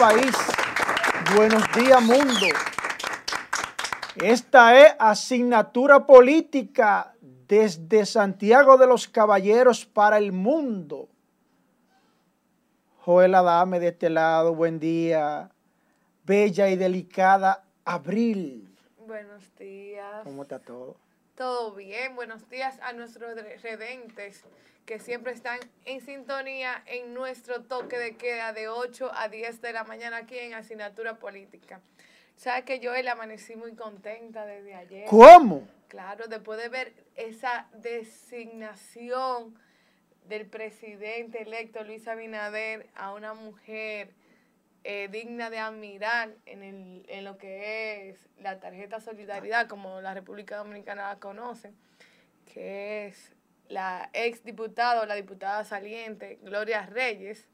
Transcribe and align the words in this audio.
país. 0.00 0.34
Buenos 1.36 1.62
días, 1.74 2.02
mundo. 2.02 2.46
Esta 4.16 4.80
es 4.80 4.94
asignatura 4.98 6.06
política 6.06 7.14
desde 7.46 8.06
Santiago 8.06 8.78
de 8.78 8.86
los 8.86 9.06
Caballeros 9.06 9.84
para 9.84 10.16
el 10.16 10.32
mundo. 10.32 11.10
Joel 13.04 13.34
Adame 13.34 13.78
de 13.78 13.88
este 13.88 14.08
lado, 14.08 14.54
buen 14.54 14.80
día. 14.80 15.50
Bella 16.24 16.70
y 16.70 16.76
delicada 16.76 17.62
Abril. 17.84 18.74
Buenos 19.06 19.54
días. 19.58 20.22
¿Cómo 20.24 20.44
está 20.44 20.60
todo? 20.60 20.96
Todo 21.40 21.72
bien. 21.72 22.16
Buenos 22.16 22.50
días 22.50 22.78
a 22.82 22.92
nuestros 22.92 23.34
redentes 23.62 24.44
que 24.84 24.98
siempre 24.98 25.32
están 25.32 25.58
en 25.86 26.02
sintonía 26.02 26.82
en 26.84 27.14
nuestro 27.14 27.62
toque 27.62 27.96
de 27.98 28.18
queda 28.18 28.52
de 28.52 28.68
8 28.68 29.10
a 29.14 29.30
10 29.30 29.62
de 29.62 29.72
la 29.72 29.84
mañana 29.84 30.18
aquí 30.18 30.38
en 30.38 30.52
Asignatura 30.52 31.14
Política. 31.14 31.80
Sabes 32.36 32.64
que 32.64 32.78
yo 32.78 32.94
el 32.94 33.08
amanecí 33.08 33.56
muy 33.56 33.74
contenta 33.74 34.44
desde 34.44 34.74
ayer. 34.74 35.06
¿Cómo? 35.08 35.66
Claro, 35.88 36.26
después 36.28 36.60
de 36.60 36.68
ver 36.68 36.92
esa 37.16 37.70
designación 37.72 39.58
del 40.28 40.44
presidente 40.44 41.40
electo 41.40 41.82
Luis 41.84 42.06
Abinader 42.06 42.86
a 42.94 43.14
una 43.14 43.32
mujer 43.32 44.10
eh, 44.84 45.08
digna 45.10 45.50
de 45.50 45.58
admirar 45.58 46.30
en, 46.46 46.62
el, 46.62 47.04
en 47.08 47.24
lo 47.24 47.36
que 47.36 48.10
es 48.10 48.28
la 48.38 48.60
tarjeta 48.60 49.00
solidaridad, 49.00 49.68
como 49.68 50.00
la 50.00 50.14
República 50.14 50.56
Dominicana 50.56 51.08
la 51.08 51.18
conoce, 51.18 51.72
que 52.52 53.06
es 53.06 53.32
la 53.68 54.10
ex 54.12 54.42
diputada 54.44 55.02
o 55.02 55.06
la 55.06 55.14
diputada 55.14 55.64
saliente 55.64 56.38
Gloria 56.42 56.86
Reyes. 56.86 57.46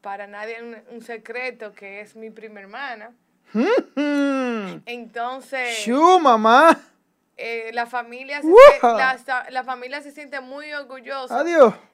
Para 0.00 0.26
nadie 0.26 0.62
un, 0.62 0.76
un 0.90 1.00
secreto 1.00 1.72
que 1.72 2.00
es 2.00 2.14
mi 2.14 2.30
prima 2.30 2.60
hermana. 2.60 3.14
Entonces. 4.86 5.82
¡Chu, 5.84 6.18
mamá! 6.20 6.78
Eh, 7.36 7.70
la, 7.72 7.86
familia 7.86 8.40
se, 8.42 8.48
la, 8.82 9.46
la, 9.50 9.64
familia 9.64 10.00
se 10.02 10.12
siente 10.12 10.40
muy 10.40 10.72
orgullosa 10.72 11.42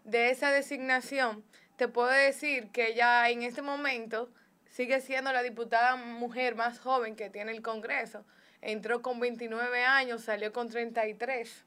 de 0.04 0.30
esa 0.30 0.50
designación. 0.50 1.42
Te 1.80 1.88
puedo 1.88 2.10
decir 2.10 2.68
que 2.72 2.88
ella 2.88 3.30
en 3.30 3.42
este 3.42 3.62
momento 3.62 4.28
sigue 4.68 5.00
siendo 5.00 5.32
la 5.32 5.42
diputada 5.42 5.96
mujer 5.96 6.54
más 6.54 6.78
joven 6.78 7.16
que 7.16 7.30
tiene 7.30 7.52
el 7.52 7.62
Congreso. 7.62 8.22
Entró 8.60 9.00
con 9.00 9.18
29 9.18 9.82
años, 9.86 10.20
salió 10.20 10.52
con 10.52 10.68
33. 10.68 11.64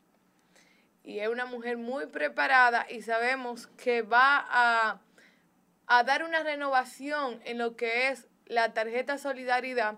Y 1.03 1.17
es 1.17 1.29
una 1.29 1.47
mujer 1.47 1.77
muy 1.77 2.05
preparada 2.05 2.85
y 2.87 3.01
sabemos 3.01 3.65
que 3.65 4.03
va 4.03 4.45
a, 4.47 5.01
a 5.87 6.03
dar 6.03 6.23
una 6.23 6.43
renovación 6.43 7.41
en 7.43 7.57
lo 7.57 7.75
que 7.75 8.09
es 8.09 8.27
la 8.45 8.71
tarjeta 8.71 9.17
solidaridad. 9.17 9.95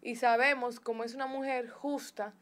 Y 0.00 0.16
sabemos, 0.16 0.80
como 0.80 1.04
es 1.04 1.14
una 1.14 1.26
mujer 1.26 1.68
justa, 1.68 2.32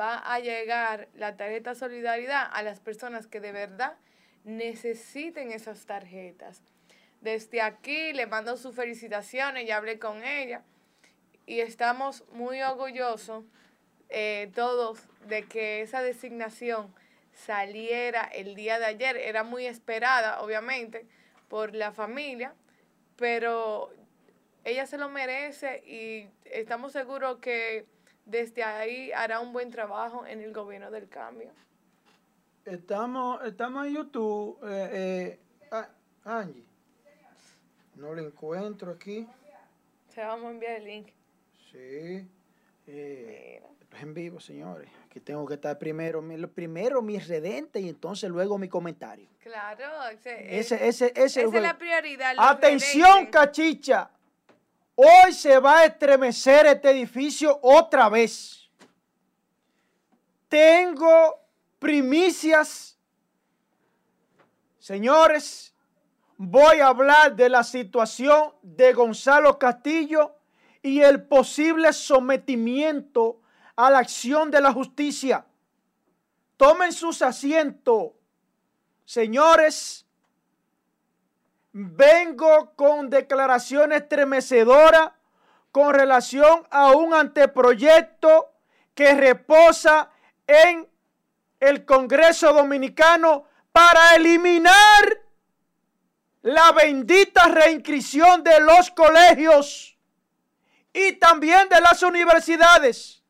va 0.00 0.16
a 0.16 0.40
llegar 0.40 1.08
la 1.12 1.36
tarjeta 1.36 1.74
solidaridad 1.74 2.48
a 2.50 2.62
las 2.62 2.80
personas 2.80 3.26
que 3.26 3.40
de 3.40 3.52
verdad 3.52 3.98
necesiten 4.44 5.52
esas 5.52 5.84
tarjetas. 5.84 6.62
Desde 7.20 7.60
aquí 7.60 8.12
le 8.12 8.26
mando 8.26 8.56
sus 8.56 8.74
felicitaciones, 8.74 9.66
ya 9.66 9.76
hablé 9.76 9.98
con 9.98 10.24
ella 10.24 10.62
y 11.44 11.60
estamos 11.60 12.24
muy 12.32 12.62
orgullosos 12.62 13.44
eh, 14.08 14.50
todos 14.54 15.00
de 15.28 15.44
que 15.44 15.82
esa 15.82 16.02
designación 16.02 16.94
saliera 17.32 18.22
el 18.24 18.54
día 18.54 18.78
de 18.78 18.86
ayer. 18.86 19.16
Era 19.16 19.44
muy 19.44 19.66
esperada, 19.66 20.40
obviamente, 20.40 21.06
por 21.48 21.74
la 21.74 21.92
familia, 21.92 22.54
pero 23.16 23.90
ella 24.64 24.86
se 24.86 24.96
lo 24.96 25.08
merece 25.08 25.82
y 25.86 26.28
estamos 26.44 26.92
seguros 26.92 27.38
que 27.38 27.86
desde 28.24 28.62
ahí 28.62 29.12
hará 29.12 29.40
un 29.40 29.52
buen 29.52 29.70
trabajo 29.70 30.24
en 30.24 30.40
el 30.40 30.52
gobierno 30.52 30.90
del 30.90 31.08
cambio. 31.08 31.50
Estamos, 32.64 33.44
estamos 33.44 33.86
en 33.86 33.94
YouTube, 33.94 34.58
eh, 34.64 35.38
eh, 35.72 35.84
Angie. 36.24 36.69
No 37.94 38.14
lo 38.14 38.22
encuentro 38.22 38.92
aquí. 38.92 39.26
Se 40.14 40.22
vamos 40.22 40.46
a 40.46 40.50
enviar 40.50 40.76
el 40.76 40.84
link. 40.84 41.08
Sí. 41.70 42.26
Eh, 42.86 43.62
es 43.92 44.02
en 44.02 44.14
vivo, 44.14 44.40
señores. 44.40 44.88
Aquí 45.06 45.20
tengo 45.20 45.46
que 45.46 45.54
estar 45.54 45.78
primero, 45.78 46.22
primero 46.54 47.02
mi 47.02 47.18
redente 47.18 47.80
y 47.80 47.88
entonces 47.88 48.30
luego 48.30 48.58
mi 48.58 48.68
comentario. 48.68 49.28
Claro, 49.40 50.08
ese, 50.08 50.58
ese, 50.58 50.88
ese, 50.88 51.12
esa 51.14 51.40
es 51.42 51.52
la 51.52 51.76
prioridad. 51.76 52.34
Atención, 52.38 53.26
cachicha. 53.26 54.10
Hoy 54.94 55.32
se 55.32 55.58
va 55.58 55.80
a 55.80 55.84
estremecer 55.86 56.66
este 56.66 56.90
edificio 56.90 57.58
otra 57.62 58.08
vez. 58.08 58.68
Tengo 60.48 61.40
primicias. 61.78 62.98
Señores, 64.78 65.74
voy 66.42 66.80
a 66.80 66.86
hablar 66.86 67.36
de 67.36 67.50
la 67.50 67.62
situación 67.62 68.54
de 68.62 68.94
Gonzalo 68.94 69.58
Castillo 69.58 70.36
y 70.80 71.02
el 71.02 71.22
posible 71.24 71.92
sometimiento 71.92 73.42
a 73.76 73.90
la 73.90 73.98
acción 73.98 74.50
de 74.50 74.62
la 74.62 74.72
justicia. 74.72 75.44
Tomen 76.56 76.94
sus 76.94 77.20
asientos. 77.20 78.12
Señores, 79.04 80.06
vengo 81.72 82.72
con 82.74 83.10
declaraciones 83.10 84.00
estremecedoras 84.00 85.12
con 85.70 85.92
relación 85.92 86.66
a 86.70 86.92
un 86.92 87.12
anteproyecto 87.12 88.50
que 88.94 89.12
reposa 89.12 90.10
en 90.46 90.88
el 91.60 91.84
Congreso 91.84 92.54
Dominicano 92.54 93.44
para 93.72 94.16
eliminar 94.16 95.19
la 96.50 96.72
bendita 96.72 97.46
reinscripción 97.46 98.42
de 98.42 98.58
los 98.58 98.90
colegios 98.90 99.96
y 100.92 101.12
también 101.12 101.68
de 101.68 101.80
las 101.80 102.02
universidades. 102.02 103.22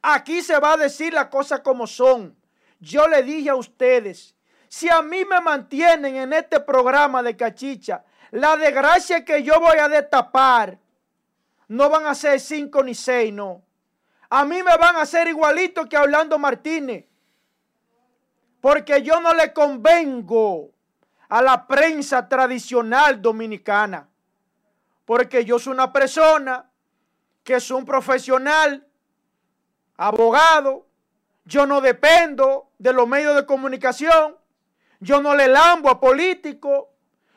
Aquí 0.00 0.40
se 0.40 0.58
va 0.58 0.72
a 0.72 0.76
decir 0.78 1.12
las 1.12 1.26
cosas 1.26 1.60
como 1.60 1.86
son. 1.86 2.34
Yo 2.80 3.06
le 3.08 3.22
dije 3.22 3.50
a 3.50 3.56
ustedes 3.56 4.34
si 4.68 4.88
a 4.88 5.02
mí 5.02 5.24
me 5.26 5.40
mantienen 5.42 6.16
en 6.16 6.32
este 6.32 6.60
programa 6.60 7.22
de 7.22 7.36
cachicha, 7.36 8.04
la 8.30 8.56
desgracia 8.56 9.22
que 9.22 9.42
yo 9.42 9.60
voy 9.60 9.76
a 9.76 9.88
destapar 9.88 10.78
no 11.68 11.90
van 11.90 12.06
a 12.06 12.14
ser 12.14 12.40
cinco 12.40 12.82
ni 12.82 12.94
seis, 12.94 13.34
no. 13.34 13.62
A 14.30 14.46
mí 14.46 14.62
me 14.62 14.76
van 14.78 14.96
a 14.96 15.02
hacer 15.02 15.28
igualito 15.28 15.86
que 15.86 15.98
Orlando 15.98 16.38
Martínez. 16.38 17.04
Porque 18.62 19.02
yo 19.02 19.20
no 19.20 19.34
le 19.34 19.52
convengo 19.52 20.70
a 21.28 21.42
la 21.42 21.66
prensa 21.66 22.28
tradicional 22.28 23.20
dominicana. 23.20 24.08
Porque 25.04 25.44
yo 25.44 25.58
soy 25.58 25.72
una 25.72 25.92
persona 25.92 26.70
que 27.42 27.54
es 27.54 27.70
un 27.70 27.84
profesional, 27.84 28.86
abogado. 29.96 30.86
Yo 31.44 31.66
no 31.66 31.80
dependo 31.80 32.70
de 32.78 32.92
los 32.92 33.08
medios 33.08 33.34
de 33.34 33.46
comunicación. 33.46 34.36
Yo 35.00 35.20
no 35.22 35.34
le 35.34 35.48
lambo 35.48 35.88
a 35.90 36.00
políticos. 36.00 36.86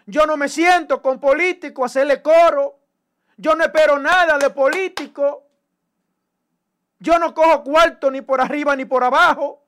Yo 0.05 0.25
no 0.25 0.35
me 0.35 0.49
siento 0.49 1.01
con 1.01 1.19
políticos 1.19 1.83
a 1.83 1.85
hacerle 1.85 2.21
coro. 2.21 2.79
Yo 3.37 3.55
no 3.55 3.63
espero 3.63 3.97
nada 3.99 4.37
de 4.37 4.49
político. 4.49 5.43
Yo 6.99 7.17
no 7.17 7.33
cojo 7.33 7.63
cuarto 7.63 8.11
ni 8.11 8.21
por 8.21 8.41
arriba 8.41 8.75
ni 8.75 8.85
por 8.85 9.03
abajo. 9.03 9.63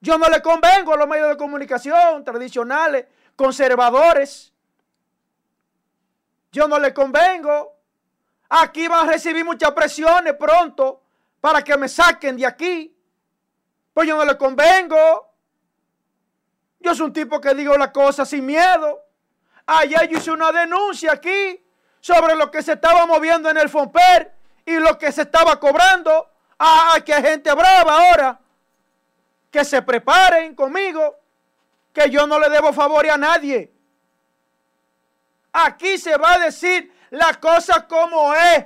Yo 0.00 0.16
no 0.16 0.28
le 0.28 0.40
convengo 0.40 0.94
a 0.94 0.96
los 0.96 1.06
medios 1.06 1.28
de 1.28 1.36
comunicación 1.36 2.24
tradicionales, 2.24 3.06
conservadores. 3.40 4.52
Yo 6.52 6.68
no 6.68 6.78
le 6.78 6.92
convengo. 6.92 7.74
Aquí 8.50 8.86
van 8.86 9.08
a 9.08 9.12
recibir 9.12 9.46
muchas 9.46 9.70
presiones 9.70 10.34
pronto 10.34 11.02
para 11.40 11.64
que 11.64 11.74
me 11.78 11.88
saquen 11.88 12.36
de 12.36 12.44
aquí. 12.44 12.94
Pues 13.94 14.06
yo 14.06 14.14
no 14.18 14.26
le 14.26 14.36
convengo. 14.36 15.32
Yo 16.80 16.94
soy 16.94 17.06
un 17.06 17.12
tipo 17.14 17.40
que 17.40 17.54
digo 17.54 17.78
las 17.78 17.92
cosas 17.92 18.28
sin 18.28 18.44
miedo. 18.44 19.00
Ayer 19.64 20.06
yo 20.10 20.18
hice 20.18 20.32
una 20.32 20.52
denuncia 20.52 21.12
aquí 21.12 21.64
sobre 21.98 22.36
lo 22.36 22.50
que 22.50 22.62
se 22.62 22.74
estaba 22.74 23.06
moviendo 23.06 23.48
en 23.48 23.56
el 23.56 23.70
Fomper 23.70 24.34
y 24.66 24.74
lo 24.78 24.98
que 24.98 25.10
se 25.12 25.22
estaba 25.22 25.58
cobrando. 25.58 26.28
Ah, 26.58 26.98
que 27.02 27.14
gente 27.14 27.50
brava 27.54 28.10
ahora. 28.10 28.38
Que 29.50 29.64
se 29.64 29.80
preparen 29.80 30.54
conmigo. 30.54 31.19
Que 32.00 32.08
yo 32.08 32.26
no 32.26 32.38
le 32.38 32.48
debo 32.48 32.72
favor 32.72 33.06
a 33.10 33.18
nadie. 33.18 33.70
Aquí 35.52 35.98
se 35.98 36.16
va 36.16 36.32
a 36.32 36.38
decir 36.38 36.90
las 37.10 37.36
cosas 37.36 37.84
como 37.84 38.34
es. 38.34 38.64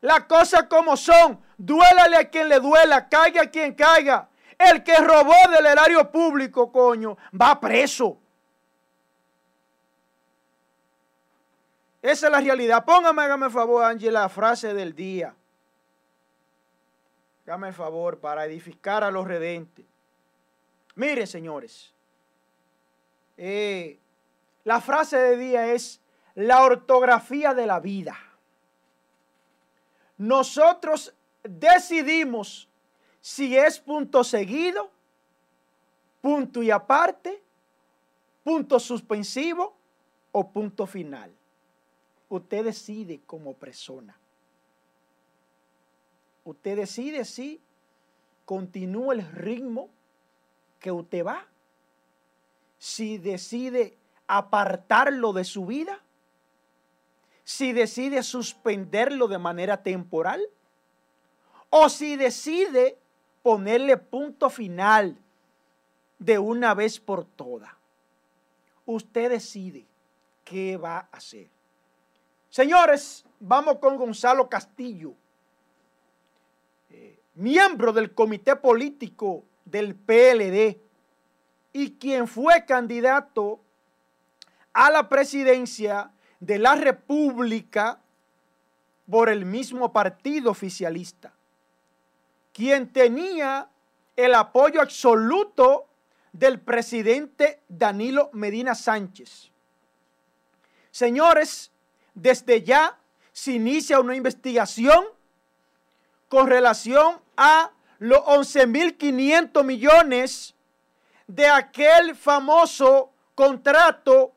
Las 0.00 0.24
cosas 0.24 0.62
como 0.62 0.96
son. 0.96 1.44
Duélale 1.58 2.16
a 2.16 2.30
quien 2.30 2.48
le 2.48 2.58
duela. 2.58 3.06
Caiga 3.06 3.42
a 3.42 3.50
quien 3.50 3.74
caiga. 3.74 4.30
El 4.56 4.82
que 4.82 4.96
robó 4.96 5.34
del 5.54 5.66
erario 5.66 6.10
público, 6.10 6.72
coño, 6.72 7.18
va 7.38 7.60
preso. 7.60 8.18
Esa 12.00 12.26
es 12.28 12.32
la 12.32 12.40
realidad. 12.40 12.82
Póngame, 12.82 13.24
hágame 13.24 13.46
el 13.46 13.52
favor, 13.52 13.84
Ángel, 13.84 14.14
la 14.14 14.30
frase 14.30 14.72
del 14.72 14.94
día. 14.94 15.34
Hágame 17.44 17.68
el 17.68 17.74
favor 17.74 18.20
para 18.20 18.46
edificar 18.46 19.04
a 19.04 19.10
los 19.10 19.26
redentes. 19.26 19.84
Miren, 20.94 21.26
señores. 21.26 21.91
Eh, 23.44 23.98
la 24.62 24.80
frase 24.80 25.18
del 25.18 25.40
día 25.40 25.72
es 25.72 26.00
la 26.36 26.62
ortografía 26.62 27.54
de 27.54 27.66
la 27.66 27.80
vida. 27.80 28.16
Nosotros 30.16 31.12
decidimos 31.42 32.68
si 33.20 33.56
es 33.56 33.80
punto 33.80 34.22
seguido, 34.22 34.92
punto 36.20 36.62
y 36.62 36.70
aparte, 36.70 37.42
punto 38.44 38.78
suspensivo 38.78 39.74
o 40.30 40.48
punto 40.48 40.86
final. 40.86 41.32
Usted 42.28 42.66
decide 42.66 43.22
como 43.26 43.54
persona. 43.54 44.16
Usted 46.44 46.76
decide 46.76 47.24
si 47.24 47.60
continúa 48.44 49.14
el 49.14 49.28
ritmo 49.32 49.88
que 50.78 50.92
usted 50.92 51.26
va, 51.26 51.44
si 52.82 53.16
decide 53.16 53.96
apartarlo 54.26 55.32
de 55.32 55.44
su 55.44 55.66
vida, 55.66 56.00
si 57.44 57.72
decide 57.72 58.24
suspenderlo 58.24 59.28
de 59.28 59.38
manera 59.38 59.84
temporal 59.84 60.42
o 61.70 61.88
si 61.88 62.16
decide 62.16 62.98
ponerle 63.44 63.98
punto 63.98 64.50
final 64.50 65.16
de 66.18 66.40
una 66.40 66.74
vez 66.74 66.98
por 66.98 67.24
todas. 67.24 67.70
Usted 68.84 69.30
decide 69.30 69.86
qué 70.44 70.76
va 70.76 70.98
a 70.98 71.08
hacer. 71.12 71.46
Señores, 72.50 73.24
vamos 73.38 73.78
con 73.78 73.96
Gonzalo 73.96 74.48
Castillo, 74.48 75.14
eh, 76.90 77.20
miembro 77.34 77.92
del 77.92 78.12
comité 78.12 78.56
político 78.56 79.44
del 79.64 79.94
PLD 79.94 80.90
y 81.72 81.92
quien 81.92 82.28
fue 82.28 82.64
candidato 82.64 83.60
a 84.72 84.90
la 84.90 85.08
presidencia 85.08 86.10
de 86.40 86.58
la 86.58 86.74
República 86.74 88.00
por 89.08 89.28
el 89.28 89.44
mismo 89.44 89.92
partido 89.92 90.50
oficialista, 90.50 91.32
quien 92.52 92.92
tenía 92.92 93.68
el 94.16 94.34
apoyo 94.34 94.80
absoluto 94.80 95.86
del 96.32 96.60
presidente 96.60 97.60
Danilo 97.68 98.30
Medina 98.32 98.74
Sánchez. 98.74 99.50
Señores, 100.90 101.70
desde 102.14 102.62
ya 102.62 102.98
se 103.32 103.52
inicia 103.52 104.00
una 104.00 104.14
investigación 104.14 105.04
con 106.28 106.46
relación 106.46 107.20
a 107.36 107.70
los 107.98 108.20
11.500 108.20 109.64
millones 109.64 110.51
de 111.34 111.46
aquel 111.46 112.14
famoso 112.14 113.12
contrato 113.34 114.32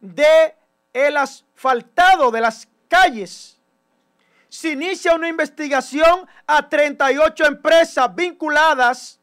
de 0.00 0.54
el 0.92 1.16
asfaltado 1.16 2.30
de 2.30 2.40
las 2.40 2.68
calles. 2.88 3.58
Se 4.48 4.70
inicia 4.70 5.14
una 5.14 5.28
investigación 5.28 6.28
a 6.46 6.68
38 6.68 7.46
empresas 7.46 8.14
vinculadas 8.14 9.18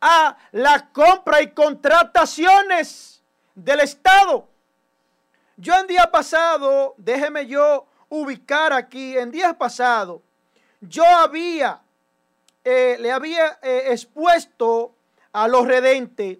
a 0.00 0.36
la 0.52 0.90
compra 0.92 1.42
y 1.42 1.50
contrataciones 1.50 3.22
del 3.54 3.80
Estado 3.80 4.52
yo 5.62 5.78
en 5.78 5.86
día 5.86 6.10
pasado, 6.10 6.94
déjeme 6.96 7.46
yo 7.46 7.86
ubicar 8.08 8.72
aquí, 8.72 9.16
en 9.16 9.30
días 9.30 9.54
pasados, 9.54 10.20
yo 10.80 11.04
había, 11.04 11.80
eh, 12.64 12.96
le 12.98 13.12
había 13.12 13.60
eh, 13.62 13.84
expuesto 13.90 14.92
a 15.32 15.46
los 15.46 15.64
redentes 15.66 16.38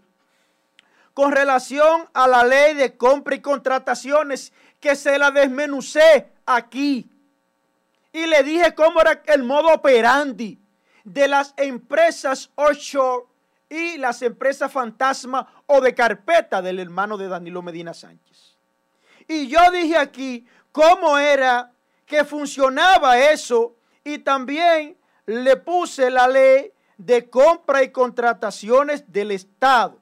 con 1.15 1.33
relación 1.33 2.09
a 2.13 2.27
la 2.27 2.45
ley 2.45 2.75
de 2.75 2.97
compra 2.97 3.35
y 3.35 3.41
contrataciones 3.41 4.53
que 4.81 4.97
se 4.97 5.19
la 5.19 5.31
desmenucé 5.31 6.33
aquí. 6.47 7.11
Y 8.13 8.27
le 8.27 8.43
dije 8.43 8.75
cómo 8.75 9.01
era 9.01 9.23
el 9.27 9.43
modo 9.43 9.73
operandi 9.73 10.59
de 11.05 11.29
las 11.29 11.55
empresas 11.57 12.51
offshore 12.55 13.27
y 13.69 13.97
las 13.97 14.21
empresas 14.21 14.71
fantasma 14.71 15.65
o 15.67 15.81
de 15.81 15.95
carpeta 15.95 16.61
del 16.61 16.79
hermano 16.79 17.17
de 17.17 17.29
Danilo 17.29 17.63
Medina 17.63 17.95
Sánchez. 17.95 18.59
Y 19.27 19.49
yo 19.49 19.71
dije 19.71 19.97
aquí 19.97 20.47
cómo 20.73 21.17
era 21.17 21.73
que 22.05 22.25
funcionaba 22.25 23.19
eso 23.19 23.77
y 24.05 24.19
también 24.19 24.99
le 25.25 25.57
puse 25.57 26.11
la 26.11 26.29
ley 26.29 26.73
de 26.99 27.31
compra 27.31 27.83
y 27.83 27.91
contrataciones 27.91 29.11
del 29.11 29.31
Estado, 29.31 30.02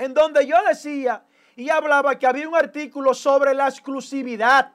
en 0.00 0.14
donde 0.14 0.46
yo 0.46 0.56
decía 0.66 1.24
y 1.56 1.68
hablaba 1.68 2.18
que 2.18 2.26
había 2.26 2.48
un 2.48 2.56
artículo 2.56 3.12
sobre 3.14 3.54
la 3.54 3.68
exclusividad 3.68 4.72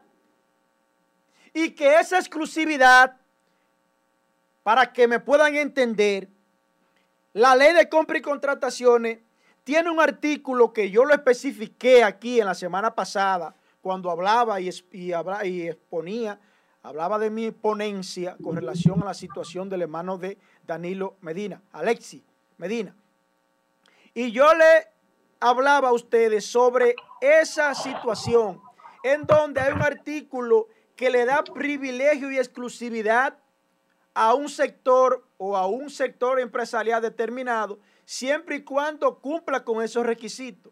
y 1.53 1.71
que 1.71 1.95
esa 1.95 2.19
exclusividad, 2.19 3.17
para 4.61 4.91
que 4.91 5.07
me 5.07 5.19
puedan 5.19 5.55
entender, 5.55 6.27
la 7.33 7.55
ley 7.55 7.73
de 7.73 7.87
compra 7.87 8.17
y 8.17 8.21
contrataciones 8.21 9.19
tiene 9.63 9.89
un 9.89 9.99
artículo 9.99 10.73
que 10.73 10.91
yo 10.91 11.05
lo 11.05 11.13
especifiqué 11.13 12.03
aquí 12.03 12.39
en 12.39 12.45
la 12.45 12.53
semana 12.53 12.93
pasada, 12.93 13.55
cuando 13.81 14.11
hablaba 14.11 14.59
y, 14.59 14.69
y, 14.91 15.67
exponía, 15.67 16.39
hablaba 16.83 17.19
de 17.19 17.29
mi 17.29 17.51
ponencia 17.51 18.35
con 18.43 18.55
relación 18.55 19.01
a 19.01 19.05
la 19.05 19.13
situación 19.13 19.69
del 19.69 19.83
hermano 19.83 20.17
de 20.17 20.37
Danilo 20.65 21.15
Medina, 21.21 21.61
Alexi 21.71 22.23
Medina. 22.57 22.95
Y 24.13 24.31
yo 24.31 24.53
le 24.53 24.94
hablaba 25.39 25.89
a 25.89 25.93
ustedes 25.93 26.45
sobre 26.45 26.95
esa 27.21 27.73
situación 27.75 28.61
en 29.03 29.25
donde 29.25 29.61
hay 29.61 29.73
un 29.73 29.81
artículo 29.81 30.67
que 30.95 31.09
le 31.09 31.25
da 31.25 31.43
privilegio 31.43 32.31
y 32.31 32.37
exclusividad 32.37 33.37
a 34.13 34.33
un 34.33 34.49
sector 34.49 35.25
o 35.37 35.57
a 35.57 35.67
un 35.67 35.89
sector 35.89 36.39
empresarial 36.39 37.01
determinado 37.01 37.79
siempre 38.05 38.57
y 38.57 38.63
cuando 38.63 39.19
cumpla 39.19 39.63
con 39.63 39.83
esos 39.83 40.05
requisitos. 40.05 40.71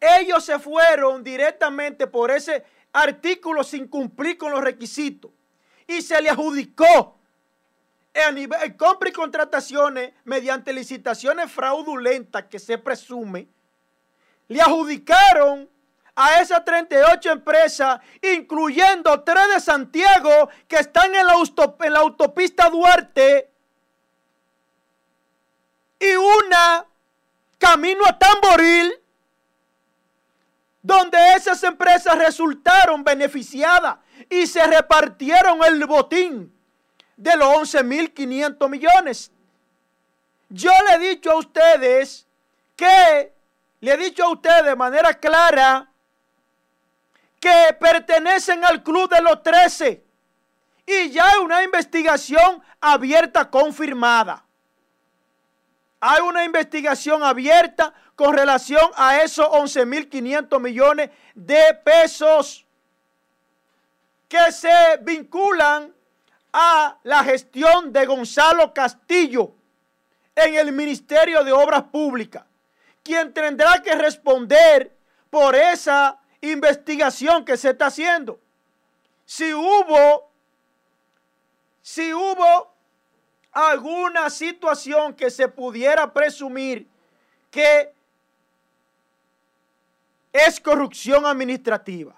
Ellos 0.00 0.44
se 0.44 0.58
fueron 0.58 1.22
directamente 1.22 2.06
por 2.06 2.30
ese 2.30 2.64
artículo 2.92 3.62
sin 3.62 3.86
cumplir 3.86 4.38
con 4.38 4.52
los 4.52 4.62
requisitos 4.62 5.30
y 5.86 6.02
se 6.02 6.20
le 6.20 6.30
adjudicó 6.30 7.16
a 8.26 8.32
nivel, 8.32 8.76
compra 8.76 9.10
y 9.10 9.12
contrataciones 9.12 10.12
mediante 10.24 10.72
licitaciones 10.72 11.50
fraudulentas 11.52 12.44
que 12.44 12.58
se 12.58 12.78
presume, 12.78 13.48
le 14.48 14.60
adjudicaron 14.60 15.68
a 16.16 16.40
esas 16.40 16.64
38 16.64 17.30
empresas, 17.30 18.00
incluyendo 18.22 19.22
tres 19.22 19.44
de 19.54 19.60
Santiago 19.60 20.48
que 20.66 20.76
están 20.76 21.14
en 21.14 21.26
la, 21.26 21.34
en 21.80 21.92
la 21.92 22.00
autopista 22.00 22.68
Duarte, 22.68 23.52
y 26.00 26.16
una 26.16 26.86
camino 27.58 28.04
a 28.06 28.18
Tamboril, 28.18 28.92
donde 30.82 31.18
esas 31.34 31.62
empresas 31.64 32.16
resultaron 32.16 33.04
beneficiadas 33.04 33.98
y 34.30 34.46
se 34.46 34.64
repartieron 34.66 35.62
el 35.64 35.84
botín 35.86 36.52
de 37.16 37.36
los 37.36 37.48
11.500 37.74 38.68
millones. 38.68 39.32
Yo 40.48 40.70
le 40.88 40.94
he 40.94 41.10
dicho 41.10 41.32
a 41.32 41.36
ustedes 41.36 42.26
que, 42.76 43.32
le 43.80 43.92
he 43.92 43.96
dicho 43.96 44.24
a 44.24 44.30
ustedes 44.30 44.64
de 44.64 44.76
manera 44.76 45.14
clara, 45.14 45.88
que 47.40 47.76
pertenecen 47.78 48.64
al 48.64 48.82
club 48.82 49.08
de 49.08 49.22
los 49.22 49.42
13 49.42 50.04
y 50.86 51.10
ya 51.10 51.30
hay 51.30 51.38
una 51.38 51.62
investigación 51.62 52.62
abierta 52.80 53.48
confirmada. 53.50 54.44
Hay 56.00 56.22
una 56.22 56.44
investigación 56.44 57.22
abierta 57.22 57.92
con 58.14 58.34
relación 58.34 58.90
a 58.96 59.22
esos 59.22 59.46
11.500 59.46 60.60
millones 60.60 61.10
de 61.34 61.74
pesos 61.84 62.64
que 64.28 64.50
se 64.52 64.98
vinculan 65.02 65.92
a 66.52 66.96
la 67.02 67.22
gestión 67.24 67.92
de 67.92 68.06
Gonzalo 68.06 68.72
Castillo 68.72 69.52
en 70.34 70.54
el 70.54 70.72
Ministerio 70.72 71.44
de 71.44 71.52
Obras 71.52 71.82
Públicas, 71.84 72.44
quien 73.08 73.32
tendrá 73.32 73.82
que 73.82 73.94
responder 73.94 74.94
por 75.30 75.56
esa 75.56 76.20
investigación 76.42 77.42
que 77.42 77.56
se 77.56 77.70
está 77.70 77.86
haciendo. 77.86 78.38
Si 79.24 79.54
hubo, 79.54 80.30
si 81.80 82.12
hubo 82.12 82.70
alguna 83.50 84.28
situación 84.28 85.14
que 85.14 85.30
se 85.30 85.48
pudiera 85.48 86.12
presumir 86.12 86.86
que 87.50 87.94
es 90.30 90.60
corrupción 90.60 91.24
administrativa. 91.24 92.14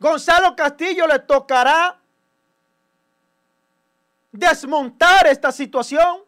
Gonzalo 0.00 0.56
Castillo 0.56 1.06
le 1.06 1.20
tocará 1.20 2.00
desmontar 4.32 5.28
esta 5.28 5.52
situación 5.52 6.24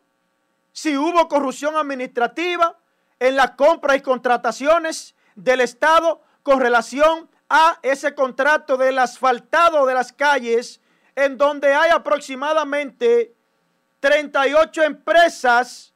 si 0.73 0.97
hubo 0.97 1.27
corrupción 1.27 1.75
administrativa 1.75 2.80
en 3.21 3.37
las 3.37 3.53
compras 3.53 3.99
y 3.99 4.01
contrataciones 4.01 5.15
del 5.37 5.61
Estado 5.61 6.21
con 6.43 6.61
relación 6.61 7.31
a 7.49 7.79
ese 7.83 8.15
contrato 8.15 8.77
del 8.77 8.99
asfaltado 8.99 9.87
de 9.87 9.95
las 9.95 10.13
calles, 10.13 10.81
en 11.15 11.37
donde 11.37 11.73
hay 11.73 11.91
aproximadamente 11.91 13.35
38 14.01 14.83
empresas 14.83 15.93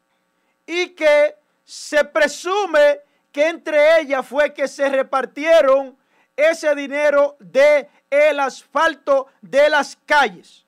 y 0.66 0.90
que 0.90 1.36
se 1.64 2.04
presume 2.04 3.00
que 3.32 3.48
entre 3.48 4.00
ellas 4.00 4.26
fue 4.26 4.52
que 4.52 4.68
se 4.68 4.88
repartieron 4.88 5.96
ese 6.36 6.74
dinero 6.74 7.36
de 7.40 7.88
el 8.10 8.38
asfalto 8.38 9.28
de 9.40 9.70
las 9.70 9.96
calles. 10.04 10.64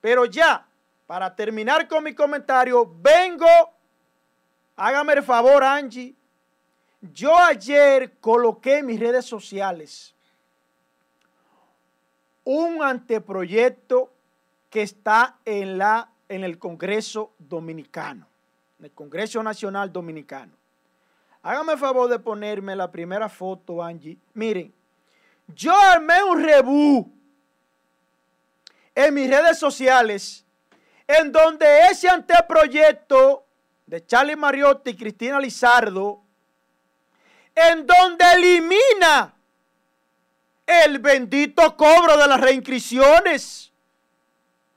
Pero 0.00 0.24
ya, 0.24 0.66
para 1.06 1.34
terminar 1.34 1.86
con 1.86 2.02
mi 2.02 2.14
comentario, 2.14 2.90
vengo, 3.00 3.46
hágame 4.76 5.14
el 5.14 5.22
favor 5.22 5.62
Angie, 5.64 6.14
yo 7.00 7.36
ayer 7.36 8.18
coloqué 8.20 8.78
en 8.78 8.86
mis 8.86 9.00
redes 9.00 9.24
sociales 9.24 10.14
un 12.44 12.82
anteproyecto 12.82 14.12
que 14.70 14.82
está 14.82 15.36
en, 15.44 15.78
la, 15.78 16.10
en 16.28 16.44
el 16.44 16.58
Congreso 16.58 17.32
Dominicano, 17.38 18.26
en 18.78 18.86
el 18.86 18.90
Congreso 18.92 19.42
Nacional 19.42 19.92
Dominicano. 19.92 20.52
Hágame 21.42 21.72
el 21.72 21.78
favor 21.78 22.08
de 22.08 22.18
ponerme 22.18 22.76
la 22.76 22.90
primera 22.90 23.28
foto, 23.28 23.82
Angie. 23.82 24.16
Miren, 24.34 24.72
yo 25.48 25.74
armé 25.76 26.22
un 26.22 26.42
rebú 26.42 27.12
en 28.94 29.14
mis 29.14 29.28
redes 29.28 29.58
sociales 29.58 30.44
en 31.06 31.32
donde 31.32 31.66
ese 31.90 32.08
anteproyecto 32.08 33.41
de 33.92 34.06
Charlie 34.06 34.36
Mariotti 34.36 34.92
y 34.92 34.96
Cristina 34.96 35.38
Lizardo, 35.38 36.22
en 37.54 37.86
donde 37.86 38.24
elimina 38.32 39.34
el 40.64 40.98
bendito 40.98 41.76
cobro 41.76 42.16
de 42.16 42.26
las 42.26 42.40
reinscripciones 42.40 43.70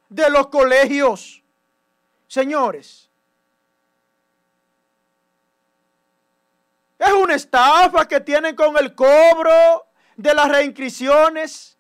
de 0.10 0.30
los 0.30 0.48
colegios. 0.48 1.42
Señores, 2.28 3.10
es 7.00 7.14
una 7.14 7.36
estafa 7.36 8.06
que 8.10 8.20
tienen 8.20 8.54
con 8.54 8.78
el 8.78 8.94
cobro 8.94 9.88
de 10.18 10.34
las 10.34 10.50
reinscripciones, 10.50 11.78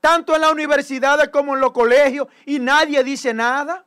tanto 0.00 0.34
en 0.34 0.40
las 0.40 0.50
universidades 0.50 1.28
como 1.28 1.54
en 1.54 1.60
los 1.60 1.70
colegios, 1.70 2.26
y 2.44 2.58
nadie 2.58 3.04
dice 3.04 3.32
nada. 3.32 3.84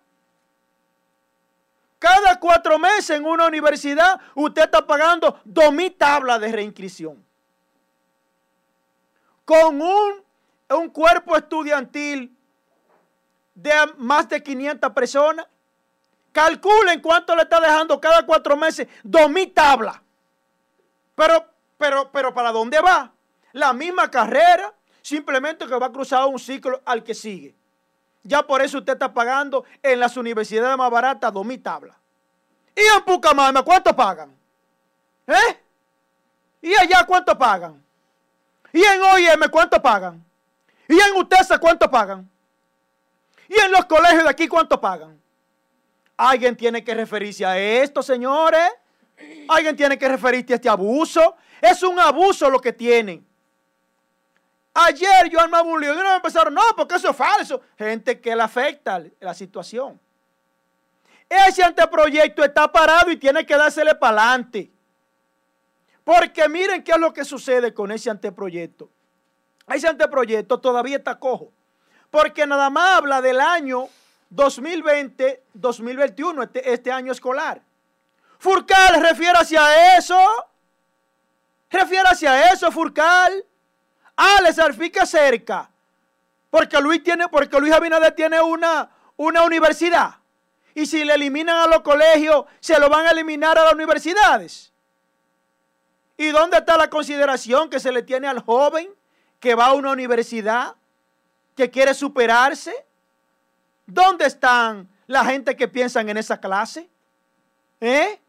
Cada 2.01 2.39
cuatro 2.39 2.79
meses 2.79 3.11
en 3.11 3.25
una 3.25 3.45
universidad 3.45 4.19
usted 4.33 4.63
está 4.63 4.87
pagando 4.87 5.39
dos 5.45 5.71
mil 5.71 5.95
tablas 5.95 6.41
de 6.41 6.51
reinscripción. 6.51 7.23
Con 9.45 9.79
un, 9.79 10.23
un 10.69 10.89
cuerpo 10.89 11.37
estudiantil 11.37 12.35
de 13.53 13.71
más 13.97 14.27
de 14.29 14.41
500 14.41 14.91
personas, 14.93 15.45
calculen 16.31 17.01
cuánto 17.01 17.35
le 17.35 17.43
está 17.43 17.59
dejando 17.59 18.01
cada 18.01 18.25
cuatro 18.25 18.57
meses 18.57 18.87
dos 19.03 19.29
mil 19.29 19.53
tablas. 19.53 19.99
Pero, 21.13 21.45
pero, 21.77 22.11
pero, 22.11 22.33
¿para 22.33 22.51
dónde 22.51 22.79
va? 22.81 23.13
la 23.53 23.73
misma 23.73 24.09
carrera, 24.09 24.73
simplemente 25.01 25.67
que 25.67 25.75
va 25.75 25.87
a 25.87 25.91
cruzar 25.91 26.25
un 26.25 26.39
ciclo 26.39 26.81
al 26.85 27.03
que 27.03 27.13
sigue. 27.13 27.55
Ya 28.23 28.43
por 28.43 28.61
eso 28.61 28.77
usted 28.77 28.93
está 28.93 29.13
pagando 29.13 29.65
en 29.81 29.99
las 29.99 30.15
universidades 30.15 30.77
más 30.77 30.91
baratas 30.91 31.33
dos 31.33 31.45
mil 31.45 31.61
tablas. 31.61 31.95
¿Y 32.75 32.81
en 32.81 33.03
Pucamama 33.03 33.63
cuánto 33.63 33.95
pagan? 33.95 34.35
¿Eh? 35.27 35.59
¿Y 36.61 36.73
allá 36.75 37.03
cuánto 37.05 37.37
pagan? 37.37 37.83
¿Y 38.71 38.83
en 38.83 39.01
OIM 39.01 39.49
cuánto 39.51 39.81
pagan? 39.81 40.23
¿Y 40.87 40.99
en 40.99 41.15
UTESA 41.17 41.57
cuánto 41.57 41.89
pagan? 41.89 42.29
¿Y 43.47 43.59
en 43.59 43.71
los 43.71 43.85
colegios 43.85 44.23
de 44.23 44.29
aquí 44.29 44.47
cuánto 44.47 44.79
pagan? 44.79 45.19
Alguien 46.15 46.55
tiene 46.55 46.83
que 46.83 46.93
referirse 46.93 47.45
a 47.45 47.57
esto, 47.57 48.03
señores. 48.03 48.69
Alguien 49.47 49.75
tiene 49.75 49.97
que 49.97 50.07
referirse 50.07 50.53
a 50.53 50.55
este 50.55 50.69
abuso. 50.69 51.35
Es 51.59 51.81
un 51.83 51.99
abuso 51.99 52.49
lo 52.49 52.59
que 52.59 52.71
tienen. 52.71 53.25
Ayer 54.73 55.29
yo 55.29 55.39
armaba 55.39 55.63
un 55.63 55.83
y 55.83 55.87
no 55.87 56.15
empezaron, 56.15 56.53
no, 56.53 56.61
porque 56.75 56.95
eso 56.95 57.09
es 57.09 57.15
falso. 57.15 57.61
Gente 57.77 58.21
que 58.21 58.35
le 58.35 58.41
afecta 58.41 59.03
la 59.19 59.33
situación. 59.33 59.99
Ese 61.27 61.63
anteproyecto 61.63 62.43
está 62.43 62.71
parado 62.71 63.11
y 63.11 63.17
tiene 63.17 63.45
que 63.45 63.55
dársele 63.55 63.95
para 63.95 64.23
adelante. 64.23 64.71
Porque 66.03 66.49
miren 66.49 66.83
qué 66.83 66.91
es 66.91 66.99
lo 66.99 67.13
que 67.13 67.23
sucede 67.23 67.73
con 67.73 67.91
ese 67.91 68.09
anteproyecto. 68.09 68.89
Ese 69.67 69.87
anteproyecto 69.87 70.59
todavía 70.59 70.97
está 70.97 71.19
cojo. 71.19 71.53
Porque 72.09 72.45
nada 72.45 72.69
más 72.69 72.97
habla 72.97 73.21
del 73.21 73.39
año 73.39 73.87
2020-2021, 74.33 76.43
este, 76.43 76.73
este, 76.73 76.91
año 76.91 77.11
escolar. 77.11 77.61
Furcal 78.39 79.01
refiere 79.01 79.37
hacia 79.37 79.97
eso. 79.97 80.17
Refiere 81.69 82.07
hacia 82.09 82.51
eso, 82.51 82.71
Furcal. 82.71 83.45
Ah, 84.23 84.39
les 84.43 84.55
salpica 84.55 85.03
cerca. 85.03 85.67
Porque 86.51 86.79
Luis 86.79 87.03
tiene, 87.03 87.27
porque 87.27 87.59
Luis 87.59 87.73
Abinader 87.73 88.13
tiene 88.13 88.39
una, 88.39 88.87
una 89.17 89.41
universidad. 89.41 90.17
Y 90.75 90.85
si 90.85 91.03
le 91.03 91.15
eliminan 91.15 91.57
a 91.57 91.65
los 91.65 91.81
colegios, 91.81 92.45
se 92.59 92.79
lo 92.79 92.87
van 92.87 93.07
a 93.07 93.11
eliminar 93.11 93.57
a 93.57 93.63
las 93.63 93.73
universidades. 93.73 94.71
¿Y 96.17 96.27
dónde 96.27 96.57
está 96.57 96.77
la 96.77 96.87
consideración 96.87 97.67
que 97.67 97.79
se 97.79 97.91
le 97.91 98.03
tiene 98.03 98.27
al 98.27 98.41
joven 98.41 98.93
que 99.39 99.55
va 99.55 99.67
a 99.67 99.73
una 99.73 99.89
universidad, 99.89 100.75
que 101.55 101.71
quiere 101.71 101.95
superarse? 101.95 102.75
¿Dónde 103.87 104.27
están 104.27 104.87
la 105.07 105.25
gente 105.25 105.57
que 105.57 105.67
piensan 105.67 106.07
en 106.09 106.17
esa 106.17 106.39
clase? 106.39 106.87
¿Eh? 107.79 108.19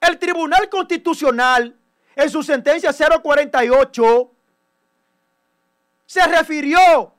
El 0.00 0.18
Tribunal 0.18 0.68
Constitucional 0.68 1.76
en 2.14 2.30
su 2.30 2.42
sentencia 2.42 2.92
048, 2.92 4.30
se 6.06 6.26
refirió 6.26 7.14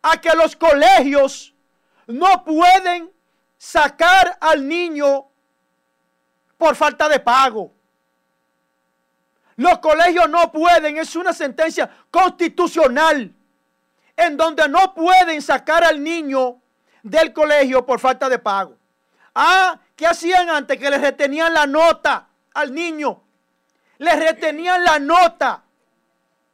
a 0.00 0.20
que 0.20 0.30
los 0.34 0.56
colegios 0.56 1.54
no 2.06 2.44
pueden 2.44 3.10
sacar 3.58 4.38
al 4.40 4.66
niño 4.66 5.26
por 6.56 6.74
falta 6.74 7.08
de 7.08 7.20
pago. 7.20 7.72
Los 9.56 9.78
colegios 9.80 10.28
no 10.30 10.50
pueden, 10.52 10.98
es 10.98 11.14
una 11.16 11.32
sentencia 11.32 11.90
constitucional 12.10 13.34
en 14.16 14.36
donde 14.36 14.68
no 14.68 14.94
pueden 14.94 15.42
sacar 15.42 15.84
al 15.84 16.02
niño 16.02 16.60
del 17.02 17.32
colegio 17.32 17.84
por 17.84 18.00
falta 18.00 18.28
de 18.28 18.38
pago. 18.38 18.76
Ah, 19.34 19.78
¿qué 19.94 20.06
hacían 20.06 20.48
antes? 20.48 20.78
Que 20.78 20.90
le 20.90 20.98
retenían 20.98 21.52
la 21.52 21.66
nota 21.66 22.28
al 22.54 22.74
niño 22.74 23.22
le 23.98 24.16
retenían 24.16 24.84
la 24.84 24.98
nota 24.98 25.64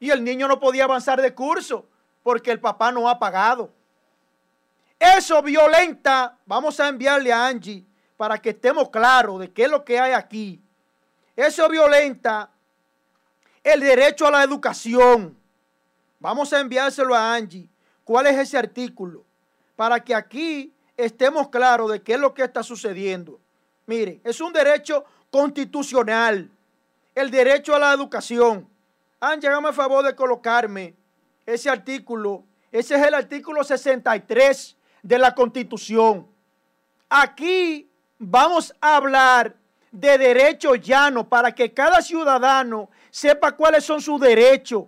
y 0.00 0.10
el 0.10 0.24
niño 0.24 0.48
no 0.48 0.58
podía 0.58 0.84
avanzar 0.84 1.20
de 1.20 1.34
curso 1.34 1.86
porque 2.22 2.50
el 2.50 2.60
papá 2.60 2.90
no 2.90 3.08
ha 3.08 3.18
pagado. 3.18 3.70
Eso 4.98 5.42
violenta, 5.42 6.38
vamos 6.46 6.80
a 6.80 6.88
enviarle 6.88 7.32
a 7.32 7.46
Angie 7.46 7.84
para 8.16 8.38
que 8.38 8.50
estemos 8.50 8.88
claros 8.90 9.40
de 9.40 9.52
qué 9.52 9.64
es 9.64 9.70
lo 9.70 9.84
que 9.84 9.98
hay 9.98 10.12
aquí. 10.12 10.60
Eso 11.36 11.68
violenta 11.68 12.50
el 13.62 13.80
derecho 13.80 14.26
a 14.26 14.30
la 14.30 14.42
educación. 14.42 15.36
Vamos 16.20 16.52
a 16.52 16.60
enviárselo 16.60 17.14
a 17.14 17.34
Angie. 17.34 17.68
¿Cuál 18.04 18.26
es 18.28 18.38
ese 18.38 18.56
artículo? 18.56 19.24
Para 19.76 20.02
que 20.02 20.14
aquí 20.14 20.72
estemos 20.96 21.48
claros 21.48 21.90
de 21.90 22.02
qué 22.02 22.14
es 22.14 22.20
lo 22.20 22.32
que 22.32 22.42
está 22.42 22.62
sucediendo. 22.62 23.40
Mire, 23.86 24.20
es 24.24 24.40
un 24.40 24.52
derecho 24.52 25.04
constitucional 25.30 26.50
el 27.14 27.30
derecho 27.30 27.74
a 27.74 27.78
la 27.78 27.92
educación. 27.92 28.68
Han 29.20 29.40
llegado 29.40 29.66
a 29.66 29.72
favor 29.72 30.04
de 30.04 30.14
colocarme 30.14 30.94
ese 31.46 31.70
artículo. 31.70 32.44
Ese 32.72 32.96
es 32.96 33.06
el 33.06 33.14
artículo 33.14 33.62
63 33.62 34.76
de 35.02 35.18
la 35.18 35.34
Constitución. 35.34 36.26
Aquí 37.08 37.90
vamos 38.18 38.74
a 38.80 38.96
hablar 38.96 39.54
de 39.92 40.18
derecho 40.18 40.74
llano 40.74 41.28
para 41.28 41.52
que 41.52 41.72
cada 41.72 42.02
ciudadano 42.02 42.90
sepa 43.10 43.52
cuáles 43.52 43.84
son 43.84 44.00
sus 44.00 44.20
derechos. 44.20 44.84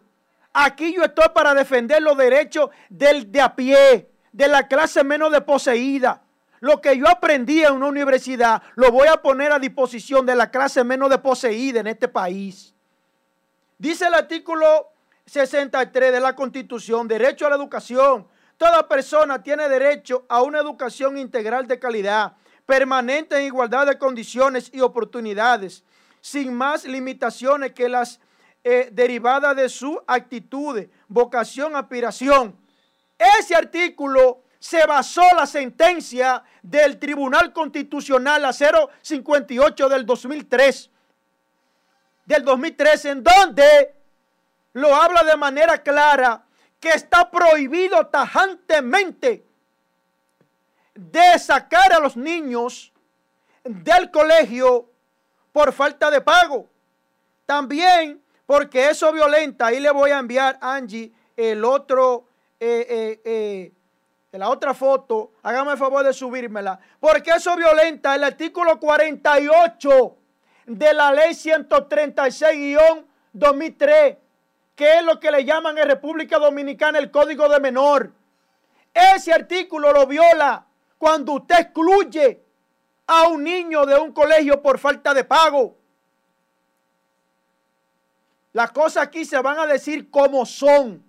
Aquí 0.52 0.95
yo 0.95 1.04
estoy 1.04 1.26
para 1.35 1.54
defender 1.54 2.02
los 2.02 2.16
derechos 2.16 2.71
del 2.88 3.30
de 3.30 3.40
a 3.40 3.54
pie, 3.54 4.11
de 4.33 4.49
la 4.49 4.66
clase 4.66 5.04
menos 5.04 5.30
desposeída, 5.30 6.23
lo 6.60 6.80
que 6.80 6.96
yo 6.96 7.08
aprendí 7.08 7.62
en 7.62 7.72
una 7.72 7.86
universidad 7.86 8.62
lo 8.75 8.90
voy 8.90 9.08
a 9.08 9.20
poner 9.20 9.52
a 9.52 9.58
disposición 9.58 10.25
de 10.26 10.34
la 10.34 10.50
clase 10.50 10.84
menos 10.84 11.10
de 11.10 11.18
poseída 11.18 11.80
en 11.80 11.86
este 11.86 12.08
país. 12.08 12.75
Dice 13.78 14.06
el 14.06 14.14
artículo 14.14 14.92
63 15.26 16.12
de 16.12 16.20
la 16.20 16.34
Constitución, 16.34 17.08
derecho 17.08 17.46
a 17.46 17.50
la 17.50 17.56
educación. 17.56 18.26
Toda 18.56 18.88
persona 18.88 19.42
tiene 19.42 19.68
derecho 19.68 20.25
a 20.28 20.42
una 20.42 20.60
educación 20.60 21.18
integral 21.18 21.66
de 21.66 21.78
calidad, 21.78 22.36
permanente 22.64 23.36
en 23.36 23.44
igualdad 23.44 23.86
de 23.86 23.98
condiciones 23.98 24.70
y 24.72 24.80
oportunidades, 24.80 25.84
sin 26.20 26.54
más 26.54 26.84
limitaciones 26.84 27.72
que 27.72 27.88
las 27.88 28.20
eh, 28.64 28.88
derivadas 28.92 29.54
de 29.56 29.68
su 29.68 30.00
actitud, 30.06 30.86
vocación, 31.06 31.76
aspiración. 31.76 32.56
Ese 33.38 33.54
artículo 33.54 34.42
se 34.58 34.86
basó 34.86 35.22
la 35.36 35.46
sentencia 35.46 36.42
del 36.62 36.98
Tribunal 36.98 37.52
Constitucional 37.52 38.44
a 38.44 38.52
058 38.52 39.88
del 39.88 40.06
2003, 40.06 40.90
del 42.25 42.44
2003, 42.44 43.04
en 43.06 43.22
donde 43.22 43.94
lo 44.72 44.94
habla 44.94 45.22
de 45.22 45.36
manera 45.36 45.82
clara 45.82 46.44
que 46.80 46.90
está 46.90 47.30
prohibido 47.30 48.06
tajantemente 48.06 49.44
de 50.94 51.38
sacar 51.38 51.92
a 51.92 52.00
los 52.00 52.16
niños 52.16 52.92
del 53.64 54.10
colegio 54.10 54.90
por 55.52 55.72
falta 55.72 56.10
de 56.10 56.20
pago. 56.20 56.68
También 57.44 58.22
porque 58.46 58.90
eso 58.90 59.12
violenta, 59.12 59.66
ahí 59.66 59.80
le 59.80 59.90
voy 59.90 60.10
a 60.10 60.18
enviar 60.18 60.58
Angie 60.60 61.12
el 61.36 61.64
otro, 61.64 62.28
eh, 62.60 62.86
eh, 62.88 63.20
eh, 63.25 63.72
la 64.33 64.50
otra 64.50 64.75
foto, 64.75 65.33
hágame 65.42 65.73
el 65.73 65.78
favor 65.78 66.04
de 66.04 66.12
subírmela, 66.12 66.78
porque 67.00 67.30
eso 67.30 67.56
violenta 67.56 68.14
el 68.14 68.25
artículo 68.25 68.78
48 68.78 70.16
de 70.66 70.95
la 70.95 71.12
ley 71.12 71.30
136-2003, 71.30 74.18
que 74.75 74.99
es 74.99 75.04
lo 75.04 75.18
que 75.18 75.30
le 75.30 75.42
llaman 75.45 75.78
en 75.78 75.88
República 75.88 76.38
Dominicana 76.38 76.99
el 76.99 77.11
Código 77.11 77.49
de 77.49 77.61
Menor. 77.61 78.12
Ese 78.92 79.33
artículo 79.33 79.90
lo 79.92 80.06
viola 80.06 80.66
cuando 80.99 81.33
usted 81.35 81.61
excluye 81.61 82.42
a 83.06 83.28
un 83.28 83.45
niño 83.45 83.87
de 83.87 83.99
un 83.99 84.12
colegio 84.12 84.61
por 84.61 84.78
falta 84.78 85.14
de 85.14 85.25
pago. 85.25 85.78
Las 88.52 88.71
cosas 88.73 89.04
aquí 89.04 89.25
se 89.25 89.40
van 89.40 89.59
a 89.59 89.66
decir 89.66 90.11
como 90.11 90.45
son. 90.47 91.04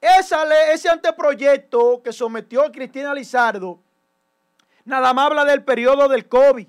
Esa 0.00 0.44
ese 0.72 0.88
anteproyecto 0.88 2.02
que 2.02 2.12
sometió 2.12 2.70
Cristina 2.72 3.14
Lizardo, 3.14 3.78
nada 4.84 5.12
más 5.12 5.26
habla 5.26 5.44
del 5.44 5.62
periodo 5.62 6.08
del 6.08 6.26
COVID. 6.26 6.66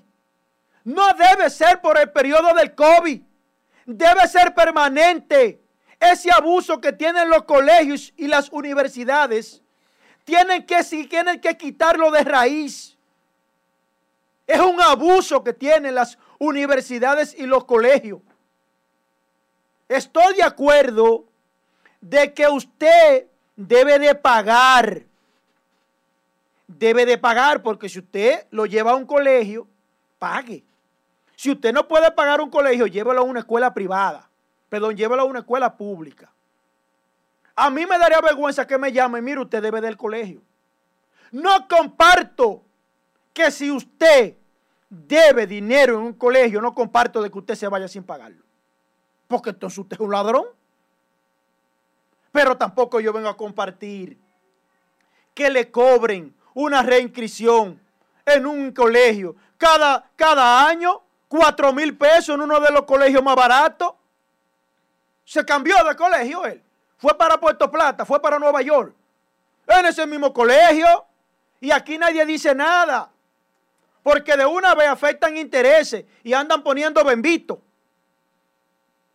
No 0.84 1.14
debe 1.14 1.48
ser 1.48 1.80
por 1.80 1.98
el 1.98 2.10
periodo 2.10 2.54
del 2.54 2.74
COVID. 2.74 3.22
Debe 3.86 4.28
ser 4.28 4.54
permanente. 4.54 5.60
Ese 5.98 6.30
abuso 6.32 6.80
que 6.80 6.92
tienen 6.92 7.30
los 7.30 7.44
colegios 7.44 8.12
y 8.16 8.26
las 8.26 8.50
universidades, 8.50 9.62
tienen 10.24 10.66
que, 10.66 10.82
tienen 11.08 11.40
que 11.40 11.56
quitarlo 11.56 12.10
de 12.10 12.24
raíz. 12.24 12.98
Es 14.46 14.60
un 14.60 14.80
abuso 14.80 15.42
que 15.42 15.52
tienen 15.52 15.94
las 15.94 16.18
universidades 16.38 17.34
y 17.38 17.46
los 17.46 17.64
colegios. 17.64 18.20
Estoy 19.88 20.34
de 20.34 20.42
acuerdo 20.42 21.24
de 22.02 22.34
que 22.34 22.46
usted 22.48 23.26
debe 23.56 23.98
de 23.98 24.14
pagar. 24.14 25.04
Debe 26.66 27.06
de 27.06 27.16
pagar 27.16 27.62
porque 27.62 27.88
si 27.88 28.00
usted 28.00 28.46
lo 28.50 28.66
lleva 28.66 28.90
a 28.90 28.96
un 28.96 29.06
colegio, 29.06 29.66
pague. 30.18 30.64
Si 31.36 31.50
usted 31.50 31.72
no 31.72 31.88
puede 31.88 32.10
pagar 32.10 32.40
un 32.40 32.50
colegio, 32.50 32.86
llévelo 32.86 33.20
a 33.20 33.24
una 33.24 33.40
escuela 33.40 33.72
privada. 33.72 34.28
Perdón, 34.68 34.96
llévelo 34.96 35.22
a 35.22 35.24
una 35.24 35.40
escuela 35.40 35.76
pública. 35.76 36.30
A 37.54 37.70
mí 37.70 37.86
me 37.86 37.98
daría 37.98 38.20
vergüenza 38.20 38.66
que 38.66 38.78
me 38.78 38.92
llame, 38.92 39.20
mire, 39.20 39.40
usted 39.40 39.62
debe 39.62 39.80
del 39.80 39.96
colegio. 39.96 40.42
No 41.30 41.68
comparto 41.68 42.62
que 43.32 43.50
si 43.50 43.70
usted 43.70 44.36
debe 44.88 45.46
dinero 45.46 45.98
en 45.98 46.02
un 46.02 46.12
colegio, 46.14 46.60
no 46.60 46.74
comparto 46.74 47.22
de 47.22 47.30
que 47.30 47.38
usted 47.38 47.54
se 47.54 47.68
vaya 47.68 47.88
sin 47.88 48.02
pagarlo. 48.02 48.42
Porque 49.28 49.50
entonces 49.50 49.78
usted 49.78 49.96
es 49.96 50.00
un 50.00 50.10
ladrón. 50.10 50.46
Pero 52.32 52.56
tampoco 52.56 52.98
yo 52.98 53.12
vengo 53.12 53.28
a 53.28 53.36
compartir 53.36 54.18
que 55.34 55.50
le 55.50 55.70
cobren 55.70 56.34
una 56.54 56.82
reinscripción 56.82 57.80
en 58.24 58.46
un 58.46 58.72
colegio 58.72 59.36
cada, 59.58 60.10
cada 60.16 60.66
año, 60.66 61.02
cuatro 61.28 61.72
mil 61.72 61.96
pesos 61.96 62.34
en 62.34 62.40
uno 62.40 62.58
de 62.58 62.72
los 62.72 62.82
colegios 62.82 63.22
más 63.22 63.36
baratos. 63.36 63.92
Se 65.24 65.44
cambió 65.44 65.76
de 65.84 65.94
colegio 65.94 66.44
él. 66.44 66.62
Fue 66.96 67.16
para 67.16 67.38
Puerto 67.38 67.70
Plata, 67.70 68.04
fue 68.04 68.20
para 68.20 68.38
Nueva 68.38 68.60
York. 68.62 68.94
En 69.66 69.86
ese 69.86 70.06
mismo 70.06 70.32
colegio. 70.32 71.06
Y 71.60 71.70
aquí 71.70 71.96
nadie 71.96 72.26
dice 72.26 72.54
nada. 72.54 73.08
Porque 74.02 74.36
de 74.36 74.44
una 74.44 74.74
vez 74.74 74.88
afectan 74.88 75.36
intereses 75.36 76.04
y 76.24 76.32
andan 76.32 76.62
poniendo 76.62 77.04
bembito. 77.04 77.62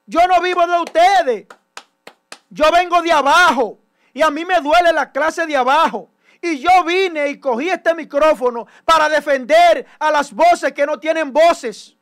Yo 0.06 0.26
no 0.28 0.42
vivo 0.42 0.66
de 0.66 0.80
ustedes. 0.80 1.48
Yo 2.50 2.72
vengo 2.72 3.02
de 3.02 3.12
abajo 3.12 3.80
y 4.14 4.22
a 4.22 4.30
mí 4.30 4.46
me 4.46 4.60
duele 4.62 4.92
la 4.94 5.12
clase 5.12 5.46
de 5.46 5.56
abajo. 5.56 6.10
Y 6.42 6.60
yo 6.60 6.84
vine 6.86 7.30
y 7.30 7.40
cogí 7.40 7.70
este 7.70 7.94
micrófono 7.96 8.68
para 8.86 9.10
defender 9.10 9.86
a 10.00 10.12
las 10.12 10.32
voces 10.32 10.72
que 10.72 10.86
no 10.86 11.00
tienen 11.00 11.34
voces. 11.34 11.96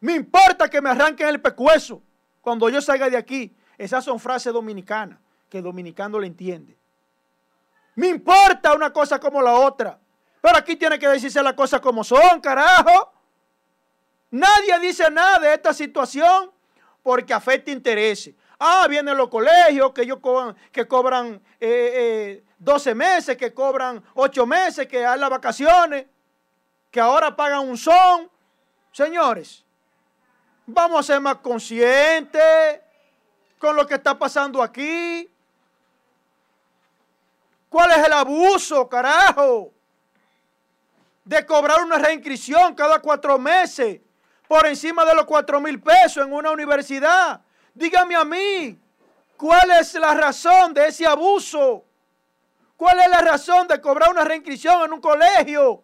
Me 0.00 0.14
importa 0.14 0.68
que 0.68 0.80
me 0.80 0.90
arranquen 0.90 1.28
el 1.28 1.40
pecueso 1.40 2.02
cuando 2.40 2.68
yo 2.68 2.80
salga 2.80 3.08
de 3.08 3.16
aquí. 3.16 3.56
Esas 3.76 4.04
son 4.04 4.20
frases 4.20 4.52
dominicanas 4.52 5.18
que 5.48 5.58
el 5.58 5.64
dominicano 5.64 6.20
le 6.20 6.26
entiende. 6.26 6.76
Me 7.96 8.08
importa 8.08 8.74
una 8.74 8.92
cosa 8.92 9.18
como 9.18 9.40
la 9.42 9.54
otra. 9.54 9.98
Pero 10.40 10.58
aquí 10.58 10.76
tiene 10.76 10.98
que 10.98 11.08
decirse 11.08 11.42
las 11.42 11.54
cosas 11.54 11.80
como 11.80 12.04
son, 12.04 12.40
carajo. 12.40 13.12
Nadie 14.30 14.78
dice 14.80 15.10
nada 15.10 15.38
de 15.38 15.54
esta 15.54 15.72
situación 15.72 16.50
porque 17.02 17.32
afecta 17.32 17.70
intereses. 17.70 18.34
Ah, 18.58 18.86
vienen 18.88 19.16
los 19.16 19.28
colegios 19.28 19.92
que 19.92 20.02
ellos 20.02 20.18
cobran, 20.20 20.54
que 20.70 20.86
cobran 20.86 21.34
12 21.34 21.40
eh, 21.60 22.42
eh, 22.58 22.94
meses, 22.94 23.36
que 23.36 23.52
cobran 23.52 24.02
8 24.14 24.46
meses, 24.46 24.86
que 24.86 25.04
hay 25.04 25.18
las 25.18 25.30
vacaciones, 25.30 26.06
que 26.90 27.00
ahora 27.00 27.34
pagan 27.34 27.68
un 27.68 27.76
son. 27.76 28.30
Señores, 28.92 29.64
vamos 30.66 31.00
a 31.00 31.02
ser 31.02 31.20
más 31.20 31.36
conscientes 31.36 32.80
con 33.58 33.74
lo 33.74 33.86
que 33.86 33.94
está 33.94 34.16
pasando 34.16 34.62
aquí. 34.62 35.28
¿Cuál 37.68 37.90
es 37.90 38.06
el 38.06 38.12
abuso, 38.12 38.88
carajo? 38.88 39.72
De 41.24 41.44
cobrar 41.44 41.82
una 41.82 41.98
reinscripción 41.98 42.74
cada 42.74 43.00
cuatro 43.00 43.36
meses 43.36 44.00
por 44.46 44.66
encima 44.66 45.04
de 45.04 45.14
los 45.14 45.24
cuatro 45.24 45.60
mil 45.60 45.80
pesos 45.80 46.24
en 46.24 46.32
una 46.32 46.52
universidad. 46.52 47.43
Dígame 47.74 48.14
a 48.14 48.24
mí, 48.24 48.78
¿cuál 49.36 49.70
es 49.72 49.94
la 49.94 50.14
razón 50.14 50.72
de 50.72 50.86
ese 50.86 51.04
abuso? 51.04 51.84
¿Cuál 52.76 53.00
es 53.00 53.08
la 53.08 53.20
razón 53.20 53.66
de 53.66 53.80
cobrar 53.80 54.10
una 54.10 54.24
reinscripción 54.24 54.84
en 54.84 54.92
un 54.92 55.00
colegio 55.00 55.82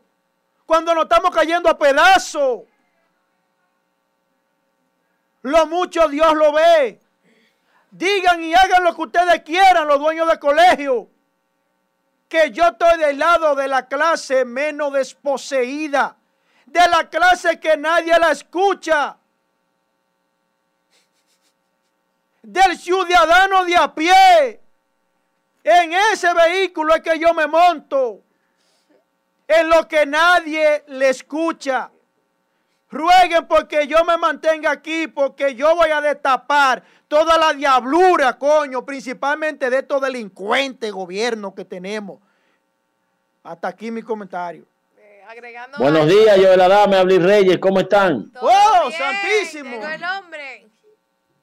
cuando 0.66 0.94
nos 0.94 1.05
estamos 1.05 1.35
cayendo 1.35 1.68
a 1.68 1.76
pedazos? 1.76 2.61
Lo 5.42 5.66
mucho 5.66 6.07
Dios 6.09 6.35
lo 6.35 6.53
ve. 6.53 7.00
Digan 7.90 8.42
y 8.44 8.55
hagan 8.55 8.85
lo 8.85 8.94
que 8.94 9.03
ustedes 9.03 9.42
quieran, 9.42 9.88
los 9.88 9.98
dueños 9.98 10.29
de 10.29 10.38
colegio. 10.38 11.09
Que 12.29 12.53
yo 12.53 12.68
estoy 12.68 12.98
del 12.98 13.18
lado 13.18 13.57
de 13.57 13.66
la 13.66 13.88
clase 13.88 14.44
menos 14.44 14.92
desposeída. 14.92 16.16
De 16.66 16.87
la 16.88 17.09
clase 17.09 17.59
que 17.59 17.76
nadie 17.76 18.16
la 18.18 18.31
escucha. 18.31 19.16
Del 22.42 22.79
ciudadano 22.79 23.64
de 23.64 23.76
a 23.76 23.94
pie. 23.94 24.61
En 25.62 25.92
ese 26.12 26.33
vehículo 26.33 26.94
es 26.94 27.03
que 27.03 27.18
yo 27.18 27.35
me 27.35 27.46
monto. 27.46 28.22
En 29.46 29.68
lo 29.68 29.87
que 29.87 30.07
nadie 30.07 30.85
le 30.88 31.11
escucha. 31.11 31.90
Rueguen 32.90 33.46
porque 33.46 33.87
yo 33.87 34.05
me 34.05 34.16
mantenga 34.16 34.70
aquí, 34.70 35.07
porque 35.07 35.55
yo 35.55 35.76
voy 35.76 35.90
a 35.90 36.00
destapar 36.00 36.83
toda 37.07 37.38
la 37.38 37.53
diablura, 37.53 38.37
coño, 38.37 38.85
principalmente 38.85 39.70
de 39.70 39.79
estos 39.79 40.00
delincuentes 40.00 40.90
gobiernos 40.90 41.55
que 41.55 41.64
tenemos. 41.64 42.18
Hasta 43.44 43.68
aquí 43.68 43.90
mi 43.90 44.03
comentario. 44.03 44.64
Eh, 44.98 45.24
Buenos 45.79 46.09
días, 46.09 46.37
yo 46.37 46.50
de 46.50 46.57
la 46.57 46.68
dama, 46.68 46.98
Abli 46.98 47.18
Reyes, 47.18 47.59
¿cómo 47.59 47.81
están? 47.81 48.31
¡Oh, 48.40 48.90
santísimo! 48.90 49.76
el 49.87 50.05
hombre. 50.05 50.69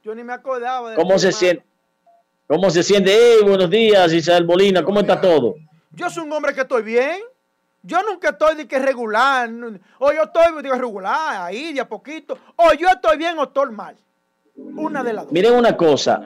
Yo 0.08 0.16
ni 0.16 0.24
me 0.24 0.32
acordaba. 0.32 0.92
De 0.92 0.96
¿Cómo 0.96 1.20
se 1.20 1.34
siente? 1.34 1.66
¿Cómo 2.48 2.70
se 2.70 2.82
siente? 2.82 3.12
Hey, 3.14 3.46
buenos 3.46 3.70
días, 3.70 4.14
Isabel 4.14 4.46
Bolina, 4.46 4.82
¿cómo 4.82 5.02
está 5.02 5.20
todo? 5.20 5.56
Yo 5.92 6.10
soy 6.10 6.24
un 6.24 6.32
hombre 6.32 6.54
que 6.54 6.62
estoy 6.62 6.82
bien. 6.82 7.20
Yo 7.84 8.02
nunca 8.04 8.30
estoy 8.30 8.56
de 8.56 8.66
que 8.70 8.80
regular. 8.80 9.50
O 10.00 10.14
yo 10.14 10.24
estoy 10.24 10.64
de 10.64 10.74
regular, 10.78 11.48
ahí 11.48 11.74
de 11.74 11.82
a 11.82 11.90
poquito. 11.90 12.38
O 12.56 12.72
yo 12.72 12.88
estoy 12.88 13.18
bien 13.18 13.38
o 13.38 13.44
estoy 13.44 13.70
mal. 13.72 13.98
Una 14.56 15.04
de 15.04 15.12
las 15.12 15.26
dos. 15.26 15.34
Miren 15.34 15.56
una 15.56 15.76
cosa. 15.76 16.26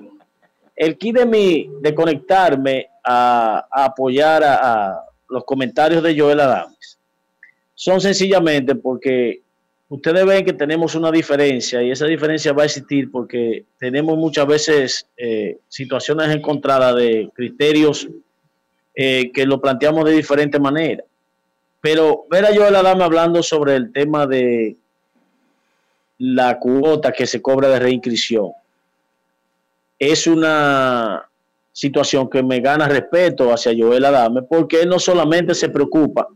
el 0.75 0.95
key 0.99 1.11
de 1.11 1.25
mi, 1.25 1.67
de 1.81 1.95
conectarme 1.95 2.87
a, 3.03 3.65
apoyar 3.71 4.43
a, 4.43 5.05
los 5.27 5.43
comentarios 5.43 6.03
de 6.03 6.19
Joel 6.19 6.39
Adames 6.39 6.99
son 7.73 7.99
sencillamente 7.99 8.75
porque 8.75 9.41
ustedes 9.91 10.25
ven 10.25 10.45
que 10.45 10.53
tenemos 10.53 10.95
una 10.95 11.11
diferencia 11.11 11.83
y 11.83 11.91
esa 11.91 12.05
diferencia 12.05 12.53
va 12.53 12.63
a 12.63 12.65
existir 12.65 13.11
porque 13.11 13.65
tenemos 13.77 14.17
muchas 14.17 14.47
veces 14.47 15.05
eh, 15.17 15.57
situaciones 15.67 16.33
encontradas 16.33 16.95
de 16.95 17.29
criterios 17.33 18.07
eh, 18.95 19.31
que 19.33 19.45
lo 19.45 19.59
planteamos 19.59 20.05
de 20.05 20.13
diferente 20.13 20.59
manera. 20.59 21.03
Pero 21.81 22.23
ver 22.29 22.45
a 22.45 22.55
Joel 22.55 22.77
Adame 22.77 23.03
hablando 23.03 23.43
sobre 23.43 23.75
el 23.75 23.91
tema 23.91 24.25
de 24.25 24.77
la 26.19 26.57
cuota 26.57 27.11
que 27.11 27.27
se 27.27 27.41
cobra 27.41 27.67
de 27.67 27.79
reinscripción 27.79 28.51
es 29.99 30.25
una 30.25 31.27
situación 31.73 32.29
que 32.29 32.41
me 32.41 32.61
gana 32.61 32.87
respeto 32.87 33.51
hacia 33.51 33.73
Joel 33.77 34.05
Adame, 34.05 34.43
porque 34.43 34.83
él 34.83 34.89
no 34.89 34.99
solamente 34.99 35.53
se 35.53 35.67
preocupa 35.67 36.27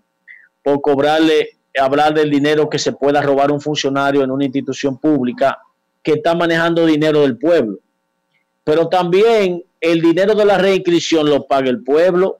por 0.61 0.81
cobrarle, 0.81 1.51
hablar 1.79 2.13
del 2.13 2.29
dinero 2.29 2.69
que 2.69 2.79
se 2.79 2.93
pueda 2.93 3.21
robar 3.21 3.51
un 3.51 3.61
funcionario 3.61 4.23
en 4.23 4.31
una 4.31 4.45
institución 4.45 4.97
pública 4.97 5.59
que 6.01 6.13
está 6.13 6.35
manejando 6.35 6.85
dinero 6.85 7.21
del 7.21 7.37
pueblo, 7.37 7.79
pero 8.63 8.87
también 8.87 9.63
el 9.81 10.01
dinero 10.01 10.33
de 10.35 10.45
la 10.45 10.57
reinscripción 10.57 11.29
lo 11.29 11.45
paga 11.45 11.69
el 11.69 11.83
pueblo. 11.83 12.39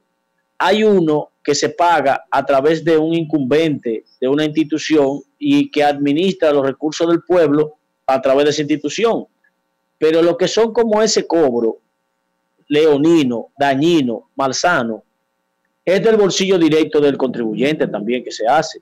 Hay 0.58 0.82
uno 0.82 1.30
que 1.44 1.54
se 1.54 1.68
paga 1.68 2.24
a 2.30 2.44
través 2.44 2.84
de 2.84 2.98
un 2.98 3.14
incumbente 3.14 4.04
de 4.20 4.28
una 4.28 4.44
institución 4.44 5.20
y 5.38 5.70
que 5.70 5.84
administra 5.84 6.52
los 6.52 6.66
recursos 6.66 7.08
del 7.08 7.22
pueblo 7.22 7.74
a 8.06 8.20
través 8.20 8.44
de 8.44 8.50
esa 8.50 8.62
institución. 8.62 9.26
Pero 9.98 10.22
lo 10.22 10.36
que 10.36 10.48
son 10.48 10.72
como 10.72 11.02
ese 11.02 11.26
cobro, 11.26 11.78
leonino, 12.68 13.48
dañino, 13.56 14.30
malsano, 14.34 15.04
es 15.84 16.02
del 16.02 16.16
bolsillo 16.16 16.58
directo 16.58 17.00
del 17.00 17.16
contribuyente 17.16 17.86
también 17.86 18.24
que 18.24 18.32
se 18.32 18.46
hace. 18.46 18.80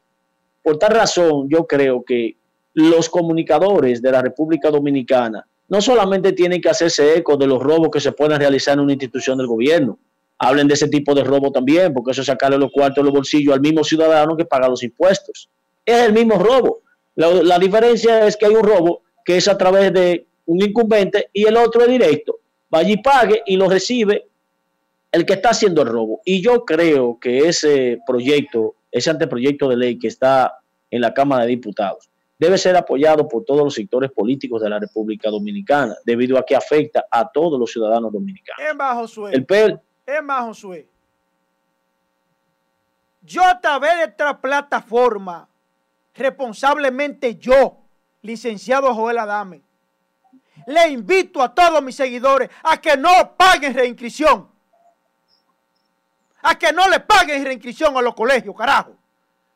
Por 0.64 0.78
tal 0.78 0.92
razón, 0.92 1.46
yo 1.50 1.66
creo 1.66 2.02
que 2.02 2.36
los 2.72 3.10
comunicadores 3.10 4.00
de 4.00 4.10
la 4.10 4.22
República 4.22 4.70
Dominicana 4.70 5.46
no 5.68 5.82
solamente 5.82 6.32
tienen 6.32 6.62
que 6.62 6.70
hacerse 6.70 7.18
eco 7.18 7.36
de 7.36 7.46
los 7.46 7.62
robos 7.62 7.90
que 7.92 8.00
se 8.00 8.12
pueden 8.12 8.40
realizar 8.40 8.72
en 8.72 8.80
una 8.80 8.92
institución 8.92 9.36
del 9.36 9.46
gobierno, 9.46 9.98
hablen 10.38 10.66
de 10.66 10.72
ese 10.72 10.88
tipo 10.88 11.14
de 11.14 11.22
robo 11.22 11.52
también, 11.52 11.92
porque 11.92 12.12
eso 12.12 12.22
es 12.22 12.28
sacarle 12.28 12.56
los 12.56 12.72
cuartos 12.72 12.96
de 12.96 13.04
los 13.04 13.12
bolsillos 13.12 13.54
al 13.54 13.60
mismo 13.60 13.84
ciudadano 13.84 14.38
que 14.38 14.46
paga 14.46 14.66
los 14.66 14.82
impuestos. 14.82 15.50
Es 15.84 16.02
el 16.02 16.14
mismo 16.14 16.38
robo. 16.38 16.80
La, 17.14 17.58
diferencia 17.58 18.26
es 18.26 18.34
que 18.34 18.46
hay 18.46 18.54
un 18.54 18.64
robo 18.64 19.02
que 19.22 19.36
es 19.36 19.46
a 19.46 19.58
través 19.58 19.92
de 19.92 20.26
un 20.46 20.62
incumbente 20.62 21.28
y 21.30 21.46
el 21.46 21.58
otro 21.58 21.82
es 21.82 21.88
directo. 21.88 22.38
Vaya 22.70 22.90
y 22.90 22.96
pague 22.96 23.42
y 23.44 23.56
lo 23.56 23.68
recibe 23.68 24.26
el 25.12 25.26
que 25.26 25.34
está 25.34 25.50
haciendo 25.50 25.82
el 25.82 25.88
robo. 25.88 26.22
Y 26.24 26.42
yo 26.42 26.64
creo 26.64 27.18
que 27.20 27.48
ese 27.48 28.00
proyecto, 28.06 28.74
ese 28.94 29.10
anteproyecto 29.10 29.68
de 29.68 29.76
ley 29.76 29.98
que 29.98 30.06
está 30.06 30.60
en 30.88 31.00
la 31.00 31.12
Cámara 31.12 31.42
de 31.42 31.50
Diputados, 31.50 32.08
debe 32.38 32.56
ser 32.56 32.76
apoyado 32.76 33.26
por 33.26 33.44
todos 33.44 33.64
los 33.64 33.74
sectores 33.74 34.12
políticos 34.12 34.62
de 34.62 34.70
la 34.70 34.78
República 34.78 35.30
Dominicana, 35.30 35.96
debido 36.04 36.38
a 36.38 36.46
que 36.46 36.54
afecta 36.54 37.04
a 37.10 37.28
todos 37.28 37.58
los 37.58 37.72
ciudadanos 37.72 38.12
dominicanos. 38.12 38.64
Es 38.64 38.76
más, 38.76 38.94
Josué. 38.94 39.32
El 39.34 39.44
Josué. 40.26 40.86
Yo 43.22 43.42
a 43.44 43.60
través 43.60 43.96
de 43.96 44.04
esta 44.04 44.40
plataforma, 44.40 45.48
responsablemente 46.14 47.34
yo, 47.34 47.78
licenciado 48.22 48.94
Joel 48.94 49.18
Adame, 49.18 49.62
le 50.68 50.88
invito 50.88 51.42
a 51.42 51.52
todos 51.52 51.82
mis 51.82 51.96
seguidores 51.96 52.48
a 52.62 52.80
que 52.80 52.96
no 52.96 53.10
paguen 53.36 53.74
reinscripción. 53.74 54.53
A 56.44 56.54
que 56.56 56.72
no 56.72 56.86
le 56.88 57.00
paguen 57.00 57.42
reinscripción 57.42 57.96
a 57.96 58.02
los 58.02 58.14
colegios, 58.14 58.54
carajo. 58.54 58.94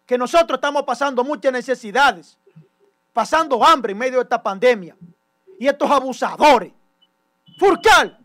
Que 0.06 0.16
nosotros 0.16 0.56
estamos 0.56 0.84
pasando 0.84 1.22
muchas 1.22 1.52
necesidades, 1.52 2.38
pasando 3.12 3.62
hambre 3.62 3.92
en 3.92 3.98
medio 3.98 4.16
de 4.18 4.22
esta 4.22 4.42
pandemia. 4.42 4.96
Y 5.58 5.68
estos 5.68 5.90
abusadores. 5.90 6.72
Furcal, 7.58 8.18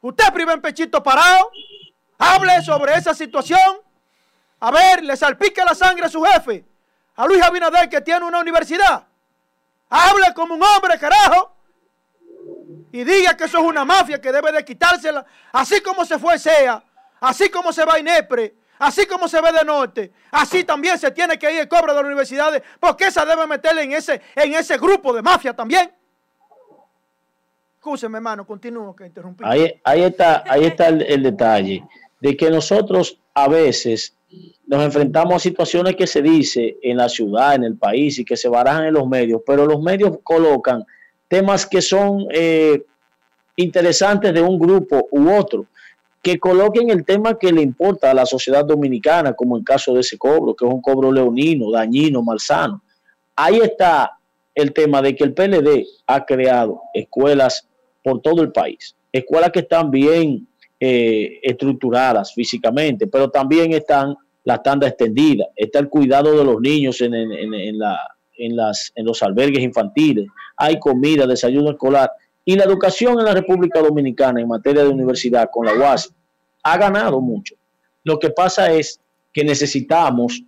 usted 0.00 0.32
primer 0.32 0.60
pechito 0.60 1.02
parado, 1.02 1.50
hable 2.16 2.62
sobre 2.62 2.94
esa 2.94 3.12
situación. 3.12 3.80
A 4.60 4.70
ver, 4.70 5.04
le 5.04 5.16
salpique 5.16 5.62
la 5.64 5.74
sangre 5.74 6.06
a 6.06 6.08
su 6.08 6.22
jefe, 6.22 6.64
a 7.16 7.26
Luis 7.26 7.42
Abinader 7.42 7.88
que 7.88 8.00
tiene 8.00 8.24
una 8.24 8.40
universidad. 8.40 9.06
Hable 9.90 10.32
como 10.34 10.54
un 10.54 10.62
hombre, 10.62 10.98
carajo. 10.98 11.52
Y 12.90 13.04
diga 13.04 13.36
que 13.36 13.44
eso 13.44 13.58
es 13.58 13.64
una 13.64 13.84
mafia 13.84 14.18
que 14.20 14.32
debe 14.32 14.50
de 14.50 14.64
quitársela. 14.64 15.26
Así 15.52 15.82
como 15.82 16.06
se 16.06 16.18
fue 16.18 16.38
SEA, 16.38 16.82
así 17.20 17.48
como 17.48 17.72
se 17.72 17.84
va 17.84 17.98
INEPRE, 17.98 18.54
así 18.78 19.06
como 19.06 19.28
se 19.28 19.40
ve 19.40 19.52
de 19.52 19.64
norte, 19.64 20.12
así 20.30 20.64
también 20.64 20.98
se 20.98 21.10
tiene 21.10 21.38
que 21.38 21.52
ir 21.52 21.60
el 21.60 21.68
cobro 21.68 21.92
de 21.92 21.94
las 21.94 22.04
universidades, 22.04 22.62
porque 22.78 23.06
esa 23.06 23.24
debe 23.24 23.46
meterle 23.46 23.82
en 23.82 23.92
ese, 23.92 24.20
en 24.36 24.54
ese 24.54 24.78
grupo 24.78 25.12
de 25.12 25.22
mafia 25.22 25.54
también. 25.54 25.90
Escúcheme, 27.76 28.18
hermano, 28.18 28.46
continúo 28.46 28.94
que 28.94 29.06
interrumpí. 29.06 29.44
Ahí, 29.46 29.80
ahí 29.84 30.02
está, 30.02 30.44
ahí 30.46 30.64
está 30.64 30.88
el 30.88 31.22
detalle 31.22 31.84
de 32.20 32.36
que 32.36 32.50
nosotros 32.50 33.20
a 33.34 33.48
veces 33.48 34.14
nos 34.66 34.84
enfrentamos 34.84 35.34
a 35.34 35.38
situaciones 35.38 35.96
que 35.96 36.06
se 36.06 36.20
dice 36.20 36.76
en 36.82 36.98
la 36.98 37.08
ciudad, 37.08 37.54
en 37.54 37.64
el 37.64 37.76
país 37.76 38.18
y 38.18 38.24
que 38.24 38.36
se 38.36 38.48
barajan 38.48 38.86
en 38.86 38.94
los 38.94 39.08
medios, 39.08 39.40
pero 39.46 39.64
los 39.64 39.80
medios 39.80 40.18
colocan 40.22 40.84
temas 41.28 41.66
que 41.66 41.80
son 41.80 42.26
eh, 42.30 42.84
interesantes 43.56 44.34
de 44.34 44.42
un 44.42 44.58
grupo 44.58 45.08
u 45.10 45.30
otro, 45.30 45.66
que 46.28 46.38
coloquen 46.38 46.90
el 46.90 47.06
tema 47.06 47.38
que 47.38 47.50
le 47.50 47.62
importa 47.62 48.10
a 48.10 48.14
la 48.14 48.26
sociedad 48.26 48.62
dominicana, 48.62 49.32
como 49.32 49.56
el 49.56 49.64
caso 49.64 49.94
de 49.94 50.00
ese 50.00 50.18
cobro, 50.18 50.54
que 50.54 50.66
es 50.66 50.70
un 50.70 50.82
cobro 50.82 51.10
leonino, 51.10 51.70
dañino, 51.70 52.22
malsano. 52.22 52.82
Ahí 53.34 53.56
está 53.56 54.12
el 54.54 54.74
tema 54.74 55.00
de 55.00 55.16
que 55.16 55.24
el 55.24 55.32
PLD 55.32 55.86
ha 56.06 56.26
creado 56.26 56.82
escuelas 56.92 57.66
por 58.04 58.20
todo 58.20 58.42
el 58.42 58.52
país, 58.52 58.94
escuelas 59.10 59.52
que 59.52 59.60
están 59.60 59.90
bien 59.90 60.46
eh, 60.78 61.40
estructuradas 61.42 62.34
físicamente, 62.34 63.06
pero 63.06 63.30
también 63.30 63.72
están 63.72 64.14
la 64.44 64.62
tanda 64.62 64.86
extendida, 64.86 65.46
está 65.56 65.78
el 65.78 65.88
cuidado 65.88 66.36
de 66.36 66.44
los 66.44 66.60
niños 66.60 67.00
en, 67.00 67.12
la, 67.78 67.98
en, 68.36 68.56
las, 68.56 68.92
en 68.94 69.06
los 69.06 69.22
albergues 69.22 69.62
infantiles, 69.62 70.26
hay 70.58 70.78
comida, 70.78 71.26
desayuno 71.26 71.70
escolar. 71.70 72.10
Y 72.44 72.56
la 72.56 72.64
educación 72.64 73.18
en 73.18 73.24
la 73.26 73.34
República 73.34 73.80
Dominicana 73.80 74.40
en 74.40 74.48
materia 74.48 74.82
de 74.82 74.88
universidad 74.88 75.48
con 75.50 75.66
la 75.66 75.74
UAS 75.74 76.14
ha 76.62 76.76
ganado 76.76 77.20
mucho. 77.20 77.54
Lo 78.04 78.18
que 78.18 78.30
pasa 78.30 78.72
es 78.72 79.00
que 79.32 79.44
necesitamos 79.44 80.42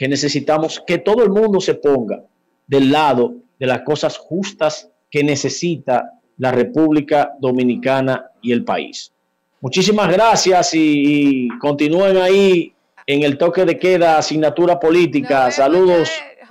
que 0.00 0.08
necesitamos 0.08 0.82
que 0.86 0.96
todo 0.96 1.22
el 1.22 1.28
mundo 1.28 1.60
se 1.60 1.74
ponga 1.74 2.24
del 2.66 2.90
lado 2.90 3.34
de 3.58 3.66
las 3.66 3.82
cosas 3.82 4.16
justas 4.16 4.88
que 5.10 5.22
necesita 5.22 6.12
la 6.38 6.50
República 6.52 7.32
Dominicana 7.38 8.30
y 8.40 8.52
el 8.52 8.64
país. 8.64 9.12
Muchísimas 9.60 10.10
gracias 10.10 10.70
y, 10.72 11.48
continúen 11.60 12.16
ahí 12.16 12.72
en 13.06 13.24
el 13.24 13.36
toque 13.36 13.66
de 13.66 13.78
queda, 13.78 14.16
asignatura 14.16 14.80
política. 14.80 15.50
Saludos 15.50 16.08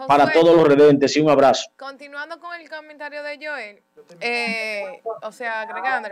para 0.07 0.31
todos 0.31 0.55
los 0.55 0.67
redentes 0.67 1.15
y 1.15 1.19
un 1.19 1.29
abrazo. 1.29 1.69
Continuando 1.77 2.39
con 2.39 2.59
el 2.59 2.69
comentario 2.69 3.23
de 3.23 3.39
Joel, 3.41 3.83
eh, 4.19 5.01
o 5.21 5.31
sea, 5.31 5.61
agregando, 5.61 6.09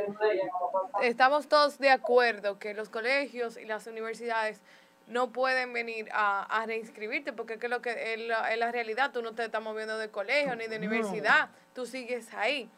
estamos 1.01 1.47
todos 1.47 1.77
de 1.79 1.89
acuerdo 1.89 2.59
que 2.59 2.73
los 2.73 2.89
colegios 2.89 3.57
y 3.57 3.65
las 3.65 3.87
universidades 3.87 4.61
no 5.07 5.31
pueden 5.31 5.71
venir 5.71 6.09
a, 6.11 6.63
reinscribirte 6.67 7.31
porque 7.31 7.53
es 7.53 7.59
que 7.59 7.69
lo 7.69 7.81
que 7.81 8.13
en 8.13 8.27
la, 8.27 8.71
realidad 8.71 9.11
tú 9.11 9.21
no 9.21 9.33
te 9.33 9.45
estás 9.45 9.61
moviendo 9.61 9.97
de 9.97 10.09
colegio 10.09 10.55
ni 10.55 10.67
de 10.67 10.77
universidad, 10.77 11.49
tú 11.73 11.85
sigues 11.85 12.33
ahí. 12.33 12.69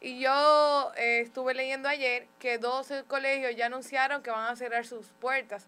Y 0.00 0.20
yo 0.20 0.92
eh, 0.96 1.20
estuve 1.20 1.54
leyendo 1.54 1.88
ayer 1.88 2.26
que 2.38 2.58
12 2.58 3.04
colegios 3.04 3.54
ya 3.56 3.66
anunciaron 3.66 4.22
que 4.22 4.30
van 4.30 4.46
a 4.46 4.56
cerrar 4.56 4.86
sus 4.86 5.06
puertas 5.20 5.66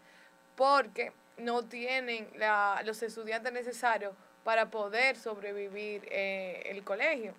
porque 0.57 1.13
no 1.37 1.65
tienen 1.65 2.29
los 2.85 3.03
estudiantes 3.03 3.53
necesarios 3.53 4.15
para 4.45 4.71
poder 4.71 5.17
sobrevivir 5.17 6.07
eh, 6.11 6.63
el 6.67 6.83
colegio. 6.85 7.35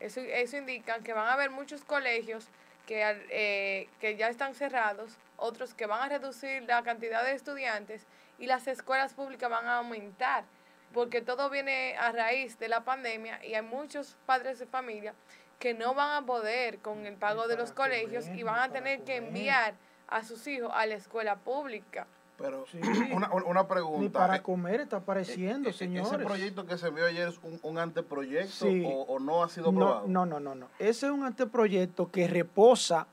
Eso, 0.00 0.20
eso 0.20 0.56
indica 0.56 0.98
que 1.00 1.12
van 1.12 1.26
a 1.28 1.34
haber 1.34 1.50
muchos 1.50 1.84
colegios 1.84 2.48
que, 2.86 3.02
eh, 3.30 3.88
que 4.00 4.16
ya 4.16 4.28
están 4.28 4.54
cerrados, 4.54 5.16
otros 5.36 5.74
que 5.74 5.86
van 5.86 6.02
a 6.02 6.08
reducir 6.08 6.62
la 6.64 6.82
cantidad 6.82 7.24
de 7.24 7.32
estudiantes 7.32 8.06
y 8.38 8.46
las 8.46 8.66
escuelas 8.66 9.14
públicas 9.14 9.48
van 9.48 9.66
a 9.66 9.76
aumentar, 9.76 10.44
porque 10.92 11.20
todo 11.20 11.48
viene 11.48 11.96
a 11.96 12.12
raíz 12.12 12.58
de 12.58 12.68
la 12.68 12.84
pandemia 12.84 13.44
y 13.44 13.54
hay 13.54 13.62
muchos 13.62 14.16
padres 14.26 14.58
de 14.58 14.66
familia 14.66 15.14
que 15.58 15.74
no 15.74 15.94
van 15.94 16.24
a 16.24 16.26
poder 16.26 16.80
con 16.80 17.06
el 17.06 17.14
pago 17.14 17.46
de 17.46 17.56
los 17.56 17.70
colegios 17.70 18.26
y 18.26 18.42
van 18.42 18.58
a 18.58 18.72
tener 18.72 19.04
que 19.04 19.16
enviar 19.16 19.74
a 20.08 20.24
sus 20.24 20.46
hijos 20.48 20.72
a 20.74 20.86
la 20.86 20.94
escuela 20.94 21.36
pública. 21.36 22.06
Pero 22.38 22.64
una, 23.46 23.68
pregunta. 23.68 24.00
Ni 24.00 24.08
para 24.08 24.36
eh, 24.36 24.42
comer 24.42 24.80
está 24.80 24.98
apareciendo, 24.98 25.68
eh, 25.68 25.72
señores. 25.72 26.12
¿Ese 26.12 26.24
proyecto 26.24 26.66
que 26.66 26.78
se 26.78 26.88
envió 26.88 27.06
ayer 27.06 27.28
es 27.28 27.38
un, 27.62 27.78
anteproyecto 27.78 28.66
o, 29.06 29.18
no 29.20 29.44
ha 29.44 29.48
sido 29.48 29.70
aprobado? 29.70 30.08
No, 30.08 30.26
no, 30.26 30.40
no, 30.40 30.54
no. 30.54 30.66
Ese 30.78 31.06
es 31.06 31.12
un 31.12 31.24
anteproyecto 31.24 32.10
que 32.10 32.26
reposa 32.26 33.06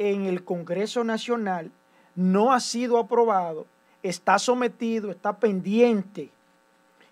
en 0.00 0.24
el 0.24 0.44
Congreso 0.44 1.04
Nacional, 1.04 1.70
no 2.14 2.54
ha 2.54 2.60
sido 2.60 2.98
aprobado, 2.98 3.66
está 4.02 4.38
sometido, 4.38 5.10
está 5.10 5.38
pendiente. 5.38 6.30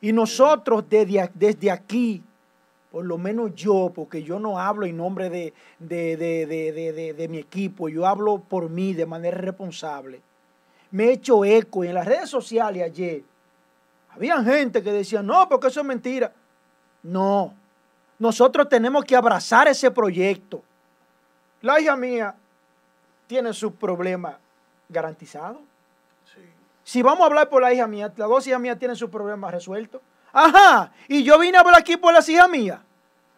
Y 0.01 0.13
nosotros 0.13 0.85
desde, 0.89 1.31
desde 1.35 1.71
aquí, 1.71 2.23
por 2.91 3.05
lo 3.05 3.19
menos 3.19 3.55
yo, 3.55 3.93
porque 3.95 4.23
yo 4.23 4.39
no 4.39 4.59
hablo 4.59 4.87
en 4.87 4.97
nombre 4.97 5.29
de, 5.29 5.53
de, 5.79 7.27
mi 7.29 7.39
equipo, 7.39 7.91
yo 7.91 8.07
hablo 8.07 8.41
por 8.41 8.71
mí 8.71 8.95
de 8.95 9.05
manera 9.05 9.37
responsable. 9.37 10.23
Me 10.91 11.05
he 11.05 11.13
hecho 11.13 11.45
eco 11.45 11.85
y 11.85 11.89
en 11.89 11.95
las 11.95 12.07
redes 12.07 12.31
sociales 12.31 12.83
ayer. 12.83 13.23
Había 14.11 14.43
gente 14.43 14.83
que 14.83 14.91
decía, 14.91 15.23
no, 15.23 15.49
porque 15.49 15.69
eso 15.69 15.81
es 15.81 15.87
mentira. 15.87 16.33
No, 17.03 17.55
nosotros 18.19 18.69
tenemos 18.69 19.05
que 19.05 19.15
abrazar 19.15 19.69
ese 19.69 19.91
proyecto. 19.91 20.63
La 21.61 21.81
hija 21.81 21.97
mía 21.97 22.35
tiene 23.27 23.53
su 23.53 23.75
problema 23.75 24.39
garantizado. 24.89 25.61
Si 26.83 27.03
vamos 27.03 27.21
a 27.21 27.27
hablar 27.27 27.49
por 27.51 27.61
la 27.61 27.73
hija 27.73 27.87
mía, 27.87 28.13
las 28.17 28.29
dos 28.29 28.47
hijas 28.47 28.61
mías 28.61 28.79
tienen 28.79 28.97
sus 28.97 29.11
problemas 29.11 29.53
resueltos. 29.53 30.01
Ajá, 30.33 30.93
y 31.07 31.23
yo 31.23 31.39
vine 31.39 31.59
a 31.59 31.61
hablar 31.61 31.79
aquí 31.79 31.97
por 31.97 32.15
las 32.15 32.29
hijas 32.29 32.49
mías. 32.49 32.81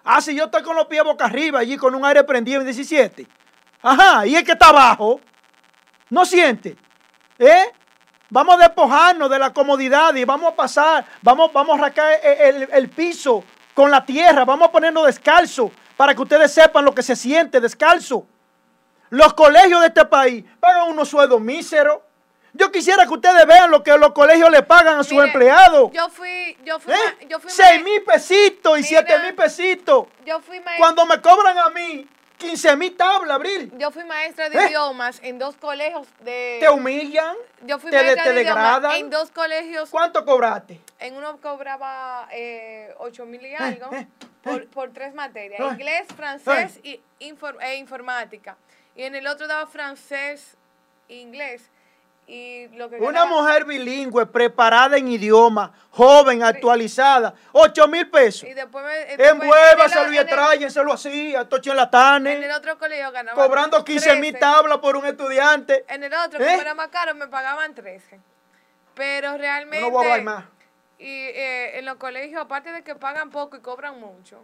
Ah, 0.05 0.21
si 0.21 0.35
yo 0.35 0.45
estoy 0.45 0.63
con 0.63 0.77
los 0.77 0.87
pies 0.87 1.03
boca 1.05 1.27
arriba 1.27 1.59
allí 1.59 1.77
con 1.77 1.95
un 1.95 2.05
aire 2.05 2.25
prendido 2.25 2.61
en 2.61 2.67
17. 2.67 3.27
Ajá, 3.83 4.27
y 4.27 4.37
el 4.37 4.45
que 4.45 4.53
está 4.53 4.69
abajo, 4.69 5.21
no 6.11 6.25
siente. 6.25 6.77
¿Eh? 7.41 7.73
Vamos 8.29 8.55
a 8.57 8.59
despojarnos 8.59 9.31
de 9.31 9.39
la 9.39 9.53
comodidad 9.53 10.15
y 10.15 10.25
vamos 10.25 10.53
a 10.53 10.55
pasar, 10.55 11.07
vamos, 11.23 11.51
vamos 11.53 11.75
a 11.75 11.83
arrancar 11.83 12.13
el, 12.23 12.69
el 12.71 12.89
piso 12.91 13.43
con 13.75 13.91
la 13.91 14.05
tierra, 14.05 14.45
vamos 14.45 14.69
a 14.69 14.71
ponernos 14.71 15.07
descalzo 15.07 15.73
para 15.97 16.15
que 16.15 16.21
ustedes 16.21 16.53
sepan 16.53 16.85
lo 16.85 16.95
que 16.95 17.03
se 17.03 17.17
siente 17.17 17.61
descalzo. 17.61 18.27
Los 19.09 19.33
colegios 19.33 19.81
de 19.81 19.87
este 19.89 20.05
país 20.05 20.45
pagan 20.61 20.91
unos 20.91 21.09
sueldos 21.09 21.41
míseros. 21.41 22.01
Yo 22.53 22.71
quisiera 22.71 23.07
que 23.07 23.15
ustedes 23.15 23.47
vean 23.47 23.71
lo 23.71 23.83
que 23.83 23.97
los 23.97 24.13
colegios 24.13 24.51
le 24.51 24.63
pagan 24.63 24.99
a 24.99 25.03
sus 25.05 25.23
empleados. 25.25 25.91
Yo 25.93 26.09
fui, 26.11 26.57
yo 26.63 26.79
fui, 26.79 26.93
¿Eh? 26.93 27.27
yo 27.29 27.41
fui 27.41 27.51
Seis 27.51 27.83
mil 27.83 28.03
pesitos 28.03 28.79
y 28.79 28.85
siete 28.85 29.19
mil 29.21 29.35
pesitos. 29.35 30.07
Yo 30.27 30.41
fui. 30.41 30.61
Cuando 30.79 31.07
me 31.07 31.21
cobran 31.21 31.59
a 31.59 31.71
mí 31.71 32.07
15 32.41 32.77
mil 32.77 32.97
tablas, 32.97 33.37
Abril. 33.37 33.71
Yo 33.77 33.91
fui 33.91 34.03
maestra 34.05 34.49
de 34.49 34.59
¿Eh? 34.59 34.69
idiomas 34.69 35.21
en 35.23 35.39
dos 35.39 35.57
colegios 35.57 36.09
de... 36.21 36.57
¿Te 36.59 36.71
humillan? 36.71 37.37
Yo 37.67 37.79
fui 37.79 37.91
maestra 37.93 38.25
de 38.25 38.33
degradan? 38.33 38.93
en 38.93 39.11
dos 39.11 39.31
colegios. 39.31 39.91
¿Cuánto 39.91 40.25
cobraste? 40.25 40.81
En 40.99 41.17
uno 41.17 41.39
cobraba 41.41 42.29
eh, 42.33 42.95
8 42.99 43.27
mil 43.27 43.43
y 43.43 43.53
¿Eh? 43.53 43.57
algo 43.57 43.91
por, 44.43 44.67
por, 44.69 44.93
tres 44.93 45.15
materias. 45.15 45.61
Inglés, 45.61 46.07
francés 46.17 46.81
y 46.83 47.01
e 47.19 47.75
informática. 47.77 48.57
Y 48.97 49.03
en 49.03 49.15
el 49.15 49.27
otro 49.27 49.47
daba 49.47 49.67
francés, 49.67 50.57
inglés. 51.09 51.71
Y 52.31 52.69
lo 52.77 52.89
que 52.89 52.95
Una 52.99 53.25
mujer 53.25 53.65
bilingüe, 53.65 54.25
preparada 54.25 54.97
en 54.97 55.09
idioma, 55.09 55.73
joven, 55.91 56.45
actualizada, 56.45 57.35
8 57.51 57.89
mil 57.89 58.09
pesos. 58.09 58.49
Y 58.49 58.55
después 58.55 58.85
me, 58.85 59.15
Envuélvaselo 59.15 60.13
y 60.13 60.25
tráyenselo 60.25 60.93
así, 60.93 61.35
a 61.35 61.49
Tocho 61.49 61.73
En 61.73 62.27
el 62.29 62.53
otro 62.53 62.79
colegio 62.79 63.11
ganaba. 63.11 63.35
Cobrando 63.35 63.85
15 63.85 64.21
mil 64.21 64.39
tablas 64.39 64.79
por 64.79 64.97
un 64.97 65.07
estudiante. 65.07 65.85
En 65.89 66.05
el 66.05 66.15
otro, 66.15 66.41
¿Eh? 66.41 66.47
como 66.47 66.61
era 66.61 66.75
más 66.75 66.87
caro, 66.87 67.17
me 67.17 67.27
pagaban 67.27 67.75
13. 67.75 68.21
Pero 68.95 69.37
realmente. 69.37 69.81
No 69.81 69.91
voy 69.91 70.07
a 70.07 70.13
hablar 70.13 70.25
más. 70.25 70.45
Y 71.01 71.09
eh, 71.09 71.81
en 71.81 71.85
los 71.85 71.97
colegios, 71.97 72.41
aparte 72.41 72.71
de 72.71 72.85
que 72.85 72.95
pagan 72.95 73.31
poco 73.31 73.57
y 73.57 73.61
cobran 73.61 73.99
mucho, 73.99 74.41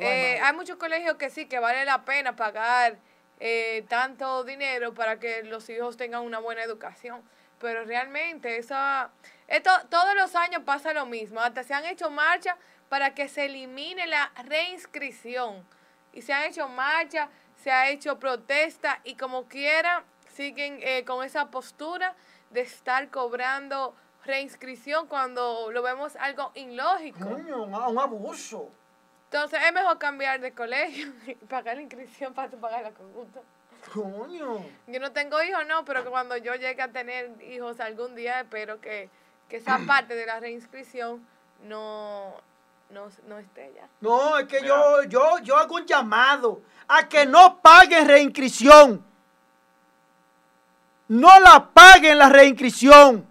eh, 0.00 0.40
hay 0.42 0.52
muchos 0.56 0.76
colegios 0.76 1.14
que 1.14 1.30
sí, 1.30 1.46
que 1.46 1.60
vale 1.60 1.84
la 1.84 2.04
pena 2.04 2.34
pagar 2.34 2.96
eh, 3.44 3.84
tanto 3.88 4.44
dinero 4.44 4.94
para 4.94 5.18
que 5.18 5.42
los 5.42 5.68
hijos 5.68 5.96
tengan 5.96 6.22
una 6.22 6.38
buena 6.38 6.62
educación. 6.62 7.24
Pero 7.58 7.84
realmente 7.84 8.56
esa, 8.56 9.10
esto, 9.48 9.70
todos 9.90 10.14
los 10.14 10.36
años 10.36 10.62
pasa 10.64 10.92
lo 10.92 11.06
mismo. 11.06 11.40
Hasta 11.40 11.64
se 11.64 11.74
han 11.74 11.84
hecho 11.84 12.08
marchas 12.08 12.54
para 12.88 13.16
que 13.16 13.28
se 13.28 13.46
elimine 13.46 14.06
la 14.06 14.30
reinscripción. 14.44 15.66
Y 16.12 16.22
se 16.22 16.32
han 16.32 16.44
hecho 16.44 16.68
marchas, 16.68 17.28
se 17.56 17.72
ha 17.72 17.90
hecho 17.90 18.20
protesta 18.20 19.00
y 19.02 19.16
como 19.16 19.48
quiera 19.48 20.04
siguen 20.28 20.78
eh, 20.80 21.04
con 21.04 21.24
esa 21.24 21.50
postura 21.50 22.14
de 22.50 22.60
estar 22.60 23.10
cobrando 23.10 23.96
reinscripción 24.24 25.08
cuando 25.08 25.72
lo 25.72 25.82
vemos 25.82 26.14
algo 26.14 26.52
ilógico. 26.54 27.26
un 27.26 27.98
abuso. 27.98 28.70
Entonces 29.32 29.60
es 29.66 29.72
mejor 29.72 29.96
cambiar 29.96 30.40
de 30.40 30.52
colegio 30.52 31.10
y 31.26 31.34
pagar 31.46 31.76
la 31.76 31.82
inscripción 31.82 32.34
para 32.34 32.50
pagar 32.50 32.82
la 32.82 32.90
conjunta. 32.90 33.40
Coño. 33.94 34.62
Yo 34.86 35.00
no 35.00 35.10
tengo 35.12 35.42
hijos, 35.42 35.66
no, 35.66 35.86
pero 35.86 36.04
que 36.04 36.10
cuando 36.10 36.36
yo 36.36 36.54
llegue 36.54 36.82
a 36.82 36.92
tener 36.92 37.30
hijos 37.42 37.80
algún 37.80 38.14
día, 38.14 38.40
espero 38.40 38.78
que, 38.80 39.08
esa 39.48 39.78
parte 39.86 40.14
de 40.14 40.26
la 40.26 40.38
reinscripción 40.38 41.26
no, 41.64 42.34
no, 42.90 43.38
esté 43.38 43.72
ya. 43.74 43.88
No, 44.02 44.38
es 44.38 44.46
que 44.46 44.62
yo, 44.66 45.02
yo, 45.04 45.38
yo 45.38 45.56
hago 45.56 45.76
un 45.76 45.86
llamado 45.86 46.60
a 46.88 47.08
que 47.08 47.24
no 47.24 47.58
paguen 47.62 48.06
reinscripción. 48.06 49.02
No 51.08 51.40
la 51.40 51.70
paguen 51.72 52.18
la 52.18 52.28
reinscripción. 52.28 53.26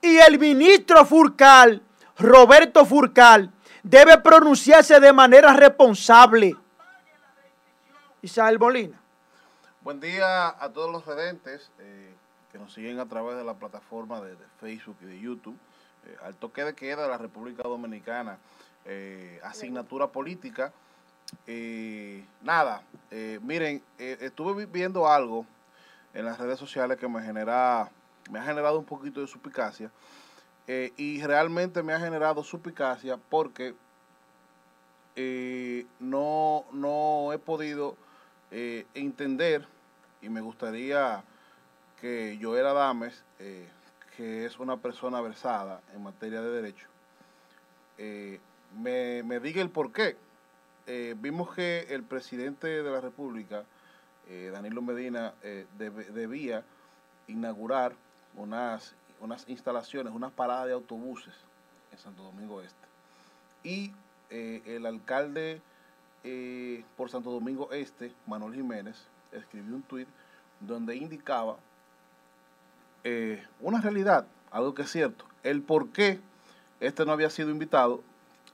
Y 0.00 0.18
el 0.18 0.38
ministro 0.38 1.06
Furcal, 1.06 1.80
Roberto 2.18 2.84
Furcal, 2.84 3.52
debe 3.86 4.18
pronunciarse 4.18 4.98
de 4.98 5.12
manera 5.12 5.52
responsable. 5.52 6.56
Isabel 8.20 8.58
Molina. 8.58 9.00
Buen 9.80 10.00
día 10.00 10.48
a 10.48 10.72
todos 10.72 10.90
los 10.90 11.06
redentes 11.06 11.70
eh, 11.78 12.12
que 12.50 12.58
nos 12.58 12.74
siguen 12.74 12.98
a 12.98 13.06
través 13.06 13.36
de 13.36 13.44
la 13.44 13.54
plataforma 13.54 14.20
de, 14.20 14.36
Facebook 14.60 14.96
y 15.02 15.04
de 15.04 15.20
YouTube. 15.20 15.56
Eh, 16.04 16.16
al 16.24 16.34
toque 16.34 16.64
de 16.64 16.74
queda 16.74 17.04
de 17.04 17.08
la 17.08 17.18
República 17.18 17.62
Dominicana, 17.62 18.38
eh, 18.84 19.40
asignatura 19.44 20.08
política. 20.08 20.72
nada, 22.42 22.82
miren, 23.42 23.82
estuve 23.98 24.66
viendo 24.66 25.08
algo 25.08 25.46
en 26.12 26.24
las 26.24 26.38
redes 26.38 26.58
sociales 26.58 26.98
que 26.98 27.06
me 27.06 27.22
genera, 27.22 27.88
me 28.30 28.40
ha 28.40 28.42
generado 28.42 28.80
un 28.80 28.84
poquito 28.84 29.20
de 29.20 29.28
suspicacia. 29.28 29.92
Eh, 30.68 30.92
y 30.96 31.22
realmente 31.22 31.82
me 31.82 31.92
ha 31.92 32.00
generado 32.00 32.42
suspicacia 32.42 33.16
porque 33.16 33.74
eh, 35.14 35.86
no, 36.00 36.64
no 36.72 37.32
he 37.32 37.38
podido 37.38 37.96
eh, 38.50 38.84
entender 38.94 39.66
y 40.22 40.28
me 40.28 40.40
gustaría 40.40 41.22
que 42.00 42.38
Joel 42.42 42.66
Adames, 42.66 43.24
que 44.16 44.44
es 44.44 44.58
una 44.58 44.76
persona 44.76 45.20
versada 45.20 45.80
en 45.94 46.02
materia 46.02 46.42
de 46.42 46.50
derecho, 46.50 46.88
me, 48.76 49.22
me, 49.22 49.40
diga 49.40 49.62
el 49.62 49.70
por 49.70 49.92
qué. 49.92 50.16
vimos 51.16 51.54
que 51.54 51.86
el 51.90 52.02
presidente 52.02 52.66
de 52.66 52.90
la 52.90 53.00
República, 53.00 53.64
Danilo 54.52 54.82
Medina, 54.82 55.32
debía 55.78 56.64
inaugurar 57.28 57.94
unas 58.34 58.94
unas 59.20 59.48
instalaciones, 59.48 60.12
unas 60.12 60.32
paradas 60.32 60.66
de 60.66 60.72
autobuses 60.72 61.34
en 61.92 61.98
Santo 61.98 62.22
Domingo 62.22 62.60
Este. 62.60 62.76
Y 63.62 63.92
eh, 64.30 64.62
el 64.66 64.86
alcalde 64.86 65.60
eh, 66.24 66.84
por 66.96 67.10
Santo 67.10 67.30
Domingo 67.30 67.72
Este, 67.72 68.12
Manuel 68.26 68.54
Jiménez, 68.54 68.96
escribió 69.32 69.74
un 69.74 69.82
tuit 69.82 70.08
donde 70.60 70.96
indicaba 70.96 71.56
eh, 73.04 73.44
una 73.60 73.80
realidad, 73.80 74.26
algo 74.50 74.74
que 74.74 74.82
es 74.82 74.90
cierto, 74.90 75.24
el 75.42 75.62
por 75.62 75.90
qué 75.90 76.20
este 76.80 77.04
no 77.04 77.12
había 77.12 77.30
sido 77.30 77.50
invitado 77.50 78.02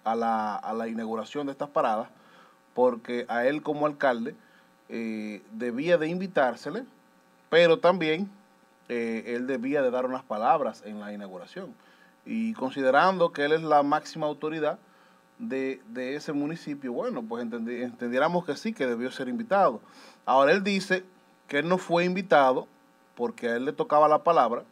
a 0.05 0.15
la, 0.15 0.57
a 0.57 0.73
la 0.73 0.89
inauguración 0.89 1.47
de 1.47 1.53
estas 1.53 1.71
paradas, 1.71 2.09
porque 2.75 3.25
a 3.29 3.47
él 3.47 3.63
como 3.63 3.87
alcalde 3.87 4.35
debía 5.53 5.97
de 5.97 6.07
invitársele, 6.07 6.85
pero 7.49 7.79
también 7.79 8.31
eh, 8.89 9.35
él 9.37 9.47
debía 9.47 9.83
de 9.83 9.91
dar 9.91 10.07
unas 10.07 10.23
palabras 10.23 10.83
en 10.85 11.01
la 11.01 11.13
inauguración. 11.13 11.75
Y 12.25 12.53
considerando 12.55 13.33
que 13.33 13.45
él 13.45 13.53
es 13.53 13.63
la 13.63 13.83
máxima 13.83 14.27
autoridad 14.27 14.79
de, 15.39 15.81
ese 15.97 16.33
municipio, 16.33 16.93
bueno, 16.93 17.23
pues 17.23 17.43
entendiéramos 17.43 18.45
que 18.45 18.57
sí, 18.57 18.73
que 18.73 18.87
debió 18.87 19.11
ser 19.11 19.29
invitado. 19.29 19.81
Ahora 20.25 20.53
él 20.53 20.63
dice 20.63 21.05
que 21.49 21.61
él 21.61 21.69
no 21.69 21.79
fue 21.79 22.05
invitado 22.05 22.69
porque 23.17 23.49
a 23.49 23.57
él 23.57 23.65
le 23.65 23.73
tocaba 23.73 24.09
la 24.09 24.23
palabra 24.23 24.63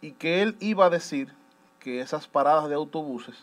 y 0.00 0.12
que 0.12 0.42
él 0.42 0.56
iba 0.60 0.86
a 0.86 0.90
decir 0.90 1.32
que 1.80 2.00
esas 2.00 2.26
paradas 2.26 2.68
de 2.68 2.74
autobuses 2.74 3.36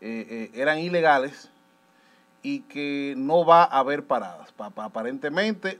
eh, 0.00 0.26
eh, 0.28 0.60
eran 0.60 0.78
ilegales 0.78 1.50
y 2.42 2.60
que 2.60 3.14
no 3.16 3.44
va 3.46 3.62
a 3.64 3.78
haber 3.78 4.04
paradas. 4.04 4.52
aparentemente, 4.76 5.78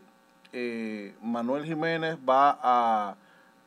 Manuel 1.20 1.64
Jiménez 1.64 2.16
va 2.26 2.58
a 2.62 3.16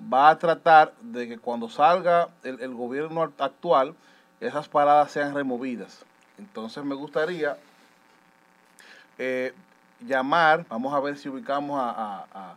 va 0.02 0.30
a 0.30 0.38
tratar 0.38 0.94
de 1.02 1.28
que 1.28 1.38
cuando 1.38 1.70
salga 1.70 2.30
el, 2.44 2.74
gobierno 2.74 3.22
actual, 3.40 3.96
esas 4.40 4.68
paradas 4.68 5.12
sean 5.12 5.34
removidas. 5.34 6.06
Entonces 6.38 6.84
me 6.84 6.96
gustaría 6.96 7.58
eh, 9.18 9.54
llamar, 10.00 10.66
vamos 10.70 10.94
a 10.94 11.00
ver 11.00 11.18
si 11.18 11.30
ubicamos 11.30 11.80
a, 11.82 12.56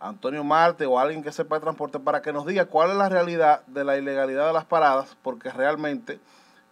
Antonio 0.00 0.44
Marte 0.44 0.84
o 0.84 0.98
alguien 0.98 1.22
que 1.22 1.32
sepa 1.32 1.54
de 1.54 1.62
transporte 1.62 1.98
para 1.98 2.20
que 2.20 2.30
nos 2.30 2.44
diga 2.44 2.66
cuál 2.66 2.90
es 2.90 2.96
la 2.96 3.08
realidad 3.08 3.64
de 3.66 3.84
la 3.84 3.96
ilegalidad 3.96 4.46
de 4.46 4.52
las 4.52 4.66
paradas, 4.66 5.16
porque 5.22 5.50
realmente 5.50 6.20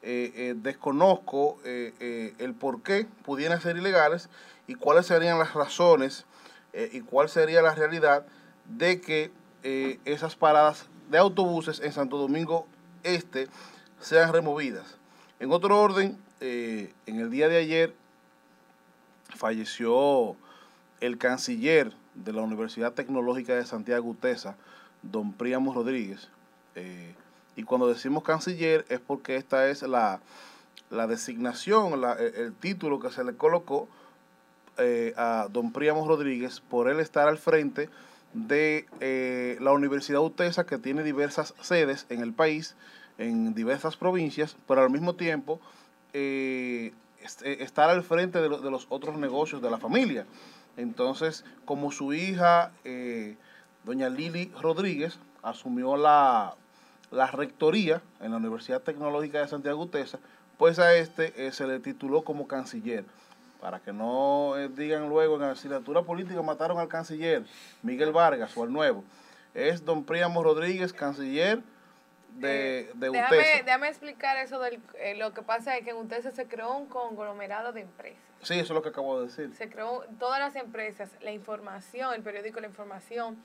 eh, 0.02 0.32
eh, 0.34 0.54
desconozco 0.54 1.56
el 1.64 2.54
por 2.58 2.82
qué 2.82 3.06
pudieran 3.24 3.58
ser 3.58 3.78
ilegales 3.78 4.28
y 4.66 4.74
cuáles 4.74 5.06
serían 5.06 5.38
las 5.38 5.54
razones 5.54 6.26
y 6.74 7.00
cuál 7.00 7.30
sería 7.30 7.62
la 7.62 7.74
realidad 7.74 8.26
de 8.66 9.00
que 9.00 9.30
eh, 9.64 10.00
esas 10.04 10.34
paradas 10.34 10.86
de 11.08 11.18
autobuses 11.18 11.80
en 11.80 11.92
Santo 11.92 12.16
Domingo 12.18 12.66
Este 13.04 13.48
sean 14.00 14.32
removidas. 14.32 14.96
En 15.38 15.52
otro 15.52 15.80
orden, 15.80 16.18
eh, 16.40 16.92
en 17.06 17.20
el 17.20 17.30
día 17.30 17.48
de 17.48 17.58
ayer 17.58 17.94
falleció 19.36 20.34
el 21.00 21.18
canciller 21.18 21.92
de 22.14 22.32
la 22.32 22.42
Universidad 22.42 22.92
Tecnológica 22.92 23.54
de 23.54 23.64
Santiago 23.64 24.10
Utesa, 24.10 24.56
don 25.02 25.32
Príamo 25.32 25.72
Rodríguez. 25.72 26.28
Eh, 26.74 27.14
y 27.54 27.62
cuando 27.62 27.86
decimos 27.86 28.24
canciller 28.24 28.84
es 28.88 28.98
porque 28.98 29.36
esta 29.36 29.68
es 29.68 29.82
la, 29.82 30.20
designación, 30.90 32.02
el, 32.18 32.52
título 32.54 32.98
que 32.98 33.10
se 33.10 33.22
le 33.22 33.36
colocó 33.36 33.88
a 35.16 35.46
don 35.50 35.72
Príamo 35.72 36.06
Rodríguez 36.08 36.60
por 36.60 36.88
él 36.88 36.98
estar 36.98 37.28
al 37.28 37.38
frente 37.38 37.88
de 38.32 38.86
eh, 39.00 39.56
la 39.60 39.72
Universidad 39.72 40.20
UTESA, 40.20 40.64
que 40.64 40.78
tiene 40.78 41.02
diversas 41.02 41.54
sedes 41.60 42.06
en 42.08 42.20
el 42.20 42.32
país, 42.32 42.74
en 43.18 43.54
diversas 43.54 43.96
provincias, 43.96 44.56
pero 44.66 44.82
al 44.82 44.90
mismo 44.90 45.14
tiempo 45.14 45.60
eh, 46.12 46.92
eh, 47.44 47.56
estar 47.60 47.90
al 47.90 48.02
frente 48.02 48.40
de, 48.40 48.48
los 48.48 48.86
otros 48.88 49.16
negocios 49.16 49.62
de 49.62 49.70
la 49.70 49.78
familia. 49.78 50.26
Entonces, 50.76 51.44
como 51.66 51.92
su 51.92 52.14
hija, 52.14 52.72
doña 53.84 54.08
Lili 54.08 54.50
Rodríguez, 54.60 55.18
asumió 55.42 55.98
la, 55.98 56.54
la, 57.10 57.26
rectoría 57.26 58.00
en 58.20 58.30
la 58.30 58.38
Universidad 58.38 58.80
Tecnológica 58.80 59.40
de 59.40 59.48
Santiago 59.48 59.82
UTESA, 59.82 60.18
pues 60.56 60.78
a 60.78 60.94
este 60.94 61.52
se 61.52 61.66
le 61.66 61.78
tituló 61.78 62.22
como 62.22 62.46
canciller 62.46 63.04
para 63.62 63.78
que 63.78 63.92
no 63.92 64.58
eh, 64.58 64.68
digan 64.68 65.08
luego 65.08 65.36
en 65.36 65.42
la 65.42 65.52
asignatura 65.52 66.02
política 66.02 66.42
mataron 66.42 66.80
al 66.80 66.88
canciller 66.88 67.44
Miguel 67.82 68.10
Vargas 68.10 68.56
o 68.56 68.64
al 68.64 68.72
nuevo. 68.72 69.04
Es 69.54 69.84
don 69.84 70.04
Príamo 70.04 70.42
Rodríguez, 70.42 70.92
canciller 70.92 71.60
de, 72.34 72.80
eh, 72.80 72.90
de 72.94 73.10
déjame, 73.10 73.62
déjame, 73.64 73.88
explicar 73.88 74.36
eso. 74.38 74.58
Del, 74.58 74.80
eh, 74.98 75.14
lo 75.14 75.32
que 75.32 75.42
pasa 75.42 75.76
es 75.76 75.84
que 75.84 75.90
en 75.90 75.96
UTESA 75.96 76.32
se 76.32 76.46
creó 76.46 76.76
un 76.76 76.86
conglomerado 76.86 77.72
de 77.72 77.82
empresas. 77.82 78.20
Sí, 78.42 78.54
eso 78.54 78.62
es 78.62 78.70
lo 78.70 78.82
que 78.82 78.88
acabo 78.88 79.20
de 79.20 79.26
decir. 79.28 79.54
Se 79.54 79.70
creó 79.70 80.04
todas 80.18 80.40
las 80.40 80.56
empresas, 80.56 81.10
la 81.20 81.30
información, 81.30 82.12
el 82.14 82.22
periódico 82.22 82.58
La 82.58 82.66
Información, 82.66 83.38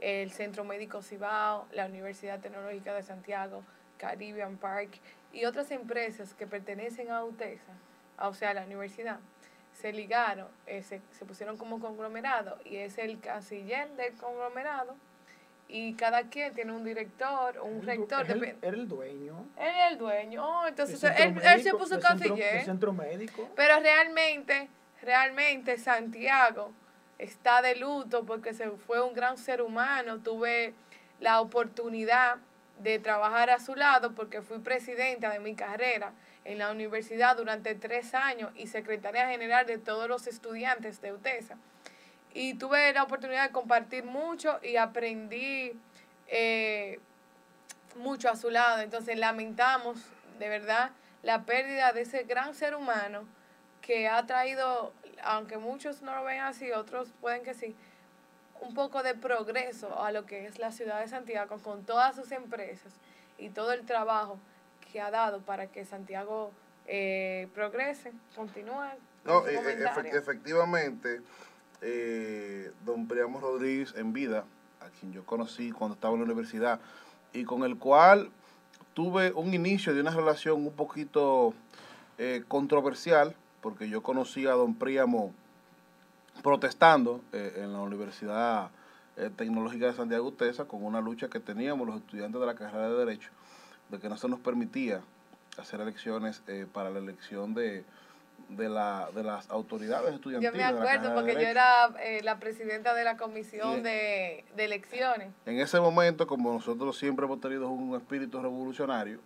el 0.00 0.32
Centro 0.32 0.64
Médico 0.64 1.00
Cibao, 1.00 1.68
la 1.70 1.86
Universidad 1.86 2.40
Tecnológica 2.40 2.92
de 2.92 3.04
Santiago, 3.04 3.62
Caribbean 3.98 4.56
Park 4.56 4.98
y 5.32 5.44
otras 5.44 5.70
empresas 5.70 6.34
que 6.34 6.48
pertenecen 6.48 7.12
a 7.12 7.22
UTESA, 7.22 7.72
o 8.18 8.34
sea, 8.34 8.50
a 8.50 8.54
la 8.54 8.64
universidad 8.64 9.20
se 9.80 9.92
ligaron, 9.92 10.48
eh, 10.66 10.82
se, 10.82 11.00
pusieron 11.24 11.56
como 11.56 11.80
conglomerado 11.80 12.58
y 12.64 12.76
es 12.76 12.98
el 12.98 13.18
canciller 13.18 13.88
del 13.96 14.12
conglomerado 14.14 14.94
y 15.68 15.94
cada 15.94 16.24
quien 16.24 16.52
tiene 16.52 16.72
un 16.72 16.84
director, 16.84 17.58
un 17.60 17.82
rector. 17.82 18.28
Él 18.30 18.56
era 18.60 18.76
el 18.76 18.88
dueño. 18.88 19.46
Él 19.56 19.68
era 19.68 19.88
el 19.88 19.98
dueño. 19.98 20.44
Oh, 20.44 20.66
entonces 20.66 21.02
él, 21.02 21.62
se 21.62 21.72
puso 21.72 21.98
canciller. 22.00 22.56
el 22.56 22.64
centro 22.64 22.92
médico. 22.92 23.48
Pero 23.54 23.80
realmente, 23.80 24.68
realmente 25.00 25.78
Santiago 25.78 26.72
está 27.18 27.62
de 27.62 27.76
luto 27.76 28.24
porque 28.24 28.52
se 28.52 28.70
fue 28.70 29.00
un 29.02 29.14
gran 29.14 29.38
ser 29.38 29.62
humano. 29.62 30.18
Tuve 30.18 30.74
la 31.20 31.40
oportunidad 31.40 32.36
de 32.80 32.98
trabajar 32.98 33.50
a 33.50 33.60
su 33.60 33.76
lado 33.76 34.12
porque 34.14 34.42
fui 34.42 34.58
presidenta 34.58 35.30
de 35.30 35.38
mi 35.38 35.54
carrera 35.54 36.12
en 36.44 36.58
la 36.58 36.70
universidad 36.70 37.36
durante 37.36 37.74
tres 37.74 38.14
años 38.14 38.50
y 38.54 38.66
secretaria 38.66 39.28
general 39.28 39.66
de 39.66 39.78
todos 39.78 40.08
los 40.08 40.26
estudiantes 40.26 41.00
de 41.00 41.12
UTESA. 41.12 41.56
Y 42.32 42.54
tuve 42.54 42.92
la 42.92 43.02
oportunidad 43.02 43.46
de 43.46 43.52
compartir 43.52 44.04
mucho 44.04 44.58
y 44.62 44.76
aprendí 44.76 45.72
eh, 46.28 47.00
mucho 47.96 48.30
a 48.30 48.36
su 48.36 48.50
lado. 48.50 48.80
Entonces 48.80 49.18
lamentamos 49.18 49.98
de 50.38 50.48
verdad 50.48 50.90
la 51.22 51.44
pérdida 51.44 51.92
de 51.92 52.02
ese 52.02 52.22
gran 52.24 52.54
ser 52.54 52.74
humano 52.74 53.24
que 53.82 54.08
ha 54.08 54.24
traído, 54.26 54.92
aunque 55.22 55.58
muchos 55.58 56.02
no 56.02 56.14
lo 56.14 56.24
ven 56.24 56.40
así, 56.40 56.70
otros 56.72 57.08
pueden 57.20 57.42
que 57.42 57.54
sí, 57.54 57.74
un 58.60 58.74
poco 58.74 59.02
de 59.02 59.14
progreso 59.14 60.02
a 60.02 60.12
lo 60.12 60.26
que 60.26 60.46
es 60.46 60.58
la 60.58 60.70
ciudad 60.70 61.00
de 61.00 61.08
Santiago 61.08 61.58
con 61.58 61.84
todas 61.84 62.14
sus 62.14 62.30
empresas 62.30 62.92
y 63.38 63.50
todo 63.50 63.72
el 63.72 63.84
trabajo 63.84 64.38
que 64.90 65.00
ha 65.00 65.10
dado 65.10 65.40
para 65.40 65.68
que 65.68 65.84
Santiago 65.84 66.50
eh, 66.86 67.48
progrese, 67.54 68.12
continúe. 68.34 68.90
No, 69.24 69.46
eh, 69.46 69.60
efectivamente, 70.12 71.20
eh, 71.82 72.72
don 72.84 73.06
Priamo 73.06 73.40
Rodríguez 73.40 73.94
en 73.96 74.12
vida, 74.12 74.44
a 74.80 74.88
quien 74.98 75.12
yo 75.12 75.24
conocí 75.24 75.70
cuando 75.70 75.94
estaba 75.94 76.14
en 76.14 76.20
la 76.20 76.26
universidad, 76.26 76.80
y 77.32 77.44
con 77.44 77.64
el 77.64 77.76
cual 77.76 78.30
tuve 78.94 79.32
un 79.32 79.54
inicio 79.54 79.94
de 79.94 80.00
una 80.00 80.10
relación 80.10 80.66
un 80.66 80.72
poquito 80.72 81.54
controversial, 82.48 83.34
porque 83.62 83.88
yo 83.88 84.02
conocí 84.02 84.46
a 84.46 84.52
don 84.52 84.74
Priamo 84.74 85.32
protestando 86.42 87.22
en 87.32 87.72
la 87.72 87.80
Universidad 87.80 88.70
Tecnológica 89.36 89.86
de 89.86 89.94
Santiago 89.94 90.26
Utesa 90.26 90.66
con 90.66 90.84
una 90.84 91.00
lucha 91.00 91.28
que 91.28 91.40
teníamos 91.40 91.86
los 91.86 91.96
estudiantes 91.96 92.38
de 92.38 92.46
la 92.46 92.54
carrera 92.54 92.90
de 92.90 92.96
Derecho 92.96 93.30
de 93.90 93.98
que 93.98 94.08
no 94.08 94.16
se 94.16 94.28
nos 94.28 94.40
permitía 94.40 95.00
hacer 95.58 95.80
elecciones 95.80 96.42
eh, 96.46 96.66
para 96.72 96.90
la 96.90 96.98
elección 96.98 97.54
de, 97.54 97.84
de, 98.48 98.68
la, 98.68 99.08
de 99.14 99.22
las 99.22 99.50
autoridades 99.50 100.14
estudiantiles. 100.14 100.52
Yo 100.52 100.58
me 100.58 100.64
acuerdo 100.64 101.14
porque 101.14 101.34
yo 101.34 101.40
era 101.40 101.90
eh, 102.02 102.20
la 102.22 102.38
presidenta 102.38 102.94
de 102.94 103.04
la 103.04 103.16
comisión 103.16 103.82
de, 103.82 104.44
elecciones. 104.56 105.32
En 105.46 105.60
ese 105.60 105.80
momento, 105.80 106.26
como 106.26 106.52
nosotros 106.52 106.98
siempre 106.98 107.26
hemos 107.26 107.40
tenido 107.40 107.68
un 107.68 107.96
espíritu 107.96 108.40
revolucionario, 108.40 109.20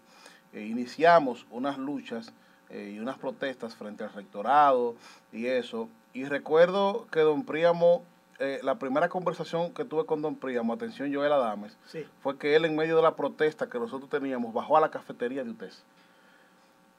eh, 0.53 0.63
iniciamos 0.63 1.47
unas 1.51 1.79
luchas 1.79 2.33
y 2.71 2.99
unas 2.99 3.19
protestas 3.19 3.77
frente 3.77 4.03
al 4.03 4.13
rectorado 4.13 4.97
y 5.31 5.47
eso. 5.47 5.89
Y 6.13 6.25
recuerdo 6.25 7.07
que 7.13 7.21
don 7.21 7.45
Príamo 7.45 8.03
eh, 8.39 8.61
la 8.63 8.79
primera 8.79 9.09
conversación 9.09 9.73
que 9.73 9.85
tuve 9.85 10.07
con 10.07 10.23
Don 10.23 10.35
Príamo, 10.35 10.73
atención 10.73 11.13
Joel 11.15 11.33
Adames, 11.33 11.77
fue 12.23 12.37
que 12.37 12.57
él 12.57 12.65
en 12.65 12.75
medio 12.75 12.97
de 12.97 13.03
la 13.03 13.15
protesta 13.15 13.69
que 13.69 13.79
nosotros 13.79 14.11
teníamos, 14.11 14.53
bajó 14.53 14.77
a 14.77 14.81
la 14.81 14.91
cafetería 14.91 15.45
de 15.45 15.51
UTESA. 15.51 15.83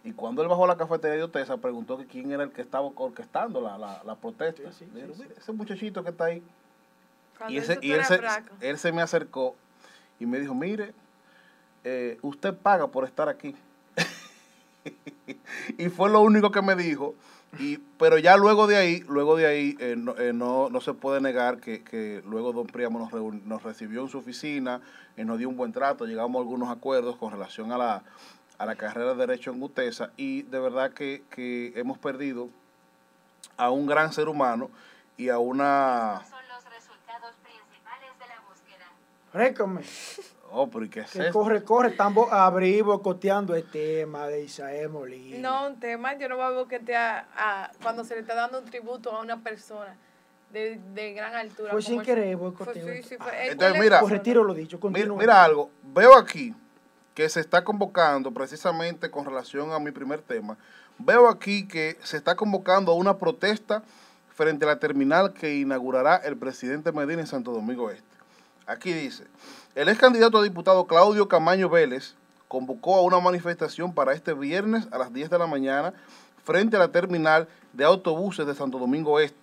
Y 0.03 0.13
cuando 0.13 0.43
él 0.43 0.47
bajó 0.47 0.65
a 0.65 0.67
la 0.67 0.77
cafetería 0.77 1.17
de 1.17 1.23
UTESA, 1.23 1.57
preguntó 1.57 1.97
que 1.97 2.05
quién 2.05 2.31
era 2.31 2.43
el 2.43 2.51
que 2.51 2.61
estaba 2.61 2.85
orquestando 2.95 3.59
la, 3.59 3.77
la, 3.77 4.15
protesta. 4.15 4.69
ese 4.69 5.51
muchachito 5.51 6.03
que 6.03 6.11
está 6.11 6.25
ahí. 6.25 6.43
y, 7.49 7.57
ese, 7.57 7.79
y 7.81 7.91
él, 7.91 8.05
se, 8.05 8.21
él 8.61 8.77
se 8.77 8.91
me 8.91 9.01
acercó 9.01 9.55
y 10.19 10.25
me 10.25 10.39
dijo, 10.39 10.53
mire, 10.53 10.93
eh, 11.83 12.17
usted 12.21 12.53
paga 12.53 12.87
por 12.87 13.03
estar 13.03 13.29
aquí. 13.29 13.55
y 15.77 15.89
fue 15.89 16.09
lo 16.09 16.21
único 16.21 16.51
que 16.51 16.61
me 16.61 16.75
dijo. 16.75 17.15
Y, 17.57 17.77
pero 17.97 18.17
ya 18.17 18.35
luego 18.35 18.67
de 18.67 18.75
ahí, 18.75 18.99
luego 19.07 19.37
de 19.37 19.47
ahí 19.47 19.77
eh, 19.79 19.95
eh, 20.17 20.33
no, 20.33 20.69
no, 20.69 20.81
se 20.81 20.93
puede 20.93 21.21
negar 21.21 21.59
que, 21.59 22.21
luego 22.25 22.51
don 22.51 22.67
Priamo 22.67 22.99
nos, 22.99 23.13
nos 23.45 23.63
recibió 23.63 24.01
en 24.01 24.09
su 24.09 24.17
oficina, 24.17 24.81
y 25.17 25.23
nos 25.23 25.37
dio 25.37 25.49
un 25.49 25.55
buen 25.55 25.71
trato, 25.71 26.05
llegamos 26.05 26.39
a 26.39 26.41
algunos 26.41 26.69
acuerdos 26.69 27.15
con 27.15 27.31
relación 27.31 27.71
a 27.71 27.77
la, 27.77 28.03
a 28.57 28.65
la 28.65 28.75
carrera 28.75 29.13
de 29.13 29.27
Derecho 29.27 29.51
en 29.51 29.61
UTESA 29.61 30.11
y 30.17 30.43
de 30.43 30.59
verdad 30.59 30.91
que, 30.93 31.23
que 31.29 31.73
hemos 31.75 31.97
perdido 31.97 32.49
a 33.57 33.69
un 33.69 33.85
gran 33.85 34.11
ser 34.11 34.27
humano 34.27 34.69
y 35.17 35.29
a 35.29 35.39
una... 35.39 36.21
Son 36.29 36.39
los 36.49 36.65
resultados 36.73 37.35
principales 37.43 38.11
de 38.19 38.27
la 38.27 38.41
búsqueda. 38.49 38.91
Oh, 40.57 40.69
pero 40.69 40.89
qué 40.89 41.01
es 41.01 41.33
Corre, 41.33 41.63
corre, 41.65 41.89
están 41.89 42.15
abrir 42.31 42.83
bocoteando 42.83 43.55
el 43.55 43.69
tema 43.69 44.25
de 44.27 44.43
Isaías 44.43 44.89
Molina. 44.89 45.37
No, 45.39 45.67
un 45.67 45.79
tema, 45.81 46.17
yo 46.17 46.29
no 46.29 46.37
voy 46.37 46.45
a 46.45 46.51
bocotear 46.51 47.27
a, 47.35 47.71
cuando 47.83 48.05
se 48.05 48.15
le 48.15 48.21
está 48.21 48.35
dando 48.35 48.59
un 48.59 48.65
tributo 48.65 49.11
a 49.11 49.19
una 49.19 49.43
persona 49.43 49.97
de, 50.53 50.79
de 50.93 51.13
gran 51.13 51.35
altura. 51.35 51.71
Fue 51.71 51.81
sin 51.81 52.01
querer 52.01 52.37
boicoteo. 52.37 52.87
Entonces, 52.87 53.81
mira, 53.81 53.99
retiro 53.99 54.45
lo 54.45 54.53
dicho, 54.53 54.79
mira, 54.83 55.13
mira 55.13 55.43
algo, 55.43 55.69
veo 55.93 56.15
aquí 56.15 56.55
que 57.13 57.27
se 57.27 57.41
está 57.41 57.65
convocando 57.65 58.31
precisamente 58.31 59.11
con 59.11 59.25
relación 59.25 59.73
a 59.73 59.79
mi 59.79 59.91
primer 59.91 60.21
tema, 60.21 60.57
veo 60.97 61.27
aquí 61.27 61.67
que 61.67 61.97
se 62.01 62.15
está 62.15 62.35
convocando 62.37 62.93
a 62.93 62.95
una 62.95 63.17
protesta 63.17 63.83
frente 64.29 64.63
a 64.63 64.69
la 64.69 64.79
terminal 64.79 65.33
que 65.33 65.55
inaugurará 65.55 66.15
el 66.15 66.37
presidente 66.37 66.93
Medina 66.93 67.19
en 67.19 67.27
Santo 67.27 67.51
Domingo 67.51 67.89
Este. 67.89 68.14
Aquí 68.67 68.93
dice, 68.93 69.25
el 69.75 69.89
ex 69.89 69.99
candidato 69.99 70.39
a 70.39 70.43
diputado 70.43 70.87
Claudio 70.87 71.27
Camaño 71.27 71.69
Vélez 71.69 72.15
convocó 72.47 72.95
a 72.95 73.01
una 73.01 73.19
manifestación 73.19 73.93
para 73.93 74.13
este 74.13 74.33
viernes 74.33 74.87
a 74.91 74.97
las 74.97 75.13
10 75.13 75.29
de 75.29 75.37
la 75.37 75.47
mañana 75.47 75.93
frente 76.43 76.75
a 76.75 76.79
la 76.79 76.91
terminal 76.91 77.47
de 77.73 77.83
autobuses 77.83 78.45
de 78.47 78.55
Santo 78.55 78.79
Domingo 78.79 79.19
Este, 79.19 79.37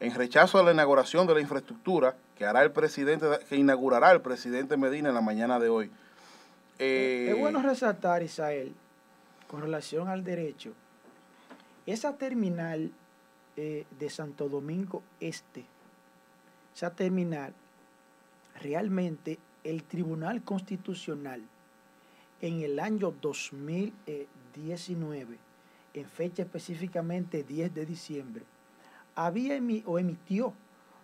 en 0.00 0.14
rechazo 0.14 0.58
a 0.58 0.62
la 0.62 0.72
inauguración 0.72 1.26
de 1.26 1.34
la 1.34 1.40
infraestructura 1.40 2.16
que 2.36 2.44
hará 2.44 2.62
el 2.62 2.72
presidente, 2.72 3.26
que 3.48 3.56
inaugurará 3.56 4.12
el 4.12 4.20
presidente 4.20 4.76
Medina 4.76 5.08
en 5.08 5.14
la 5.14 5.20
mañana 5.20 5.58
de 5.58 5.68
hoy. 5.68 5.86
es 6.78 7.30
eh, 7.32 7.36
bueno 7.38 7.62
resaltar, 7.62 8.22
Isael, 8.22 8.74
con 9.46 9.60
relación 9.60 10.08
al 10.08 10.24
derecho, 10.24 10.72
esa 11.86 12.16
terminal 12.16 12.92
eh, 13.56 13.86
de 13.98 14.10
Santo 14.10 14.48
Domingo 14.48 15.02
Este, 15.20 15.64
esa 16.74 16.90
terminal, 16.90 17.54
realmente 18.60 19.38
el 19.62 19.84
Tribunal 19.84 20.42
Constitucional 20.42 21.42
en 22.40 22.62
el 22.62 22.78
año 22.78 23.12
2019, 23.20 25.38
en 25.94 26.06
fecha 26.06 26.42
específicamente 26.42 27.42
10 27.42 27.74
de 27.74 27.86
diciembre, 27.86 28.44
había 29.14 29.58
o 29.86 29.98
emitió 29.98 30.52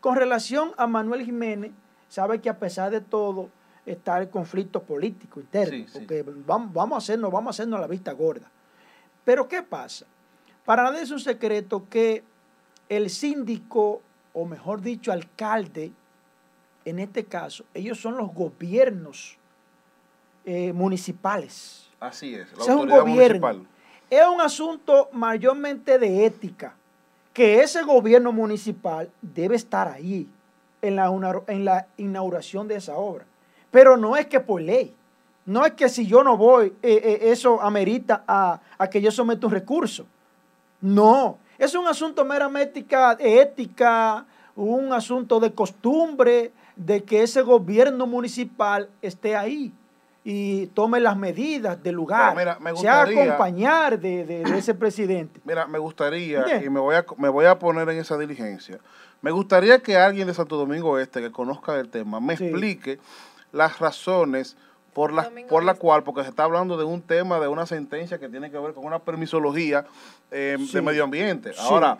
Con 0.00 0.16
relación 0.16 0.72
a 0.78 0.86
Manuel 0.86 1.22
Jiménez, 1.22 1.72
sabe 2.08 2.40
que 2.40 2.48
a 2.48 2.58
pesar 2.58 2.90
de 2.90 3.02
todo 3.02 3.50
está 3.84 4.16
el 4.22 4.30
conflicto 4.30 4.82
político 4.82 5.38
interno, 5.38 5.84
porque 5.92 6.24
Vamos, 6.46 6.72
vamos, 6.72 6.94
a 6.94 6.98
hacernos, 7.04 7.30
vamos 7.30 7.48
a 7.48 7.50
hacernos 7.50 7.78
la 7.78 7.86
vista 7.86 8.12
gorda. 8.12 8.50
Pero 9.22 9.46
¿qué 9.46 9.62
pasa? 9.62 10.06
Para 10.68 10.82
nadie 10.82 11.00
es 11.00 11.10
un 11.10 11.18
secreto 11.18 11.86
que 11.88 12.22
el 12.90 13.08
síndico, 13.08 14.02
o 14.34 14.44
mejor 14.44 14.82
dicho, 14.82 15.10
alcalde, 15.10 15.92
en 16.84 16.98
este 16.98 17.24
caso, 17.24 17.64
ellos 17.72 17.98
son 17.98 18.18
los 18.18 18.34
gobiernos 18.34 19.38
eh, 20.44 20.74
municipales. 20.74 21.88
Así 21.98 22.34
es, 22.34 22.52
la 22.54 22.64
es 22.64 22.68
un 22.68 22.86
gobierno. 22.86 23.64
Es 24.10 24.26
un 24.26 24.42
asunto 24.42 25.08
mayormente 25.12 25.98
de 25.98 26.26
ética, 26.26 26.74
que 27.32 27.62
ese 27.62 27.82
gobierno 27.82 28.30
municipal 28.30 29.10
debe 29.22 29.56
estar 29.56 29.88
ahí 29.88 30.28
en 30.82 30.96
la, 30.96 31.10
en 31.46 31.64
la 31.64 31.86
inauguración 31.96 32.68
de 32.68 32.76
esa 32.76 32.94
obra. 32.94 33.24
Pero 33.70 33.96
no 33.96 34.18
es 34.18 34.26
que 34.26 34.40
por 34.40 34.60
ley, 34.60 34.94
no 35.46 35.64
es 35.64 35.72
que 35.72 35.88
si 35.88 36.06
yo 36.06 36.22
no 36.22 36.36
voy, 36.36 36.74
eh, 36.82 37.00
eh, 37.02 37.18
eso 37.22 37.58
amerita 37.62 38.22
a, 38.28 38.60
a 38.76 38.90
que 38.90 39.00
yo 39.00 39.10
someta 39.10 39.46
un 39.46 39.52
recurso. 39.54 40.04
No, 40.80 41.38
es 41.58 41.74
un 41.74 41.86
asunto 41.86 42.24
meramente 42.24 42.84
ética, 43.18 44.26
un 44.54 44.92
asunto 44.92 45.40
de 45.40 45.52
costumbre, 45.52 46.52
de 46.76 47.02
que 47.02 47.22
ese 47.22 47.42
gobierno 47.42 48.06
municipal 48.06 48.88
esté 49.02 49.34
ahí 49.34 49.72
y 50.22 50.66
tome 50.68 51.00
las 51.00 51.16
medidas 51.16 51.82
del 51.82 51.94
lugar, 51.94 52.36
mira, 52.36 52.58
me 52.60 52.72
gustaría, 52.72 53.22
acompañar 53.24 53.98
de, 53.98 54.42
ese 54.56 54.74
presidente. 54.74 55.40
Mira, 55.44 55.66
me 55.66 55.78
gustaría, 55.78 56.62
y 56.62 56.68
me 56.68 56.80
voy, 56.80 56.96
a, 56.96 57.04
me 57.16 57.28
voy 57.28 57.46
a 57.46 57.58
poner 57.58 57.88
en 57.88 57.98
esa 57.98 58.16
diligencia, 58.18 58.78
me 59.22 59.30
gustaría 59.30 59.80
que 59.80 59.96
alguien 59.96 60.28
de 60.28 60.34
Santo 60.34 60.56
Domingo 60.56 60.98
Este 60.98 61.20
que 61.20 61.32
conozca 61.32 61.74
el 61.76 61.88
tema 61.88 62.20
me 62.20 62.34
explique 62.34 63.00
las 63.52 63.78
razones 63.80 64.56
por 64.98 65.12
la, 65.12 65.30
por 65.48 65.62
la 65.62 65.74
cual, 65.74 66.02
porque 66.02 66.24
se 66.24 66.30
está 66.30 66.42
hablando 66.42 66.76
de 66.76 66.82
un 66.82 67.02
tema, 67.02 67.38
de 67.38 67.46
una 67.46 67.66
sentencia 67.66 68.18
que 68.18 68.28
tiene 68.28 68.50
que 68.50 68.58
ver 68.58 68.74
con 68.74 68.84
una 68.84 68.98
permisología 68.98 69.86
eh, 70.32 70.56
de 70.58 70.82
medio 70.82 71.04
ambiente. 71.04 71.52
Ahora, 71.56 71.98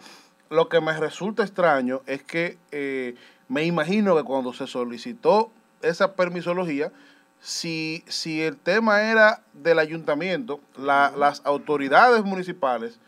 lo 0.50 0.68
que 0.68 0.80
me 0.80 0.92
resulta 0.98 1.44
extraño 1.44 2.00
es 2.06 2.24
que 2.24 2.58
eh, 2.72 3.14
me 3.46 3.62
imagino 3.62 4.16
que 4.16 4.24
cuando 4.24 4.52
se 4.52 4.66
solicitó 4.66 5.52
esa 5.80 6.14
permisología, 6.14 6.90
si, 7.40 8.02
si 8.08 8.42
el 8.42 8.56
tema 8.56 9.00
era 9.02 9.44
del 9.52 9.78
ayuntamiento, 9.78 10.58
las 10.76 11.40
autoridades 11.44 12.24
municipales 12.24 12.98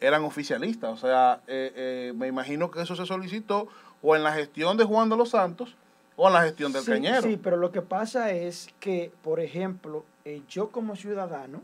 eran 0.00 0.24
oficialistas. 0.24 0.90
O 0.90 0.98
sea, 0.98 1.40
eh, 1.46 2.12
me 2.16 2.26
imagino 2.26 2.70
que 2.70 2.82
eso 2.82 2.94
se 2.96 3.06
solicitó 3.06 3.66
o 4.02 4.14
en 4.14 4.24
la 4.24 4.34
gestión 4.34 4.76
de 4.76 4.84
Juan 4.84 5.08
de 5.08 5.16
los 5.16 5.30
Santos 5.30 5.74
o 6.16 6.26
en 6.28 6.34
la 6.34 6.42
gestión 6.42 6.72
del 6.72 6.84
cañero. 6.84 7.22
Sí, 7.22 7.38
pero 7.42 7.56
lo 7.56 7.72
que 7.72 7.82
pasa 7.82 8.30
es 8.30 8.68
que, 8.80 9.12
por 9.22 9.40
ejemplo, 9.40 10.04
eh, 10.24 10.42
yo 10.48 10.70
como 10.70 10.96
ciudadano, 10.96 11.62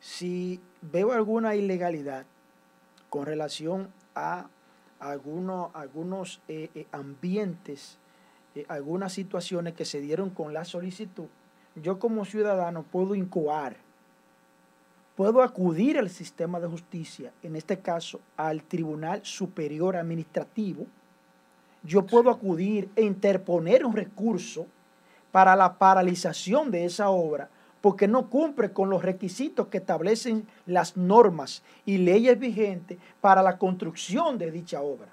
si 0.00 0.60
veo 0.80 1.12
alguna 1.12 1.54
ilegalidad 1.54 2.26
con 3.08 3.26
relación 3.26 3.92
a 4.14 4.48
algunos, 4.98 5.70
algunos 5.74 6.40
eh, 6.48 6.70
eh, 6.74 6.86
ambientes, 6.92 7.98
algunas 8.68 9.12
situaciones 9.12 9.74
que 9.74 9.84
se 9.84 10.00
dieron 10.00 10.30
con 10.30 10.52
la 10.52 10.64
solicitud, 10.64 11.26
yo 11.76 11.98
como 11.98 12.24
ciudadano 12.24 12.82
puedo 12.82 13.14
incoar, 13.14 13.76
puedo 15.16 15.42
acudir 15.42 15.98
al 15.98 16.10
sistema 16.10 16.60
de 16.60 16.68
justicia, 16.68 17.32
en 17.42 17.56
este 17.56 17.78
caso 17.78 18.20
al 18.36 18.62
Tribunal 18.62 19.20
Superior 19.24 19.96
Administrativo, 19.96 20.86
yo 21.82 22.06
puedo 22.06 22.30
acudir 22.30 22.88
e 22.96 23.02
interponer 23.02 23.84
un 23.84 23.94
recurso 23.94 24.66
para 25.30 25.56
la 25.56 25.78
paralización 25.78 26.70
de 26.70 26.84
esa 26.84 27.10
obra 27.10 27.48
porque 27.82 28.06
no 28.06 28.30
cumple 28.30 28.72
con 28.72 28.88
los 28.88 29.02
requisitos 29.02 29.66
que 29.66 29.78
establecen 29.78 30.46
las 30.66 30.96
normas 30.96 31.62
y 31.84 31.98
leyes 31.98 32.38
vigentes 32.38 32.98
para 33.20 33.42
la 33.42 33.58
construcción 33.58 34.38
de 34.38 34.52
dicha 34.52 34.80
obra. 34.80 35.08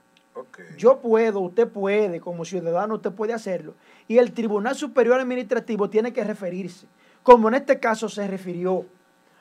Yo 0.77 0.99
puedo, 0.99 1.41
usted 1.41 1.67
puede, 1.67 2.21
como 2.21 2.45
ciudadano 2.45 2.95
usted 2.95 3.11
puede 3.11 3.33
hacerlo. 3.33 3.73
Y 4.07 4.19
el 4.19 4.31
Tribunal 4.31 4.75
Superior 4.75 5.19
Administrativo 5.19 5.89
tiene 5.89 6.13
que 6.13 6.23
referirse, 6.23 6.85
como 7.23 7.49
en 7.49 7.55
este 7.55 7.79
caso 7.79 8.07
se 8.07 8.25
refirió. 8.27 8.85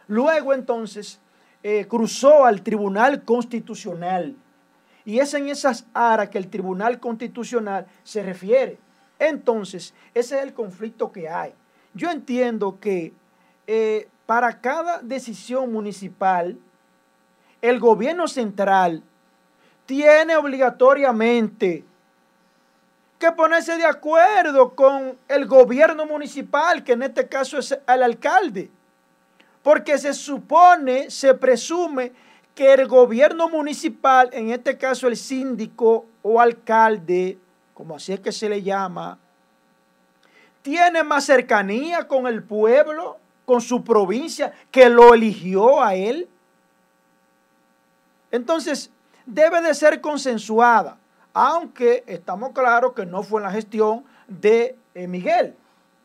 Luego 0.09 0.55
entonces 0.55 1.21
eh, 1.63 1.87
cruzó 1.87 2.47
al 2.47 2.63
Tribunal 2.63 3.23
Constitucional 3.23 4.35
y 5.09 5.21
es 5.21 5.33
en 5.33 5.49
esas 5.49 5.87
áreas 5.95 6.29
que 6.29 6.37
el 6.37 6.51
Tribunal 6.51 7.01
Constitucional 7.01 7.87
se 8.05 8.23
refiere. 8.23 8.79
Entonces, 9.19 9.95
ese 10.13 10.37
es 10.37 10.43
el 10.43 10.53
conflicto 10.53 11.11
que 11.11 11.31
hay. 11.31 11.55
Yo 11.95 12.11
entiendo 12.11 12.79
que 12.79 13.15
eh, 13.67 14.07
para 14.27 14.61
cada 14.61 14.99
decisión 14.99 15.73
municipal, 15.73 16.59
el 17.63 17.81
gobierno 17.81 18.29
central 18.29 19.03
tiene 19.87 20.37
obligatoriamente 20.37 21.87
que 23.19 23.33
ponerse 23.33 23.79
de 23.79 23.87
acuerdo 23.87 24.75
con 24.75 25.17
el 25.27 25.47
gobierno 25.47 26.05
municipal, 26.05 26.85
que 26.85 26.93
en 26.93 27.05
este 27.05 27.27
caso 27.27 27.57
es 27.57 27.73
el 27.73 28.03
alcalde. 28.03 28.71
Porque 29.63 29.97
se 29.97 30.13
supone, 30.13 31.11
se 31.11 31.33
presume 31.33 32.13
que 32.59 32.75
el 32.75 32.89
gobierno 32.89 33.49
municipal, 33.49 34.31
en 34.33 34.51
este 34.51 34.77
caso 34.77 35.07
el 35.07 35.17
síndico 35.17 36.07
o 36.23 36.41
alcalde, 36.41 37.39
como 37.73 37.95
así 37.95 38.13
es 38.13 38.19
que 38.19 38.33
se 38.33 38.49
le 38.49 38.65
llama, 38.65 39.17
tiene 40.61 41.05
más 41.05 41.25
cercanía 41.25 42.09
con 42.09 42.27
el 42.27 42.43
pueblo, 42.43 43.19
con 43.47 43.61
su 43.61 43.85
provincia, 43.85 44.53
que 44.73 44.89
lo 44.89 45.15
eligió 45.15 45.81
a 45.81 45.95
él. 45.95 46.29
Entonces, 48.33 48.91
debe 49.25 49.63
de 49.63 49.73
ser 49.73 50.01
consensuada, 50.01 50.99
aunque 51.33 52.03
estamos 52.09 52.51
claros 52.51 52.93
que 52.93 53.07
no 53.07 53.23
fue 53.23 53.41
en 53.41 53.45
la 53.45 53.53
gestión 53.53 54.05
de 54.27 54.77
eh, 54.97 55.07
Miguel. 55.07 55.55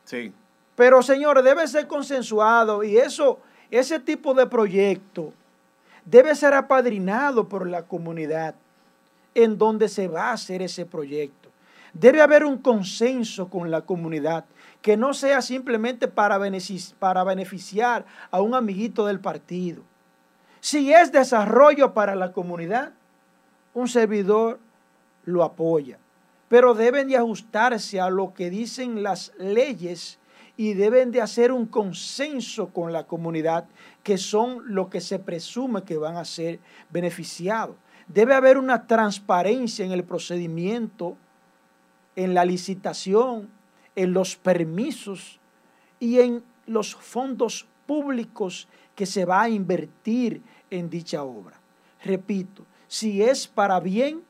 Sí. 0.05 0.31
Pero, 0.75 1.01
señores, 1.01 1.43
debe 1.43 1.67
ser 1.67 1.87
consensuado 1.87 2.83
y 2.83 2.99
eso, 2.99 3.39
ese 3.71 3.99
tipo 3.99 4.35
de 4.35 4.45
proyecto 4.45 5.33
debe 6.05 6.35
ser 6.35 6.53
apadrinado 6.53 7.47
por 7.47 7.67
la 7.67 7.83
comunidad 7.83 8.55
en 9.35 9.57
donde 9.57 9.89
se 9.89 10.07
va 10.07 10.29
a 10.29 10.33
hacer 10.33 10.61
ese 10.61 10.85
proyecto. 10.85 11.49
Debe 11.93 12.21
haber 12.21 12.43
un 12.43 12.57
consenso 12.57 13.49
con 13.49 13.69
la 13.69 13.81
comunidad, 13.81 14.45
que 14.81 14.97
no 14.97 15.13
sea 15.13 15.41
simplemente 15.41 16.07
para 16.07 16.37
beneficiar 16.37 18.05
a 18.31 18.41
un 18.41 18.55
amiguito 18.55 19.05
del 19.05 19.19
partido, 19.19 19.83
Si 20.59 20.93
es 20.93 21.11
desarrollo 21.11 21.93
para 21.93 22.15
la 22.15 22.31
comunidad, 22.31 22.93
un 23.73 23.89
servidor 23.89 24.59
lo 25.25 25.43
apoya. 25.43 25.99
Pero 26.47 26.73
deben 26.73 27.09
de 27.09 27.17
ajustarse 27.17 27.99
a 27.99 28.09
lo 28.09 28.33
que 28.33 28.49
dicen 28.49 29.03
las 29.03 29.33
leyes 29.37 30.19
y 30.55 30.73
deben 30.73 31.11
de 31.11 31.21
hacer 31.21 31.51
un 31.51 31.65
consenso 31.65 32.69
con 32.69 32.93
la 32.93 33.05
comunidad, 33.05 33.65
que 34.03 34.17
son 34.17 34.61
lo 34.65 34.89
que 34.89 35.01
se 35.01 35.17
presume 35.17 35.83
que 35.83 35.97
van 35.97 36.17
a 36.17 36.25
ser 36.25 36.59
beneficiados. 36.89 37.77
Debe 38.07 38.35
haber 38.35 38.57
una 38.57 38.85
transparencia 38.85 39.85
en 39.85 39.93
el 39.93 40.03
procedimiento, 40.03 41.17
en 42.15 42.33
la 42.33 42.43
licitación, 42.43 43.49
en 43.95 44.13
los 44.13 44.35
permisos 44.35 45.39
y 45.99 46.19
en 46.19 46.43
los 46.67 46.95
fondos 46.95 47.65
públicos 47.85 48.67
que 48.95 49.05
se 49.05 49.25
va 49.25 49.43
a 49.43 49.49
invertir 49.49 50.41
en 50.69 50.89
dicha 50.89 51.23
obra. 51.23 51.59
Repito, 52.03 52.65
si 52.87 53.23
es 53.23 53.47
para 53.47 53.79
bien, 53.79 54.21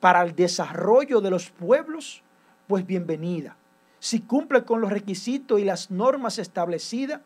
para 0.00 0.22
el 0.22 0.34
desarrollo 0.34 1.20
de 1.20 1.30
los 1.30 1.50
pueblos, 1.50 2.22
pues 2.66 2.84
bienvenida. 2.84 3.56
Si 4.00 4.20
cumple 4.20 4.64
con 4.64 4.80
los 4.80 4.90
requisitos 4.90 5.60
y 5.60 5.64
las 5.64 5.90
normas 5.90 6.38
establecidas 6.38 7.20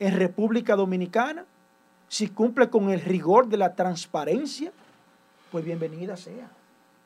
en 0.00 0.16
República 0.16 0.74
Dominicana, 0.74 1.44
si 2.08 2.28
cumple 2.28 2.68
con 2.70 2.90
el 2.90 3.00
rigor 3.00 3.46
de 3.46 3.58
la 3.58 3.74
transparencia, 3.74 4.72
pues 5.52 5.64
bienvenida 5.64 6.16
sea. 6.16 6.48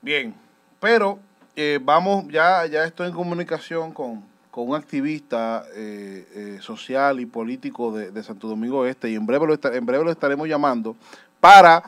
Bien, 0.01 0.35
pero 0.81 1.19
eh, 1.57 1.81
vamos, 1.83 2.27
ya, 2.29 2.65
ya 2.67 2.85
estoy 2.85 3.09
en 3.09 3.15
comunicación 3.15 3.93
con, 3.93 4.23
un 4.57 4.77
activista 4.77 5.65
eh, 5.75 6.29
eh, 6.35 6.59
social 6.61 7.19
y 7.19 7.27
político 7.27 7.91
de, 7.91 8.23
Santo 8.23 8.47
Domingo 8.47 8.87
Este 8.87 9.11
y 9.11 9.17
en 9.17 9.27
breve, 9.27 9.49
lo 9.49 9.73
en 9.73 9.85
breve 9.85 10.05
lo 10.05 10.13
estaremos 10.13 10.47
llamando 10.47 10.95
para 11.41 11.83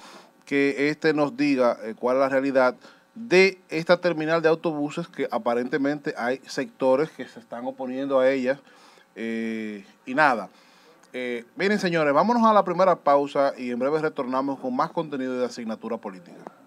que 0.44 0.88
éste 0.88 1.14
nos 1.14 1.36
diga 1.36 1.78
cuál 2.00 2.16
es 2.16 2.20
la 2.22 2.28
realidad 2.28 2.74
de 3.14 3.60
esta 3.68 4.00
terminal 4.00 4.42
de 4.42 4.48
autobuses 4.48 5.06
que 5.06 5.28
aparentemente 5.30 6.12
hay 6.18 6.40
sectores 6.44 7.08
que 7.10 7.28
se 7.28 7.38
están 7.38 7.64
oponiendo 7.64 8.18
a 8.18 8.28
ellas 8.28 8.58
y 9.14 10.14
nada. 10.14 10.48
Miren 11.56 11.78
señores, 11.78 12.12
vámonos 12.12 12.44
a 12.44 12.52
la 12.52 12.64
primera 12.64 12.96
pausa 12.96 13.52
y 13.56 13.70
en 13.70 13.78
breve 13.78 14.00
retornamos 14.00 14.58
con 14.58 14.74
más 14.74 14.90
contenido 14.90 15.38
de 15.38 15.46
asignatura 15.46 15.96
política. 15.98 16.65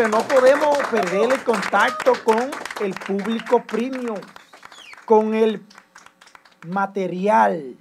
Señores, 0.00 0.10
no 0.10 0.22
podemos 0.28 0.78
perder 0.90 1.32
el 1.32 1.40
contacto 1.44 2.12
con 2.24 2.50
el 2.80 2.94
público 2.94 3.62
premium, 3.62 4.18
con 5.04 5.34
el 5.34 5.62
material 6.66 7.74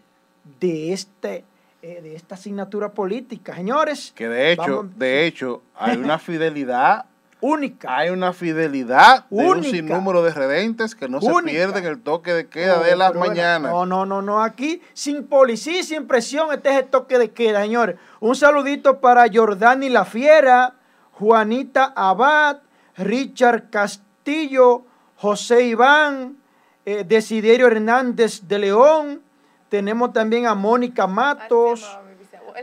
de 0.60 0.94
este 0.94 1.46
eh, 1.82 2.02
de 2.02 2.16
esta 2.16 2.36
asignatura 2.36 2.92
política, 2.92 3.56
señores. 3.56 4.12
Que 4.14 4.28
de 4.28 4.52
hecho, 4.52 4.90
de 4.98 5.26
hecho, 5.26 5.62
hay 5.76 5.96
una 5.96 6.20
fidelidad 6.20 7.06
única. 7.40 7.96
Hay 7.96 8.10
una 8.10 8.34
fidelidad 8.34 9.26
de 9.30 9.46
un 9.46 9.64
sinnúmero 9.64 10.22
de 10.22 10.34
redentes 10.34 10.94
que 10.94 11.08
no 11.08 11.22
se 11.22 11.32
pierden 11.46 11.86
el 11.86 12.02
toque 12.02 12.34
de 12.34 12.48
queda 12.48 12.84
de 12.84 12.98
las 12.98 13.16
mañanas. 13.16 13.72
No, 13.72 13.86
no, 13.86 14.06
no, 14.06 14.22
no. 14.22 14.44
Aquí, 14.44 14.82
sin 14.94 15.26
policía 15.28 15.82
sin 15.84 16.06
presión, 16.06 16.52
este 16.52 16.70
es 16.70 16.80
el 16.80 16.86
toque 16.88 17.18
de 17.18 17.32
queda, 17.32 17.62
señores. 17.62 17.96
Un 18.20 18.36
saludito 18.36 19.00
para 19.00 19.26
Jordani 19.32 19.88
La 19.88 20.04
Fiera, 20.04 20.79
Juanita 21.20 21.92
Abad, 21.98 22.62
Richard 22.96 23.70
Castillo, 23.70 24.86
José 25.18 25.64
Iván, 25.64 26.38
eh, 26.86 27.04
Desiderio 27.06 27.68
Hernández 27.68 28.48
de 28.48 28.60
León. 28.60 29.22
Tenemos 29.68 30.14
también 30.14 30.48
a 30.48 30.56
Mónica 30.56 31.08
Matos, 31.08 32.00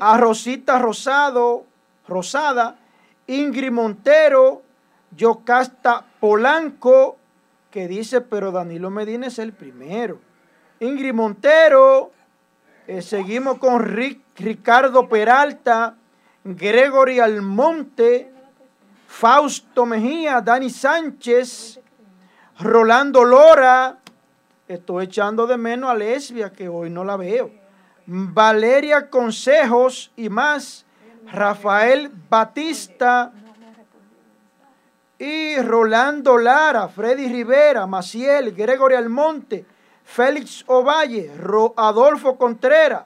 a 0.01 0.17
Rosita 0.17 0.79
Rosado, 0.79 1.67
Rosada, 2.09 2.79
Ingrid 3.27 3.73
Montero, 3.73 4.63
Yocasta 5.15 6.07
Polanco, 6.19 7.19
que 7.71 7.87
dice, 7.87 8.23
pero 8.23 8.53
Danilo 8.53 8.89
Medina 8.89 9.27
es 9.27 9.39
el 9.39 9.53
primero. 9.53 10.19
Ingrid 10.81 11.13
Montero, 11.13 12.11
eh, 12.87 13.03
seguimos 13.03 13.59
con 13.59 13.85
Ricardo 13.85 15.11
Peralta, 15.11 15.97
Gregory 16.43 17.21
Almonte, 17.21 18.33
Fausto 19.07 19.87
Mejía, 19.87 20.41
Dani 20.41 20.71
Sánchez, 20.71 21.81
Rolando 22.59 23.25
Lora, 23.25 23.99
estoy 24.69 25.05
echando 25.05 25.47
de 25.47 25.57
menos 25.57 25.91
a 25.91 25.95
Lesbia, 25.95 26.53
que 26.53 26.69
hoy 26.69 26.91
no 26.91 27.05
la 27.05 27.17
veo, 27.17 27.51
Valeria 28.07 29.11
Consejos 29.11 30.13
y 30.17 30.29
más, 30.29 30.85
Rafael 31.33 32.11
Batista 32.29 33.33
y 35.19 35.57
Rolando 35.57 36.39
Lara, 36.39 36.89
Freddy 36.89 37.29
Rivera, 37.29 37.87
Maciel, 37.87 38.55
Gregorio 38.55 38.99
Almonte, 38.99 39.65
Félix 40.05 40.65
Ovalle, 40.67 41.31
Adolfo 41.77 42.37
Contreras, 42.37 43.05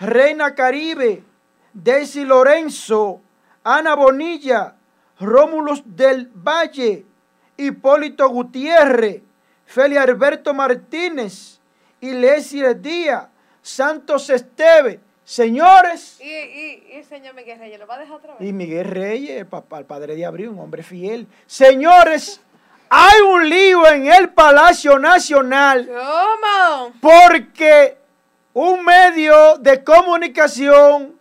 Reina 0.00 0.54
Caribe, 0.54 1.24
Daisy 1.72 2.24
Lorenzo, 2.24 3.20
Ana 3.64 3.94
Bonilla, 3.94 4.74
Rómulos 5.20 5.82
del 5.84 6.28
Valle, 6.32 7.04
Hipólito 7.56 8.28
Gutiérrez, 8.28 9.22
Feli 9.66 9.96
Alberto 9.96 10.54
Martínez, 10.54 11.58
Iglesias 12.00 12.80
Díaz, 12.80 13.26
Santos 13.60 14.30
Esteve, 14.30 15.00
señores. 15.24 16.18
Y, 16.20 16.24
y, 16.24 16.98
y, 16.98 17.04
señor 17.04 17.34
Miguel 17.34 17.58
Reyes, 17.58 17.78
¿lo 17.78 17.86
va 17.86 17.96
a 17.96 17.98
dejar 17.98 18.16
otra 18.16 18.34
vez? 18.34 18.48
Y 18.48 18.52
Miguel 18.52 18.86
Reyes, 18.86 19.40
el, 19.40 19.46
papá, 19.46 19.78
el 19.78 19.84
padre 19.84 20.14
de 20.14 20.24
Abril, 20.24 20.48
un 20.48 20.60
hombre 20.60 20.82
fiel. 20.82 21.26
Señores, 21.46 22.40
hay 22.88 23.20
un 23.20 23.48
lío 23.48 23.86
en 23.88 24.06
el 24.06 24.30
Palacio 24.30 24.98
Nacional. 24.98 25.86
¿Cómo? 25.88 26.92
Porque 27.00 27.98
un 28.54 28.84
medio 28.84 29.58
de 29.58 29.84
comunicación 29.84 31.17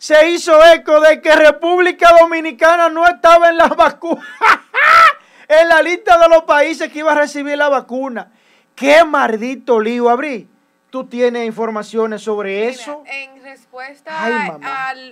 se 0.00 0.30
hizo 0.30 0.58
eco 0.64 0.98
de 1.02 1.20
que 1.20 1.36
República 1.36 2.08
Dominicana 2.18 2.88
no 2.88 3.06
estaba 3.06 3.50
en 3.50 3.58
la 3.58 3.68
vacuna, 3.68 4.24
en 5.48 5.68
la 5.68 5.82
lista 5.82 6.16
de 6.16 6.26
los 6.26 6.44
países 6.44 6.90
que 6.90 7.00
iba 7.00 7.12
a 7.12 7.16
recibir 7.16 7.58
la 7.58 7.68
vacuna. 7.68 8.32
¡Qué 8.74 9.04
maldito 9.04 9.78
lío, 9.78 10.08
Abrí! 10.08 10.48
¿Tú 10.88 11.06
tienes 11.06 11.46
informaciones 11.46 12.22
sobre 12.22 12.66
eso? 12.68 13.04
En 13.04 13.42
respuesta 13.42 14.24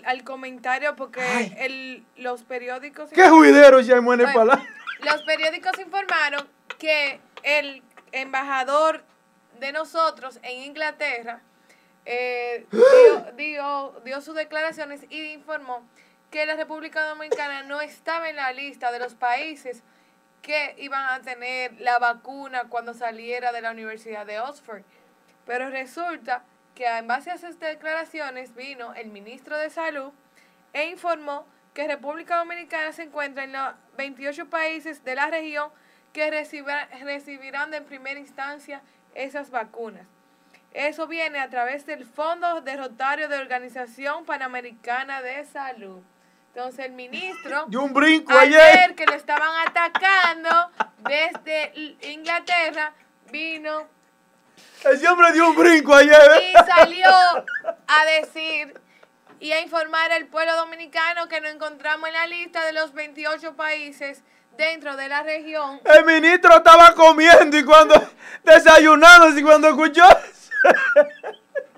al, 0.06 0.24
comentario, 0.24 0.96
porque 0.96 2.02
los 2.16 2.42
periódicos... 2.44 3.10
¿Qué 3.10 3.28
juidero 3.28 3.80
ya 3.80 3.96
en 3.96 4.20
el 4.20 4.32
palacio? 4.32 4.66
Los 5.00 5.22
periódicos 5.24 5.78
informaron 5.78 6.48
que 6.78 7.20
el 7.42 7.82
embajador 8.12 9.04
de 9.60 9.70
nosotros 9.72 10.40
en 10.42 10.62
Inglaterra 10.62 11.42
eh, 12.10 12.64
dio, 13.36 14.00
dio, 14.02 14.20
sus 14.22 14.34
declaraciones 14.34 15.04
y 15.10 15.32
informó 15.32 15.86
que 16.30 16.46
la 16.46 16.56
República 16.56 17.06
Dominicana 17.06 17.62
no 17.64 17.82
estaba 17.82 18.30
en 18.30 18.36
la 18.36 18.50
lista 18.54 18.90
de 18.90 18.98
los 18.98 19.14
países 19.14 19.82
que 20.40 20.74
iban 20.78 21.04
a 21.10 21.20
tener 21.20 21.78
la 21.82 21.98
vacuna 21.98 22.64
cuando 22.70 22.94
saliera 22.94 23.52
de 23.52 23.60
la 23.60 23.72
Universidad 23.72 24.24
de 24.24 24.40
Oxford. 24.40 24.82
Pero 25.44 25.68
resulta 25.68 26.44
que 26.74 26.86
en 26.86 27.06
base 27.06 27.30
a 27.30 27.34
esas 27.34 27.60
declaraciones 27.60 28.54
vino 28.54 28.94
el 28.94 29.08
ministro 29.08 29.58
de 29.58 29.68
Salud 29.68 30.10
e 30.72 30.88
informó 30.88 31.44
que 31.74 31.86
República 31.86 32.38
Dominicana 32.38 32.92
se 32.92 33.02
encuentra 33.02 33.44
en 33.44 33.52
los 33.52 33.74
28 33.98 34.48
países 34.48 35.04
de 35.04 35.14
la 35.14 35.26
región 35.26 35.70
que 36.14 36.30
recibirán 36.30 37.70
de 37.70 37.82
primera 37.82 38.18
instancia 38.18 38.80
esas 39.14 39.50
vacunas. 39.50 40.06
Eso 40.72 41.06
viene 41.06 41.40
a 41.40 41.48
través 41.48 41.86
del 41.86 42.04
Fondo 42.04 42.60
de 42.60 42.76
Rotario 42.76 43.28
de 43.28 43.38
Organización 43.38 44.24
Panamericana 44.24 45.22
de 45.22 45.44
Salud. 45.46 46.02
Entonces 46.54 46.86
el 46.86 46.92
ministro, 46.92 47.64
de 47.68 47.76
un 47.76 47.92
brinco 47.92 48.32
ayer, 48.32 48.94
que 48.94 49.06
le 49.06 49.16
estaban 49.16 49.66
atacando 49.66 50.70
desde 50.98 51.96
Inglaterra, 52.12 52.92
vino. 53.30 53.86
Ese 54.84 55.08
hombre 55.08 55.32
dio 55.32 55.50
un 55.50 55.56
brinco 55.56 55.94
ayer. 55.94 56.42
Y 56.42 56.52
salió 56.66 57.08
a 57.08 58.04
decir 58.20 58.74
y 59.40 59.52
a 59.52 59.60
informar 59.60 60.10
al 60.12 60.26
pueblo 60.26 60.54
dominicano 60.56 61.28
que 61.28 61.40
nos 61.40 61.52
encontramos 61.52 62.08
en 62.08 62.14
la 62.14 62.26
lista 62.26 62.64
de 62.64 62.72
los 62.72 62.92
28 62.92 63.54
países 63.54 64.22
dentro 64.56 64.96
de 64.96 65.08
la 65.08 65.22
región. 65.22 65.80
El 65.84 66.04
ministro 66.04 66.56
estaba 66.56 66.92
comiendo 66.94 67.56
y 67.56 67.64
cuando 67.64 67.94
desayunando 68.42 69.38
y 69.38 69.42
cuando 69.42 69.68
escuchó 69.68 70.02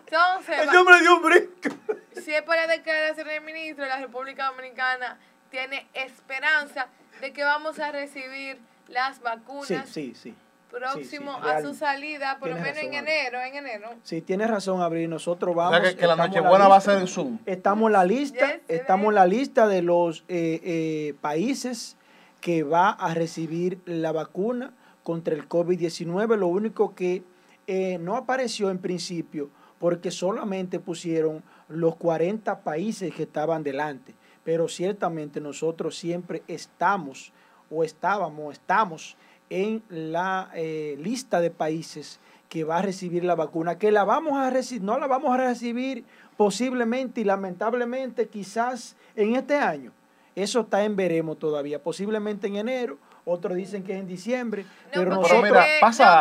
entonces, 0.07 0.59
el 0.61 0.77
hombre 0.77 1.01
dio 1.01 1.17
un 1.17 1.23
brinco. 1.23 1.95
Si 2.23 2.35
es 2.35 2.43
por 2.43 2.57
la 2.57 2.67
declaración 2.67 3.29
del 3.29 3.43
ministro, 3.43 3.87
la 3.87 3.99
República 3.99 4.47
Dominicana 4.51 5.19
tiene 5.51 5.87
esperanza 5.95 6.89
de 7.21 7.33
que 7.33 7.45
vamos 7.45 7.79
a 7.79 7.93
recibir 7.93 8.59
las 8.89 9.21
vacunas. 9.21 9.89
Sí, 9.89 10.13
sí, 10.13 10.15
sí. 10.15 10.35
Próximo 10.71 11.33
a 11.33 11.61
su 11.63 11.75
salida, 11.75 12.39
por 12.39 12.51
lo 12.51 12.55
menos 12.55 12.79
en 12.79 12.95
enero, 12.95 13.41
en 13.41 13.57
enero. 13.57 13.91
Sí, 14.05 14.21
tienes 14.21 14.49
razón, 14.49 14.81
Abril. 14.81 15.11
Nosotros 15.11 15.55
vamos. 15.55 15.81
O 15.81 15.83
sea, 15.83 15.97
que, 15.97 16.07
la 16.07 16.15
Nochebuena 16.15 16.69
va 16.69 16.77
a 16.77 16.81
ser 16.81 16.99
en 16.99 17.09
Zoom. 17.09 17.39
Estamos 17.45 17.89
en 17.89 17.93
la 17.95 18.05
lista, 18.05 18.61
estamos 18.69 19.09
en 19.09 19.15
la 19.17 19.27
lista 19.27 19.67
de 19.67 19.83
los 19.83 20.21
eh, 20.29 20.61
eh, 20.63 21.15
países 21.21 21.97
que 22.41 22.63
va 22.63 22.91
a 22.91 23.15
recibir 23.15 23.81
la 23.85 24.13
vacuna 24.13 24.73
contra 25.03 25.35
el 25.35 25.49
COVID-19. 25.49 26.37
Lo 26.37 26.47
único 26.47 26.95
que 26.95 27.25
eh, 27.73 27.99
no 27.99 28.17
apareció 28.17 28.69
en 28.69 28.79
principio 28.79 29.49
porque 29.79 30.11
solamente 30.11 30.81
pusieron 30.81 31.45
los 31.69 31.95
40 31.95 32.65
países 32.65 33.15
que 33.15 33.23
estaban 33.23 33.63
delante. 33.63 34.13
Pero 34.43 34.67
ciertamente 34.67 35.41
nosotros 35.41 35.97
siempre 35.97 36.43
estamos 36.49 37.33
o 37.71 37.85
estábamos, 37.85 38.55
estamos 38.55 39.17
en 39.51 39.85
la 39.89 40.51
eh, 40.53 40.97
lista 40.99 41.41
de 41.41 41.53
países 41.53 42.19
que 42.49 42.65
va 42.65 42.79
a 42.79 42.83
recibir 42.83 43.23
la 43.23 43.37
vacuna, 43.37 43.79
que 43.79 43.93
la 43.93 44.03
vamos 44.03 44.37
a 44.37 44.51
recibir, 44.51 44.83
no 44.83 44.99
la 44.99 45.07
vamos 45.07 45.33
a 45.33 45.37
recibir 45.37 46.05
posiblemente 46.37 47.21
y 47.21 47.25
lamentablemente 47.25 48.27
quizás 48.27 48.97
en 49.15 49.37
este 49.37 49.55
año. 49.55 49.93
Eso 50.35 50.63
está 50.63 50.83
en 50.83 50.97
veremos 50.97 51.39
todavía, 51.39 51.81
posiblemente 51.81 52.49
en 52.49 52.57
enero 52.57 52.99
otros 53.31 53.57
dicen 53.57 53.83
que 53.85 53.93
es 53.93 54.01
en 54.01 54.07
diciembre, 54.07 54.67
pero 54.93 55.11
nosotros 55.11 55.43
mira, 55.45 55.65
pasa 55.81 56.21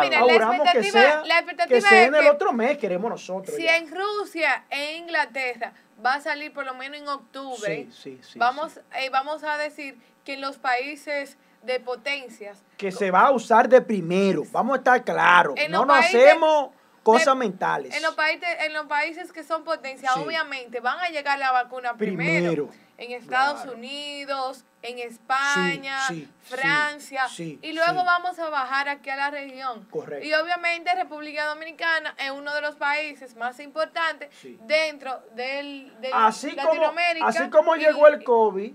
que 0.72 0.84
sea, 0.84 1.22
que 1.68 1.80
sea 1.80 2.04
en 2.04 2.14
el 2.14 2.28
otro 2.28 2.52
mes, 2.52 2.78
queremos 2.78 3.10
nosotros. 3.10 3.56
Si 3.56 3.66
en 3.66 3.90
Rusia 3.90 4.64
e 4.70 4.96
Inglaterra 4.96 5.72
va 6.04 6.14
a 6.14 6.20
salir 6.20 6.52
por 6.52 6.64
lo 6.64 6.74
menos 6.74 7.00
en 7.00 7.08
octubre, 7.08 7.88
vamos, 8.36 8.80
eh, 8.96 9.10
vamos 9.10 9.42
a 9.44 9.58
decir 9.58 9.98
que 10.24 10.34
en 10.34 10.40
los 10.40 10.58
países 10.58 11.36
de 11.62 11.80
potencias... 11.80 12.62
Que 12.76 12.90
se 12.92 13.10
va 13.10 13.22
a 13.22 13.30
usar 13.32 13.68
de 13.68 13.80
primero, 13.80 14.44
vamos 14.50 14.74
a 14.74 14.78
estar 14.78 15.04
claros, 15.04 15.54
no 15.68 15.84
nos 15.84 15.98
hacemos 15.98 16.70
cosas 17.02 17.36
mentales. 17.36 17.94
En 17.94 18.02
los, 18.02 18.14
países, 18.14 18.48
en 18.60 18.72
los 18.72 18.86
países 18.86 19.32
que 19.32 19.42
son 19.42 19.64
potencias, 19.64 20.16
obviamente, 20.16 20.80
van 20.80 20.98
a 20.98 21.08
llegar 21.08 21.38
la 21.38 21.52
vacuna 21.52 21.94
primero. 21.96 22.68
En 23.00 23.12
Estados 23.12 23.64
Unidos, 23.64 24.64
en 24.82 24.98
España, 24.98 25.96
Francia, 26.42 27.24
y 27.38 27.72
luego 27.72 28.04
vamos 28.04 28.38
a 28.38 28.50
bajar 28.50 28.90
aquí 28.90 29.08
a 29.08 29.16
la 29.16 29.30
región. 29.30 29.86
Correcto. 29.90 30.26
Y 30.26 30.34
obviamente 30.34 30.94
República 30.94 31.46
Dominicana 31.46 32.14
es 32.18 32.30
uno 32.30 32.54
de 32.54 32.60
los 32.60 32.76
países 32.76 33.34
más 33.36 33.58
importantes 33.58 34.28
dentro 34.66 35.18
del, 35.34 35.92
así 36.12 36.52
Latinoamérica. 36.52 37.26
Como, 37.26 37.38
así 37.38 37.50
como 37.50 37.74
llegó 37.76 38.06
el 38.06 38.22
COVID, 38.22 38.72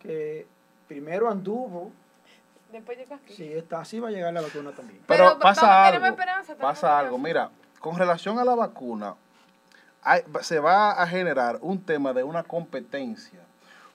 que 0.00 0.46
primero 0.88 1.30
anduvo 1.30 1.92
Después 2.72 2.96
llega 2.96 3.16
aquí. 3.16 3.34
Sí, 3.34 3.52
está, 3.52 3.80
así 3.80 4.00
va 4.00 4.08
a 4.08 4.10
llegar 4.10 4.32
la 4.32 4.40
vacuna 4.40 4.72
también. 4.72 5.02
Pero, 5.06 5.38
pasa 5.38 5.86
algo. 5.86 6.16
pasa 6.58 6.98
algo. 6.98 7.18
Mira, 7.18 7.50
con 7.78 7.98
relación 7.98 8.38
a 8.38 8.44
la 8.44 8.54
vacuna, 8.54 9.14
se 10.40 10.58
va 10.58 10.92
a 10.92 11.06
generar 11.06 11.58
un 11.60 11.82
tema 11.82 12.12
de 12.12 12.24
una 12.24 12.42
competencia. 12.42 13.40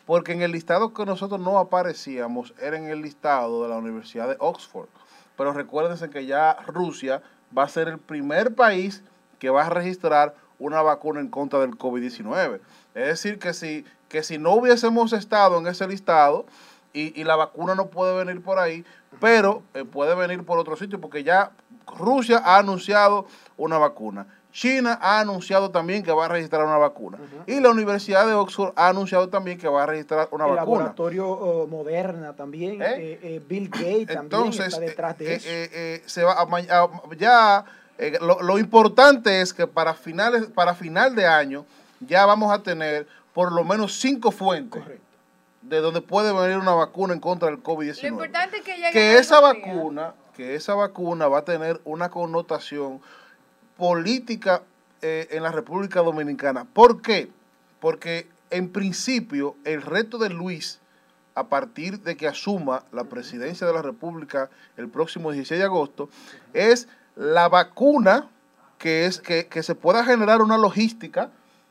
Porque 0.05 0.31
en 0.31 0.41
el 0.41 0.51
listado 0.51 0.93
que 0.93 1.05
nosotros 1.05 1.39
no 1.39 1.59
aparecíamos 1.59 2.53
era 2.61 2.77
en 2.77 2.87
el 2.87 3.01
listado 3.01 3.63
de 3.63 3.69
la 3.69 3.75
Universidad 3.75 4.29
de 4.29 4.37
Oxford. 4.39 4.87
Pero 5.35 5.53
recuérdense 5.53 6.09
que 6.09 6.25
ya 6.25 6.57
Rusia 6.65 7.21
va 7.55 7.63
a 7.63 7.69
ser 7.69 7.89
el 7.89 7.99
primer 7.99 8.55
país 8.55 9.03
que 9.39 9.49
va 9.49 9.65
a 9.65 9.69
registrar 9.69 10.33
una 10.59 10.81
vacuna 10.81 11.19
en 11.19 11.27
contra 11.27 11.59
del 11.59 11.77
COVID-19. 11.77 12.59
Es 12.95 13.07
decir, 13.07 13.37
que 13.37 13.53
si, 13.53 13.85
que 14.09 14.23
si 14.23 14.37
no 14.37 14.53
hubiésemos 14.53 15.13
estado 15.13 15.59
en 15.59 15.67
ese 15.67 15.87
listado, 15.87 16.45
y, 16.93 17.23
la 17.23 17.35
vacuna 17.35 17.75
no 17.75 17.87
puede 17.87 18.23
venir 18.23 18.41
por 18.41 18.57
ahí, 18.57 18.83
pero 19.19 19.61
eh, 19.75 19.85
puede 19.85 20.15
venir 20.15 20.43
por 20.43 20.57
otro 20.57 20.75
sitio 20.75 20.99
porque 20.99 21.23
ya 21.23 21.51
Rusia 21.85 22.41
ha 22.43 22.57
anunciado 22.57 23.27
una 23.55 23.77
vacuna. 23.77 24.25
China 24.57 24.97
ha 24.99 25.19
anunciado 25.19 25.69
también 25.69 26.01
que 26.01 26.11
va 26.11 26.25
a 26.25 26.29
registrar 26.29 26.65
una 26.65 26.79
vacuna. 26.79 27.19
Y 27.45 27.59
la 27.59 27.69
Universidad 27.69 28.25
de 28.25 28.33
Oxford 28.33 28.73
ha 28.75 28.87
anunciado 28.87 29.29
también 29.29 29.59
que 29.59 29.67
va 29.67 29.83
a 29.83 29.85
registrar 29.85 30.29
una 30.31 30.47
vacuna. 30.47 30.61
El 30.61 30.67
laboratorio 30.67 31.27
uh, 31.27 31.67
Moderna 31.67 32.33
también, 32.33 32.81
¿Eh? 32.81 33.19
Eh, 33.21 33.41
Bill 33.47 33.69
Gates 33.69 34.07
también 34.07 34.47
está 34.47 34.79
detrás 34.79 35.15
de 35.19 35.35
eso. 35.35 36.03
se 36.07 36.23
va 36.23 36.47
ya 37.19 37.65
lo, 38.19 38.41
lo, 38.41 38.57
importante 38.57 39.41
es 39.41 39.53
que 39.53 39.67
para 39.67 39.93
finales 39.93 40.47
para 40.47 40.73
final 40.73 41.13
de 41.13 41.27
año 41.27 41.63
ya 41.99 42.25
vamos 42.25 42.51
a 42.51 42.63
tener 42.63 43.05
por 43.35 43.51
lo 43.51 43.63
menos 43.63 43.99
cinco 43.99 44.31
fuentes. 44.31 44.81
Correcto 44.81 45.05
de 45.61 45.81
donde 45.81 46.01
puede 46.01 46.31
venir 46.31 46.57
una 46.57 46.73
vacuna 46.73 47.13
en 47.13 47.19
contra 47.19 47.49
del 47.49 47.61
COVID-19. 47.61 48.01
Lo 48.03 48.07
importante 48.07 48.57
es 48.57 48.63
que 48.63 48.75
llegue 48.77 48.91
que 48.91 49.17
esa 49.17 49.41
vacuna, 49.41 50.13
que 50.35 50.55
esa 50.55 50.75
vacuna 50.75 51.27
va 51.27 51.39
a 51.39 51.45
tener 51.45 51.81
una 51.83 52.09
connotación 52.09 53.01
política 53.77 54.63
eh, 55.01 55.27
en 55.31 55.43
la 55.43 55.51
República 55.51 56.01
Dominicana. 56.01 56.65
¿Por 56.65 57.01
qué? 57.01 57.29
Porque 57.79 58.27
en 58.49 58.69
principio 58.69 59.55
el 59.63 59.81
reto 59.81 60.17
de 60.17 60.29
Luis, 60.29 60.79
a 61.35 61.47
partir 61.47 62.01
de 62.01 62.17
que 62.17 62.27
asuma 62.27 62.83
la 62.91 63.03
presidencia 63.03 63.67
de 63.67 63.73
la 63.73 63.81
República 63.81 64.49
el 64.75 64.89
próximo 64.89 65.31
16 65.31 65.59
de 65.59 65.65
agosto, 65.65 66.09
es 66.53 66.87
la 67.15 67.47
vacuna 67.47 68.29
que, 68.79 69.05
es, 69.05 69.19
que, 69.19 69.47
que 69.47 69.63
se 69.63 69.75
pueda 69.75 70.03
generar 70.03 70.41
una 70.41 70.57
logística 70.57 71.29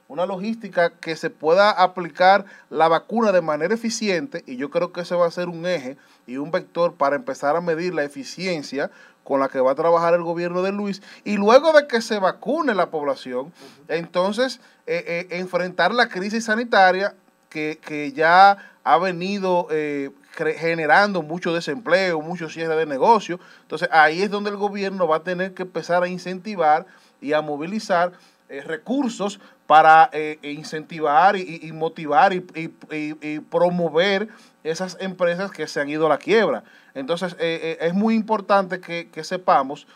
una 0.09 0.27
logística 0.27 0.91
que 0.91 1.17
se 1.17 1.31
pueda 1.31 1.71
aplicar 1.71 2.45
la 2.71 2.89
vacuna 2.89 3.33
de 3.33 3.41
manera 3.41 3.75
eficiente 3.75 4.45
y 4.47 4.57
yo 4.57 4.71
creo 4.71 4.93
que 4.93 5.01
ese 5.01 5.15
va 5.15 5.27
a 5.27 5.31
ser 5.31 5.49
un 5.49 5.67
eje 5.67 5.97
y 6.27 6.37
un 6.37 6.51
vector 6.51 6.95
para 6.95 7.17
empezar 7.17 7.57
a 7.57 7.61
medir 7.61 7.95
la 7.95 8.05
eficiencia 8.05 8.91
con 9.25 9.41
la 9.41 9.49
que 9.49 9.61
va 9.61 9.73
a 9.73 9.75
trabajar 9.75 10.15
el 10.15 10.23
gobierno 10.23 10.63
de 10.63 10.73
Luis 10.73 11.03
y 11.25 11.37
luego 11.37 11.73
de 11.73 11.89
que 11.89 12.01
se 12.01 12.19
vacune 12.21 12.75
la 12.75 12.91
población, 12.91 13.53
entonces 13.89 14.61
eh, 14.87 15.27
eh, 15.31 15.39
enfrentar 15.39 15.93
la 15.93 16.09
crisis 16.09 16.45
sanitaria 16.45 17.15
que, 17.51 18.13
ya 18.15 18.59
ha 18.85 18.99
venido 18.99 19.67
eh, 19.71 20.11
generando 20.37 21.23
mucho 21.23 21.55
desempleo, 21.55 22.21
mucho 22.21 22.51
cierre 22.51 22.77
de 22.77 22.85
negocio. 22.85 23.41
Entonces 23.63 23.89
ahí 23.91 24.21
es 24.21 24.31
donde 24.31 24.51
el 24.51 24.59
gobierno 24.59 25.09
va 25.09 25.17
a 25.17 25.23
tener 25.23 25.55
que 25.55 25.63
empezar 25.63 26.03
a 26.03 26.09
incentivar 26.09 26.85
y 27.23 27.33
a 27.33 27.41
movilizar 27.41 28.13
recursos 28.67 29.41
para 29.67 30.11
eh, 30.13 30.39
incentivar 30.43 31.37
y, 31.37 31.73
motivar 31.73 32.33
y, 32.33 33.41
promover 33.51 34.29
esas 34.63 34.97
empresas 35.01 35.51
que 35.51 35.67
se 35.67 35.81
han 35.81 35.89
ido 35.89 36.07
a 36.07 36.09
la 36.09 36.19
quiebra. 36.19 36.63
Entonces, 36.95 37.35
eh, 37.39 37.61
eh, 37.63 37.79
es 37.81 37.95
muy 37.95 38.15
importante 38.15 38.81
que, 38.81 39.25
sepamos 39.25 39.87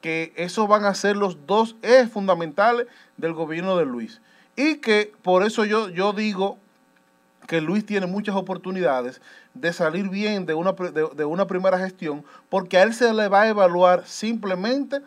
que 0.00 0.32
esos 0.36 0.68
van 0.68 0.84
a 0.84 0.94
ser 0.94 1.16
los 1.16 1.46
dos 1.46 1.74
ejes 1.82 2.10
fundamentales 2.10 2.86
del 3.16 3.32
gobierno 3.32 3.76
de 3.76 3.84
Luis. 3.84 4.20
Y 4.54 4.76
que 4.76 5.12
por 5.22 5.42
eso 5.42 5.64
yo, 5.64 6.12
digo 6.12 6.58
que 7.48 7.60
Luis 7.60 7.84
tiene 7.84 8.06
muchas 8.06 8.36
oportunidades 8.36 9.20
de 9.54 9.72
salir 9.72 10.08
bien 10.08 10.46
de 10.46 10.54
una, 10.54 10.72
de 10.72 11.24
una 11.24 11.46
primera 11.46 11.78
gestión, 11.78 12.24
porque 12.48 12.78
a 12.78 12.84
él 12.84 12.94
se 12.94 13.12
le 13.12 13.28
va 13.28 13.42
a 13.42 13.48
evaluar 13.48 14.06
simplemente 14.06 15.00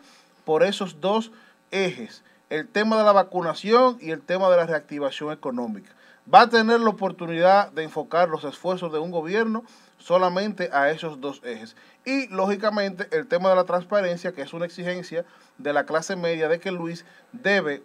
por 0.44 0.62
esos 0.62 1.00
dos 1.00 1.32
ejes 1.70 2.22
el 2.50 2.68
tema 2.68 2.98
de 2.98 3.04
la 3.04 3.12
vacunación 3.12 3.96
y 4.00 4.10
el 4.10 4.20
tema 4.20 4.50
de 4.50 4.56
la 4.56 4.66
reactivación 4.66 5.32
económica. 5.32 5.90
Va 6.32 6.42
a 6.42 6.48
tener 6.48 6.80
la 6.80 6.90
oportunidad 6.90 7.72
de 7.72 7.84
enfocar 7.84 8.28
los 8.28 8.44
esfuerzos 8.44 8.92
de 8.92 8.98
un 8.98 9.10
gobierno 9.10 9.64
solamente 9.98 10.68
a 10.72 10.90
esos 10.90 11.20
dos 11.20 11.40
ejes. 11.44 11.76
Y 12.04 12.28
lógicamente 12.28 13.08
el 13.16 13.26
tema 13.26 13.50
de 13.50 13.56
la 13.56 13.64
transparencia, 13.64 14.32
que 14.32 14.42
es 14.42 14.52
una 14.52 14.66
exigencia 14.66 15.24
de 15.58 15.72
la 15.72 15.86
clase 15.86 16.16
media 16.16 16.48
de 16.48 16.60
que 16.60 16.70
Luis 16.72 17.04
debe 17.32 17.82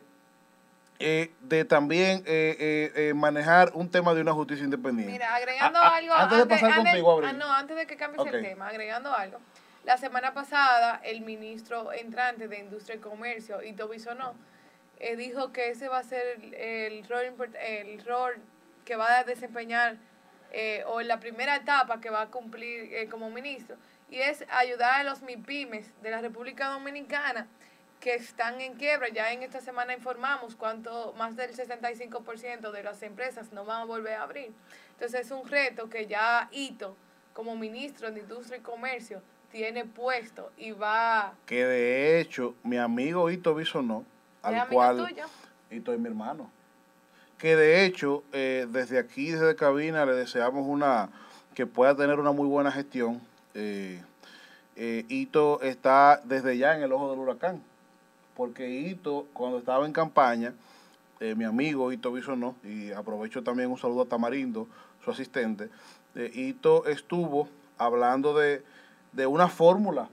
eh, 0.99 1.31
de 1.41 1.65
también 1.65 2.23
eh, 2.25 2.91
eh, 2.95 3.13
manejar 3.13 3.71
un 3.73 3.89
tema 3.89 4.13
de 4.13 4.21
una 4.21 4.31
justicia 4.33 4.63
independiente. 4.63 5.11
Mira, 5.11 5.35
agregando 5.35 5.79
algo. 5.79 6.13
Antes, 6.13 6.37
de 6.37 6.45
pasar 6.45 6.75
contigo, 6.75 7.11
Abril. 7.11 7.29
Ah, 7.29 7.33
no, 7.33 7.53
antes 7.53 7.75
de 7.75 7.85
que 7.85 7.97
cambies 7.97 8.25
el 8.33 8.41
tema, 8.41 8.67
agregando 8.67 9.13
algo. 9.13 9.39
La 9.83 9.97
semana 9.97 10.33
pasada, 10.33 11.01
el 11.03 11.21
ministro 11.21 11.91
entrante 11.91 12.47
de 12.47 12.59
Industria 12.59 12.95
y 12.95 12.99
Comercio, 12.99 13.61
Ito 13.61 13.87
Bisonó, 13.87 14.33
dijo 15.17 15.51
que 15.51 15.69
ese 15.69 15.87
va 15.87 15.99
a 15.99 16.03
ser 16.03 16.39
el, 16.53 17.07
rol, 17.07 17.55
el 17.59 18.05
rol 18.05 18.35
que 18.85 18.95
va 18.95 19.19
a 19.19 19.23
desempeñar 19.23 19.97
o 20.87 21.01
en 21.01 21.07
la 21.07 21.19
primera 21.19 21.57
etapa 21.57 21.99
que 21.99 22.09
va 22.09 22.21
a 22.21 22.31
cumplir 22.31 23.09
como 23.09 23.29
ministro, 23.29 23.75
y 24.09 24.17
es 24.17 24.45
ayudar 24.49 25.01
a 25.01 25.03
los 25.03 25.21
MIPIMES 25.21 25.91
de 26.01 26.11
la 26.11 26.21
República 26.21 26.69
Dominicana 26.69 27.47
que 27.99 28.13
están 28.13 28.61
en 28.61 28.75
quiebra. 28.75 29.09
Ya 29.09 29.31
en 29.33 29.43
esta 29.43 29.61
semana 29.61 29.93
informamos 29.93 30.55
cuánto 30.55 31.13
más 31.17 31.35
del 31.35 31.55
65% 31.55 32.71
de 32.71 32.83
las 32.83 33.01
empresas 33.01 33.51
no 33.51 33.65
van 33.65 33.81
a 33.81 33.85
volver 33.85 34.13
a 34.13 34.23
abrir. 34.23 34.53
Entonces 34.91 35.25
es 35.25 35.31
un 35.31 35.47
reto 35.47 35.89
que 35.89 36.05
ya 36.05 36.47
Ito, 36.51 36.95
como 37.33 37.55
ministro 37.55 38.11
de 38.11 38.19
Industria 38.19 38.59
y 38.59 38.61
Comercio, 38.61 39.21
tiene 39.51 39.85
puesto 39.85 40.51
y 40.57 40.71
va... 40.71 41.33
Que 41.45 41.65
de 41.65 42.19
hecho, 42.19 42.55
mi 42.63 42.77
amigo 42.77 43.29
Ito 43.31 43.55
Bisonó, 43.55 44.05
al 44.45 44.67
cual... 44.67 45.07
Tuyo? 45.07 45.25
Ito 45.71 45.93
es 45.93 45.99
mi 45.99 46.07
hermano. 46.07 46.49
Que 47.37 47.55
de 47.55 47.85
hecho, 47.85 48.23
eh, 48.31 48.67
desde 48.69 48.97
aquí, 48.97 49.31
desde 49.31 49.55
cabina, 49.55 50.05
le 50.05 50.13
deseamos 50.13 50.65
una 50.67 51.09
que 51.53 51.65
pueda 51.65 51.95
tener 51.95 52.19
una 52.19 52.31
muy 52.31 52.47
buena 52.47 52.71
gestión. 52.71 53.21
Eh, 53.53 54.01
eh, 54.75 55.05
Ito 55.09 55.61
está 55.61 56.21
desde 56.23 56.57
ya 56.57 56.75
en 56.75 56.83
el 56.83 56.91
ojo 56.91 57.09
del 57.09 57.19
huracán 57.19 57.61
porque 58.35 58.69
Ito, 58.69 59.27
cuando 59.33 59.57
estaba 59.57 59.85
en 59.85 59.93
campaña, 59.93 60.53
eh, 61.19 61.35
mi 61.35 61.45
amigo 61.45 61.91
Ito 61.91 62.11
Bisonó, 62.11 62.55
y 62.63 62.91
aprovecho 62.91 63.43
también 63.43 63.71
un 63.71 63.77
saludo 63.77 64.01
a 64.01 64.05
Tamarindo, 64.05 64.67
su 65.03 65.11
asistente, 65.11 65.69
eh, 66.15 66.31
Ito 66.33 66.85
estuvo 66.85 67.47
hablando 67.77 68.37
de, 68.37 68.63
una 69.27 69.47
fórmula 69.47 70.09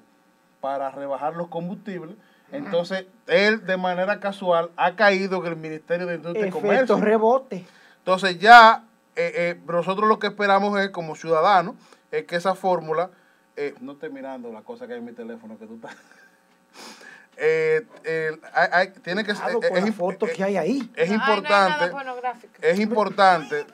para 0.60 0.90
rebajar 0.90 1.34
los 1.34 1.48
combustibles. 1.48 2.14
Entonces, 2.52 3.06
él 3.26 3.66
de 3.66 3.76
manera 3.76 4.20
casual 4.20 4.70
ha 4.76 4.94
caído 4.94 5.44
en 5.44 5.52
el 5.52 5.56
Ministerio 5.56 6.06
de 6.06 6.16
Industria 6.16 6.46
y 6.46 6.50
Comercio. 6.50 6.96
rebote. 6.98 7.64
Entonces, 7.98 8.38
ya 8.38 8.84
eh, 9.16 9.58
nosotros 9.66 10.08
lo 10.08 10.18
que 10.18 10.28
esperamos 10.28 10.78
es, 10.80 10.90
como 10.90 11.16
ciudadanos, 11.16 11.74
es 12.10 12.24
que 12.24 12.36
esa 12.36 12.54
fórmula, 12.54 13.10
no 13.80 13.92
estoy 13.92 14.10
mirando 14.10 14.52
la 14.52 14.62
cosa 14.62 14.86
que 14.86 14.94
hay 14.94 14.98
en 14.98 15.04
mi 15.04 15.12
teléfono 15.12 15.58
que 15.58 15.66
tú 15.66 15.74
estás 15.74 15.94
eh, 17.36 17.86
tiene 19.02 19.24
que 19.24 19.34
ser. 19.34 19.56
es, 19.74 19.94
foto 19.94 20.26
que 20.26 20.44
hay 20.44 20.56
ahí. 20.56 20.92
Es 20.96 21.10
importante. 21.10 21.90
es 22.60 22.78
importante. 22.78 23.66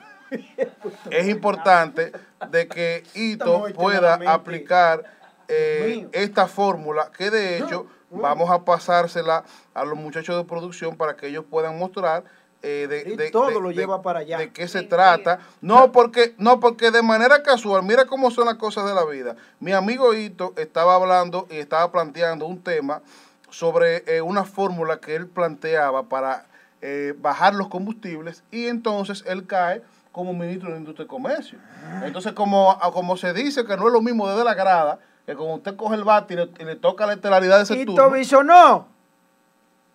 es 1.09 1.27
importante 1.27 2.11
de 2.49 2.67
que 2.67 3.03
Ito 3.13 3.65
pueda 3.73 4.19
aplicar 4.31 5.03
eh, 5.47 6.07
esta 6.11 6.47
fórmula 6.47 7.11
que 7.15 7.31
de 7.31 7.57
hecho 7.57 7.87
vamos 8.11 8.49
a 8.49 8.63
pasársela 8.63 9.43
a 9.73 9.85
los 9.85 9.97
muchachos 9.97 10.35
de 10.37 10.43
producción 10.43 10.97
para 10.97 11.15
que 11.15 11.27
ellos 11.27 11.45
puedan 11.49 11.77
mostrar 11.77 12.23
eh, 12.61 12.87
de, 12.89 13.31
todo 13.31 13.61
lo 13.61 13.71
lleva 13.71 14.01
para 14.01 14.19
allá. 14.19 14.37
de 14.37 14.51
qué 14.51 14.67
se 14.67 14.83
trata. 14.83 15.39
No 15.61 15.93
porque, 15.93 16.35
no 16.37 16.59
porque 16.59 16.91
de 16.91 17.01
manera 17.01 17.41
casual, 17.41 17.83
mira 17.83 18.05
cómo 18.05 18.31
son 18.31 18.47
las 18.47 18.55
cosas 18.55 18.85
de 18.85 18.93
la 18.93 19.05
vida. 19.05 19.37
Mi 19.59 19.71
amigo 19.71 20.13
Ito 20.13 20.53
estaba 20.57 20.95
hablando 20.95 21.47
y 21.49 21.55
estaba 21.55 21.89
planteando 21.91 22.45
un 22.45 22.61
tema 22.61 23.01
sobre 23.49 24.03
eh, 24.07 24.21
una 24.21 24.43
fórmula 24.43 24.99
que 24.99 25.15
él 25.15 25.27
planteaba 25.27 26.03
para 26.03 26.47
eh, 26.81 27.13
bajar 27.17 27.55
los 27.55 27.69
combustibles 27.69 28.43
y 28.51 28.67
entonces 28.67 29.23
él 29.25 29.47
cae 29.47 29.81
como 30.11 30.33
ministro 30.33 30.71
de 30.71 30.79
Industria 30.79 31.05
y 31.05 31.07
Comercio. 31.07 31.59
Entonces, 32.03 32.33
como, 32.33 32.77
como 32.93 33.15
se 33.15 33.33
dice 33.33 33.63
que 33.63 33.77
no 33.77 33.87
es 33.87 33.93
lo 33.93 34.01
mismo 34.01 34.27
desde 34.27 34.43
la 34.43 34.53
grada, 34.53 34.99
que 35.29 35.35
como 35.35 35.53
usted 35.53 35.75
coge 35.75 35.93
el 35.93 36.03
bate 36.03 36.33
y 36.33 36.63
le, 36.63 36.75
toca 36.75 37.05
la 37.05 37.13
estelaridad 37.13 37.57
de 37.57 37.63
ese 37.63 37.75
y 37.75 37.85
turno. 37.85 38.43
no. 38.43 38.87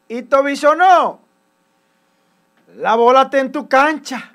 Y 0.09 0.22
no. 0.22 1.20
La 2.76 2.95
bola 2.95 3.22
está 3.22 3.41
en 3.41 3.51
tu 3.51 3.68
cancha. 3.68 4.30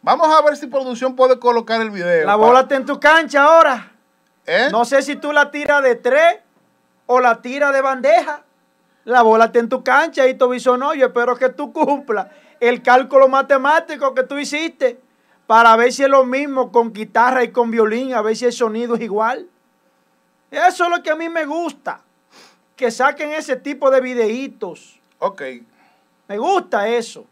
Vamos 0.00 0.34
a 0.34 0.40
ver 0.40 0.56
si 0.56 0.66
producción 0.66 1.14
puede 1.14 1.38
colocar 1.38 1.82
el 1.82 1.90
video. 1.90 2.24
La 2.26 2.36
bola 2.36 2.60
está 2.60 2.76
en 2.76 2.86
tu 2.86 2.98
cancha 2.98 3.44
ahora. 3.44 3.92
¿Eh? 4.46 4.68
No 4.72 4.86
sé 4.86 5.02
si 5.02 5.16
tú 5.16 5.30
la 5.30 5.50
tiras 5.50 5.82
de 5.82 5.96
tres 5.96 6.38
o 7.04 7.20
la 7.20 7.42
tira 7.42 7.70
de 7.70 7.82
bandeja. 7.82 8.44
La 9.04 9.20
bola 9.20 9.44
está 9.46 9.58
en 9.58 9.68
tu 9.68 9.84
cancha 9.84 10.26
y 10.26 10.38
no. 10.38 10.94
Yo 10.94 11.06
espero 11.08 11.36
que 11.36 11.50
tú 11.50 11.70
cumplas 11.70 12.28
el 12.60 12.82
cálculo 12.82 13.28
matemático 13.28 14.14
que 14.14 14.22
tú 14.22 14.38
hiciste 14.38 14.98
para 15.46 15.76
ver 15.76 15.92
si 15.92 16.02
es 16.02 16.08
lo 16.08 16.24
mismo 16.24 16.72
con 16.72 16.94
guitarra 16.94 17.44
y 17.44 17.52
con 17.52 17.70
violín, 17.70 18.14
a 18.14 18.22
ver 18.22 18.34
si 18.36 18.46
el 18.46 18.54
sonido 18.54 18.94
es 18.94 19.02
igual. 19.02 19.50
Eso 20.52 20.84
es 20.84 20.90
lo 20.90 21.02
que 21.02 21.10
a 21.10 21.16
mí 21.16 21.28
me 21.28 21.46
gusta. 21.46 22.02
Que 22.76 22.90
saquen 22.90 23.32
ese 23.32 23.56
tipo 23.56 23.90
de 23.90 24.00
videitos. 24.00 25.00
Ok. 25.18 25.42
Me 26.28 26.36
gusta 26.36 26.88
eso. 26.88 27.26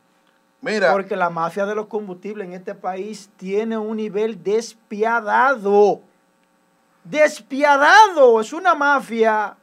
Mira. 0.63 0.93
Porque 0.93 1.17
la 1.17 1.29
mafia 1.29 1.67
de 1.67 1.75
los 1.75 1.87
combustibles 1.87 2.49
en 2.49 2.55
este 2.55 2.75
país 2.75 3.31
tiene 3.37 3.77
un 3.77 3.97
nivel 3.99 4.43
despiadado. 4.43 6.01
Despiadado. 7.05 8.41
Es 8.41 8.53
una 8.53 8.75
mafia 8.75 9.57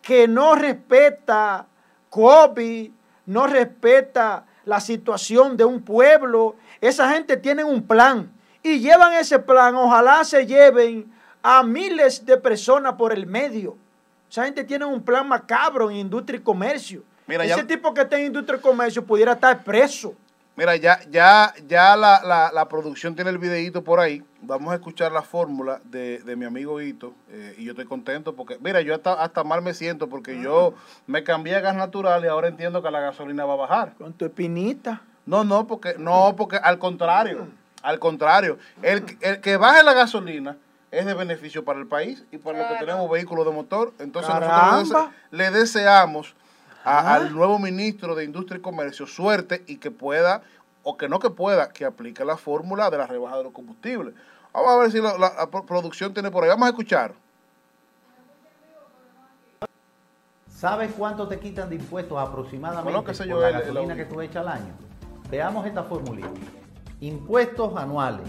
que 0.00 0.28
no 0.28 0.54
respeta 0.54 1.66
COVID, 2.08 2.90
no 3.26 3.46
respeta 3.46 4.46
la 4.64 4.80
situación 4.80 5.56
de 5.56 5.64
un 5.64 5.82
pueblo. 5.82 6.54
Esa 6.80 7.10
gente 7.10 7.36
tiene 7.36 7.64
un 7.64 7.82
plan 7.86 8.32
y 8.62 8.78
llevan 8.78 9.14
ese 9.14 9.38
plan, 9.38 9.74
ojalá 9.74 10.22
se 10.24 10.46
lleven 10.46 11.12
a 11.42 11.62
miles 11.62 12.24
de 12.24 12.36
personas 12.36 12.94
por 12.94 13.12
el 13.12 13.26
medio. 13.26 13.76
Esa 14.30 14.44
gente 14.44 14.64
tiene 14.64 14.84
un 14.84 15.02
plan 15.02 15.28
macabro 15.28 15.90
en 15.90 15.96
industria 15.96 16.38
y 16.38 16.42
comercio. 16.42 17.02
Ese 17.26 17.64
tipo 17.64 17.92
que 17.92 18.02
está 18.02 18.18
en 18.18 18.26
industria 18.26 18.58
y 18.58 18.62
comercio 18.62 19.04
pudiera 19.04 19.32
estar 19.32 19.62
preso. 19.62 20.14
Mira, 20.54 20.76
ya, 20.76 21.00
ya, 21.10 21.54
ya 21.66 21.96
la, 21.96 22.50
la, 22.52 22.68
producción 22.68 23.14
tiene 23.14 23.30
el 23.30 23.38
videíto 23.38 23.82
por 23.82 24.00
ahí. 24.00 24.22
Vamos 24.42 24.70
a 24.72 24.74
escuchar 24.74 25.10
la 25.10 25.22
fórmula 25.22 25.80
de, 25.84 26.20
mi 26.36 26.44
amigo 26.44 26.78
Hito. 26.80 27.14
Eh, 27.30 27.54
y 27.58 27.64
yo 27.64 27.72
estoy 27.72 27.86
contento 27.86 28.34
porque, 28.34 28.58
mira, 28.60 28.82
yo 28.82 28.94
hasta, 28.94 29.14
hasta 29.14 29.44
mal 29.44 29.62
me 29.62 29.72
siento 29.72 30.08
porque 30.08 30.40
yo 30.42 30.74
me 31.06 31.24
cambié 31.24 31.56
a 31.56 31.60
gas 31.60 31.74
natural 31.74 32.22
y 32.24 32.28
ahora 32.28 32.48
entiendo 32.48 32.82
que 32.82 32.90
la 32.90 33.00
gasolina 33.00 33.46
va 33.46 33.54
a 33.54 33.56
bajar. 33.56 33.94
Con 33.96 34.12
tu 34.12 34.26
espinita. 34.26 35.00
No, 35.24 35.42
no, 35.42 35.66
porque, 35.66 35.94
no, 35.98 36.34
porque 36.36 36.56
al 36.56 36.78
contrario, 36.78 37.48
al 37.82 37.98
contrario. 37.98 38.58
El, 38.82 39.04
el 39.20 39.40
que 39.40 39.56
baje 39.56 39.82
la 39.82 39.94
gasolina 39.94 40.58
es 40.92 41.06
de 41.06 41.14
beneficio 41.14 41.64
para 41.64 41.80
el 41.80 41.86
país 41.86 42.22
y 42.30 42.36
para 42.36 42.58
los 42.58 42.68
que 42.68 42.84
tenemos 42.84 43.10
vehículos 43.10 43.46
de 43.46 43.52
motor. 43.52 43.92
Entonces 43.98 44.32
nosotros 44.32 45.08
le 45.30 45.50
deseamos 45.50 46.36
al 46.84 47.34
nuevo 47.34 47.58
ministro 47.58 48.14
de 48.14 48.24
Industria 48.24 48.58
y 48.58 48.60
Comercio 48.60 49.06
suerte 49.06 49.64
y 49.66 49.78
que 49.78 49.90
pueda, 49.90 50.42
o 50.82 50.98
que 50.98 51.08
no 51.08 51.18
que 51.18 51.30
pueda, 51.30 51.70
que 51.70 51.86
aplique 51.86 52.24
la 52.26 52.36
fórmula 52.36 52.90
de 52.90 52.98
la 52.98 53.06
rebaja 53.06 53.38
de 53.38 53.44
los 53.44 53.52
combustibles. 53.52 54.14
Vamos 54.52 54.70
a 54.70 54.76
ver 54.76 54.92
si 54.92 55.00
la, 55.00 55.48
producción 55.66 56.12
tiene 56.12 56.30
por 56.30 56.44
ahí. 56.44 56.50
Vamos 56.50 56.66
a 56.66 56.70
escuchar. 56.70 57.14
¿Sabes 60.46 60.92
cuánto 60.96 61.26
te 61.26 61.40
quitan 61.40 61.70
de 61.70 61.76
impuestos 61.76 62.18
aproximadamente 62.18 62.92
por 63.02 63.40
la 63.40 63.50
gasolina 63.50 63.96
que 63.96 64.04
tú 64.04 64.20
echas 64.20 64.46
al 64.46 64.48
año? 64.48 64.74
Veamos 65.30 65.66
esta 65.66 65.82
formulita. 65.84 66.28
Impuestos 67.00 67.74
anuales. 67.76 68.28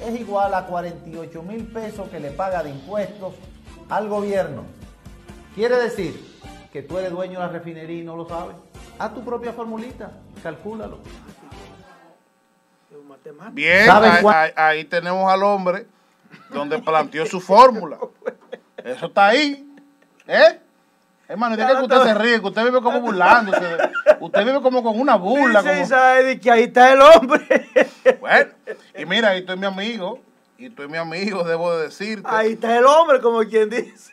es 0.00 0.20
igual 0.20 0.54
a 0.54 0.66
48 0.66 1.42
mil 1.42 1.66
pesos 1.66 2.08
que 2.08 2.20
le 2.20 2.30
paga 2.30 2.62
de 2.62 2.70
impuestos 2.70 3.34
al 3.88 4.08
gobierno. 4.08 4.64
Quiere 5.54 5.76
decir 5.76 6.36
que 6.72 6.82
tú 6.82 6.98
eres 6.98 7.10
dueño 7.10 7.40
de 7.40 7.46
la 7.46 7.52
refinería 7.52 8.02
y 8.02 8.04
no 8.04 8.16
lo 8.16 8.28
sabes. 8.28 8.56
Haz 8.98 9.14
tu 9.14 9.24
propia 9.24 9.52
formulita, 9.52 10.10
calcúlalo. 10.42 10.98
Bien, 13.52 13.88
ahí, 14.54 14.84
tenemos 14.84 15.30
al 15.32 15.42
hombre 15.42 15.86
donde 16.50 16.78
planteó 16.78 17.26
su 17.26 17.40
fórmula. 17.40 17.98
Eso 18.84 19.06
está 19.06 19.26
ahí. 19.26 19.66
¿Eh? 20.26 20.60
Hermano, 21.28 21.56
diga 21.56 21.76
que 21.76 21.82
usted 21.82 22.02
se 22.04 22.14
ríe, 22.14 22.40
que 22.40 22.46
usted 22.46 22.64
vive 22.64 22.80
como 22.80 23.00
burlándose. 23.00 23.78
Usted 24.20 24.44
vive 24.44 24.60
como 24.60 24.82
con 24.82 25.00
una 25.00 25.16
burla. 25.16 25.62
Sí, 25.62 25.86
sabe 25.86 26.38
que 26.38 26.50
ahí 26.50 26.64
está 26.64 26.92
el 26.92 27.00
hombre. 27.00 27.68
Bueno, 28.20 28.50
y 28.96 29.04
mira, 29.06 29.30
ahí 29.30 29.40
estoy 29.40 29.56
mi 29.56 29.66
amigo. 29.66 30.20
Y 30.58 30.70
tú 30.70 30.88
mi 30.88 30.96
amigo, 30.96 31.44
debo 31.44 31.76
de 31.76 31.84
decirte. 31.84 32.26
Ahí 32.30 32.52
está 32.52 32.78
el 32.78 32.86
hombre, 32.86 33.20
como 33.20 33.40
quien 33.40 33.68
dice. 33.68 34.12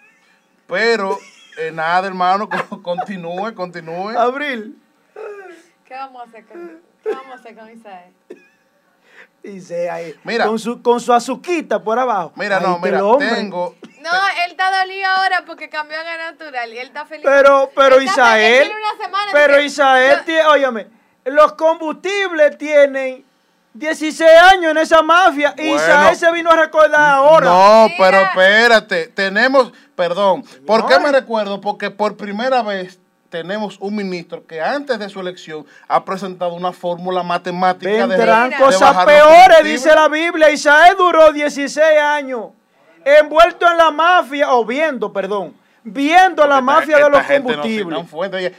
Pero, 0.68 1.18
eh, 1.58 1.72
nada, 1.72 2.08
hermano, 2.08 2.50
continúe, 2.84 3.54
continúe. 3.56 4.18
Abril. 4.18 4.78
¿Qué 5.86 5.94
vamos 5.94 6.22
a 6.22 6.26
hacer 6.26 6.46
con, 6.46 6.82
qué 7.02 7.10
vamos 7.10 7.32
a 7.32 7.36
hacer 7.36 7.56
con 7.56 7.72
Isaías? 7.72 8.12
Dice 9.42 9.90
ahí. 9.90 10.16
Mira. 10.24 10.48
Con 10.48 10.58
su, 10.58 10.82
con 10.82 11.00
su 11.00 11.14
azuquita 11.14 11.84
por 11.84 12.00
abajo. 12.00 12.34
Mira, 12.36 12.60
no, 12.60 12.80
mira, 12.80 13.02
tengo. 13.20 13.76
No, 14.02 14.12
él 14.46 14.52
está 14.52 14.82
dolido 14.82 15.08
ahora 15.08 15.44
porque 15.46 15.70
cambió 15.70 15.98
a 16.00 16.18
natural 16.18 16.74
y 16.74 16.78
él 16.78 16.88
está 16.88 17.06
feliz. 17.06 17.26
Pero, 17.26 17.70
pero 17.76 18.02
Isael. 18.02 18.72
Pero 19.32 19.62
Isael, 19.62 20.20
óyame, 20.48 20.88
los 21.26 21.54
combustibles 21.54 22.58
tienen 22.58 23.26
16 23.74 24.30
años 24.54 24.72
en 24.72 24.78
esa 24.78 25.02
mafia 25.02 25.56
y 25.58 25.74
Isael 25.74 26.16
se 26.16 26.32
vino 26.32 26.52
a 26.52 26.56
recordar 26.56 27.16
ahora. 27.16 27.46
No, 27.48 27.88
pero 27.98 28.22
espérate, 28.22 29.08
tenemos, 29.08 29.74
perdón, 29.96 30.44
¿por 30.66 30.86
qué 30.88 31.00
me 31.00 31.12
recuerdo? 31.12 31.60
Porque 31.60 31.90
por 31.90 32.16
primera 32.16 32.62
vez 32.62 33.00
tenemos 33.30 33.78
un 33.80 33.96
ministro 33.96 34.46
que 34.46 34.62
antes 34.62 35.00
de 35.00 35.10
su 35.10 35.20
elección 35.20 35.66
ha 35.88 36.06
presentado 36.06 36.54
una 36.54 36.72
fórmula 36.72 37.24
matemática 37.24 38.06
Vendrán 38.06 38.52
de, 38.52 38.58
cosas 38.58 39.06
peores, 39.06 39.64
dice 39.64 39.94
la 39.96 40.08
Biblia. 40.08 40.52
Isaías 40.52 40.96
duró 40.96 41.32
16 41.32 42.00
años 42.00 42.52
envuelto 43.04 43.70
en 43.70 43.78
la 43.78 43.92
mafia, 43.92 44.54
o 44.54 44.66
viendo, 44.66 45.12
perdón, 45.12 45.54
viendo 45.84 46.46
la 46.46 46.62
mafia 46.62 46.98
de 46.98 47.10
los 47.10 47.24
combustibles. 47.24 48.00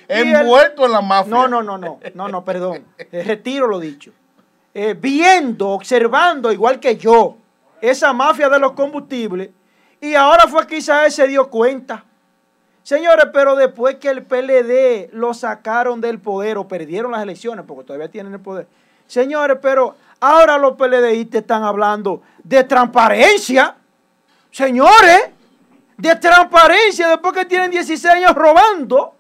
envuelto 0.09 0.87
en 0.87 0.93
la 0.93 1.01
mafia. 1.01 1.31
No, 1.31 1.49
no, 1.49 1.63
no, 1.63 1.79
no, 1.79 2.01
no, 2.15 2.29
no, 2.29 2.45
perdón. 2.45 2.85
Retiro 3.13 3.67
lo 3.67 3.79
dicho. 3.79 4.13
Eh, 4.77 4.95
viendo, 4.99 5.69
observando, 5.69 6.51
igual 6.51 6.81
que 6.81 6.97
yo, 6.97 7.37
esa 7.81 8.13
mafia 8.13 8.49
de 8.49 8.59
los 8.59 8.73
combustibles. 8.73 9.51
Y 10.01 10.15
ahora 10.17 10.49
fue 10.49 10.67
que 10.67 10.79
Isaías 10.79 11.15
se 11.15 11.29
dio 11.29 11.49
cuenta. 11.49 12.05
Señores, 12.83 13.27
pero 13.33 13.55
después 13.55 13.97
que 13.97 14.11
el 14.11 14.25
PLD 14.25 15.11
lo 15.13 15.33
sacaron 15.33 16.01
del 16.01 16.19
poder 16.19 16.59
o 16.59 16.69
perdieron 16.69 17.13
las 17.13 17.23
elecciones, 17.23 17.65
porque 17.67 17.85
todavía 17.85 18.11
tienen 18.11 18.35
el 18.35 18.41
poder. 18.41 18.67
Señores, 19.07 19.59
pero 19.63 19.97
ahora 20.21 20.59
los 20.59 20.75
PLDistas 20.77 21.43
están 21.43 21.63
hablando 21.63 22.23
de 22.43 22.65
transparencia. 22.65 23.77
Señores, 24.51 25.31
de 25.97 26.17
transparencia 26.17 27.09
después 27.09 27.33
que 27.33 27.45
tienen 27.45 27.71
16 27.71 28.05
años 28.07 28.35
robando. 28.35 29.15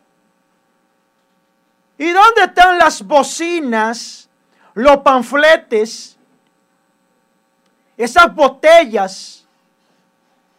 ¿Y 1.97 2.11
dónde 2.11 2.43
están 2.43 2.77
las 2.77 3.03
bocinas, 3.03 4.29
los 4.75 4.99
panfletes, 4.99 6.19
esas 7.97 8.35
botellas? 8.35 9.45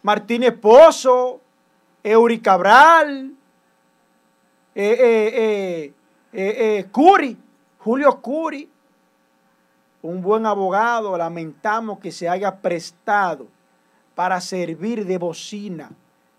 Martínez 0.05 0.53
Pozo, 0.53 1.41
Eury 2.03 2.37
Cabral, 2.37 3.33
eh, 4.75 4.97
eh, 4.99 5.93
eh, 6.31 6.85
Curi, 6.91 7.35
Julio 7.79 8.21
Curi, 8.21 8.69
un 10.03 10.21
buen 10.21 10.45
abogado, 10.45 11.17
lamentamos 11.17 11.97
que 11.97 12.11
se 12.11 12.29
haya 12.29 12.55
prestado 12.57 13.47
para 14.13 14.39
servir 14.41 15.07
de 15.07 15.17
bocina 15.17 15.89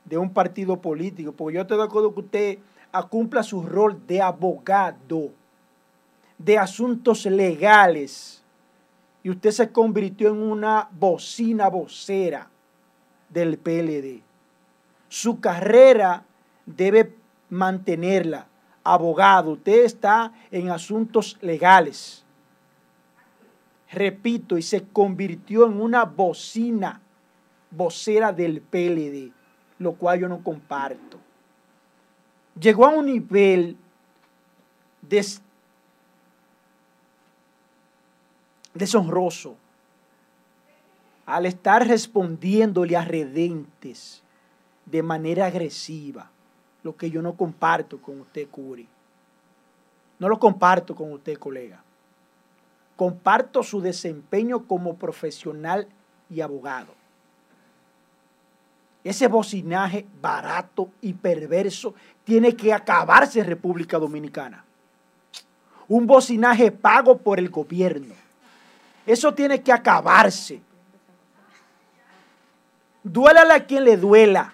de 0.04 0.16
un 0.16 0.32
partido 0.32 0.80
político, 0.80 1.32
porque 1.32 1.56
yo 1.56 1.64
de 1.64 1.82
acuerdo 1.82 2.14
que 2.14 2.20
usted 2.20 2.58
cumpla 3.10 3.42
su 3.42 3.62
rol 3.62 4.06
de 4.06 4.22
abogado 4.22 5.32
de 6.38 6.58
asuntos 6.58 7.26
legales 7.26 8.42
y 9.22 9.30
usted 9.30 9.50
se 9.50 9.72
convirtió 9.72 10.28
en 10.28 10.42
una 10.42 10.88
bocina 10.92 11.68
vocera 11.68 12.48
del 13.28 13.58
PLD 13.58 14.26
su 15.08 15.40
carrera 15.40 16.24
debe 16.64 17.14
mantenerla. 17.48 18.48
Abogado, 18.84 19.52
usted 19.52 19.84
está 19.84 20.32
en 20.50 20.70
asuntos 20.70 21.38
legales. 21.40 22.24
Repito, 23.90 24.58
y 24.58 24.62
se 24.62 24.86
convirtió 24.86 25.66
en 25.66 25.80
una 25.80 26.04
bocina, 26.04 27.00
vocera 27.70 28.32
del 28.32 28.60
PLD, 28.60 29.32
lo 29.78 29.94
cual 29.94 30.20
yo 30.20 30.28
no 30.28 30.42
comparto. 30.42 31.18
Llegó 32.58 32.86
a 32.86 32.90
un 32.90 33.06
nivel 33.06 33.76
deshonroso 38.76 39.56
al 41.26 41.46
estar 41.46 41.86
respondiéndole 41.86 42.96
a 42.96 43.04
redentes 43.04 44.22
de 44.84 45.02
manera 45.02 45.46
agresiva, 45.46 46.30
lo 46.82 46.96
que 46.96 47.10
yo 47.10 47.20
no 47.20 47.36
comparto 47.36 48.00
con 48.00 48.20
usted, 48.20 48.48
Curi. 48.48 48.88
No 50.18 50.28
lo 50.28 50.38
comparto 50.38 50.94
con 50.94 51.12
usted, 51.12 51.36
colega. 51.36 51.82
Comparto 52.94 53.62
su 53.62 53.80
desempeño 53.80 54.66
como 54.66 54.96
profesional 54.96 55.88
y 56.30 56.40
abogado. 56.40 56.94
Ese 59.04 59.28
bocinaje 59.28 60.06
barato 60.20 60.90
y 61.00 61.12
perverso 61.12 61.94
tiene 62.24 62.56
que 62.56 62.72
acabarse 62.72 63.40
en 63.40 63.46
República 63.46 63.98
Dominicana. 63.98 64.64
Un 65.88 66.06
bocinaje 66.06 66.72
pago 66.72 67.18
por 67.18 67.38
el 67.38 67.50
gobierno. 67.50 68.14
Eso 69.06 69.32
tiene 69.32 69.62
que 69.62 69.72
acabarse. 69.72 70.60
Duélale 73.02 73.54
a 73.54 73.64
quien 73.64 73.84
le 73.84 73.96
duela. 73.96 74.52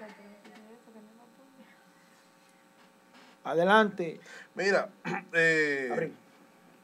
Adelante. 3.44 4.20
Mira, 4.54 4.90
eh, 5.32 6.12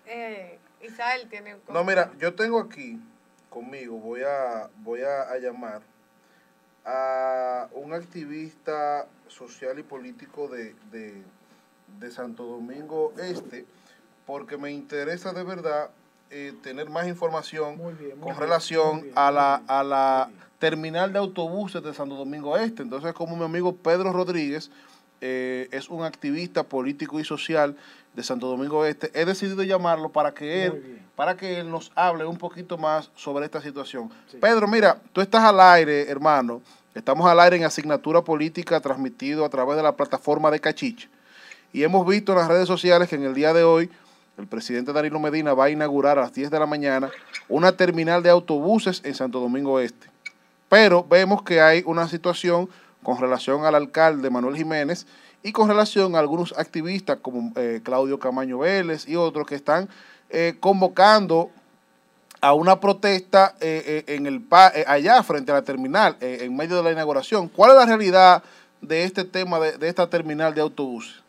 eh, 0.06 0.58
Isabel 0.80 1.28
tiene 1.28 1.54
un... 1.54 1.60
No, 1.68 1.84
mira, 1.84 2.10
yo 2.18 2.34
tengo 2.34 2.58
aquí 2.58 2.98
conmigo, 3.50 3.98
voy 3.98 4.22
a, 4.22 4.70
voy 4.78 5.02
a, 5.02 5.36
llamar 5.38 5.82
a 6.84 7.68
un 7.72 7.92
activista 7.92 9.06
social 9.28 9.78
y 9.78 9.82
político 9.82 10.48
de, 10.48 10.74
Santo 12.10 12.44
Domingo 12.44 13.12
Este, 13.18 13.66
porque 14.26 14.56
me 14.56 14.70
interesa 14.70 15.32
de 15.32 15.42
verdad 15.42 15.90
eh, 16.30 16.54
tener 16.62 16.90
más 16.90 17.06
información 17.06 17.78
con 18.20 18.36
relación 18.36 19.06
a 19.14 19.30
la, 19.30 19.62
a 19.66 19.82
la 19.82 20.30
terminal 20.58 21.12
de 21.12 21.18
autobuses 21.18 21.82
de 21.82 21.94
Santo 21.94 22.16
Domingo 22.16 22.56
Este. 22.56 22.82
Entonces, 22.82 23.12
como 23.12 23.36
mi 23.36 23.44
amigo 23.44 23.74
Pedro 23.76 24.12
Rodríguez 24.12 24.70
eh, 25.20 25.68
es 25.72 25.88
un 25.88 26.04
activista 26.04 26.62
político 26.62 27.18
y 27.18 27.24
social 27.24 27.76
de 28.14 28.22
Santo 28.22 28.46
Domingo 28.46 28.84
Este. 28.84 29.10
He 29.18 29.24
decidido 29.24 29.62
llamarlo 29.62 30.10
para 30.10 30.32
que 30.32 30.66
él, 30.66 31.00
para 31.16 31.36
que 31.36 31.60
él 31.60 31.70
nos 31.70 31.90
hable 31.94 32.24
un 32.24 32.36
poquito 32.36 32.76
más 32.78 33.10
sobre 33.16 33.44
esta 33.44 33.60
situación. 33.60 34.10
Pedro, 34.40 34.68
mira, 34.68 35.00
tú 35.12 35.20
estás 35.20 35.42
al 35.42 35.60
aire, 35.60 36.08
hermano. 36.08 36.60
Estamos 36.94 37.28
al 37.28 37.38
aire 37.40 37.56
en 37.56 37.64
asignatura 37.64 38.22
política 38.22 38.80
transmitido 38.80 39.44
a 39.44 39.48
través 39.48 39.76
de 39.76 39.82
la 39.82 39.96
plataforma 39.96 40.50
de 40.50 40.60
Cachiche. 40.60 41.08
Y 41.72 41.82
hemos 41.82 42.06
visto 42.06 42.32
en 42.32 42.38
las 42.38 42.48
redes 42.48 42.66
sociales 42.66 43.08
que 43.08 43.16
en 43.16 43.24
el 43.24 43.34
día 43.34 43.52
de 43.52 43.62
hoy 43.62 43.90
el 44.38 44.46
presidente 44.46 44.92
Danilo 44.92 45.18
Medina 45.18 45.52
va 45.52 45.64
a 45.64 45.70
inaugurar 45.70 46.16
a 46.16 46.22
las 46.22 46.32
10 46.32 46.50
de 46.50 46.58
la 46.60 46.66
mañana 46.66 47.10
una 47.48 47.72
terminal 47.72 48.22
de 48.22 48.30
autobuses 48.30 49.02
en 49.04 49.14
Santo 49.14 49.40
Domingo 49.40 49.80
Este. 49.80 50.08
Pero 50.68 51.04
vemos 51.04 51.42
que 51.42 51.60
hay 51.60 51.82
una 51.84 52.08
situación 52.08 52.68
con 53.02 53.18
relación 53.18 53.64
al 53.64 53.74
alcalde 53.74 54.30
Manuel 54.30 54.56
Jiménez 54.56 55.06
y 55.42 55.50
con 55.50 55.68
relación 55.68 56.14
a 56.14 56.20
algunos 56.20 56.54
activistas 56.56 57.18
como 57.20 57.52
eh, 57.56 57.80
Claudio 57.82 58.18
Camaño 58.18 58.58
Vélez 58.58 59.08
y 59.08 59.16
otros 59.16 59.46
que 59.46 59.56
están 59.56 59.88
eh, 60.30 60.54
convocando 60.60 61.50
a 62.40 62.52
una 62.54 62.78
protesta 62.78 63.56
eh, 63.60 64.04
en 64.06 64.26
el 64.26 64.44
allá 64.86 65.20
frente 65.24 65.50
a 65.50 65.56
la 65.56 65.62
terminal, 65.62 66.16
en 66.20 66.54
medio 66.54 66.76
de 66.76 66.84
la 66.84 66.92
inauguración. 66.92 67.48
¿Cuál 67.48 67.72
es 67.72 67.76
la 67.78 67.86
realidad 67.86 68.44
de 68.80 69.02
este 69.02 69.24
tema, 69.24 69.58
de, 69.58 69.76
de 69.76 69.88
esta 69.88 70.08
terminal 70.08 70.54
de 70.54 70.60
autobuses? 70.60 71.27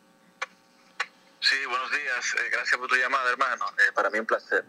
Sí, 1.42 1.56
buenos 1.68 1.90
días. 1.90 2.36
gracias 2.52 2.78
por 2.78 2.90
tu 2.90 2.96
llamada, 2.96 3.30
hermano. 3.32 3.66
para 3.96 4.10
mí 4.10 4.20
un 4.20 4.26
placer. 4.26 4.66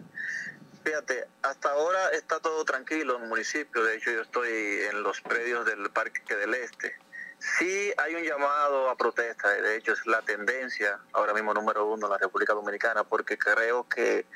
Fíjate, 0.85 1.27
hasta 1.43 1.71
ahora 1.71 2.11
está 2.11 2.39
todo 2.39 2.65
tranquilo 2.65 3.17
en 3.17 3.25
el 3.25 3.29
municipio. 3.29 3.83
De 3.83 3.97
hecho, 3.97 4.13
yo 4.13 4.23
estoy 4.23 4.83
en 4.89 5.03
los 5.03 5.21
predios 5.21 5.67
del 5.67 5.91
Parque 5.91 6.37
del 6.37 6.55
Este. 6.55 6.95
Sí 7.41 7.93
hay 7.97 8.15
un 8.15 8.23
llamado 8.23 8.89
a 8.89 8.97
protesta, 8.97 9.49
de 9.49 9.77
hecho 9.77 9.95
es 9.95 10.07
la 10.07 10.23
tendencia 10.23 11.01
ahora 11.13 11.33
mismo 11.33 11.55
número 11.55 11.87
uno 11.87 12.07
en 12.07 12.13
la 12.13 12.19
República 12.19 12.53
Dominicana, 12.53 13.03
porque 13.03 13.37
creo 13.37 13.89
que 13.89 14.27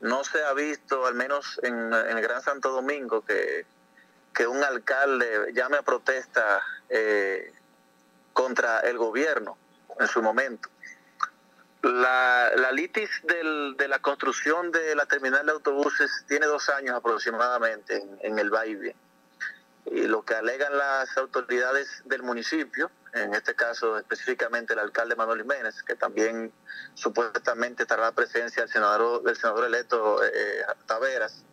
no 0.00 0.24
se 0.24 0.42
ha 0.44 0.52
visto, 0.52 1.06
al 1.06 1.14
menos 1.14 1.58
en, 1.62 1.92
el 1.92 2.20
Gran 2.20 2.42
Santo 2.42 2.70
Domingo, 2.70 3.24
que, 3.24 3.64
un 4.46 4.62
alcalde 4.62 5.52
llame 5.54 5.76
a 5.78 5.82
protesta 5.82 6.60
eh, 6.88 7.52
contra 8.32 8.80
el 8.80 8.98
gobierno 8.98 9.56
en 10.00 10.08
su 10.08 10.20
momento. 10.20 10.68
La, 11.82 12.70
litis 12.72 13.10
de 13.24 13.88
la 13.88 13.98
construcción 13.98 14.70
de 14.70 14.94
la 14.94 15.06
terminal 15.06 15.44
de 15.44 15.52
autobuses 15.52 16.24
tiene 16.28 16.46
dos 16.46 16.68
años 16.68 16.96
aproximadamente 16.96 17.96
en, 17.96 18.18
en 18.22 18.38
el 18.38 18.50
Baile. 18.50 18.94
Y 19.86 20.02
lo 20.06 20.24
que 20.24 20.34
alegan 20.34 20.78
las 20.78 21.16
autoridades 21.18 22.02
del 22.04 22.22
municipio, 22.22 22.90
en 23.12 23.34
este 23.34 23.54
caso 23.54 23.98
específicamente 23.98 24.74
el 24.74 24.78
alcalde 24.78 25.16
Manuel 25.16 25.42
Jiménez, 25.42 25.82
que 25.82 25.96
también 25.96 26.52
supuestamente 26.94 27.82
estará 27.82 28.02
la 28.02 28.12
presencia 28.12 28.62
del 28.62 28.72
senador, 28.72 29.22
del 29.22 29.36
senador 29.36 29.66
electo 29.66 30.24
eh, 30.24 30.64
Taveras, 30.86 31.44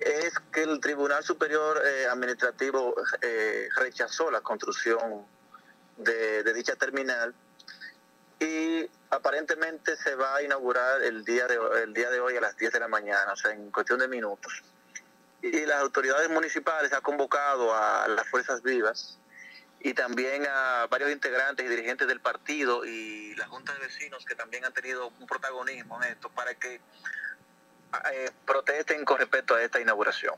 es 0.00 0.32
que 0.52 0.62
el 0.62 0.80
Tribunal 0.80 1.24
Superior 1.24 1.80
eh, 1.84 2.06
Administrativo 2.06 2.94
eh, 3.20 3.68
rechazó 3.76 4.30
la 4.30 4.40
construcción 4.40 5.26
de, 5.96 6.42
de, 6.42 6.54
dicha 6.54 6.76
terminal 6.76 7.34
y 8.40 8.88
aparentemente 9.10 9.96
se 9.96 10.14
va 10.14 10.36
a 10.36 10.42
inaugurar 10.42 11.02
el 11.02 11.24
día, 11.24 11.46
de, 11.46 11.58
el 11.82 11.94
día 11.94 12.10
de 12.10 12.20
hoy 12.20 12.36
a 12.36 12.40
las 12.40 12.56
10 12.56 12.72
de 12.72 12.80
la 12.80 12.88
mañana, 12.88 13.32
o 13.32 13.36
sea, 13.36 13.52
en 13.52 13.70
cuestión 13.70 13.98
de 13.98 14.08
minutos 14.08 14.62
y 15.42 15.66
las 15.66 15.80
autoridades 15.80 16.28
municipales 16.30 16.92
han 16.92 17.00
convocado 17.00 17.74
a 17.74 18.08
las 18.08 18.26
fuerzas 18.28 18.62
vivas 18.62 19.18
y 19.80 19.94
también 19.94 20.44
a 20.46 20.86
varios 20.90 21.12
integrantes 21.12 21.64
y 21.64 21.68
dirigentes 21.68 22.08
del 22.08 22.20
partido 22.20 22.84
y 22.84 23.34
la 23.36 23.46
Junta 23.46 23.72
de 23.74 23.80
Vecinos 23.80 24.24
que 24.24 24.34
también 24.34 24.64
han 24.64 24.72
tenido 24.72 25.12
un 25.20 25.26
protagonismo 25.26 26.02
en 26.02 26.12
esto 26.12 26.28
para 26.30 26.54
que 26.54 26.74
eh, 28.12 28.30
protesten 28.44 29.04
con 29.04 29.18
respecto 29.18 29.54
a 29.54 29.62
esta 29.62 29.80
inauguración. 29.80 30.34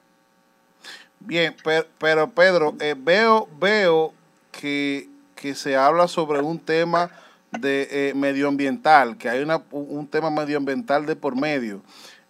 Bien, 1.18 1.56
pero, 1.98 2.30
Pedro, 2.30 2.74
eh, 2.80 2.94
veo, 2.96 3.48
veo 3.58 4.14
que, 4.52 5.08
se 5.54 5.74
habla 5.74 6.06
sobre 6.06 6.40
un 6.40 6.62
tema 6.62 7.10
de 7.52 7.88
eh, 7.90 8.14
medioambiental, 8.14 9.16
que 9.18 9.28
hay 9.28 9.42
una, 9.42 9.62
un 9.70 10.06
tema 10.08 10.30
medioambiental 10.30 11.06
de 11.06 11.16
por 11.16 11.36
medio. 11.36 11.82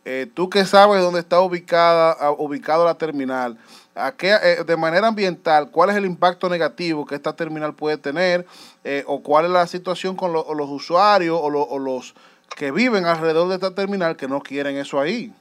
Eh, 0.05 0.27
tú 0.33 0.49
que 0.49 0.65
sabes 0.65 1.03
dónde 1.03 1.21
está 1.21 1.41
ubicada, 1.41 2.31
ubicado 2.33 2.87
la 2.87 2.95
terminal, 2.95 3.59
¿a 3.95 4.13
qué, 4.13 4.35
eh, 4.43 4.65
de 4.65 4.77
manera 4.77 5.09
ambiental, 5.09 5.71
¿cuál 5.71 5.91
es 5.91 5.97
el 5.97 6.07
impacto 6.07 6.49
negativo 6.49 7.05
que 7.05 7.15
esta 7.15 7.37
terminal 7.37 7.75
puede 7.75 7.99
tener? 7.99 8.47
Eh, 8.83 9.05
¿O 9.07 9.23
cuál 9.23 9.45
es 9.45 9.51
la 9.51 9.67
situación 9.67 10.17
con 10.17 10.33
los 10.33 10.69
usuarios 10.71 11.39
o, 11.41 11.79
los 11.79 12.15
que 12.57 12.71
viven 12.71 13.05
alrededor 13.05 13.49
de 13.49 13.57
esta 13.57 13.75
terminal 13.75 14.17
que 14.17 14.27
no 14.27 14.41
quieren 14.41 14.79
eso 14.79 14.99
ahí? 14.99 15.35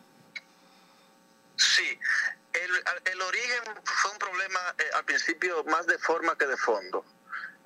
Sí, 1.56 1.98
el, 2.54 3.12
el 3.14 3.22
origen 3.22 3.64
fue 3.86 4.12
un 4.12 4.18
problema 4.18 4.60
al 4.98 5.06
principio 5.06 5.64
más 5.66 5.88
de 5.88 5.98
forma 5.98 6.38
que 6.38 6.48
de 6.48 6.58
fondo 6.58 7.06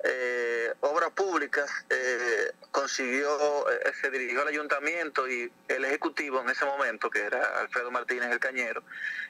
eh, 0.06 0.74
Obras 0.80 1.10
Públicas 1.12 1.70
eh, 1.88 2.52
consiguió, 2.70 3.70
eh, 3.70 3.92
se 4.00 4.10
dirigió 4.10 4.42
al 4.42 4.48
ayuntamiento 4.48 5.26
y 5.26 5.50
el 5.68 5.84
ejecutivo 5.86 6.42
en 6.42 6.50
ese 6.50 6.66
momento, 6.66 7.08
que 7.08 7.22
era 7.22 7.60
Alfredo 7.60 7.90
Martínez 7.90 8.30
el 8.30 8.38
Cañero, 8.38 8.82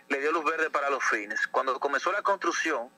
le 0.09 0.19
dio 0.19 0.33
luz 0.33 0.45
verde 0.45 0.71
para 0.71 0.91
los 0.91 1.05
fines. 1.05 1.47
Cuando 1.47 1.79
comenzó 1.79 2.11
la 2.11 2.23
construcción, 2.23 2.91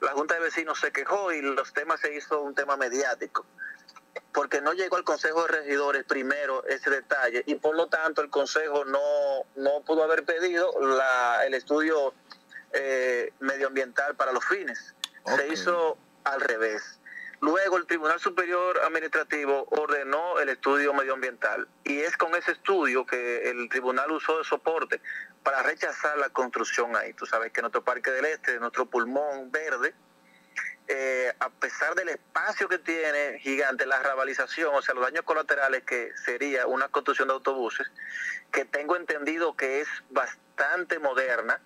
la 0.00 0.12
Junta 0.12 0.34
de 0.34 0.40
Vecinos 0.40 0.80
se 0.80 0.90
quejó 0.90 1.32
y 1.32 1.42
los 1.42 1.74
temas 1.74 2.00
se 2.00 2.14
hizo 2.14 2.40
un 2.40 2.54
tema 2.54 2.78
mediático, 2.78 3.44
porque 4.32 4.62
no 4.62 4.72
llegó 4.72 4.96
al 4.96 5.04
Consejo 5.04 5.42
de 5.42 5.48
Regidores 5.48 6.04
primero 6.04 6.64
ese 6.64 6.88
detalle 6.88 7.42
y 7.46 7.56
por 7.56 7.76
lo 7.76 7.88
tanto 7.88 8.22
el 8.22 8.30
Consejo 8.30 8.86
no, 8.86 9.44
no 9.56 9.82
pudo 9.82 10.02
haber 10.02 10.24
pedido 10.24 10.72
la, 10.80 11.44
el 11.44 11.52
estudio 11.52 12.14
eh, 12.72 13.34
medioambiental 13.40 14.16
para 14.16 14.32
los 14.32 14.44
fines. 14.46 14.94
Se 15.36 15.48
hizo 15.48 15.98
al 16.24 16.40
revés. 16.40 16.98
Luego 17.42 17.76
el 17.76 17.86
Tribunal 17.86 18.20
Superior 18.20 18.78
Administrativo 18.84 19.66
ordenó 19.70 20.38
el 20.38 20.48
estudio 20.48 20.94
medioambiental 20.94 21.66
y 21.82 21.98
es 21.98 22.16
con 22.16 22.36
ese 22.36 22.52
estudio 22.52 23.04
que 23.04 23.50
el 23.50 23.68
tribunal 23.68 24.12
usó 24.12 24.38
de 24.38 24.44
soporte 24.44 25.00
para 25.42 25.60
rechazar 25.64 26.16
la 26.18 26.28
construcción 26.28 26.94
ahí. 26.94 27.14
Tú 27.14 27.26
sabes 27.26 27.50
que 27.50 27.60
nuestro 27.60 27.82
Parque 27.82 28.12
del 28.12 28.26
Este, 28.26 28.60
nuestro 28.60 28.86
pulmón 28.86 29.50
verde, 29.50 29.92
eh, 30.86 31.32
a 31.40 31.50
pesar 31.50 31.96
del 31.96 32.10
espacio 32.10 32.68
que 32.68 32.78
tiene 32.78 33.40
gigante, 33.40 33.86
la 33.86 34.00
rabalización, 34.00 34.72
o 34.72 34.80
sea, 34.80 34.94
los 34.94 35.02
daños 35.02 35.24
colaterales 35.24 35.82
que 35.82 36.12
sería 36.24 36.68
una 36.68 36.86
construcción 36.90 37.26
de 37.26 37.34
autobuses, 37.34 37.90
que 38.52 38.64
tengo 38.66 38.94
entendido 38.94 39.56
que 39.56 39.80
es 39.80 39.88
bastante 40.10 41.00
moderna, 41.00 41.60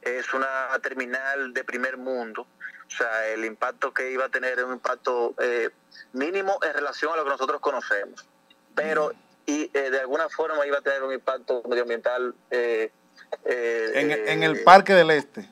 es 0.00 0.32
una 0.32 0.68
terminal 0.80 1.52
de 1.52 1.64
primer 1.64 1.96
mundo, 1.96 2.46
o 2.92 2.96
sea, 2.96 3.28
el 3.28 3.44
impacto 3.44 3.94
que 3.94 4.10
iba 4.10 4.26
a 4.26 4.28
tener 4.28 4.58
es 4.58 4.64
un 4.64 4.74
impacto 4.74 5.34
eh, 5.38 5.70
mínimo 6.12 6.58
en 6.62 6.74
relación 6.74 7.12
a 7.12 7.16
lo 7.16 7.24
que 7.24 7.30
nosotros 7.30 7.60
conocemos. 7.60 8.26
Pero, 8.74 9.12
y 9.46 9.70
eh, 9.72 9.90
de 9.90 10.00
alguna 10.00 10.28
forma 10.28 10.66
iba 10.66 10.78
a 10.78 10.82
tener 10.82 11.02
un 11.02 11.12
impacto 11.12 11.62
medioambiental. 11.68 12.34
Eh, 12.50 12.90
en, 13.44 14.42
el 14.42 14.62
Parque 14.62 14.92
del 14.92 15.10
Este. 15.10 15.48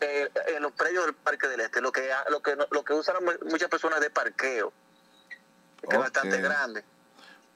en 0.00 0.62
los 0.62 0.72
predios 0.72 1.04
del 1.04 1.14
Parque 1.14 1.48
del 1.48 1.60
Este, 1.60 1.80
lo 1.80 1.92
que, 1.92 2.08
lo 2.30 2.40
que, 2.40 2.56
lo 2.70 2.84
que 2.84 2.94
usan 2.94 3.16
muchas 3.42 3.68
personas 3.68 4.00
de 4.00 4.10
parqueo, 4.10 4.72
que 5.82 5.94
es 5.94 5.98
bastante 5.98 6.40
grande. 6.40 6.82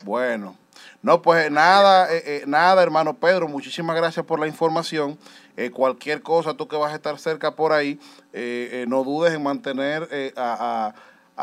Bueno, 0.04 0.56
no, 1.02 1.22
pues 1.22 1.50
nada, 1.50 2.08
nada, 2.46 2.82
hermano 2.82 3.14
Pedro, 3.14 3.48
muchísimas 3.48 3.96
gracias 3.96 4.24
por 4.24 4.38
la 4.38 4.46
información. 4.46 5.18
Eh, 5.58 5.72
cualquier 5.72 6.22
cosa, 6.22 6.54
tú 6.54 6.68
que 6.68 6.76
vas 6.76 6.92
a 6.92 6.94
estar 6.94 7.18
cerca 7.18 7.56
por 7.56 7.72
ahí, 7.72 7.98
eh, 8.32 8.68
eh, 8.72 8.84
no 8.86 9.02
dudes 9.02 9.34
en 9.34 9.42
mantener 9.42 10.08
a, 10.36 10.94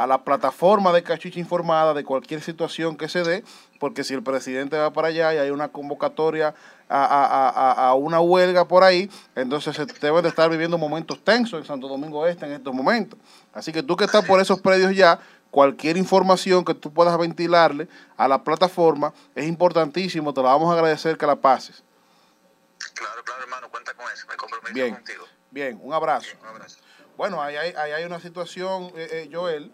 la 0.08 0.24
plataforma 0.24 0.94
de 0.94 1.04
Cachicha 1.04 1.38
informada 1.38 1.94
de 1.94 2.06
cualquier 2.06 2.42
situación 2.42 2.96
que 2.96 3.10
se 3.10 3.24
dé, 3.24 3.44
porque 3.78 4.06
si 4.06 4.14
el 4.14 4.24
presidente 4.24 4.78
va 4.78 4.92
para 4.92 5.10
allá 5.10 5.34
y 5.34 5.38
hay 5.38 5.50
una 5.50 5.68
convocatoria 5.68 6.54
a, 6.88 7.94
una 7.98 8.22
huelga 8.22 8.66
por 8.66 8.86
ahí, 8.86 9.10
entonces 9.36 9.76
se 9.76 9.86
deben 9.86 10.22
de 10.24 10.30
estar 10.30 10.50
viviendo 10.50 10.78
momentos 10.78 11.22
tensos 11.22 11.60
en 11.60 11.66
Santo 11.66 11.90
Domingo 11.90 12.26
Este 12.26 12.46
en 12.46 12.54
estos 12.54 12.74
momentos. 12.74 13.20
Así 13.54 13.74
que 13.74 13.84
tú 13.84 13.98
que 13.98 14.06
estás 14.06 14.24
por 14.24 14.40
esos 14.40 14.62
predios 14.62 14.96
ya, 14.96 15.20
cualquier 15.56 15.96
información 15.96 16.66
que 16.66 16.74
tú 16.74 16.92
puedas 16.92 17.18
ventilarle 17.18 17.88
a 18.18 18.28
la 18.28 18.44
plataforma 18.44 19.14
es 19.34 19.48
importantísimo, 19.48 20.34
te 20.34 20.42
lo 20.42 20.48
vamos 20.48 20.70
a 20.70 20.74
agradecer 20.74 21.18
que 21.18 21.26
la 21.26 21.38
pases. 21.38 21.82
Claro, 22.94 23.24
claro, 23.24 23.42
hermano, 23.42 23.70
cuenta 23.70 23.94
con 23.94 24.06
eso, 24.14 24.28
me 24.28 24.36
comprometo 24.36 24.74
bien, 24.74 24.96
contigo. 24.96 25.24
Bien, 25.52 25.80
un 25.82 25.94
abrazo. 25.94 26.36
un 26.42 26.48
abrazo. 26.48 26.80
Bueno, 27.16 27.42
ahí 27.42 27.56
hay, 27.56 27.74
hay 27.74 28.04
una 28.04 28.20
situación, 28.20 28.92
eh, 28.98 29.08
eh, 29.12 29.30
Joel, 29.32 29.72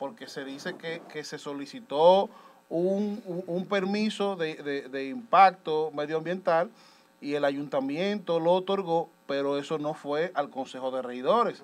porque 0.00 0.26
se 0.26 0.44
dice 0.44 0.74
que, 0.76 1.22
se 1.22 1.38
solicitó 1.38 2.28
un, 2.68 3.68
permiso 3.70 4.34
de, 4.34 5.06
impacto 5.10 5.92
medioambiental 5.94 6.72
y 7.20 7.34
el 7.34 7.44
ayuntamiento 7.44 8.40
lo 8.40 8.50
otorgó, 8.54 9.08
pero 9.28 9.58
eso 9.58 9.78
no 9.78 9.94
fue 9.94 10.32
al 10.34 10.50
Consejo 10.50 10.90
de 10.90 11.02
Regidores. 11.02 11.62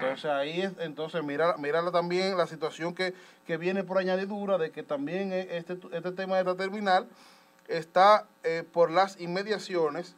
Entonces 0.00 0.30
ahí, 0.30 0.62
entonces 0.78 1.24
mira, 1.24 1.56
mira 1.58 1.90
también 1.90 2.36
la 2.36 2.46
situación 2.46 2.94
que, 2.94 3.14
viene 3.58 3.82
por 3.82 3.98
añadidura 3.98 4.58
de 4.58 4.70
que 4.70 4.82
también 4.82 5.32
este, 5.32 5.78
este 5.90 6.12
tema 6.12 6.36
de 6.36 6.42
esta 6.42 6.54
terminal 6.54 7.08
está 7.66 8.26
eh, 8.44 8.62
por 8.72 8.90
las 8.90 9.20
inmediaciones 9.20 10.14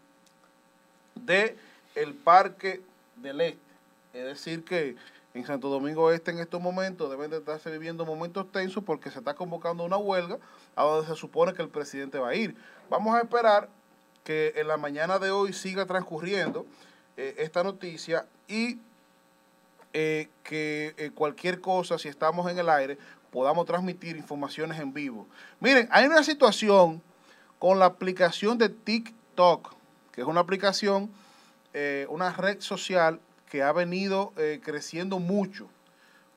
de 1.14 1.56
Parque 2.24 2.82
del 3.16 3.40
Este. 3.40 3.58
Es 4.12 4.24
decir, 4.24 4.64
que 4.64 4.96
en 5.32 5.46
Santo 5.46 5.68
Domingo 5.68 6.10
Este 6.10 6.30
en 6.30 6.38
estos 6.38 6.60
momentos 6.60 7.08
deben 7.08 7.30
de 7.30 7.38
estarse 7.38 7.70
viviendo 7.70 8.04
momentos 8.04 8.50
tensos 8.50 8.82
porque 8.82 9.10
se 9.10 9.18
está 9.20 9.34
convocando 9.34 9.84
una 9.84 9.96
huelga 9.96 10.38
a 10.76 10.82
donde 10.82 11.06
se 11.06 11.16
supone 11.16 11.54
que 11.54 11.62
el 11.62 11.68
presidente 11.68 12.18
va 12.18 12.30
a 12.30 12.34
ir. 12.34 12.54
Vamos 12.88 13.14
a 13.14 13.20
esperar 13.20 13.68
que 14.24 14.52
en 14.56 14.68
la 14.68 14.76
mañana 14.76 15.18
de 15.18 15.30
hoy 15.30 15.52
siga 15.52 15.86
transcurriendo 15.86 16.66
eh, 17.16 17.36
esta 17.38 17.62
noticia 17.62 18.26
y 18.48 18.78
eh, 19.92 20.28
que 20.44 21.12
cualquier 21.14 21.60
cosa, 21.60 21.98
si 21.98 22.08
estamos 22.08 22.50
en 22.50 22.58
el 22.58 22.68
aire, 22.68 22.98
podamos 23.30 23.66
transmitir 23.66 24.16
informaciones 24.16 24.78
en 24.80 24.92
vivo. 24.92 25.26
Miren, 25.60 25.88
hay 25.90 26.06
una 26.06 26.22
situación 26.22 27.02
con 27.58 27.78
la 27.78 27.86
aplicación 27.86 28.58
de 28.58 28.68
TikTok, 28.68 29.74
que 30.12 30.22
es 30.22 30.26
una 30.26 30.40
aplicación, 30.40 31.10
eh, 31.72 32.06
una 32.08 32.32
red 32.32 32.60
social 32.60 33.20
que 33.48 33.62
ha 33.62 33.72
venido 33.72 34.32
eh, 34.36 34.60
creciendo 34.62 35.18
mucho, 35.18 35.68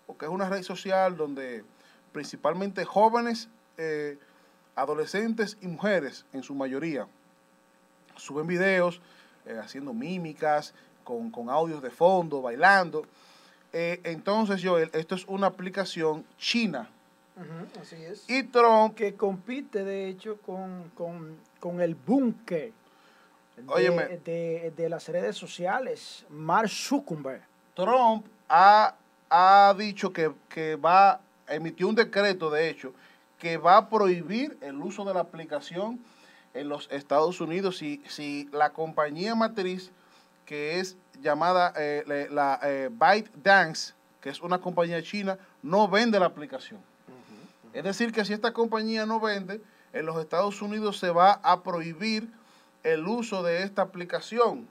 porque 0.06 0.26
es 0.26 0.32
una 0.32 0.50
red 0.50 0.64
social 0.64 1.18
donde 1.18 1.64
principalmente 2.12 2.86
jóvenes, 2.86 3.50
eh, 3.78 4.18
adolescentes 4.76 5.58
y 5.62 5.68
mujeres, 5.68 6.26
en 6.34 6.44
su 6.44 6.54
mayoría, 6.56 7.08
suben 8.16 8.46
videos 8.46 9.02
haciendo 9.62 9.94
mímicas, 9.94 10.74
con, 11.04 11.32
con 11.32 11.50
audios 11.50 11.82
de 11.82 11.90
fondo, 11.90 12.42
bailando. 12.42 13.06
Eh, 13.74 14.00
entonces, 14.04 14.62
Joel, 14.64 14.92
esto 14.94 15.16
es 15.16 15.26
una 15.28 15.48
aplicación 15.48 16.24
china. 16.38 16.88
así 17.82 17.96
es. 17.96 18.30
Y 18.30 18.44
Trump... 18.44 18.96
Que 18.96 19.16
compite, 19.16 19.84
de 19.84 20.08
hecho, 20.08 20.38
con, 20.46 21.82
el 21.82 21.96
búnker 21.96 22.72
de, 24.26 24.74
de, 24.76 24.90
las 24.90 25.08
redes 25.10 25.36
sociales, 25.36 26.24
Mark 26.30 26.70
Zuckerberg. 26.70 27.42
Trump 27.76 28.28
ha, 28.48 28.96
ha 29.30 29.76
dicho 29.76 30.14
que, 30.14 30.32
que 30.50 30.76
va, 30.76 31.20
emitió 31.48 31.88
un 31.88 31.96
decreto, 31.96 32.52
de 32.52 32.70
hecho, 32.70 32.94
que 33.40 33.58
va 33.58 33.78
a 33.78 33.90
prohibir 33.90 34.56
el 34.62 34.78
uso 34.78 35.04
de 35.04 35.16
la 35.16 35.22
aplicación 35.22 36.00
en 36.54 36.70
los 36.70 36.88
Estados 36.92 37.42
Unidos 37.42 37.78
si, 37.78 38.04
si 38.08 38.48
la 38.52 38.70
compañía 38.70 39.34
matriz 39.34 39.92
que 40.46 40.80
es 40.80 40.98
llamada 41.22 41.74
eh, 41.78 42.28
la 42.30 42.60
eh, 42.64 42.90
ByteDance, 42.92 43.94
que 44.22 44.30
es 44.30 44.42
una 44.42 44.60
compañía 44.60 45.02
china, 45.02 45.38
no 45.62 45.88
vende 45.88 46.20
la 46.20 46.26
aplicación. 46.28 46.80
Es 47.74 47.84
decir, 47.84 48.12
que 48.12 48.24
si 48.24 48.34
esta 48.34 48.54
compañía 48.54 49.06
no 49.06 49.20
vende, 49.20 49.62
en 49.94 50.06
los 50.06 50.20
Estados 50.20 50.62
Unidos 50.62 51.00
se 51.00 51.10
va 51.10 51.34
a 51.44 51.64
prohibir 51.64 52.30
el 52.84 53.08
uso 53.08 53.42
de 53.44 53.64
esta 53.64 53.82
aplicación. 53.82 54.68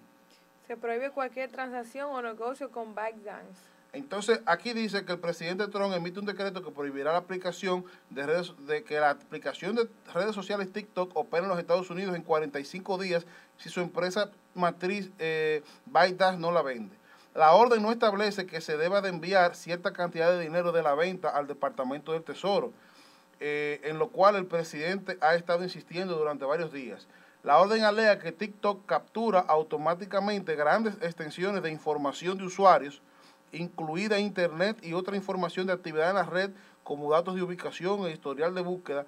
Se 0.66 0.77
prohíbe 0.77 1.11
cualquier 1.11 1.51
transacción 1.51 2.11
o 2.11 2.23
negocio 2.23 2.70
con 2.70 2.95
ByteDance. 2.95 3.72
Entonces, 3.93 4.40
aquí 4.47 4.72
dice 4.72 5.05
que 5.05 5.12
el 5.12 5.18
presidente 5.18 5.68
Trump 5.68 5.93
emite 5.95 6.18
un 6.18 6.24
decreto 6.24 6.62
que 6.64 6.70
prohibirá 6.70 7.12
la 7.12 7.18
aplicación 7.18 7.84
de 8.09 8.24
redes, 8.24 8.55
de 8.66 8.82
que 8.84 8.99
la 8.99 9.11
aplicación 9.11 9.76
de 9.76 9.86
redes 10.14 10.34
sociales 10.34 10.72
TikTok 10.72 11.14
opere 11.14 11.43
en 11.43 11.51
los 11.51 11.59
Estados 11.59 11.90
Unidos 11.90 12.16
en 12.16 12.22
45 12.22 12.97
días 12.97 13.26
si 13.59 13.68
su 13.68 13.80
empresa 13.80 14.30
matriz 14.55 15.11
eh, 15.18 15.62
no 16.38 16.53
la 16.53 16.62
vende. 16.62 16.97
La 17.34 17.53
orden 17.53 17.82
no 17.82 17.93
establece 17.93 18.47
que 18.47 18.62
se 18.62 18.78
deba 18.78 19.03
de 19.03 19.11
enviar 19.11 19.55
cierta 19.57 19.93
cantidad 19.93 20.30
de 20.30 20.40
dinero 20.40 20.72
de 20.72 20.82
la 20.82 20.95
venta 20.95 21.28
al 21.28 21.47
Departamento 21.47 22.12
del 22.12 22.22
Tesoro, 22.22 22.72
eh, 23.40 23.78
en 23.84 23.99
lo 23.99 24.09
cual 24.09 24.36
el 24.36 24.47
presidente 24.47 25.18
ha 25.20 25.34
estado 25.34 25.64
insistiendo 25.64 26.16
durante 26.16 26.47
varios 26.47 26.72
días. 26.72 27.09
La 27.43 27.59
orden 27.59 27.84
alega 27.84 28.18
que 28.18 28.32
TikTok 28.32 28.86
captura 28.86 29.40
automáticamente 29.40 30.57
grandes 30.57 30.95
extensiones 31.03 31.62
de 31.62 31.70
información 31.70 32.38
de 32.38 32.45
usuarios, 32.45 33.03
incluida 33.53 34.18
Internet 34.18 34.78
y 34.82 34.94
otra 34.94 35.16
información 35.16 35.66
de 35.66 35.72
actividad 35.72 36.11
en 36.11 36.16
la 36.16 36.24
red 36.24 36.50
como 36.82 37.11
datos 37.11 37.34
de 37.34 37.42
ubicación 37.42 38.07
e 38.07 38.11
historial 38.11 38.55
de 38.55 38.62
búsqueda, 38.62 39.07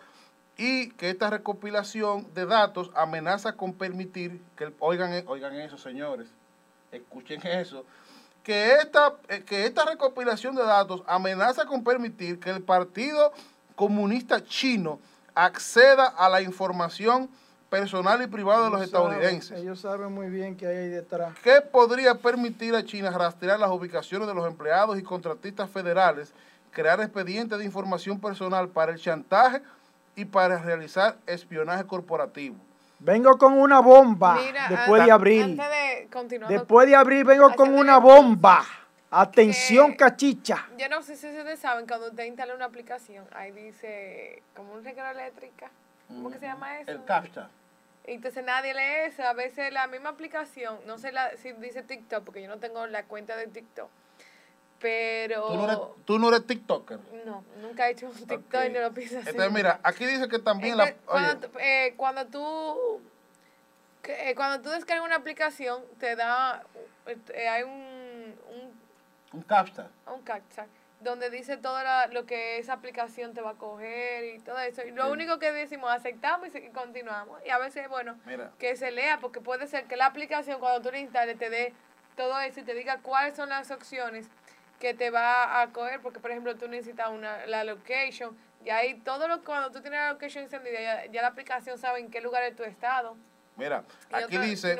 y 0.56 0.90
que 0.90 1.10
esta 1.10 1.30
recopilación 1.30 2.32
de 2.34 2.46
datos 2.46 2.90
amenaza 2.94 3.54
con 3.54 3.72
permitir 3.72 4.40
que, 4.56 4.72
oigan, 4.78 5.24
oigan 5.26 5.54
eso 5.56 5.76
señores, 5.76 6.28
escuchen 6.92 7.44
eso, 7.44 7.84
que 8.44 8.74
esta, 8.74 9.14
eh, 9.28 9.42
que 9.44 9.66
esta 9.66 9.84
recopilación 9.84 10.54
de 10.54 10.62
datos 10.62 11.02
amenaza 11.06 11.64
con 11.64 11.82
permitir 11.82 12.38
que 12.38 12.50
el 12.50 12.62
Partido 12.62 13.32
Comunista 13.74 14.44
Chino 14.44 15.00
acceda 15.34 16.06
a 16.06 16.28
la 16.28 16.42
información 16.42 17.28
personal 17.80 18.22
y 18.22 18.28
privado 18.28 18.64
de 18.64 18.70
los 18.70 18.82
estadounidenses. 18.82 19.58
Ellos 19.58 19.80
saben 19.80 20.12
muy 20.12 20.28
bien 20.28 20.56
qué 20.56 20.68
hay 20.68 20.76
ahí 20.76 20.88
detrás. 20.88 21.34
¿Qué 21.42 21.60
podría 21.60 22.14
permitir 22.14 22.72
a 22.74 22.84
China 22.84 23.10
rastrear 23.10 23.58
las 23.58 23.70
ubicaciones 23.70 24.28
de 24.28 24.34
los 24.34 24.46
empleados 24.46 24.96
y 24.96 25.02
contratistas 25.02 25.68
federales, 25.68 26.32
crear 26.70 27.00
expedientes 27.00 27.58
de 27.58 27.64
información 27.64 28.20
personal 28.20 28.68
para 28.68 28.92
el 28.92 29.00
chantaje 29.00 29.60
y 30.14 30.24
para 30.24 30.58
realizar 30.58 31.16
espionaje 31.26 31.84
corporativo? 31.84 32.54
Vengo 33.00 33.36
con 33.38 33.54
una 33.54 33.80
bomba 33.80 34.38
después 34.68 35.04
de 35.04 35.10
abril. 35.10 35.60
después 36.48 36.86
de 36.86 36.94
abril 36.94 37.24
vengo 37.24 37.52
con 37.56 37.74
una 37.74 37.98
bomba. 37.98 38.64
Atención, 39.10 39.94
cachicha. 39.94 40.68
Yo 40.78 40.88
no 40.88 41.02
sé 41.02 41.16
si 41.16 41.26
ustedes 41.26 41.58
saben, 41.58 41.86
cuando 41.86 42.08
usted 42.08 42.24
instala 42.24 42.54
una 42.54 42.66
aplicación, 42.66 43.24
ahí 43.32 43.50
dice 43.50 44.42
como 44.54 44.74
un 44.74 44.84
regalo 44.84 45.18
eléctrica. 45.18 45.70
¿Cómo 46.08 46.30
que 46.30 46.38
se 46.38 46.46
llama 46.46 46.78
eso? 46.78 46.90
El 46.90 47.04
CAPTCHA. 47.04 47.48
Entonces 48.04 48.44
nadie 48.44 48.74
lee 48.74 49.08
eso. 49.08 49.22
A 49.22 49.32
veces 49.32 49.72
la 49.72 49.86
misma 49.86 50.10
aplicación, 50.10 50.78
no 50.86 50.98
sé 50.98 51.12
la, 51.12 51.36
si 51.36 51.52
dice 51.52 51.82
TikTok, 51.82 52.24
porque 52.24 52.42
yo 52.42 52.48
no 52.48 52.58
tengo 52.58 52.86
la 52.86 53.04
cuenta 53.04 53.36
de 53.36 53.46
TikTok. 53.46 53.88
Pero. 54.80 55.96
¿Tú 56.04 56.18
no 56.18 56.28
eres, 56.28 56.46
TikToker? 56.46 56.98
No, 57.24 57.44
nunca 57.62 57.88
he 57.88 57.92
hecho 57.92 58.06
un 58.06 58.14
TikTok 58.14 58.64
y 58.66 58.70
no 58.70 58.80
lo 58.80 58.92
pienso 58.92 59.18
así. 59.18 59.30
Entonces, 59.30 59.52
mira, 59.52 59.80
aquí 59.82 60.04
dice 60.04 60.28
que 60.28 60.38
también 60.38 60.76
la. 60.76 60.94
Cuando, 60.94 61.50
eh, 61.58 61.94
cuando 61.96 62.26
tú. 62.26 63.00
Eh, 64.02 64.34
cuando 64.34 64.60
tú 64.60 64.68
descargas 64.68 65.06
una 65.06 65.16
aplicación, 65.16 65.82
te 65.98 66.16
da. 66.16 66.62
Eh, 67.06 67.48
hay 67.48 67.62
un. 67.62 68.34
Un, 68.50 68.80
un 69.32 69.42
captcha. 69.42 69.88
Un 70.06 70.20
captcha 70.22 70.66
donde 71.04 71.30
dice 71.30 71.56
todo 71.56 71.78
lo 72.10 72.26
que 72.26 72.58
esa 72.58 72.72
aplicación 72.72 73.34
te 73.34 73.40
va 73.40 73.50
a 73.50 73.54
coger 73.54 74.24
y 74.34 74.38
todo 74.40 74.58
eso. 74.58 74.82
Y 74.82 74.90
lo 74.90 75.10
único 75.12 75.38
que 75.38 75.52
decimos, 75.52 75.92
aceptamos 75.92 76.48
y, 76.54 76.68
continuamos. 76.70 77.40
Y 77.46 77.50
a 77.50 77.58
veces, 77.58 77.88
bueno, 77.88 78.16
que 78.58 78.74
se 78.76 78.90
lea, 78.90 79.18
porque 79.20 79.40
puede 79.40 79.66
ser 79.66 79.84
que 79.84 79.96
la 79.96 80.06
aplicación 80.06 80.58
cuando 80.58 80.80
tú 80.80 80.90
la 80.90 80.98
instales 80.98 81.38
te 81.38 81.50
dé 81.50 81.74
todo 82.16 82.40
eso 82.40 82.60
y 82.60 82.62
te 82.64 82.74
diga 82.74 82.98
cuáles 83.02 83.36
son 83.36 83.50
las 83.50 83.70
opciones 83.70 84.28
que 84.80 84.94
te 84.94 85.10
va 85.10 85.60
a 85.60 85.72
coger, 85.72 86.00
porque 86.00 86.20
por 86.20 86.30
ejemplo 86.30 86.56
tú 86.56 86.68
necesitas 86.68 87.08
una, 87.10 87.46
la 87.46 87.64
location, 87.64 88.36
y 88.64 88.70
ahí 88.70 88.94
todo 89.00 89.28
lo 89.28 89.44
cuando 89.44 89.70
tú 89.70 89.80
tienes 89.80 90.00
la 90.00 90.12
location 90.12 90.44
encendida, 90.44 91.06
ya, 91.06 91.22
la 91.22 91.28
aplicación 91.28 91.78
sabe 91.78 92.00
en 92.00 92.10
qué 92.10 92.20
lugar 92.20 92.42
es 92.44 92.56
tu 92.56 92.64
estado. 92.64 93.16
Mira, 93.56 93.84
aquí 94.10 94.36
dice 94.38 94.76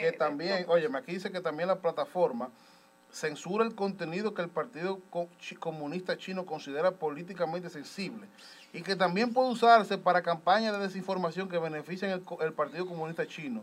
que 0.00 0.12
también, 0.12 0.66
oye, 0.68 0.88
aquí 0.94 1.12
dice 1.12 1.32
que 1.32 1.40
también 1.40 1.68
la 1.68 1.76
plataforma 1.76 2.50
censura 3.10 3.64
el 3.64 3.74
contenido 3.74 4.34
que 4.34 4.42
el 4.42 4.48
Partido 4.48 5.00
Comunista 5.58 6.16
Chino 6.16 6.46
considera 6.46 6.92
políticamente 6.92 7.70
sensible 7.70 8.26
y 8.72 8.82
que 8.82 8.96
también 8.96 9.32
puede 9.32 9.50
usarse 9.50 9.96
para 9.98 10.22
campañas 10.22 10.72
de 10.74 10.86
desinformación 10.86 11.48
que 11.48 11.58
benefician 11.58 12.10
el, 12.10 12.22
el 12.40 12.52
Partido 12.52 12.86
Comunista 12.86 13.26
Chino, 13.26 13.62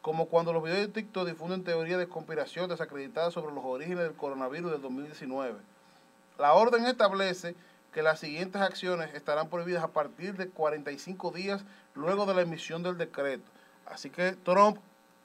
como 0.00 0.26
cuando 0.26 0.52
los 0.52 0.62
videos 0.62 0.86
de 0.86 0.88
TikTok 0.88 1.26
difunden 1.26 1.64
teorías 1.64 1.98
de 1.98 2.08
conspiración 2.08 2.68
desacreditadas 2.68 3.34
sobre 3.34 3.54
los 3.54 3.64
orígenes 3.64 4.04
del 4.04 4.14
coronavirus 4.14 4.72
del 4.72 4.82
2019. 4.82 5.58
La 6.38 6.54
orden 6.54 6.86
establece 6.86 7.54
que 7.92 8.02
las 8.02 8.20
siguientes 8.20 8.62
acciones 8.62 9.14
estarán 9.14 9.48
prohibidas 9.48 9.82
a 9.82 9.88
partir 9.88 10.36
de 10.36 10.48
45 10.48 11.30
días 11.32 11.64
luego 11.94 12.26
de 12.26 12.34
la 12.34 12.42
emisión 12.42 12.82
del 12.82 12.96
decreto. 12.96 13.44
Así 13.86 14.08
que 14.10 14.32
Trump 14.32 14.78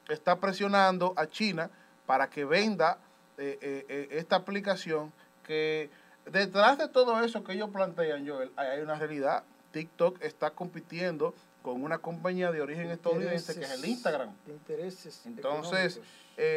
está 0.09 0.37
presionando 0.37 1.13
a 1.15 1.27
China 1.27 1.69
para 2.05 2.29
que 2.29 2.45
venda 2.45 2.97
eh, 3.37 3.57
eh, 3.61 3.85
eh, 3.89 4.07
esta 4.11 4.35
aplicación 4.35 5.11
que 5.43 5.89
detrás 6.25 6.77
de 6.77 6.87
todo 6.87 7.23
eso 7.23 7.43
que 7.43 7.53
ellos 7.53 7.69
plantean, 7.71 8.27
Joel, 8.27 8.51
hay 8.55 8.81
una 8.81 8.95
realidad. 8.95 9.43
TikTok 9.71 10.21
está 10.21 10.51
compitiendo 10.51 11.33
con 11.63 11.83
una 11.83 11.97
compañía 11.97 12.51
de 12.51 12.61
origen 12.61 12.91
estadounidense 12.91 13.55
que 13.55 13.65
es 13.65 13.71
el 13.71 13.85
Instagram. 13.85 14.29
Intereses 14.47 15.25
Entonces, 15.25 15.99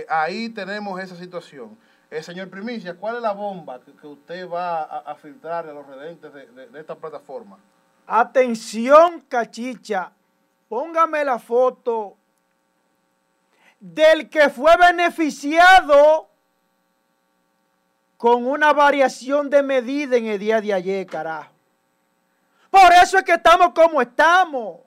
ahí 0.09 0.51
tenemos 0.51 1.01
esa 1.01 1.17
situación. 1.17 1.79
señor 2.21 2.51
Primicia, 2.51 2.95
¿cuál 2.95 3.17
es 3.17 3.23
la 3.23 3.33
bomba 3.33 3.81
que, 3.81 4.07
usted 4.07 4.47
va 4.49 4.83
a, 4.83 5.15
filtrar 5.15 5.67
a 5.67 5.73
los 5.73 5.87
redentes 5.87 6.33
de, 6.35 6.47
de, 6.69 6.81
esta 6.81 6.95
plataforma? 6.95 7.59
Atención, 8.07 9.23
cachicha. 9.23 10.13
Póngame 10.69 11.25
la 11.25 11.39
foto 11.39 12.17
del 13.81 14.29
que 14.29 14.51
fue 14.51 14.77
beneficiado 14.77 16.29
con 18.17 18.47
una 18.47 18.73
variación 18.73 19.51
de 19.51 19.63
medida 19.63 20.17
en 20.17 20.27
el 20.27 20.39
día 20.39 20.61
de 20.61 20.73
ayer, 20.73 21.07
carajo. 21.07 21.53
Por 22.71 22.93
eso 22.93 23.19
es 23.19 23.25
que 23.25 23.33
estamos 23.33 23.73
como 23.75 24.01
estamos. 24.01 24.81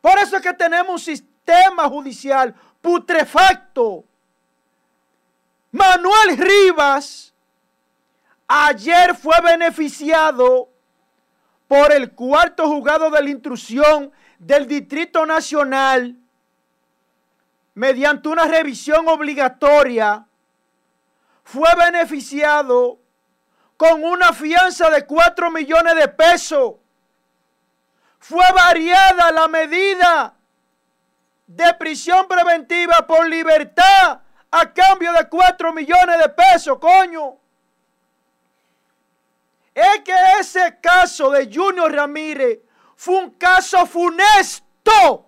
Por 0.00 0.18
eso 0.18 0.36
es 0.36 0.42
que 0.42 0.52
tenemos 0.54 0.90
un 0.90 0.98
sistema 0.98 1.88
judicial 1.88 2.54
putrefacto. 2.80 4.04
Manuel 5.70 6.36
Rivas 6.36 7.32
ayer 8.46 9.14
fue 9.14 9.40
beneficiado 9.40 10.68
por 11.68 11.92
el 11.92 12.12
cuarto 12.12 12.68
juzgado 12.68 13.10
de 13.10 13.22
la 13.22 13.30
intrusión 13.30 14.12
del 14.38 14.66
Distrito 14.66 15.24
Nacional 15.24 16.16
mediante 17.74 18.28
una 18.28 18.44
revisión 18.44 19.08
obligatoria 19.08 20.26
fue 21.42 21.68
beneficiado 21.76 22.98
con 23.76 24.04
una 24.04 24.32
fianza 24.32 24.90
de 24.90 25.04
4 25.04 25.50
millones 25.50 25.96
de 25.96 26.08
pesos. 26.08 26.74
Fue 28.18 28.44
variada 28.54 29.32
la 29.32 29.48
medida 29.48 30.34
de 31.46 31.74
prisión 31.74 32.28
preventiva 32.28 33.04
por 33.06 33.28
libertad 33.28 34.20
a 34.50 34.72
cambio 34.72 35.12
de 35.12 35.28
4 35.28 35.72
millones 35.72 36.18
de 36.18 36.28
pesos, 36.28 36.78
coño. 36.78 37.38
Es 39.74 40.00
que 40.04 40.14
ese 40.38 40.78
caso 40.80 41.30
de 41.30 41.50
Junior 41.52 41.90
Ramírez 41.90 42.60
fue 42.94 43.16
un 43.16 43.30
caso 43.32 43.84
funesto. 43.86 45.26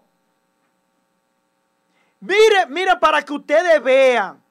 Mire, 2.21 2.67
mire 2.69 2.97
para 2.99 3.23
que 3.23 3.33
ustedes 3.33 3.83
vean 3.83 4.44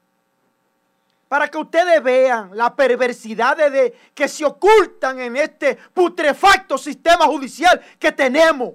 para 1.34 1.50
que 1.50 1.58
ustedes 1.58 2.04
vean 2.04 2.52
la 2.54 2.76
perversidad 2.76 3.58
de, 3.58 3.98
que 4.14 4.28
se 4.28 4.46
ocultan 4.46 5.20
en 5.20 5.36
este 5.36 5.76
putrefacto 5.76 6.78
sistema 6.78 7.26
judicial 7.26 7.82
que 7.98 8.12
tenemos, 8.12 8.74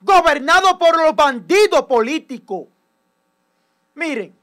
gobernado 0.00 0.78
por 0.78 0.96
los 0.96 1.14
bandidos 1.14 1.82
políticos. 1.82 2.66
Miren, 3.94 4.34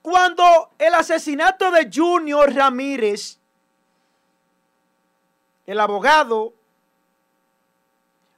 cuando 0.00 0.70
el 0.78 0.94
asesinato 0.94 1.70
de 1.70 1.90
Junior 1.94 2.50
Ramírez, 2.50 3.38
el 5.66 5.80
abogado, 5.80 6.54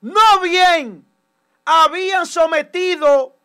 no 0.00 0.40
bien 0.42 1.06
habían 1.64 2.26
sometido 2.26 3.36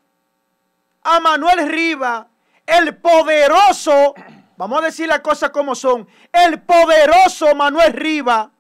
a 1.04 1.20
Manuel 1.20 1.70
Riva, 1.70 2.32
el 2.68 2.98
poderoso, 2.98 4.14
vamos 4.58 4.82
a 4.82 4.86
decir 4.86 5.08
las 5.08 5.22
cosas 5.22 5.50
como 5.50 5.74
son, 5.74 6.08
el 6.32 6.62
poderoso 6.62 7.56
Manuel 7.56 7.94
Riva, 7.94 8.52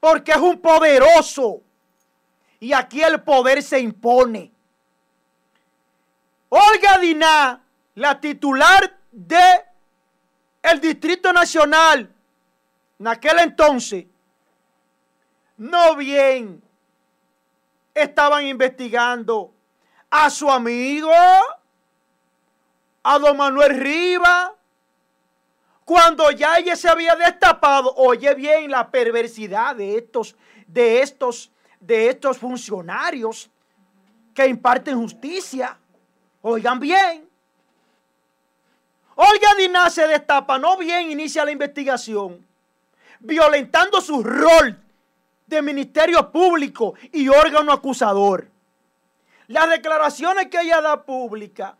porque 0.00 0.32
es 0.32 0.38
un 0.38 0.58
poderoso. 0.60 1.60
Y 2.58 2.72
aquí 2.72 3.02
el 3.02 3.22
poder 3.22 3.62
se 3.62 3.78
impone. 3.78 4.50
Olga 6.48 6.98
Diná, 6.98 7.62
la 7.94 8.20
titular 8.20 8.98
de 9.12 9.64
el 10.62 10.80
Distrito 10.80 11.32
Nacional, 11.32 12.12
en 12.98 13.06
aquel 13.06 13.38
entonces, 13.38 14.06
no 15.56 15.96
bien 15.96 16.62
estaban 17.94 18.46
investigando 18.46 19.52
a 20.10 20.30
su 20.30 20.50
amigo, 20.50 21.12
a 23.02 23.18
don 23.18 23.36
Manuel 23.36 23.78
Riva, 23.78 24.54
cuando 25.84 26.30
ya 26.30 26.58
ella 26.58 26.76
se 26.76 26.88
había 26.88 27.16
destapado, 27.16 27.92
oye 27.96 28.34
bien 28.34 28.70
la 28.70 28.90
perversidad 28.90 29.74
de 29.74 29.96
estos, 29.98 30.36
de 30.66 31.02
estos, 31.02 31.50
de 31.80 32.08
estos 32.08 32.38
funcionarios 32.38 33.50
que 34.34 34.46
imparten 34.46 34.96
justicia. 34.96 35.76
Oigan 36.42 36.78
bien. 36.78 37.28
Olga 39.16 39.54
Diná 39.58 39.90
se 39.90 40.06
destapa, 40.06 40.58
no 40.58 40.76
bien 40.76 41.10
inicia 41.10 41.44
la 41.44 41.50
investigación, 41.50 42.46
violentando 43.18 44.00
su 44.00 44.22
rol 44.22 44.80
de 45.46 45.60
ministerio 45.60 46.30
público 46.30 46.94
y 47.12 47.28
órgano 47.28 47.72
acusador. 47.72 48.48
Las 49.48 49.68
declaraciones 49.68 50.46
que 50.46 50.60
ella 50.60 50.80
da 50.80 51.04
pública 51.04 51.76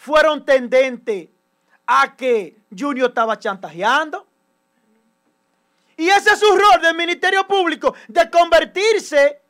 fueron 0.00 0.46
tendentes 0.46 1.28
a 1.86 2.16
que 2.16 2.56
Junior 2.76 3.10
estaba 3.10 3.38
chantajeando. 3.38 4.26
Y 5.94 6.08
ese 6.08 6.30
es 6.30 6.40
su 6.40 6.46
rol 6.46 6.80
del 6.80 6.96
Ministerio 6.96 7.46
Público, 7.46 7.94
de 8.08 8.30
convertirse, 8.30 9.42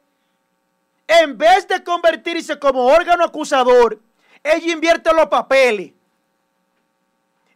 en 1.06 1.38
vez 1.38 1.68
de 1.68 1.84
convertirse 1.84 2.58
como 2.58 2.84
órgano 2.86 3.24
acusador, 3.24 4.00
ella 4.42 4.72
invierte 4.72 5.12
los 5.12 5.26
papeles 5.26 5.92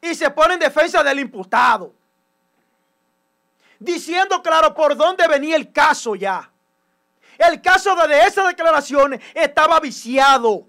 y 0.01 0.15
se 0.15 0.31
pone 0.31 0.55
en 0.55 0.61
defensa 0.61 1.03
del 1.03 1.19
imputado. 1.19 1.93
Diciendo 3.81 4.41
claro 4.41 4.73
por 4.73 4.97
dónde 4.97 5.27
venía 5.27 5.57
el 5.57 5.73
caso 5.73 6.15
ya. 6.15 6.49
El 7.39 7.61
caso 7.61 7.97
de 8.07 8.21
esas 8.21 8.47
declaraciones 8.47 9.21
estaba 9.35 9.81
viciado. 9.81 10.69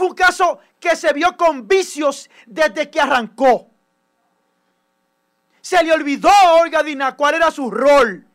Fue 0.00 0.08
un 0.08 0.14
caso 0.14 0.60
que 0.80 0.96
se 0.96 1.12
vio 1.12 1.36
con 1.36 1.68
vicios 1.68 2.30
desde 2.46 2.90
que 2.90 2.98
arrancó. 2.98 3.68
Se 5.60 5.84
le 5.84 5.92
olvidó 5.92 6.30
a 6.30 6.54
Olga 6.54 6.82
Dina 6.82 7.14
cuál 7.14 7.34
era 7.34 7.50
su 7.50 7.70
rol 7.70 8.26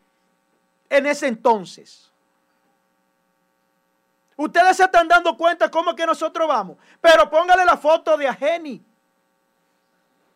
en 0.87 1.05
ese 1.07 1.25
entonces. 1.25 2.11
Ustedes 4.35 4.77
se 4.77 4.83
están 4.83 5.07
dando 5.07 5.35
cuenta 5.35 5.71
cómo 5.71 5.95
que 5.95 6.05
nosotros 6.05 6.47
vamos. 6.47 6.77
Pero 7.01 7.27
póngale 7.31 7.65
la 7.65 7.77
foto 7.77 8.15
de 8.15 8.27
Ageni. 8.27 8.85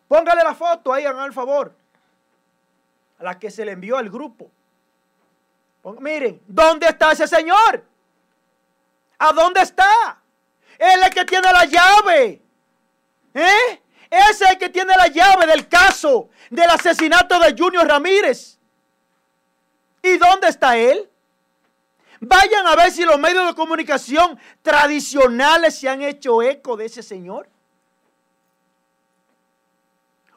Póngale 0.08 0.42
la 0.42 0.56
foto 0.56 0.92
ahí, 0.92 1.04
hagan 1.04 1.26
el 1.26 1.32
favor. 1.32 1.72
A 3.20 3.22
la 3.22 3.38
que 3.38 3.52
se 3.52 3.64
le 3.64 3.70
envió 3.70 3.96
al 3.98 4.10
grupo. 4.10 4.50
miren, 6.00 6.42
¿dónde 6.48 6.88
está 6.88 7.12
ese 7.12 7.28
señor? 7.28 7.84
¿A 9.16 9.32
dónde 9.32 9.60
está? 9.60 10.19
Él 10.80 10.98
es 10.98 11.08
el 11.08 11.14
que 11.14 11.24
tiene 11.26 11.52
la 11.52 11.66
llave. 11.66 12.42
¿Eh? 13.34 13.82
Ese 14.08 14.44
es 14.44 14.50
el 14.50 14.58
que 14.58 14.70
tiene 14.70 14.96
la 14.96 15.08
llave 15.08 15.46
del 15.46 15.68
caso 15.68 16.30
del 16.48 16.70
asesinato 16.70 17.38
de 17.38 17.54
Junior 17.56 17.86
Ramírez. 17.86 18.58
¿Y 20.02 20.16
dónde 20.16 20.48
está 20.48 20.78
él? 20.78 21.08
Vayan 22.20 22.66
a 22.66 22.76
ver 22.76 22.90
si 22.90 23.04
los 23.04 23.18
medios 23.18 23.46
de 23.46 23.54
comunicación 23.54 24.38
tradicionales 24.62 25.78
se 25.78 25.88
han 25.88 26.00
hecho 26.00 26.42
eco 26.42 26.78
de 26.78 26.86
ese 26.86 27.02
señor. 27.02 27.46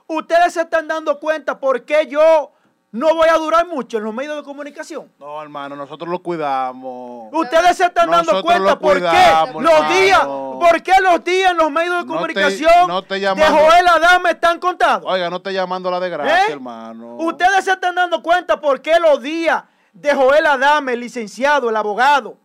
Ustedes 0.05 0.53
se 0.53 0.61
están 0.61 0.89
dando 0.89 1.21
cuenta 1.21 1.57
por 1.57 1.85
qué 1.85 2.05
yo 2.07 2.52
no 2.93 3.15
voy 3.15 3.27
a 3.27 3.37
durar 3.37 3.65
mucho 3.65 3.97
en 3.97 4.03
los 4.03 4.13
medios 4.13 4.35
de 4.35 4.43
comunicación. 4.43 5.11
No, 5.17 5.41
hermano, 5.41 5.75
nosotros 5.75 6.07
lo 6.07 6.21
cuidamos. 6.21 7.27
Ustedes 7.33 7.75
se 7.75 7.85
están 7.85 8.07
dando 8.07 8.39
cuenta 8.43 8.77
por 8.77 8.99
qué 8.99 9.25
los 9.59 9.89
días, 9.89 10.23
por 10.25 10.83
qué 10.83 10.93
los 11.01 11.23
días 11.23 11.51
en 11.51 11.57
los 11.57 11.71
medios 11.71 12.03
de 12.03 12.05
comunicación 12.05 13.03
de 13.09 13.45
Joel 13.49 13.87
Adame 13.87 14.29
están 14.29 14.59
contados. 14.59 15.11
Oiga, 15.11 15.27
no 15.31 15.41
te 15.41 15.51
llamando 15.51 15.89
la 15.89 15.99
desgracia, 15.99 16.49
¿Eh? 16.49 16.51
hermano. 16.51 17.15
Ustedes 17.15 17.65
se 17.65 17.71
están 17.71 17.95
dando 17.95 18.21
cuenta 18.21 18.61
por 18.61 18.79
qué 18.79 18.99
los 18.99 19.19
días 19.23 19.63
de 19.91 20.13
Joel 20.13 20.45
Adame, 20.45 20.93
el 20.93 20.99
licenciado, 20.99 21.71
el 21.71 21.75
abogado, 21.75 22.37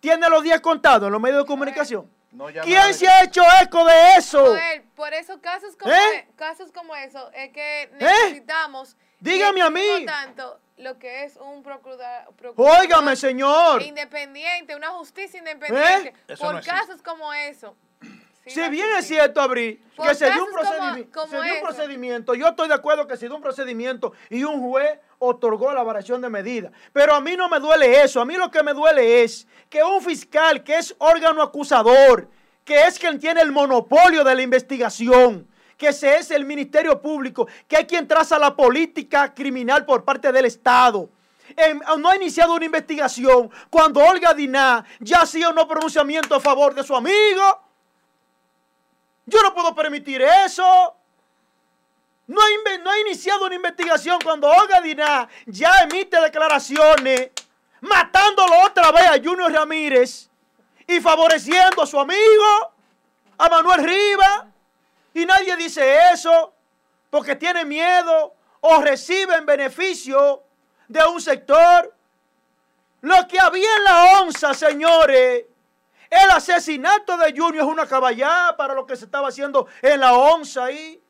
tiene 0.00 0.28
los 0.28 0.42
días 0.42 0.60
contados 0.60 1.06
en 1.06 1.12
los 1.12 1.20
medios 1.20 1.44
de 1.44 1.46
comunicación. 1.46 2.10
¿Quién 2.64 2.94
se 2.94 3.06
ha 3.06 3.22
hecho 3.22 3.42
eco 3.62 3.84
de 3.84 4.16
eso? 4.16 4.56
por 4.96 5.14
eso 5.14 5.40
casos 5.40 5.76
como, 5.76 5.92
¿Eh? 5.92 6.16
e, 6.16 6.28
casos 6.36 6.72
como 6.72 6.96
eso 6.96 7.30
es 7.32 7.52
que 7.52 7.82
¿Eh? 8.00 8.44
Dígame 9.22 9.62
a 9.62 9.70
mí. 9.70 10.04
tanto, 10.04 10.58
lo 10.78 10.98
que 10.98 11.24
es 11.24 11.36
un 11.36 11.62
procurador. 11.62 12.34
Óigame, 12.56 13.14
señor. 13.14 13.80
Independiente, 13.80 14.74
una 14.74 14.88
justicia 14.88 15.38
independiente. 15.38 16.12
¿Eh? 16.26 16.36
Por 16.36 16.60
casos 16.64 17.00
como 17.02 17.32
eso. 17.32 17.76
si 18.44 18.68
bien 18.68 18.88
es 18.98 19.06
cierto, 19.06 19.40
Abrí, 19.40 19.80
que 20.02 20.14
se 20.16 20.28
dio, 20.28 20.44
un 20.44 20.52
procedimiento, 20.52 21.28
se 21.28 21.40
dio 21.40 21.54
un 21.54 21.60
procedimiento, 21.62 22.34
yo 22.34 22.48
estoy 22.48 22.66
de 22.66 22.74
acuerdo 22.74 23.06
que 23.06 23.16
se 23.16 23.26
dio 23.26 23.36
un 23.36 23.42
procedimiento 23.42 24.12
y 24.28 24.42
un 24.42 24.60
juez 24.60 24.98
otorgó 25.20 25.72
la 25.72 25.84
variación 25.84 26.20
de 26.20 26.28
medida. 26.28 26.72
Pero 26.92 27.14
a 27.14 27.20
mí 27.20 27.36
no 27.36 27.48
me 27.48 27.60
duele 27.60 28.02
eso, 28.02 28.20
a 28.20 28.24
mí 28.24 28.34
lo 28.34 28.50
que 28.50 28.64
me 28.64 28.74
duele 28.74 29.22
es 29.22 29.46
que 29.70 29.84
un 29.84 30.02
fiscal 30.02 30.64
que 30.64 30.78
es 30.78 30.96
órgano 30.98 31.42
acusador, 31.42 32.28
que 32.64 32.82
es 32.82 32.98
quien 32.98 33.20
tiene 33.20 33.40
el 33.40 33.52
monopolio 33.52 34.24
de 34.24 34.34
la 34.34 34.42
investigación, 34.42 35.46
que 35.82 35.88
ese 35.88 36.16
es 36.16 36.30
el 36.30 36.44
Ministerio 36.44 37.02
Público, 37.02 37.48
que 37.66 37.76
hay 37.76 37.86
quien 37.86 38.06
traza 38.06 38.38
la 38.38 38.54
política 38.54 39.34
criminal 39.34 39.84
por 39.84 40.04
parte 40.04 40.30
del 40.30 40.44
Estado. 40.44 41.08
no 41.98 42.08
ha 42.08 42.14
iniciado 42.14 42.54
una 42.54 42.64
investigación 42.64 43.50
cuando 43.68 43.98
Olga 43.98 44.32
Diná 44.32 44.84
ya 45.00 45.22
hacía 45.22 45.48
un 45.48 45.56
pronunciamiento 45.66 46.36
a 46.36 46.40
favor 46.40 46.72
de 46.72 46.84
su 46.84 46.94
amigo. 46.94 47.60
Yo 49.26 49.42
no 49.42 49.52
puedo 49.52 49.74
permitir 49.74 50.22
eso. 50.22 50.94
No 52.28 52.40
ha, 52.40 52.78
no 52.84 52.90
ha 52.92 53.00
iniciado 53.00 53.46
una 53.46 53.56
investigación 53.56 54.20
cuando 54.22 54.48
Olga 54.48 54.80
Diná 54.80 55.28
ya 55.46 55.80
emite 55.82 56.20
declaraciones 56.20 57.30
matándolo 57.80 58.60
otra 58.66 58.92
vez 58.92 59.06
a 59.08 59.14
Junior 59.14 59.52
Ramírez 59.52 60.30
y 60.86 61.00
favoreciendo 61.00 61.82
a 61.82 61.86
su 61.88 61.98
amigo, 61.98 62.72
a 63.36 63.48
Manuel 63.48 63.82
Rivas. 63.82 64.51
Y 65.14 65.26
nadie 65.26 65.56
dice 65.56 66.10
eso 66.12 66.54
porque 67.10 67.36
tiene 67.36 67.64
miedo 67.64 68.34
o 68.60 68.80
reciben 68.80 69.44
beneficio 69.44 70.44
de 70.88 71.04
un 71.04 71.20
sector. 71.20 71.94
Lo 73.02 73.26
que 73.28 73.38
había 73.38 73.76
en 73.76 73.84
la 73.84 74.20
onza, 74.20 74.54
señores, 74.54 75.44
el 76.08 76.30
asesinato 76.30 77.16
de 77.16 77.32
Junior 77.36 77.64
es 77.64 77.70
una 77.70 77.86
caballada 77.86 78.56
para 78.56 78.74
lo 78.74 78.86
que 78.86 78.96
se 78.96 79.06
estaba 79.06 79.28
haciendo 79.28 79.66
en 79.80 80.00
la 80.00 80.14
onza 80.14 80.64
ahí. 80.64 81.02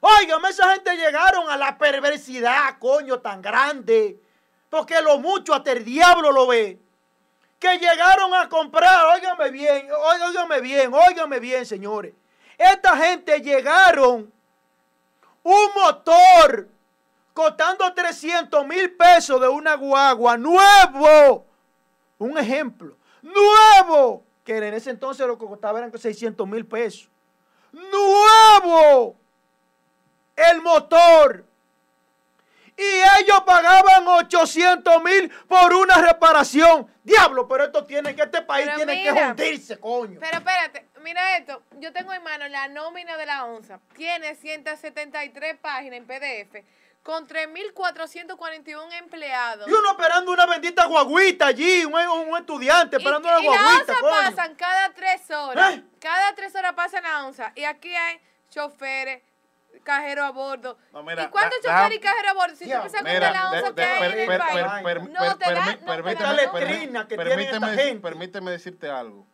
Óigame, 0.00 0.50
esa 0.50 0.70
gente 0.72 0.94
llegaron 0.96 1.48
a 1.48 1.56
la 1.56 1.78
perversidad, 1.78 2.78
coño, 2.78 3.20
tan 3.20 3.40
grande. 3.40 4.20
Porque 4.68 5.00
lo 5.00 5.18
mucho 5.18 5.54
hasta 5.54 5.72
el 5.72 5.84
diablo 5.84 6.30
lo 6.30 6.46
ve. 6.46 6.78
Que 7.58 7.78
llegaron 7.78 8.34
a 8.34 8.48
comprar, 8.48 9.06
óigame 9.06 9.50
bien, 9.50 9.88
óigame 9.90 10.60
bien, 10.60 10.92
óigame 10.92 11.40
bien, 11.40 11.64
señores. 11.64 12.12
Esta 12.58 12.96
gente 12.96 13.40
llegaron 13.40 14.32
un 15.42 15.68
motor 15.74 16.68
costando 17.32 17.92
300 17.92 18.66
mil 18.66 18.94
pesos 18.94 19.40
de 19.40 19.48
una 19.48 19.74
guagua 19.74 20.36
nuevo. 20.36 21.44
Un 22.18 22.38
ejemplo, 22.38 22.96
nuevo. 23.22 24.24
Que 24.44 24.58
en 24.58 24.74
ese 24.74 24.90
entonces 24.90 25.26
lo 25.26 25.38
que 25.38 25.46
costaba 25.46 25.78
eran 25.78 25.96
600 25.96 26.46
mil 26.46 26.66
pesos. 26.66 27.08
¡Nuevo! 27.72 29.16
El 30.36 30.60
motor. 30.62 31.44
Y 32.76 33.20
ellos 33.20 33.40
pagaban 33.46 34.06
800 34.06 35.02
mil 35.02 35.30
por 35.48 35.74
una 35.74 35.94
reparación. 35.96 36.88
Diablo, 37.02 37.46
pero 37.46 37.64
esto 37.64 37.84
tiene 37.84 38.16
que, 38.16 38.22
este 38.22 38.42
país 38.42 38.68
tiene 38.74 39.02
que 39.02 39.12
hundirse, 39.12 39.78
coño. 39.78 40.18
Pero 40.20 40.38
espérate, 40.38 40.86
mira 41.02 41.36
esto. 41.36 41.62
Yo 41.78 41.92
tengo 41.92 42.12
en 42.12 42.22
mano 42.22 42.48
la 42.48 42.68
nómina 42.68 43.16
de 43.16 43.26
la 43.26 43.44
ONSA. 43.44 43.78
Tiene 43.94 44.34
173 44.34 45.56
páginas 45.60 45.98
en 45.98 46.06
PDF 46.06 46.64
con 47.04 47.28
3.441 47.28 48.98
empleados. 48.98 49.68
Y 49.68 49.72
uno 49.72 49.90
esperando 49.90 50.32
una 50.32 50.46
bendita 50.46 50.86
guaguita 50.86 51.48
allí, 51.48 51.84
un, 51.84 52.36
estudiante 52.36 52.96
esperando 52.96 53.28
una 53.28 53.40
guaguita. 53.40 53.92
Y 53.92 54.02
la 54.02 54.08
onza 54.08 54.34
pasan 54.34 54.54
cada 54.56 54.92
tres 54.94 55.30
horas. 55.30 55.74
¿Eh? 55.74 55.84
Cada 56.00 56.34
tres 56.34 56.56
horas 56.56 56.72
pasa 56.72 57.02
la 57.02 57.26
onza. 57.26 57.52
Y 57.54 57.64
aquí 57.64 57.94
hay 57.94 58.18
choferes, 58.50 59.22
cajero 59.82 60.24
a 60.24 60.30
bordo. 60.30 60.78
¿Y 60.90 61.26
cuántos 61.28 61.60
choferes 61.62 61.96
y 61.96 62.00
cajero 62.00 62.30
a 62.30 62.34
bordo? 62.34 62.56
Si 62.56 62.64
tú 62.64 62.72
empiezas 62.72 63.22
a 63.22 63.30
la 63.32 63.50
onza 63.50 63.74
que 63.74 63.82
hay 63.82 64.12
en 64.12 64.32
el 64.32 64.38
país. 64.38 65.10
No 65.10 65.36
te 65.36 65.52
da, 65.52 65.78
Permíteme 68.00 68.50
decirte 68.50 68.90
algo. 68.90 69.26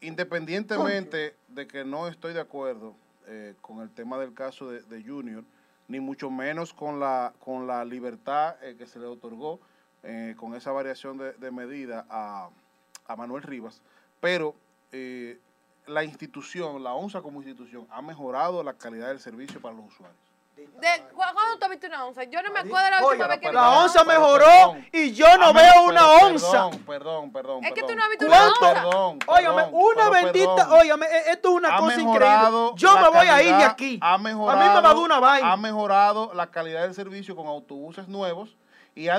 Independientemente 0.00 1.36
de 1.48 1.66
que 1.66 1.84
no 1.84 2.06
estoy 2.08 2.34
de 2.34 2.40
acuerdo 2.40 2.94
eh, 3.26 3.54
con 3.60 3.80
el 3.80 3.90
tema 3.90 4.18
del 4.18 4.34
caso 4.34 4.70
de, 4.70 4.82
de 4.82 5.02
Junior, 5.02 5.42
ni 5.88 6.00
mucho 6.00 6.30
menos 6.30 6.72
con 6.72 7.00
la, 7.00 7.32
con 7.38 7.66
la 7.66 7.84
libertad 7.84 8.56
eh, 8.62 8.76
que 8.76 8.86
se 8.86 8.98
le 8.98 9.06
otorgó 9.06 9.60
eh, 10.02 10.34
con 10.36 10.54
esa 10.54 10.72
variación 10.72 11.18
de, 11.18 11.50
medida 11.50 12.06
a, 12.08 12.50
Manuel 13.16 13.42
Rivas, 13.42 13.82
pero 14.20 14.54
eh, 14.92 15.38
la 15.86 16.04
institución, 16.04 16.82
la 16.82 16.94
ONSA 16.94 17.22
como 17.22 17.40
institución, 17.40 17.86
ha 17.90 18.02
mejorado 18.02 18.62
la 18.62 18.74
calidad 18.74 19.08
del 19.08 19.20
servicio 19.20 19.60
para 19.60 19.74
los 19.74 19.86
usuarios. 19.86 20.26
¿Cuándo 21.14 21.58
tú 21.58 21.64
has 21.64 21.70
visto 21.70 21.86
una 21.86 22.04
onza? 22.06 22.24
Yo 22.24 22.42
no 22.42 22.50
me 22.50 22.60
acuerdo 22.60 22.90
la 22.90 23.06
última 23.06 23.26
vez 23.26 23.40
que 23.40 23.48
vi 23.48 23.54
La 23.54 23.78
onza 23.80 24.04
mejoró 24.04 24.76
y 24.92 25.12
yo 25.12 25.36
no 25.38 25.52
veo 25.52 25.84
una 25.86 26.08
onza. 26.08 26.70
Perdón, 26.70 26.84
perdón, 26.86 27.32
perdón. 27.32 27.64
Es 27.64 27.72
que 27.72 27.82
tú 27.82 27.94
no 27.94 28.02
has 28.02 28.08
visto 28.10 28.26
una 28.26 28.48
onza. 28.48 28.74
Perdón, 28.74 29.18
óyame, 29.26 29.68
una 29.72 30.10
bendita, 30.10 30.74
óyame, 30.74 31.06
e, 31.06 31.32
esto 31.32 31.48
es 31.50 31.54
una 31.54 31.76
cosa 31.76 32.00
increíble. 32.00 32.70
Yo 32.76 32.98
me 32.98 33.08
voy 33.08 33.26
a 33.26 33.42
ir 33.42 33.56
de 33.56 33.64
aquí. 33.64 33.98
Ha 34.00 34.18
mejorado, 34.18 34.58
a 34.58 34.62
mí 34.62 34.68
me 34.68 34.74
va 34.74 34.78
a 34.78 34.82
dar 34.82 34.96
una 34.96 35.20
vaina. 35.20 35.52
Ha 35.52 35.56
mejorado 35.56 36.32
la 36.34 36.50
calidad 36.50 36.82
del 36.82 36.94
servicio 36.94 37.36
con 37.36 37.46
autobuses 37.46 38.08
nuevos 38.08 38.56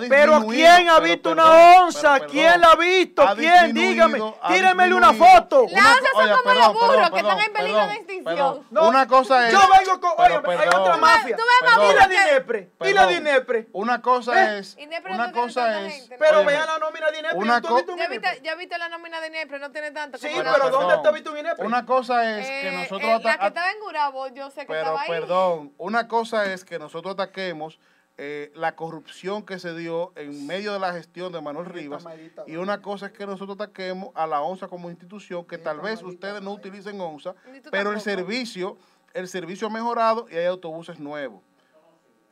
pero 0.09 0.43
¿quién 0.47 0.89
ha 0.89 0.99
visto 0.99 1.31
una 1.31 1.81
onza? 1.81 2.21
¿Quién 2.21 2.59
la 2.61 2.71
ha 2.71 2.75
visto? 2.75 3.23
¿Quién? 3.35 3.73
Dígame. 3.73 4.19
Tírenmele 4.47 4.95
una 4.95 5.13
foto. 5.13 5.67
Las 5.69 5.97
onzas 5.97 6.11
son 6.13 6.41
como 6.43 6.53
los 6.53 6.73
burros 6.73 7.09
que 7.11 7.19
están 7.19 7.39
en 7.39 7.53
peligro 7.53 7.87
de 7.87 7.93
extinción. 7.93 8.67
una 8.71 9.07
cosa 9.07 9.47
es. 9.47 9.53
Yo 9.53 9.59
vengo 9.77 9.99
con. 9.99 10.11
Oye, 10.17 10.57
hay 10.59 10.67
otra 10.67 10.97
mafia. 10.97 11.37
Y 11.37 11.95
la 11.95 12.07
Dinepre. 12.07 12.71
Y 12.81 12.93
la 12.93 13.07
Dinepre. 13.07 13.67
Una 13.73 14.01
cosa 14.01 14.57
es. 14.57 14.77
Una 15.09 15.31
cosa 15.31 15.85
es. 15.85 16.09
Pero 16.17 16.43
vea 16.43 16.65
la 16.65 16.79
nómina 16.79 17.11
de 17.11 17.17
Dinepre. 17.17 18.41
Ya 18.43 18.55
viste 18.55 18.77
la 18.77 18.89
nómina 18.89 19.19
de 19.21 19.29
Dinepre, 19.29 19.59
no 19.59 19.71
tiene 19.71 19.91
tanto. 19.91 20.17
Sí, 20.17 20.29
pero 20.35 20.69
¿dónde 20.69 21.07
has 21.07 21.13
visto 21.13 21.33
Dinepre? 21.33 21.65
Una 21.65 21.85
cosa 21.85 22.39
es 22.39 22.47
que 22.47 22.71
nosotros. 22.71 23.23
La 23.23 23.37
que 23.37 23.47
estaba 23.47 23.71
en 23.71 23.79
Gurabo, 23.79 24.27
yo 24.29 24.49
sé 24.49 24.65
que 24.65 24.73
estaba 24.73 25.01
ahí. 25.01 25.07
Pero 25.07 25.21
perdón. 25.27 25.73
Una 25.77 26.07
cosa 26.07 26.51
es 26.51 26.65
que 26.65 26.79
nosotros 26.79 27.13
ataquemos 27.13 27.77
eh, 28.19 28.51
la 28.55 28.75
corrupción 28.75 29.43
que 29.43 29.59
se 29.59 29.75
dio 29.75 30.11
en 30.15 30.47
medio 30.47 30.73
de 30.73 30.79
la 30.79 30.91
gestión 30.91 31.31
de 31.31 31.39
Manuel 31.39 31.67
Rivas. 31.67 32.03
Y 32.47 32.55
una 32.55 32.81
cosa 32.81 33.07
es 33.07 33.11
que 33.11 33.27
nosotros 33.27 33.55
ataquemos 33.55 34.09
a 34.15 34.25
la 34.25 34.41
ONSA 34.41 34.67
como 34.67 34.89
institución, 34.89 35.45
que 35.45 35.59
tal 35.59 35.81
vez 35.81 36.01
ustedes 36.01 36.41
no 36.41 36.51
utilicen 36.53 36.99
ONSA, 36.99 37.35
pero 37.69 37.91
el 37.91 38.01
servicio, 38.01 38.77
el 39.13 39.27
servicio 39.27 39.67
ha 39.67 39.69
mejorado 39.69 40.27
y 40.31 40.35
hay 40.35 40.45
autobuses 40.45 40.99
nuevos. 40.99 41.43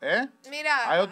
¿Eh? 0.07 0.27
Mira, 0.51 1.07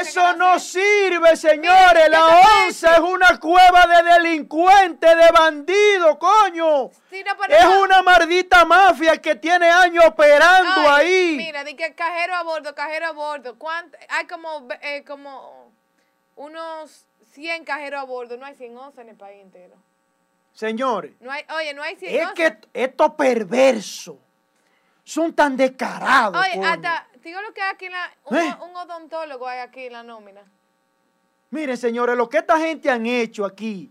Eso 0.00 0.34
no 0.34 0.58
sirve, 0.58 1.36
señores. 1.36 2.08
La 2.10 2.40
ONSA 2.66 2.94
es 2.94 2.98
una 2.98 3.38
cueva 3.38 3.86
de 3.86 4.02
delincuentes, 4.14 5.16
de 5.16 5.30
bandidos, 5.30 6.18
coño. 6.18 6.90
es 7.12 7.64
una 7.80 8.02
maldita 8.02 8.64
mafia 8.64 9.22
que 9.22 9.36
tiene 9.36 9.70
años 9.70 10.04
operando 10.06 10.90
ahí. 10.90 11.36
Mira, 11.36 11.62
di 11.62 11.76
que 11.76 11.94
cajero 11.94 12.34
a 12.34 12.42
bordo, 12.42 12.74
cajero 12.74 13.06
a 13.06 13.12
bordo. 13.12 13.56
Hay 14.08 14.26
como, 14.26 14.66
eh, 14.80 15.04
como 15.04 15.72
unos 16.34 17.06
100 17.30 17.64
cajeros 17.64 18.00
a 18.00 18.04
bordo. 18.04 18.36
No 18.36 18.44
hay 18.44 18.56
100 18.56 18.76
onzas 18.76 19.04
en 19.04 19.10
el 19.10 19.16
país 19.16 19.40
entero. 19.40 19.76
Señores. 20.52 21.12
No 21.20 21.30
hay, 21.30 21.44
oye, 21.56 21.74
no 21.74 21.82
hay 21.84 21.94
100 21.94 22.22
Es 22.22 22.32
que 22.32 22.58
estos 22.72 23.14
perversos 23.14 24.16
son 25.04 25.34
tan 25.34 25.56
descarados. 25.56 26.42
Oye, 26.42 26.64
hasta 26.64 27.06
digo 27.22 27.40
lo 27.40 27.52
que 27.52 27.62
hay 27.62 27.72
aquí, 27.72 27.88
la, 27.88 28.06
¿Eh? 28.38 28.54
un, 28.62 28.76
odontólogo 28.76 29.46
hay 29.46 29.60
aquí 29.60 29.86
en 29.86 29.92
la 29.92 30.02
nómina. 30.02 30.42
Miren, 31.50 31.76
señores, 31.76 32.16
lo 32.16 32.28
que 32.28 32.38
esta 32.38 32.58
gente 32.58 32.90
han 32.90 33.06
hecho 33.06 33.44
aquí, 33.44 33.90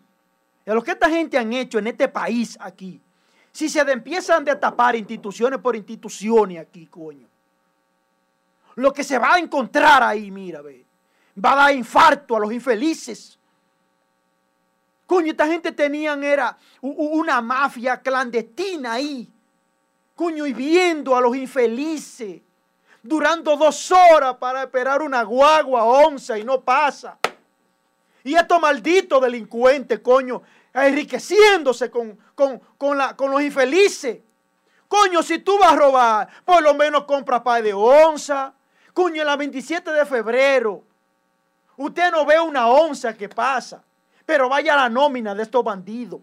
lo 0.65 0.83
que 0.83 0.91
esta 0.91 1.09
gente 1.09 1.37
han 1.37 1.51
hecho 1.53 1.79
en 1.79 1.87
este 1.87 2.07
país 2.07 2.57
aquí, 2.59 3.01
si 3.51 3.69
se 3.69 3.79
empiezan 3.79 4.47
a 4.49 4.59
tapar 4.59 4.95
instituciones 4.95 5.59
por 5.59 5.75
instituciones 5.75 6.59
aquí, 6.59 6.87
coño, 6.87 7.27
lo 8.75 8.91
que 8.91 9.03
se 9.03 9.17
va 9.17 9.35
a 9.35 9.39
encontrar 9.39 10.03
ahí, 10.03 10.31
mira, 10.31 10.61
ve, 10.61 10.85
va 11.43 11.53
a 11.53 11.55
dar 11.55 11.75
infarto 11.75 12.35
a 12.35 12.39
los 12.39 12.51
infelices. 12.51 13.37
Coño, 15.05 15.31
esta 15.31 15.47
gente 15.47 15.71
tenían 15.71 16.23
era 16.23 16.57
una 16.81 17.41
mafia 17.41 18.01
clandestina 18.01 18.93
ahí. 18.93 19.29
Y 20.29 20.53
viendo 20.53 21.17
a 21.17 21.21
los 21.21 21.35
infelices 21.35 22.41
durando 23.01 23.57
dos 23.57 23.91
horas 23.91 24.37
para 24.37 24.63
esperar 24.63 25.01
una 25.01 25.21
guagua 25.23 25.83
onza 25.83 26.37
y 26.37 26.45
no 26.45 26.61
pasa. 26.61 27.17
Y 28.23 28.33
estos 28.33 28.61
malditos 28.61 29.21
delincuentes, 29.21 29.99
coño, 29.99 30.41
enriqueciéndose 30.73 31.91
con, 31.91 32.17
con, 32.35 32.97
la, 32.97 33.17
con 33.17 33.31
los 33.31 33.41
infelices. 33.41 34.19
Coño, 34.87 35.21
si 35.21 35.39
tú 35.39 35.59
vas 35.59 35.73
a 35.73 35.75
robar, 35.75 36.29
por 36.45 36.63
lo 36.63 36.73
menos 36.73 37.03
compra 37.03 37.43
pay 37.43 37.61
de 37.61 37.73
onza. 37.73 38.53
Coño, 38.93 39.21
en 39.21 39.27
la 39.27 39.35
27 39.35 39.91
de 39.91 40.05
febrero, 40.05 40.83
usted 41.75 42.11
no 42.11 42.25
ve 42.25 42.39
una 42.39 42.67
onza 42.67 43.13
que 43.13 43.27
pasa, 43.27 43.83
pero 44.25 44.47
vaya 44.47 44.75
a 44.75 44.77
la 44.77 44.89
nómina 44.89 45.35
de 45.35 45.43
estos 45.43 45.63
bandidos. 45.63 46.21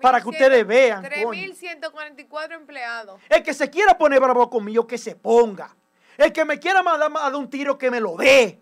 Para 0.00 0.20
que 0.20 0.28
ustedes 0.28 0.66
vean. 0.66 1.04
3.144 1.04 2.52
empleados. 2.52 3.20
El 3.28 3.42
que 3.42 3.54
se 3.54 3.68
quiera 3.70 3.96
poner 3.96 4.20
bravo 4.20 4.48
conmigo, 4.48 4.86
que 4.86 4.98
se 4.98 5.14
ponga. 5.14 5.74
El 6.16 6.32
que 6.32 6.44
me 6.44 6.58
quiera 6.58 6.82
mandar 6.82 7.10
a 7.14 7.36
un 7.36 7.50
tiro, 7.50 7.76
que 7.76 7.90
me 7.90 8.00
lo 8.00 8.16
dé. 8.16 8.58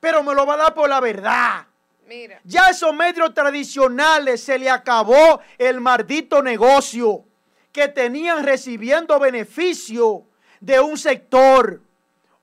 Pero 0.00 0.22
me 0.22 0.34
lo 0.34 0.46
va 0.46 0.54
a 0.54 0.56
dar 0.56 0.74
por 0.74 0.88
la 0.88 1.00
verdad. 1.00 1.66
Mira. 2.06 2.40
Ya 2.44 2.68
esos 2.70 2.94
medios 2.94 3.32
tradicionales 3.34 4.42
se 4.42 4.58
le 4.58 4.70
acabó 4.70 5.40
el 5.58 5.80
maldito 5.80 6.42
negocio 6.42 7.24
que 7.72 7.88
tenían 7.88 8.44
recibiendo 8.44 9.18
beneficio 9.20 10.24
de 10.60 10.80
un 10.80 10.98
sector 10.98 11.80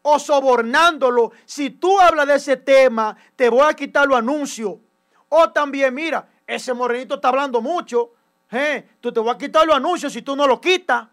o 0.02 0.20
sobornándolo. 0.20 1.32
Si 1.46 1.70
tú 1.70 2.00
hablas 2.00 2.28
de 2.28 2.36
ese 2.36 2.58
tema, 2.58 3.18
te 3.36 3.50
voy 3.50 3.66
a 3.68 3.74
quitar 3.74 4.08
los 4.08 4.18
anuncios. 4.18 4.76
O 5.30 5.50
también, 5.50 5.94
mira, 5.94 6.28
ese 6.48 6.74
morenito 6.74 7.16
está 7.16 7.28
hablando 7.28 7.62
mucho. 7.62 8.14
Eh, 8.50 8.88
tú 9.02 9.12
te 9.12 9.20
voy 9.20 9.36
a 9.36 9.38
quitar 9.38 9.68
los 9.68 9.76
anuncios 9.76 10.14
si 10.14 10.22
tú 10.22 10.36
no 10.36 10.48
lo 10.48 10.60
quitas. 10.60 11.08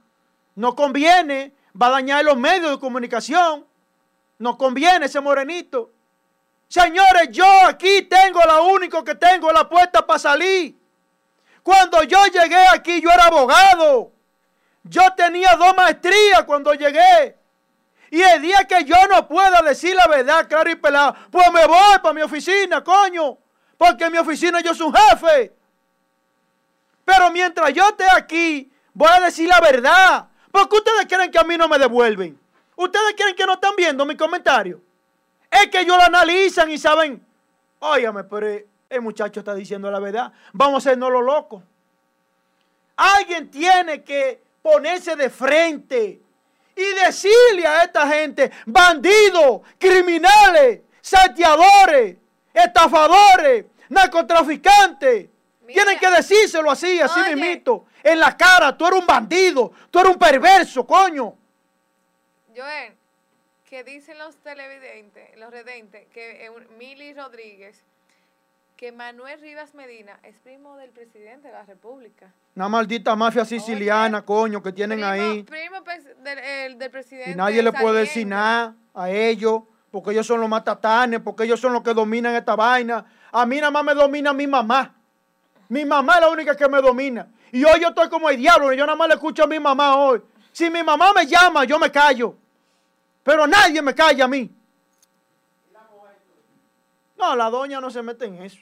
No 0.55 0.74
conviene 0.77 1.52
va 1.81 1.89
a 1.89 1.90
dañar 1.90 2.24
los 2.24 2.36
medios 2.36 2.70
de 2.70 2.78
comunicación. 2.78 3.66
Nos 4.39 4.56
conviene 4.56 5.06
ese 5.06 5.20
morenito. 5.20 5.90
Señores, 6.69 7.28
yo 7.31 7.47
aquí 7.66 8.02
tengo 8.02 8.40
lo 8.44 8.66
único 8.69 9.02
que 9.05 9.15
tengo 9.15 9.51
la 9.52 9.69
puerta 9.69 10.06
para 10.06 10.19
salir. 10.19 10.77
Cuando 11.62 12.02
yo 12.05 12.24
llegué 12.27 12.66
aquí, 12.73 13.01
yo 13.01 13.11
era 13.11 13.27
abogado. 13.27 14.12
Yo 14.85 15.02
tenía 15.16 15.56
dos 15.56 15.74
maestrías 15.77 16.44
cuando 16.44 16.74
llegué. 16.74 17.36
Y 18.11 18.23
el 18.23 18.43
día 18.43 18.65
que 18.69 18.85
yo 18.85 18.97
no 19.09 19.27
pueda 19.27 19.62
decir 19.62 19.97
la 19.97 20.06
verdad, 20.06 20.47
claro 20.47 20.70
y 20.70 20.77
pelado, 20.77 21.16
pues 21.31 21.51
me 21.52 21.66
voy 21.66 21.98
para 22.02 22.12
mi 22.12 22.23
oficina, 22.23 22.85
coño. 22.85 23.39
Porque 23.77 24.05
en 24.05 24.13
mi 24.13 24.19
oficina 24.19 24.61
yo 24.61 24.75
soy 24.75 24.87
un 24.89 24.95
jefe. 24.95 25.53
Pero 27.05 27.31
mientras 27.31 27.73
yo 27.73 27.89
esté 27.89 28.05
aquí, 28.11 28.71
voy 28.93 29.09
a 29.11 29.21
decir 29.21 29.49
la 29.49 29.61
verdad. 29.61 30.29
¿Por 30.51 30.69
qué 30.69 30.77
ustedes 30.77 31.07
creen 31.07 31.31
que 31.31 31.39
a 31.39 31.45
mí 31.45 31.57
no 31.57 31.69
me 31.69 31.79
devuelven? 31.79 32.39
¿Ustedes 32.77 33.15
creen 33.17 33.37
que 33.37 33.47
no 33.47 33.55
están 33.55 33.77
viendo 33.77 34.07
mi 34.07 34.17
comentario? 34.17 34.81
Es 35.51 35.69
que 35.69 35.81
ellos 35.81 35.97
lo 35.97 36.03
analizan 36.03 36.71
y 36.71 36.79
saben, 36.79 37.25
óyame, 37.81 38.25
pero 38.25 38.49
el 38.89 39.01
muchacho 39.01 39.41
está 39.41 39.55
diciendo 39.55 39.91
la 39.91 40.01
verdad. 40.01 40.33
Vamos 40.53 40.75
a 40.75 40.89
hacernos 40.89 41.11
lo 41.11 41.23
loco. 41.23 41.63
Alguien 42.97 43.51
tiene 43.51 44.03
que 44.03 44.43
ponerse 44.63 45.17
de 45.17 45.31
frente 45.31 46.21
y 46.77 46.85
decirle 47.05 47.67
a 47.67 47.83
esta 47.85 48.09
gente, 48.09 48.51
bandidos, 48.67 49.63
criminales, 49.79 50.81
saqueadores, 51.01 52.17
estafadores, 52.55 53.67
narcotraficantes, 53.89 55.29
Tienen 55.67 55.99
que 55.99 56.11
decírselo 56.11 56.71
así, 56.71 57.01
así 57.01 57.21
mismito. 57.21 57.87
En 58.03 58.21
la 58.21 58.37
cara, 58.37 58.77
tú 58.77 58.87
eres 58.87 59.01
un 59.01 59.07
bandido, 59.07 59.73
tú 59.91 59.99
eres 59.99 60.13
un 60.13 60.19
perverso, 60.19 60.87
coño. 60.87 61.35
Joel, 62.55 62.93
que 63.69 63.83
dicen 63.83 64.19
los 64.19 64.37
televidentes, 64.37 65.37
los 65.39 65.51
redentes, 65.51 66.07
que 66.13 66.51
Mili 66.79 67.15
Rodríguez, 67.15 67.83
que 68.77 68.93
Manuel 68.93 69.41
Rivas 69.41 69.75
Medina 69.75 70.19
es 70.23 70.37
primo 70.41 70.77
del 70.77 70.91
presidente 70.91 71.49
de 71.49 71.55
la 71.55 71.65
República. 71.65 72.33
Una 72.55 72.69
maldita 72.69 73.17
mafia 73.17 73.45
siciliana, 73.45 74.23
coño, 74.23 74.63
que 74.63 74.73
tienen 74.73 75.03
ahí. 75.03 75.43
Primo 75.45 75.81
del, 76.23 76.79
del, 76.79 76.91
presidente. 76.91 77.31
Y 77.31 77.35
nadie 77.35 77.63
le 77.63 77.73
puede 77.73 78.01
decir 78.01 78.27
nada 78.27 78.75
a 78.93 79.11
ellos, 79.11 79.63
porque 79.95 80.11
ellos 80.11 80.27
son 80.27 80.41
los 80.41 80.49
matatanes, 80.49 81.21
porque 81.21 81.45
ellos 81.45 81.61
son 81.61 81.73
los 81.73 81.81
que 81.81 81.95
dominan 81.95 82.35
esta 82.35 82.57
vaina. 82.57 83.05
A 83.31 83.47
mí 83.47 83.59
nada 83.59 83.71
más 83.71 83.85
me 83.85 83.95
domina 83.95 84.33
mi 84.33 84.45
mamá. 84.45 84.93
Mi 85.69 85.85
mamá 85.85 86.15
es 86.15 86.21
la 86.23 86.31
única 86.31 86.57
que 86.57 86.69
me 86.69 86.83
domina. 86.83 87.29
Y 87.53 87.62
hoy 87.62 87.79
yo 87.81 87.91
estoy 87.91 88.09
como 88.09 88.29
el 88.29 88.37
diablo, 88.37 88.73
yo 88.73 88.87
nada 88.87 88.97
más 88.97 89.07
le 89.07 89.15
escucho 89.15 89.45
a 89.45 89.47
mi 89.47 89.61
mamá 89.61 89.97
hoy. 89.97 90.21
Si 90.51 90.69
mi 90.69 90.83
mamá 90.83 91.12
me 91.12 91.25
llama, 91.27 91.62
yo 91.62 91.79
me 91.79 91.93
callo. 91.93 92.35
Pero 93.23 93.47
nadie 93.47 93.81
me 93.83 93.95
calla 93.95 94.25
a 94.25 94.27
mí. 94.27 94.53
No, 97.16 97.37
la 97.37 97.49
doña 97.49 97.81
no 97.81 97.89
se 97.89 98.03
mete 98.03 98.25
en 98.25 98.43
eso. 98.43 98.59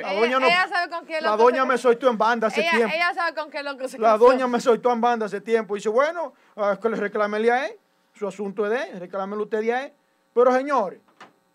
La, 0.00 0.12
doña 0.12 0.38
no, 0.38 0.46
ella 0.46 0.68
sabe 0.68 0.88
con 0.88 1.04
qué 1.04 1.20
La 1.20 1.36
doña 1.36 1.64
me 1.64 1.78
soltó 1.78 2.08
en 2.08 2.16
banda 2.16 2.46
hace 2.46 2.62
tiempo. 2.62 2.94
Ella 2.94 3.12
sabe 3.12 3.34
con 3.34 3.50
qué 3.50 3.60
loco 3.64 3.88
se 3.88 3.98
La 3.98 4.16
doña 4.16 4.46
me 4.46 4.60
soltó 4.60 4.92
en 4.92 5.00
banda 5.00 5.26
hace 5.26 5.40
tiempo. 5.40 5.74
Y 5.74 5.80
dice, 5.80 5.88
bueno, 5.88 6.32
es 6.72 6.78
que 6.78 6.88
le 6.90 6.96
reclamele 6.96 7.50
a 7.50 7.66
él. 7.66 7.76
Su 8.14 8.28
asunto 8.28 8.64
es 8.64 8.70
de 8.70 8.90
él, 8.90 9.00
reclámelo 9.00 9.42
usted 9.42 9.68
a 9.70 9.84
él. 9.86 9.92
Pero 10.32 10.52
señores, 10.52 11.00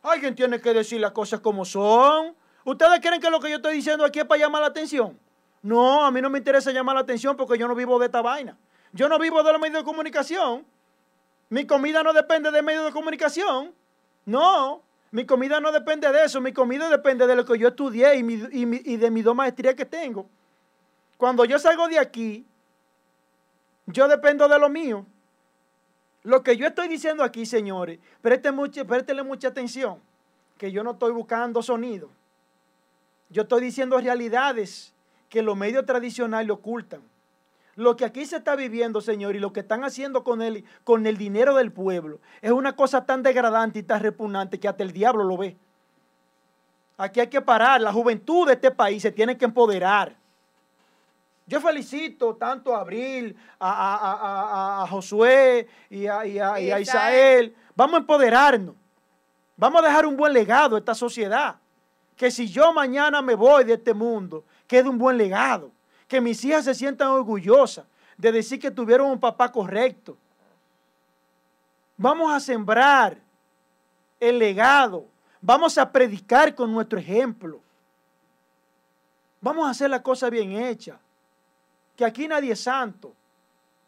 alguien 0.03 0.35
tiene 0.35 0.59
que 0.59 0.73
decir 0.73 0.99
las 0.99 1.11
cosas 1.11 1.39
como 1.39 1.63
son. 1.63 2.35
¿Ustedes 2.65 2.99
creen 2.99 3.21
que 3.21 3.29
lo 3.29 3.39
que 3.39 3.49
yo 3.49 3.57
estoy 3.57 3.75
diciendo 3.75 4.03
aquí 4.03 4.19
es 4.19 4.25
para 4.25 4.39
llamar 4.39 4.61
la 4.61 4.67
atención? 4.67 5.17
No, 5.61 6.05
a 6.05 6.11
mí 6.11 6.21
no 6.21 6.29
me 6.29 6.37
interesa 6.37 6.71
llamar 6.71 6.95
la 6.95 7.01
atención 7.01 7.35
porque 7.37 7.57
yo 7.57 7.67
no 7.67 7.75
vivo 7.75 7.97
de 7.97 8.07
esta 8.07 8.21
vaina. 8.21 8.57
Yo 8.91 9.07
no 9.07 9.17
vivo 9.19 9.41
de 9.41 9.51
los 9.51 9.61
medios 9.61 9.79
de 9.79 9.85
comunicación. 9.85 10.65
Mi 11.49 11.65
comida 11.65 12.03
no 12.03 12.11
depende 12.13 12.51
de 12.51 12.61
medios 12.61 12.85
de 12.85 12.91
comunicación. 12.91 13.73
No, 14.25 14.83
mi 15.11 15.25
comida 15.25 15.59
no 15.59 15.71
depende 15.71 16.11
de 16.11 16.25
eso. 16.25 16.41
Mi 16.41 16.51
comida 16.51 16.89
depende 16.89 17.25
de 17.25 17.35
lo 17.35 17.45
que 17.45 17.57
yo 17.57 17.69
estudié 17.69 18.15
y, 18.17 18.51
y 18.51 18.97
de 18.97 19.11
mis 19.11 19.23
dos 19.23 19.35
maestrías 19.35 19.75
que 19.75 19.85
tengo. 19.85 20.27
Cuando 21.17 21.45
yo 21.45 21.57
salgo 21.57 21.87
de 21.87 21.99
aquí, 21.99 22.45
yo 23.87 24.07
dependo 24.07 24.47
de 24.47 24.59
lo 24.59 24.69
mío. 24.69 25.05
Lo 26.29 26.43
que 26.43 26.55
yo 26.55 26.67
estoy 26.67 26.87
diciendo 26.87 27.23
aquí, 27.23 27.43
señores, 27.47 27.97
préstele 28.21 28.51
mucha, 28.51 28.83
mucha 29.23 29.47
atención, 29.47 29.97
que 30.59 30.71
yo 30.71 30.83
no 30.83 30.91
estoy 30.91 31.11
buscando 31.11 31.63
sonido. 31.63 32.07
Yo 33.29 33.41
estoy 33.41 33.61
diciendo 33.61 33.97
realidades 33.97 34.93
que 35.27 35.41
los 35.41 35.57
medios 35.57 35.87
tradicionales 35.87 36.51
ocultan. 36.51 37.01
Lo 37.75 37.95
que 37.95 38.05
aquí 38.05 38.27
se 38.27 38.35
está 38.35 38.55
viviendo, 38.55 39.01
Señor, 39.01 39.35
y 39.35 39.39
lo 39.39 39.51
que 39.51 39.61
están 39.61 39.83
haciendo 39.83 40.23
con 40.23 40.43
el, 40.43 40.65
con 40.83 41.07
el 41.07 41.17
dinero 41.17 41.55
del 41.55 41.71
pueblo, 41.71 42.19
es 42.43 42.51
una 42.51 42.75
cosa 42.75 43.07
tan 43.07 43.23
degradante 43.23 43.79
y 43.79 43.83
tan 43.83 43.99
repugnante 43.99 44.59
que 44.59 44.67
hasta 44.67 44.83
el 44.83 44.91
diablo 44.91 45.23
lo 45.23 45.35
ve. 45.35 45.57
Aquí 46.95 47.21
hay 47.21 47.27
que 47.27 47.41
parar. 47.41 47.81
La 47.81 47.91
juventud 47.91 48.45
de 48.45 48.53
este 48.53 48.69
país 48.69 49.01
se 49.01 49.11
tiene 49.11 49.35
que 49.35 49.45
empoderar. 49.45 50.15
Yo 51.49 51.59
felicito 51.59 52.35
tanto 52.35 52.75
a 52.75 52.81
Abril, 52.81 53.35
a, 53.59 54.85
Josué 54.87 55.67
y 55.89 56.05
a, 56.05 56.79
Isael. 56.79 57.55
Vamos 57.75 57.95
a 57.95 57.97
empoderarnos. 58.01 58.75
Vamos 59.57 59.81
a 59.81 59.87
dejar 59.87 60.05
un 60.05 60.15
buen 60.15 60.31
legado 60.31 60.75
a 60.75 60.79
esta 60.79 60.93
sociedad. 60.93 61.55
Que 62.15 62.29
si 62.29 62.47
yo 62.47 62.71
mañana 62.71 63.23
me 63.23 63.33
voy 63.33 63.63
de 63.63 63.73
este 63.73 63.95
mundo, 63.95 64.43
quede 64.67 64.89
un 64.89 64.99
buen 64.99 65.17
legado. 65.17 65.71
Que 66.07 66.21
mis 66.21 66.45
hijas 66.45 66.65
se 66.65 66.75
sientan 66.75 67.07
orgullosas 67.07 67.85
de 68.15 68.31
decir 68.31 68.59
que 68.59 68.69
tuvieron 68.69 69.09
un 69.09 69.19
papá 69.19 69.51
correcto. 69.51 70.15
Vamos 71.97 72.31
a 72.31 72.39
sembrar 72.39 73.17
el 74.19 74.37
legado. 74.37 75.07
Vamos 75.41 75.79
a 75.79 75.91
predicar 75.91 76.53
con 76.53 76.71
nuestro 76.71 76.99
ejemplo. 76.99 77.59
Vamos 79.41 79.67
a 79.67 79.71
hacer 79.71 79.89
la 79.89 80.03
cosa 80.03 80.29
bien 80.29 80.51
hecha 80.51 80.99
que 81.99 82.05
aquí 82.05 82.29
nadie 82.29 82.53
es 82.53 82.61
santo. 82.61 83.13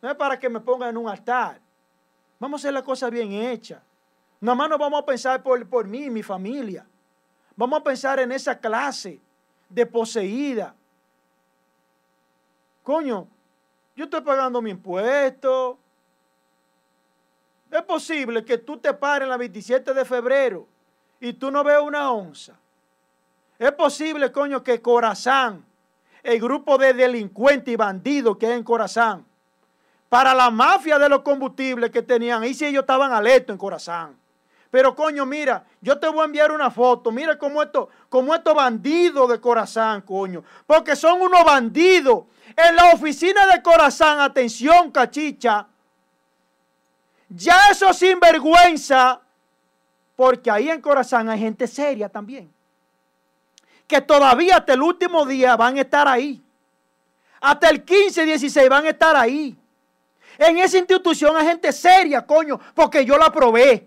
No 0.02 0.10
es 0.10 0.18
para 0.18 0.38
que 0.38 0.50
me 0.50 0.60
pongan 0.60 0.90
en 0.90 0.98
un 0.98 1.08
altar. 1.08 1.62
Vamos 2.40 2.60
a 2.60 2.62
hacer 2.62 2.74
la 2.74 2.84
cosa 2.84 3.10
bien 3.10 3.32
hecha. 3.32 3.82
Nada 4.42 4.54
más 4.54 4.70
no 4.70 4.78
vamos 4.78 5.02
a 5.02 5.06
pensar 5.06 5.42
por, 5.42 5.66
por 5.70 5.88
mí 5.88 6.04
y 6.04 6.10
mi 6.10 6.22
familia. 6.22 6.86
Vamos 7.56 7.80
a 7.80 7.84
pensar 7.86 8.20
en 8.20 8.34
esa 8.34 8.60
clase 8.60 9.22
de 9.70 9.86
poseída. 9.86 10.76
Coño, 12.84 13.30
yo 13.96 14.04
estoy 14.04 14.20
pagando 14.20 14.62
mi 14.62 14.72
impuesto. 14.72 15.80
Es 17.72 17.84
posible 17.84 18.44
que 18.44 18.58
tú 18.58 18.78
te 18.78 18.94
pares 18.94 19.26
la 19.26 19.38
27 19.38 19.94
de 19.94 20.04
febrero 20.04 20.68
y 21.22 21.32
tú 21.32 21.50
no 21.50 21.64
veas 21.64 21.82
una 21.82 22.12
onza. 22.12 22.60
Es 23.58 23.72
posible, 23.72 24.34
coño, 24.34 24.62
que 24.62 24.82
Corazán 24.82 25.70
el 26.23 26.39
grupo 26.39 26.77
de 26.77 26.93
delincuentes 26.93 27.73
y 27.73 27.76
bandidos 27.76 28.38
que 28.38 28.48
hay 28.48 28.53
en 28.53 28.64
Corazán, 28.64 29.26
para 30.10 30.34
la 30.34 30.49
mafia 30.49 30.99
de 30.99 31.10
los 31.10 31.22
combustibles 31.22 31.89
que 31.89 32.02
tenían, 32.02 32.43
y 32.43 32.53
si 32.53 32.65
ellos 32.65 32.81
estaban 32.81 33.11
alertos 33.14 33.53
en 33.53 33.57
Corazán. 33.57 34.18
Pero 34.69 34.95
coño, 34.95 35.26
mira, 35.26 35.65
yo 35.81 35.99
te 35.99 36.07
voy 36.07 36.22
a 36.22 36.26
enviar 36.26 36.52
una 36.52 36.72
foto. 36.72 37.11
Mira 37.11 37.38
cómo 37.38 37.61
estos 37.61 37.89
como 38.07 38.34
estos 38.34 38.56
bandidos 38.56 39.30
de 39.30 39.41
Corazán, 39.41 40.02
coño. 40.02 40.45
Porque 40.65 40.95
son 40.95 41.22
unos 41.22 41.43
bandidos. 41.43 42.23
En 42.56 42.77
la 42.77 42.91
oficina 42.93 43.48
de 43.48 43.61
Corazán, 43.61 44.22
atención, 44.22 44.89
cachicha. 44.89 45.68
Ya 47.27 47.69
eso 47.69 47.91
sin 47.91 48.18
vergüenza. 48.18 49.19
Porque 50.15 50.49
ahí 50.49 50.69
en 50.69 50.80
Corazán 50.80 51.27
hay 51.27 51.39
gente 51.39 51.68
seria 51.68 52.07
también 52.07 52.49
que 53.92 54.00
todavía 54.00 54.56
hasta 54.56 54.72
el 54.72 54.82
último 54.82 55.26
día 55.26 55.58
van 55.58 55.78
a 55.78 55.82
estar 55.82 56.08
ahí. 56.08 56.42
Hasta 57.42 57.68
el 57.70 57.84
15, 57.84 58.24
16 58.24 58.70
van 58.70 58.86
a 58.86 58.90
estar 58.90 59.18
ahí. 59.18 59.54
En 60.38 60.58
esa 60.60 60.78
institución 60.78 61.36
hay 61.36 61.46
gente 61.46 61.74
seria, 61.74 62.26
coño, 62.26 62.58
porque 62.74 63.04
yo 63.04 63.18
la 63.18 63.30
probé. 63.30 63.86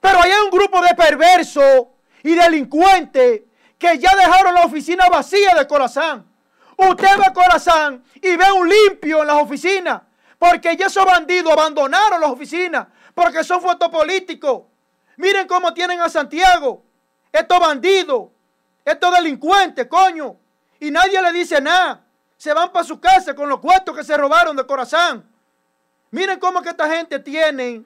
Pero 0.00 0.20
hay 0.20 0.32
un 0.44 0.50
grupo 0.50 0.80
de 0.82 0.96
perversos 0.96 1.86
y 2.24 2.34
delincuentes 2.34 3.42
que 3.78 3.98
ya 3.98 4.16
dejaron 4.16 4.52
la 4.52 4.64
oficina 4.64 5.08
vacía 5.08 5.54
de 5.54 5.64
Corazán. 5.68 6.26
Usted 6.76 7.16
ve 7.16 7.32
Corazán 7.32 8.02
y 8.16 8.34
ve 8.34 8.50
un 8.50 8.68
limpio 8.68 9.20
en 9.20 9.28
las 9.28 9.40
oficinas. 9.40 10.02
Porque 10.40 10.76
ya 10.76 10.86
esos 10.86 11.04
bandidos 11.04 11.52
abandonaron 11.52 12.20
las 12.20 12.30
oficinas. 12.30 12.88
Porque 13.14 13.44
son 13.44 13.62
fotopolíticos. 13.62 14.62
Miren 15.18 15.46
cómo 15.46 15.72
tienen 15.72 16.00
a 16.00 16.08
Santiago. 16.08 16.82
Estos 17.30 17.60
bandidos. 17.60 18.33
Estos 18.84 19.14
delincuentes, 19.14 19.86
coño. 19.86 20.36
Y 20.78 20.90
nadie 20.90 21.20
le 21.22 21.32
dice 21.32 21.60
nada. 21.60 22.04
Se 22.36 22.52
van 22.52 22.70
para 22.70 22.84
su 22.84 23.00
casa 23.00 23.34
con 23.34 23.48
los 23.48 23.60
cuartos 23.60 23.96
que 23.96 24.04
se 24.04 24.16
robaron 24.16 24.56
de 24.56 24.66
corazón. 24.66 25.24
Miren 26.10 26.38
cómo 26.38 26.60
que 26.60 26.68
esta 26.68 26.88
gente 26.88 27.18
tiene. 27.18 27.82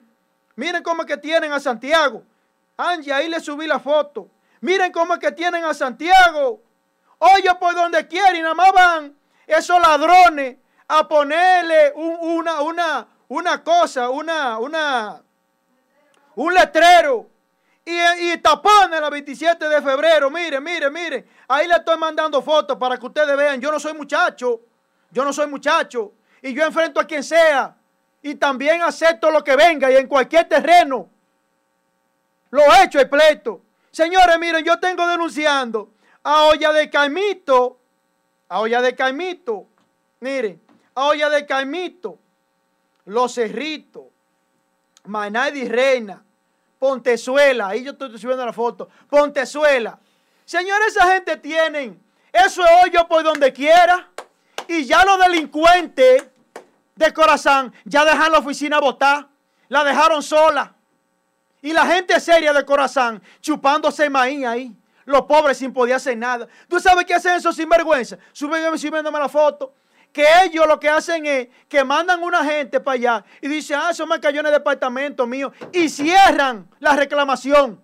Miren 0.55 0.83
cómo 0.83 1.05
que 1.05 1.17
tienen 1.17 1.53
a 1.53 1.59
Santiago. 1.59 2.23
Angie, 2.75 3.13
ahí 3.13 3.29
le 3.29 3.39
subí 3.39 3.65
la 3.67 3.79
foto. 3.79 4.29
Miren 4.61 4.91
cómo 4.91 5.17
que 5.17 5.31
tienen 5.31 5.63
a 5.63 5.73
Santiago. 5.73 6.61
Oye, 7.17 7.53
por 7.59 7.73
donde 7.75 8.07
quieren 8.07 8.43
nada 8.43 8.55
más 8.55 8.71
van 8.73 9.15
esos 9.47 9.79
ladrones 9.79 10.57
a 10.87 11.07
ponerle 11.07 11.93
una, 11.95 12.61
una, 12.61 13.07
una 13.27 13.63
cosa, 13.63 14.09
una, 14.09 14.57
una, 14.57 15.21
un 16.35 16.53
letrero 16.53 17.27
y, 17.89 18.31
y 18.31 18.37
tapones 18.37 19.01
la 19.01 19.09
27 19.09 19.67
de 19.67 19.81
febrero. 19.81 20.29
Mire, 20.29 20.59
mire, 20.59 20.89
mire. 20.89 21.27
Ahí 21.47 21.67
le 21.67 21.75
estoy 21.75 21.97
mandando 21.97 22.41
fotos 22.41 22.77
para 22.77 22.97
que 22.97 23.05
ustedes 23.05 23.35
vean. 23.35 23.59
Yo 23.59 23.71
no 23.71 23.79
soy 23.79 23.93
muchacho. 23.93 24.61
Yo 25.11 25.25
no 25.25 25.33
soy 25.33 25.47
muchacho. 25.47 26.13
Y 26.41 26.53
yo 26.53 26.63
enfrento 26.65 26.99
a 26.99 27.05
quien 27.05 27.23
sea. 27.23 27.75
Y 28.21 28.35
también 28.35 28.81
acepto 28.81 29.31
lo 29.31 29.43
que 29.43 29.55
venga 29.55 29.89
y 29.91 29.95
en 29.95 30.07
cualquier 30.07 30.47
terreno. 30.47 31.09
Lo 32.51 32.61
he 32.61 32.83
hecho 32.83 32.99
el 32.99 33.09
pleito. 33.09 33.61
Señores, 33.91 34.37
miren, 34.39 34.63
yo 34.63 34.79
tengo 34.79 35.07
denunciando 35.07 35.91
a 36.23 36.43
Olla 36.43 36.71
de 36.73 36.89
Caimito. 36.89 37.79
A 38.49 38.59
Olla 38.61 38.81
de 38.81 38.95
Caimito. 38.95 39.67
Miren, 40.19 40.61
a 40.95 41.05
Olla 41.05 41.29
de 41.29 41.45
Caimito. 41.45 42.19
Los 43.05 43.33
Cerritos. 43.33 44.03
Manadi 45.05 45.67
Reina. 45.67 46.23
Pontezuela, 46.79 47.67
ahí 47.67 47.83
yo 47.83 47.91
estoy 47.91 48.17
subiendo 48.17 48.45
la 48.45 48.53
foto, 48.53 48.89
Pontezuela. 49.09 49.99
Señores, 50.45 50.95
esa 50.95 51.13
gente 51.13 51.37
tienen 51.37 52.01
eso 52.31 52.63
es 52.63 52.69
hoyo 52.83 53.07
por 53.07 53.23
donde 53.23 53.51
quiera. 53.51 54.07
Y 54.67 54.85
ya 54.85 55.03
los 55.03 55.19
delincuentes 55.19 56.27
de 56.95 57.13
corazón 57.13 57.73
ya 57.85 58.05
dejan 58.05 58.31
la 58.31 58.39
oficina 58.39 58.79
botar, 58.79 59.27
la 59.67 59.83
dejaron 59.83 60.21
sola. 60.21 60.75
Y 61.61 61.73
la 61.73 61.85
gente 61.85 62.19
seria 62.19 62.53
de 62.53 62.63
corazón 62.63 63.21
chupándose 63.41 64.09
maíz 64.09 64.45
ahí. 64.45 64.75
los 65.05 65.23
pobres 65.23 65.57
sin 65.57 65.73
poder 65.73 65.95
hacer 65.95 66.15
nada. 66.15 66.47
¿Tú 66.67 66.79
sabes 66.79 67.03
qué 67.05 67.15
hacen 67.15 67.33
esos 67.33 67.55
sinvergüenza? 67.55 68.19
Suben 68.31 68.77
subiéndome 68.77 69.17
la 69.17 69.27
foto. 69.27 69.73
Que 70.11 70.25
ellos 70.45 70.67
lo 70.67 70.79
que 70.79 70.89
hacen 70.89 71.25
es 71.25 71.47
que 71.67 71.83
mandan 71.83 72.23
una 72.23 72.43
gente 72.43 72.79
para 72.79 72.95
allá 72.95 73.25
y 73.41 73.47
dicen, 73.47 73.79
ah, 73.81 73.89
eso 73.91 74.07
me 74.07 74.19
cayó 74.19 74.39
en 74.39 74.47
el 74.47 74.51
departamento 74.53 75.27
mío. 75.27 75.51
Y 75.71 75.89
cierran 75.89 76.67
la 76.79 76.95
reclamación. 76.95 77.81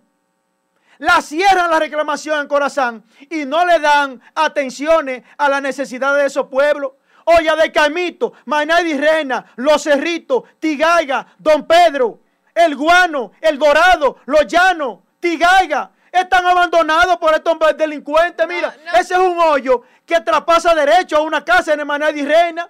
La 0.97 1.21
cierran 1.21 1.69
la 1.69 1.79
reclamación 1.79 2.41
en 2.41 2.47
Corazán 2.47 3.03
y 3.29 3.45
no 3.45 3.65
le 3.65 3.79
dan 3.79 4.21
atenciones 4.33 5.23
a 5.37 5.49
las 5.49 5.61
necesidades 5.61 6.21
de 6.21 6.27
esos 6.27 6.47
pueblos. 6.47 6.93
Olla 7.25 7.55
de 7.55 7.71
Camito, 7.71 8.33
Manay 8.45 8.97
Reina, 8.97 9.45
Los 9.55 9.83
Cerritos, 9.83 10.43
Tigaiga, 10.59 11.27
Don 11.39 11.65
Pedro, 11.65 12.21
El 12.53 12.75
Guano, 12.75 13.31
El 13.41 13.57
Dorado, 13.57 14.19
Los 14.25 14.45
Llanos, 14.45 14.99
Tigaiga, 15.19 15.91
están 16.15 16.45
abandonados 16.45 17.17
por 17.17 17.33
estos 17.33 17.57
delincuentes. 17.77 18.47
Mira, 18.47 18.75
ese 18.93 19.13
es 19.13 19.19
un 19.19 19.37
hoyo 19.39 19.83
que 20.05 20.19
traspasa 20.21 20.73
derecho 20.73 21.17
a 21.17 21.21
una 21.21 21.43
casa 21.43 21.73
en 21.73 21.81
Emanuel 21.81 22.17
y 22.17 22.25
Reina. 22.25 22.69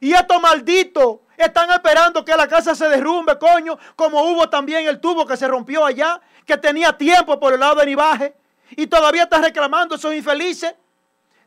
Y 0.00 0.12
estos 0.12 0.40
malditos 0.40 1.18
están 1.36 1.70
esperando 1.70 2.24
que 2.24 2.34
la 2.36 2.46
casa 2.46 2.74
se 2.74 2.88
derrumbe, 2.88 3.38
coño, 3.38 3.78
como 3.94 4.22
hubo 4.22 4.48
también 4.48 4.86
el 4.86 5.00
tubo 5.00 5.26
que 5.26 5.36
se 5.36 5.48
rompió 5.48 5.84
allá, 5.84 6.20
que 6.44 6.56
tenía 6.56 6.92
tiempo 6.96 7.38
por 7.40 7.52
el 7.52 7.60
lado 7.60 7.76
de 7.76 7.86
Nivaje. 7.86 8.34
Y 8.70 8.86
todavía 8.86 9.24
está 9.24 9.38
reclamando 9.38 9.94
esos 9.94 10.14
infelices. 10.14 10.74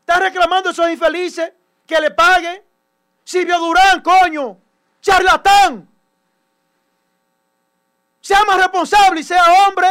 Está 0.00 0.18
reclamando 0.18 0.70
esos 0.70 0.90
infelices 0.90 1.52
que 1.86 2.00
le 2.00 2.10
paguen. 2.10 2.62
Silvio 3.24 3.58
Durán, 3.58 4.00
coño, 4.02 4.58
charlatán. 5.00 5.88
Sea 8.20 8.44
más 8.44 8.58
responsable 8.58 9.20
y 9.20 9.24
sea 9.24 9.44
hombre 9.66 9.88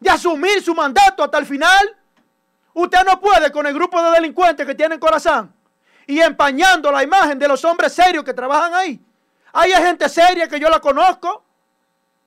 de 0.00 0.10
asumir 0.10 0.62
su 0.62 0.74
mandato 0.74 1.22
hasta 1.22 1.38
el 1.38 1.46
final. 1.46 1.96
Usted 2.72 3.04
no 3.04 3.20
puede 3.20 3.52
con 3.52 3.66
el 3.66 3.74
grupo 3.74 4.02
de 4.02 4.10
delincuentes 4.10 4.66
que 4.66 4.74
tienen 4.74 4.98
corazón 4.98 5.54
y 6.06 6.20
empañando 6.20 6.90
la 6.90 7.04
imagen 7.04 7.38
de 7.38 7.46
los 7.46 7.64
hombres 7.64 7.92
serios 7.92 8.24
que 8.24 8.34
trabajan 8.34 8.74
ahí. 8.74 9.00
Hay 9.52 9.70
gente 9.72 10.08
seria 10.08 10.48
que 10.48 10.58
yo 10.58 10.68
la 10.68 10.80
conozco, 10.80 11.44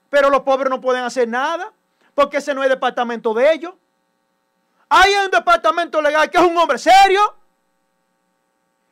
pero 0.10 0.30
los 0.30 0.42
pobres 0.42 0.70
no 0.70 0.80
pueden 0.80 1.04
hacer 1.04 1.28
nada 1.28 1.74
porque 2.14 2.38
ese 2.38 2.54
no 2.54 2.64
es 2.64 2.70
departamento 2.70 3.34
de 3.34 3.52
ellos. 3.52 3.74
Hay 4.88 5.12
un 5.26 5.32
departamento 5.32 6.02
legal 6.02 6.30
que 6.30 6.38
es 6.38 6.44
un 6.44 6.56
hombre 6.58 6.78
serio 6.78 7.36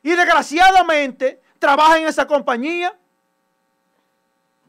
y 0.02 0.10
desgraciadamente 0.10 1.40
trabaja 1.58 1.98
en 1.98 2.08
esa 2.08 2.26
compañía. 2.26 2.96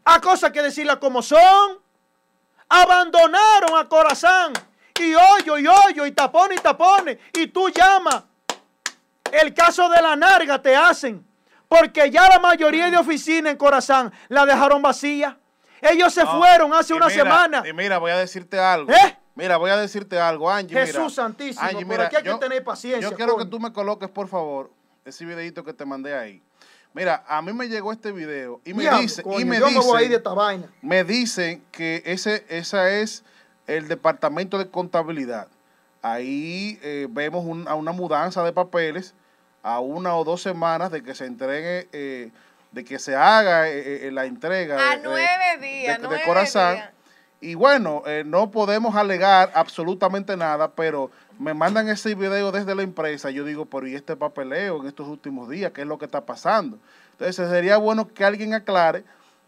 A 0.06 0.20
cosas 0.20 0.52
que 0.52 0.62
decirla 0.62 1.00
como 1.00 1.22
son. 1.22 1.83
Abandonaron 2.70 3.78
a 3.78 3.88
Corazán. 3.88 4.54
Y 5.00 5.16
hoyo 5.16 5.58
y 5.58 5.68
hoyo 5.68 6.06
y 6.06 6.12
tapones 6.12 6.60
y 6.60 6.62
tapones. 6.62 7.18
Y 7.34 7.48
tú 7.48 7.70
llamas. 7.70 8.24
El 9.32 9.54
caso 9.54 9.90
de 9.90 10.02
la 10.02 10.16
narga 10.16 10.62
te 10.62 10.76
hacen. 10.76 11.26
Porque 11.68 12.12
ya 12.12 12.30
la 12.30 12.40
mayoría 12.40 12.92
de 12.92 12.98
oficinas 12.98 13.52
en 13.52 13.58
Corazán 13.58 14.12
la 14.30 14.46
dejaron 14.46 14.82
vacía. 14.82 15.38
Ellos 15.82 16.14
se 16.14 16.26
fueron 16.26 16.74
hace 16.74 16.94
una 16.94 17.10
semana. 17.10 17.64
Y 17.68 17.74
mira, 17.74 17.98
voy 17.98 18.12
a 18.12 18.18
decirte 18.18 18.60
algo. 18.60 18.92
¿Eh? 18.92 19.18
Mira, 19.36 19.58
voy 19.58 19.72
a 19.72 19.78
decirte 19.78 20.20
algo, 20.20 20.50
Angie. 20.50 20.78
Jesús 20.78 21.16
Santísimo, 21.16 21.82
mira, 21.86 22.06
aquí 22.06 22.18
hay 22.18 22.24
que 22.24 22.36
tener 22.36 22.64
paciencia. 22.64 23.10
Yo 23.10 23.16
quiero 23.16 23.36
que 23.36 23.46
tú 23.46 23.60
me 23.60 23.74
coloques, 23.74 24.10
por 24.10 24.28
favor, 24.28 24.72
ese 25.04 25.26
videito 25.26 25.64
que 25.64 25.74
te 25.74 25.86
mandé 25.86 26.16
ahí. 26.16 26.44
Mira, 26.94 27.24
a 27.28 27.42
mí 27.42 27.54
me 27.54 27.68
llegó 27.68 27.92
este 27.92 28.12
video 28.12 28.62
y 28.66 28.74
me 28.74 28.90
dice, 29.00 29.24
y 29.26 29.46
me 29.46 29.60
dicen, 29.60 30.70
me 30.82 31.04
dicen 31.04 31.64
que 31.72 32.04
ese, 32.06 32.46
esa 32.50 32.90
es 32.92 33.24
el 33.66 33.88
departamento 33.88 34.60
de 34.60 34.70
contabilidad. 34.70 35.48
Ahí 36.04 36.80
eh, 36.84 37.08
vemos 37.10 37.68
a 37.68 37.76
una 37.76 37.92
mudanza 37.94 38.44
de 38.44 38.54
papeles 38.54 39.16
a 39.64 39.80
una 39.80 40.16
o 40.18 40.24
dos 40.24 40.42
semanas 40.42 40.92
de 40.92 41.02
que 41.02 41.16
se 41.16 41.26
entregue, 41.26 41.88
eh, 41.94 42.30
de 42.72 42.84
que 42.84 43.00
se 43.00 43.16
haga 43.16 43.70
eh, 43.70 44.12
la 44.12 44.26
entrega 44.26 44.92
a 44.92 44.98
nueve 44.98 45.58
días, 45.62 46.02
de, 46.02 46.24
corazón. 46.26 46.78
Y 47.40 47.56
bueno, 47.56 48.04
no 48.26 48.52
podemos 48.52 48.96
alegar 48.96 49.52
absolutamente 49.56 50.38
nada, 50.38 50.72
pero 50.72 51.12
me 51.44 51.54
mandan 51.54 51.90
ese 51.90 52.16
video 52.16 52.52
desde 52.52 52.74
la 52.74 52.84
empresa. 52.84 53.30
Yo 53.30 53.44
digo, 53.44 53.66
pero 53.66 53.86
¿y 53.86 53.96
este 53.96 54.16
papeleo 54.16 54.82
en 54.82 54.88
estos 54.88 55.08
últimos 55.08 55.50
días? 55.50 55.72
¿Qué 55.74 55.82
es 55.82 55.88
lo 55.88 55.98
que 55.98 56.06
está 56.06 56.26
pasando? 56.26 56.80
Entonces 57.12 57.50
sería 57.50 57.78
bueno 57.78 58.08
que 58.08 58.24
alguien 58.24 58.54
aclare 58.54 59.04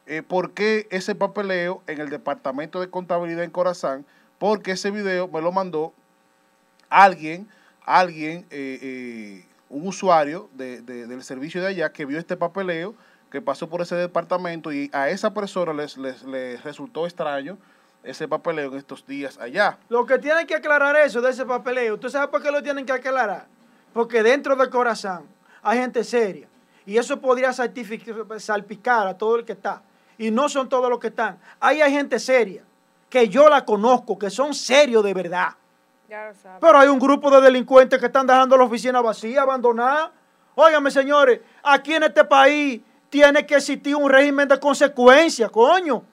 eh, 0.05 0.21
por 0.21 0.51
qué 0.51 0.87
ese 0.91 1.15
papeleo 1.15 1.81
en 1.87 2.01
el 2.01 2.09
departamento 2.09 2.81
de 2.81 2.89
contabilidad 2.89 3.43
en 3.43 3.49
Corazán, 3.49 4.05
porque 4.37 4.71
ese 4.71 4.91
video 4.91 5.27
me 5.29 5.41
lo 5.41 5.51
mandó 5.51 5.93
alguien, 6.89 7.47
alguien, 7.85 8.45
eh, 8.51 8.79
eh, 8.81 9.45
un 9.69 9.87
usuario 9.87 10.49
del 10.53 11.23
servicio 11.23 11.61
de 11.61 11.67
allá 11.67 11.91
que 11.91 12.05
vio 12.05 12.19
este 12.19 12.37
papeleo, 12.37 12.93
que 13.31 13.41
pasó 13.41 13.67
por 13.67 13.81
ese 13.81 13.95
departamento 13.95 14.71
y 14.71 14.89
a 14.93 15.09
esa 15.09 15.33
persona 15.33 15.73
les, 15.73 15.97
les, 15.97 16.23
les 16.23 16.63
resultó 16.63 17.05
extraño 17.05 17.57
ese 18.05 18.27
papeleo 18.27 18.71
en 18.71 18.77
estos 18.77 19.05
días 19.05 19.37
allá. 19.37 19.77
Lo 19.89 20.05
que 20.05 20.19
tienen 20.19 20.45
que 20.47 20.55
aclarar 20.55 20.95
eso 20.97 21.21
de 21.21 21.31
ese 21.31 21.45
papeleo, 21.45 21.99
¿tú 21.99 22.09
sabes 22.09 22.29
por 22.29 22.41
qué 22.41 22.51
lo 22.51 22.61
tienen 22.61 22.85
que 22.85 22.93
aclarar? 22.93 23.47
Porque 23.93 24.23
dentro 24.23 24.55
del 24.55 24.69
corazón 24.69 25.25
hay 25.61 25.79
gente 25.79 26.03
seria 26.03 26.47
y 26.85 26.97
eso 26.97 27.19
podría 27.19 27.51
salpicar 27.51 29.07
a 29.07 29.17
todo 29.17 29.37
el 29.37 29.45
que 29.45 29.53
está. 29.53 29.81
Y 30.17 30.31
no 30.31 30.47
son 30.47 30.69
todos 30.69 30.89
los 30.89 30.99
que 30.99 31.07
están. 31.07 31.39
Ahí 31.59 31.81
hay 31.81 31.91
gente 31.91 32.19
seria, 32.19 32.63
que 33.09 33.27
yo 33.27 33.49
la 33.49 33.65
conozco, 33.65 34.17
que 34.17 34.29
son 34.29 34.53
serios 34.53 35.03
de 35.03 35.13
verdad. 35.13 35.49
Pero 36.61 36.77
hay 36.77 36.87
un 36.87 36.99
grupo 36.99 37.31
de 37.31 37.41
delincuentes 37.41 37.99
que 37.99 38.05
están 38.05 38.27
dejando 38.27 38.57
la 38.57 38.63
oficina 38.63 39.01
vacía, 39.01 39.41
abandonada. 39.41 40.11
Óigame, 40.53 40.91
señores, 40.91 41.41
aquí 41.63 41.95
en 41.95 42.03
este 42.03 42.23
país 42.23 42.81
tiene 43.09 43.45
que 43.45 43.55
existir 43.55 43.95
un 43.95 44.09
régimen 44.09 44.47
de 44.47 44.59
consecuencias, 44.59 45.49
coño. 45.49 46.03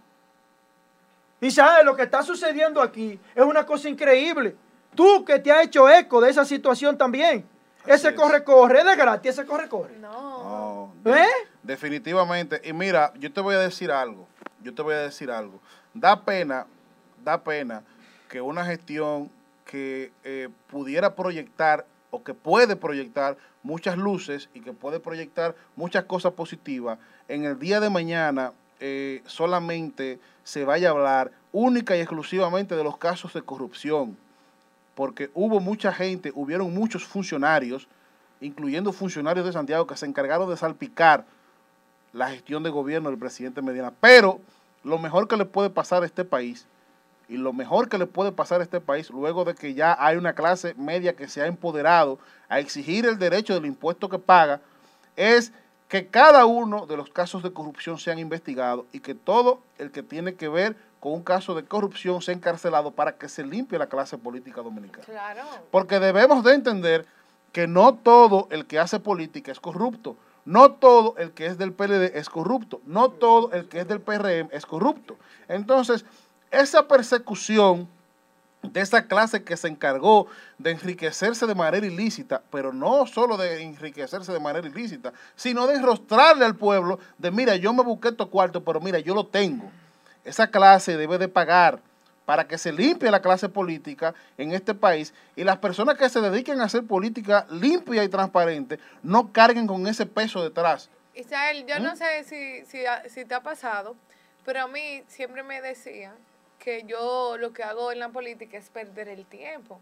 Y 1.43 1.51
sabes, 1.51 1.85
lo 1.85 1.97
que 1.97 2.05
está 2.05 2.23
sucediendo 2.23 2.81
aquí 2.81 3.19
es 3.35 3.45
una 3.45 3.67
cosa 3.67 3.89
increíble. 3.89 4.55
Tú 4.95 5.25
que 5.25 5.41
te 5.41 5.51
has 5.51 5.65
hecho 5.65 5.91
eco 5.91 6.21
de 6.21 6.31
esa 6.31 6.45
situación 6.45 6.97
también. 6.97 7.45
ese 7.85 8.15
corre-corre 8.15 8.85
de 8.85 8.95
gratis, 8.95 9.33
ese 9.33 9.45
corre-corre. 9.45 9.99
No. 9.99 10.95
¿Eh? 11.05 11.27
Definitivamente. 11.65 12.61
Y 12.63 12.73
mira, 12.73 13.13
yo 13.19 13.33
te 13.33 13.41
voy 13.41 13.57
a 13.57 13.59
decir 13.59 13.91
algo. 13.91 14.29
Yo 14.63 14.73
te 14.73 14.83
voy 14.83 14.95
a 14.95 14.99
decir 14.99 15.33
algo. 15.33 15.61
Da 15.93 16.25
pena, 16.25 16.65
da 17.25 17.43
pena 17.43 17.83
que 18.29 18.41
una 18.41 18.65
gestión 18.65 19.29
que 19.65 20.13
eh, 20.23 20.49
pudiera 20.69 21.17
proyectar 21.17 21.85
o 22.13 22.23
que 22.23 22.35
puede 22.35 22.77
proyectar 22.77 23.37
muchas 23.65 23.97
luces 23.97 24.49
y 24.55 24.61
que 24.61 24.73
puede 24.73 25.01
proyectar 25.01 25.57
muchas 25.75 26.05
cosas 26.05 26.35
positivas, 26.35 26.99
en 27.27 27.45
el 27.47 27.59
día 27.59 27.81
de 27.81 27.91
mañana 27.91 28.53
eh, 28.85 29.23
solamente 29.27 30.19
se 30.43 30.65
vaya 30.65 30.89
a 30.89 30.91
hablar 30.91 31.31
única 31.53 31.97
y 31.97 32.01
exclusivamente 32.01 32.75
de 32.75 32.83
los 32.83 32.99
casos 32.99 33.33
de 33.33 33.41
corrupción, 33.41 34.17
porque 34.97 35.31
hubo 35.35 35.61
mucha 35.61 35.93
gente, 35.93 36.33
hubieron 36.35 36.75
muchos 36.75 37.05
funcionarios, 37.05 37.87
incluyendo 38.41 38.93
funcionarios 38.93 39.47
de 39.47 39.53
Santiago, 39.53 39.87
que 39.87 39.97
se 39.97 40.05
encargaron 40.05 40.51
de 40.51 40.57
salpicar 40.57 41.25
la 42.13 42.31
gestión 42.31 42.65
de 42.65 42.71
gobierno 42.71 43.09
del 43.09 43.21
presidente 43.21 43.63
Medina. 43.63 43.93
Pero 44.01 44.41
lo 44.83 44.99
mejor 44.99 45.29
que 45.29 45.37
le 45.37 45.45
puede 45.45 45.71
pasar 45.71 46.03
a 46.03 46.07
este 46.07 46.25
país, 46.25 46.67
y 47.29 47.37
lo 47.37 47.53
mejor 47.53 47.89
que 47.89 47.99
le 47.99 48.07
puede 48.07 48.33
pasar 48.33 48.63
a 48.63 48.65
este 48.65 48.81
país, 48.81 49.11
luego 49.11 49.45
de 49.45 49.55
que 49.55 49.75
ya 49.75 49.97
hay 49.97 50.17
una 50.17 50.33
clase 50.33 50.75
media 50.75 51.15
que 51.15 51.29
se 51.29 51.41
ha 51.41 51.47
empoderado 51.47 52.19
a 52.49 52.59
exigir 52.59 53.07
el 53.07 53.17
derecho 53.17 53.55
del 53.55 53.67
impuesto 53.67 54.09
que 54.09 54.19
paga, 54.19 54.61
es 55.15 55.53
que 55.93 56.07
cada 56.07 56.47
uno 56.47 56.87
de 56.87 56.97
los 56.97 57.11
casos 57.11 57.43
de 57.43 57.53
corrupción 57.53 57.99
sean 57.99 58.19
investigados 58.19 58.87
y 58.93 59.01
que 59.01 59.15
todo 59.15 59.61
el 59.77 59.91
que 59.91 60.03
tiene 60.03 60.37
que 60.37 60.49
ver 60.49 60.75
con 61.01 61.13
un 61.13 61.23
caso 61.23 61.55
de 61.55 61.67
corrupción 61.67 62.23
sea 62.23 62.33
encarcelado 62.33 62.93
para 62.93 63.19
que 63.19 63.29
se 63.29 63.45
limpie 63.45 63.79
la 63.79 63.91
clase 63.91 64.17
política 64.17 64.63
dominicana. 64.63 65.05
Claro. 65.05 65.43
Porque 65.71 66.01
debemos 66.01 66.45
de 66.45 66.55
entender 66.55 67.05
que 67.53 67.67
no 67.67 67.93
todo 67.93 68.49
el 68.51 68.65
que 68.65 68.79
hace 68.79 69.01
política 69.01 69.53
es 69.53 69.61
corrupto. 69.61 70.17
No 70.47 70.73
todo 70.73 71.15
el 71.19 71.33
que 71.33 71.45
es 71.45 71.59
del 71.59 71.75
PLD 71.75 72.17
es 72.17 72.31
corrupto. 72.31 72.81
No 72.87 73.11
todo 73.11 73.53
el 73.53 73.69
que 73.69 73.81
es 73.81 73.87
del 73.87 74.01
PRM 74.01 74.49
es 74.51 74.65
corrupto. 74.65 75.19
Entonces, 75.47 76.07
esa 76.51 76.89
persecución 76.89 77.87
de 78.63 78.81
esa 78.81 79.07
clase 79.07 79.43
que 79.43 79.57
se 79.57 79.69
encargó 79.69 80.29
de 80.59 80.71
enriquecerse 80.71 81.47
de 81.47 81.55
manera 81.55 81.85
ilícita, 81.87 82.43
pero 82.51 82.73
no 82.73 83.07
solo 83.07 83.37
de 83.37 83.63
enriquecerse 83.63 84.33
de 84.33 84.41
manera 84.41 84.67
ilícita, 84.67 85.13
sino 85.35 85.67
de 85.67 85.75
enrostrarle 85.75 86.45
al 86.45 86.57
pueblo 86.57 86.99
de, 87.19 87.31
mira, 87.31 87.57
yo 87.57 87.73
me 87.73 87.83
busqué 87.83 88.09
estos 88.09 88.29
cuartos, 88.29 88.63
pero 88.65 88.81
mira, 88.81 89.01
yo 89.01 89.15
lo 89.15 89.27
tengo. 89.27 89.71
Esa 90.25 90.47
clase 90.47 90.97
debe 90.97 91.19
de 91.19 91.29
pagar 91.29 91.81
para 92.25 92.47
que 92.47 92.57
se 92.57 92.73
limpie 92.73 93.11
la 93.11 93.21
clase 93.21 93.49
política 93.49 94.15
en 94.39 94.53
este 94.53 94.75
país 94.75 95.13
y 95.35 95.43
las 95.43 95.59
personas 95.59 95.99
que 95.99 96.09
se 96.09 96.21
dediquen 96.21 96.61
a 96.61 96.65
hacer 96.65 96.85
política 96.85 97.47
limpia 97.51 98.05
y 98.05 98.09
transparente 98.09 98.79
no 99.03 99.33
carguen 99.33 99.67
con 99.67 99.87
ese 99.89 100.07
peso 100.07 100.43
detrás. 100.43 100.89
Isabel, 101.15 101.67
yo 101.67 101.81
no 101.81 101.93
¿Mm? 101.93 101.97
sé 101.97 102.25
si, 102.25 102.65
si, 102.65 102.85
si 103.11 103.25
te 103.25 103.35
ha 103.35 103.43
pasado, 103.43 103.97
pero 104.45 104.63
a 104.63 104.69
mí 104.69 105.03
siempre 105.09 105.43
me 105.43 105.61
decían 105.61 106.15
que 106.63 106.85
yo 106.85 107.37
lo 107.39 107.53
que 107.53 107.65
hago 107.65 107.91
en 107.91 107.99
la 107.99 108.11
política 108.11 108.57
es 108.57 108.71
perder 108.71 109.09
el 109.09 109.27
tiempo. 109.27 109.81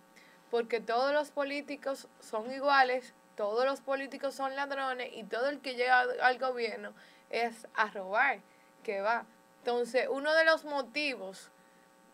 porque 0.50 0.80
todos 0.80 1.12
los 1.12 1.30
políticos 1.30 2.08
son 2.18 2.50
iguales, 2.50 3.14
todos 3.36 3.64
los 3.64 3.80
políticos 3.80 4.34
son 4.34 4.56
ladrones 4.56 5.08
y 5.14 5.22
todo 5.22 5.48
el 5.48 5.60
que 5.60 5.76
llega 5.76 6.00
al 6.00 6.38
gobierno 6.40 6.92
es 7.30 7.68
a 7.74 7.88
robar, 7.88 8.40
que 8.82 9.00
va. 9.00 9.26
Entonces, 9.60 10.08
uno 10.10 10.34
de 10.34 10.44
los 10.44 10.64
motivos 10.64 11.52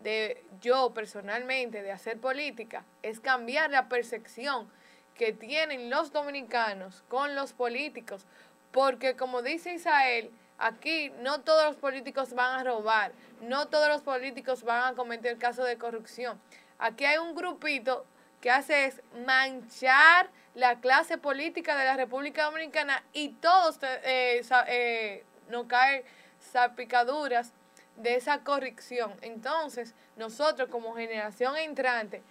de 0.03 0.45
yo 0.61 0.93
personalmente 0.93 1.83
de 1.83 1.93
hacer 1.93 2.21
política 2.21 2.85
es 3.03 3.21
cambiar 3.21 3.71
la 3.71 3.89
percepción 3.89 4.71
que 5.15 5.33
tienen 5.33 5.89
los 5.89 6.13
dominicanos 6.13 7.03
con 7.09 7.35
los 7.35 7.55
políticos, 7.55 8.27
porque 8.71 9.17
como 9.17 9.41
dice 9.41 9.73
Isael, 9.73 10.31
aquí 10.59 11.11
no 11.21 11.41
todos 11.41 11.65
los 11.65 11.77
políticos 11.77 12.35
van 12.35 12.61
a 12.61 12.65
robar, 12.65 13.13
no 13.41 13.69
todos 13.69 13.89
los 13.89 14.03
políticos 14.03 14.63
van 14.63 14.93
a 14.93 14.97
cometer 14.97 15.39
casos 15.39 15.67
de 15.67 15.77
corrupción. 15.77 16.41
Aquí 16.79 17.05
hay 17.05 17.19
un 17.19 17.35
grupito 17.35 18.07
que 18.41 18.51
hace 18.51 18.87
es 18.87 19.01
manchar 19.27 20.31
la 20.55 20.81
clase 20.81 21.19
política 21.19 21.77
de 21.77 21.85
la 21.85 21.97
República 21.97 22.45
Dominicana 22.45 23.03
y 23.13 23.31
todos 23.31 23.79
eh, 23.83 24.43
eh, 24.69 25.25
no 25.49 25.69
caen 25.69 26.03
salpicaduras 26.39 27.53
de 27.97 28.15
esa 28.15 28.41
corrección. 28.45 29.15
Entonces, 29.23 29.95
nosotros 30.17 30.69
como 30.71 30.95
generación 30.95 31.57
entrante 31.57 32.23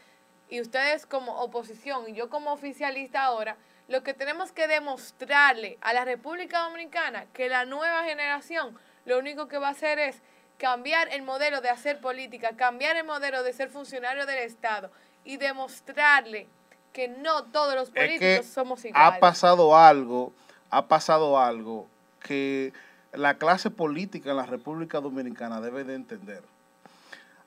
y 0.49 0.61
ustedes 0.61 1.05
como 1.05 1.39
oposición 1.41 2.09
y 2.09 2.13
yo 2.13 2.29
como 2.29 2.51
oficialista 2.51 3.23
ahora, 3.23 3.57
lo 3.87 4.03
que 4.03 4.13
tenemos 4.13 4.51
que 4.51 4.67
demostrarle 4.67 5.77
a 5.81 5.93
la 5.93 6.05
República 6.05 6.59
Dominicana 6.59 7.25
que 7.33 7.49
la 7.49 7.65
nueva 7.65 8.03
generación 8.03 8.77
lo 9.05 9.19
único 9.19 9.47
que 9.47 9.57
va 9.57 9.67
a 9.67 9.71
hacer 9.71 9.99
es 9.99 10.21
cambiar 10.57 11.09
el 11.09 11.21
modelo 11.21 11.61
de 11.61 11.69
hacer 11.69 11.99
política, 11.99 12.55
cambiar 12.55 12.95
el 12.95 13.03
modelo 13.03 13.43
de 13.43 13.53
ser 13.53 13.69
funcionario 13.69 14.25
del 14.25 14.39
Estado 14.39 14.89
y 15.23 15.37
demostrarle 15.37 16.47
que 16.93 17.07
no 17.09 17.43
todos 17.45 17.75
los 17.75 17.91
políticos 17.91 18.45
somos 18.45 18.83
iguales. 18.85 19.17
Ha 19.17 19.19
pasado 19.19 19.77
algo, 19.77 20.31
ha 20.69 20.87
pasado 20.87 21.39
algo 21.39 21.87
que 22.21 22.73
la 23.11 23.37
clase 23.37 23.69
política 23.69 24.31
en 24.31 24.37
la 24.37 24.45
República 24.45 25.01
Dominicana 25.01 25.61
debe 25.61 25.83
de 25.83 25.95
entender. 25.95 26.41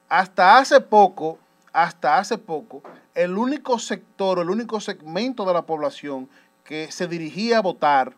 Hasta 0.09 0.59
hace 0.59 0.81
poco, 0.81 1.39
hasta 1.83 2.19
hace 2.19 2.39
poco, 2.39 2.83
el 3.15 3.39
único 3.39 3.79
sector, 3.79 4.41
el 4.41 4.51
único 4.51 4.81
segmento 4.81 5.45
de 5.45 5.53
la 5.53 5.63
población 5.63 6.29
que 6.65 6.91
se 6.91 7.07
dirigía 7.07 7.59
a 7.59 7.63
votar 7.63 8.15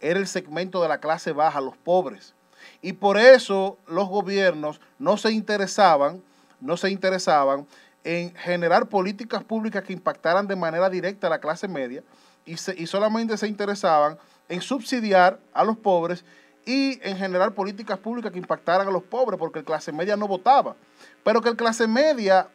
era 0.00 0.18
el 0.18 0.26
segmento 0.26 0.82
de 0.82 0.88
la 0.88 0.98
clase 0.98 1.30
baja, 1.30 1.60
los 1.60 1.76
pobres. 1.76 2.34
Y 2.82 2.94
por 2.94 3.16
eso 3.16 3.78
los 3.86 4.08
gobiernos 4.08 4.80
no 4.98 5.16
se 5.18 5.30
interesaban, 5.30 6.20
no 6.60 6.76
se 6.76 6.90
interesaban 6.90 7.64
en 8.02 8.34
generar 8.34 8.88
políticas 8.88 9.44
públicas 9.44 9.84
que 9.84 9.92
impactaran 9.92 10.48
de 10.48 10.56
manera 10.56 10.90
directa 10.90 11.28
a 11.28 11.30
la 11.30 11.40
clase 11.40 11.68
media 11.68 12.02
y, 12.44 12.54
y 12.54 12.86
solamente 12.86 13.36
se 13.36 13.46
interesaban 13.46 14.18
en 14.48 14.62
subsidiar 14.62 15.38
a 15.52 15.62
los 15.62 15.76
pobres 15.76 16.24
y 16.66 16.98
en 17.02 17.16
generar 17.16 17.52
políticas 17.52 17.98
públicas 17.98 18.32
que 18.32 18.38
impactaran 18.38 18.88
a 18.88 18.90
los 18.90 19.04
pobres, 19.04 19.38
porque 19.38 19.60
el 19.60 19.64
clase 19.64 19.92
media 19.92 20.16
no 20.16 20.26
votaba. 20.26 20.74
Pero 21.22 21.40
que 21.40 21.48
el 21.50 21.56
clase 21.56 21.86
media, 21.86 22.48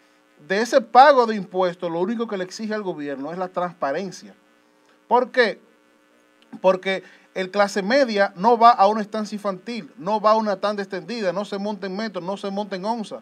de 0.47 0.61
ese 0.61 0.81
pago 0.81 1.25
de 1.25 1.35
impuestos, 1.35 1.91
lo 1.91 1.99
único 1.99 2.27
que 2.27 2.37
le 2.37 2.43
exige 2.43 2.73
al 2.73 2.83
gobierno 2.83 3.31
es 3.31 3.37
la 3.37 3.47
transparencia. 3.47 4.35
¿Por 5.07 5.31
qué? 5.31 5.59
Porque 6.61 7.03
el 7.33 7.51
clase 7.51 7.81
media 7.81 8.33
no 8.35 8.57
va 8.57 8.71
a 8.71 8.87
una 8.87 9.01
estancia 9.01 9.35
infantil, 9.35 9.91
no 9.97 10.21
va 10.21 10.31
a 10.31 10.35
una 10.35 10.57
tanda 10.57 10.83
extendida, 10.83 11.33
no 11.33 11.45
se 11.45 11.57
monta 11.57 11.87
en 11.87 11.95
metro, 11.95 12.21
no 12.21 12.37
se 12.37 12.49
monta 12.49 12.75
en 12.75 12.85
onza, 12.85 13.21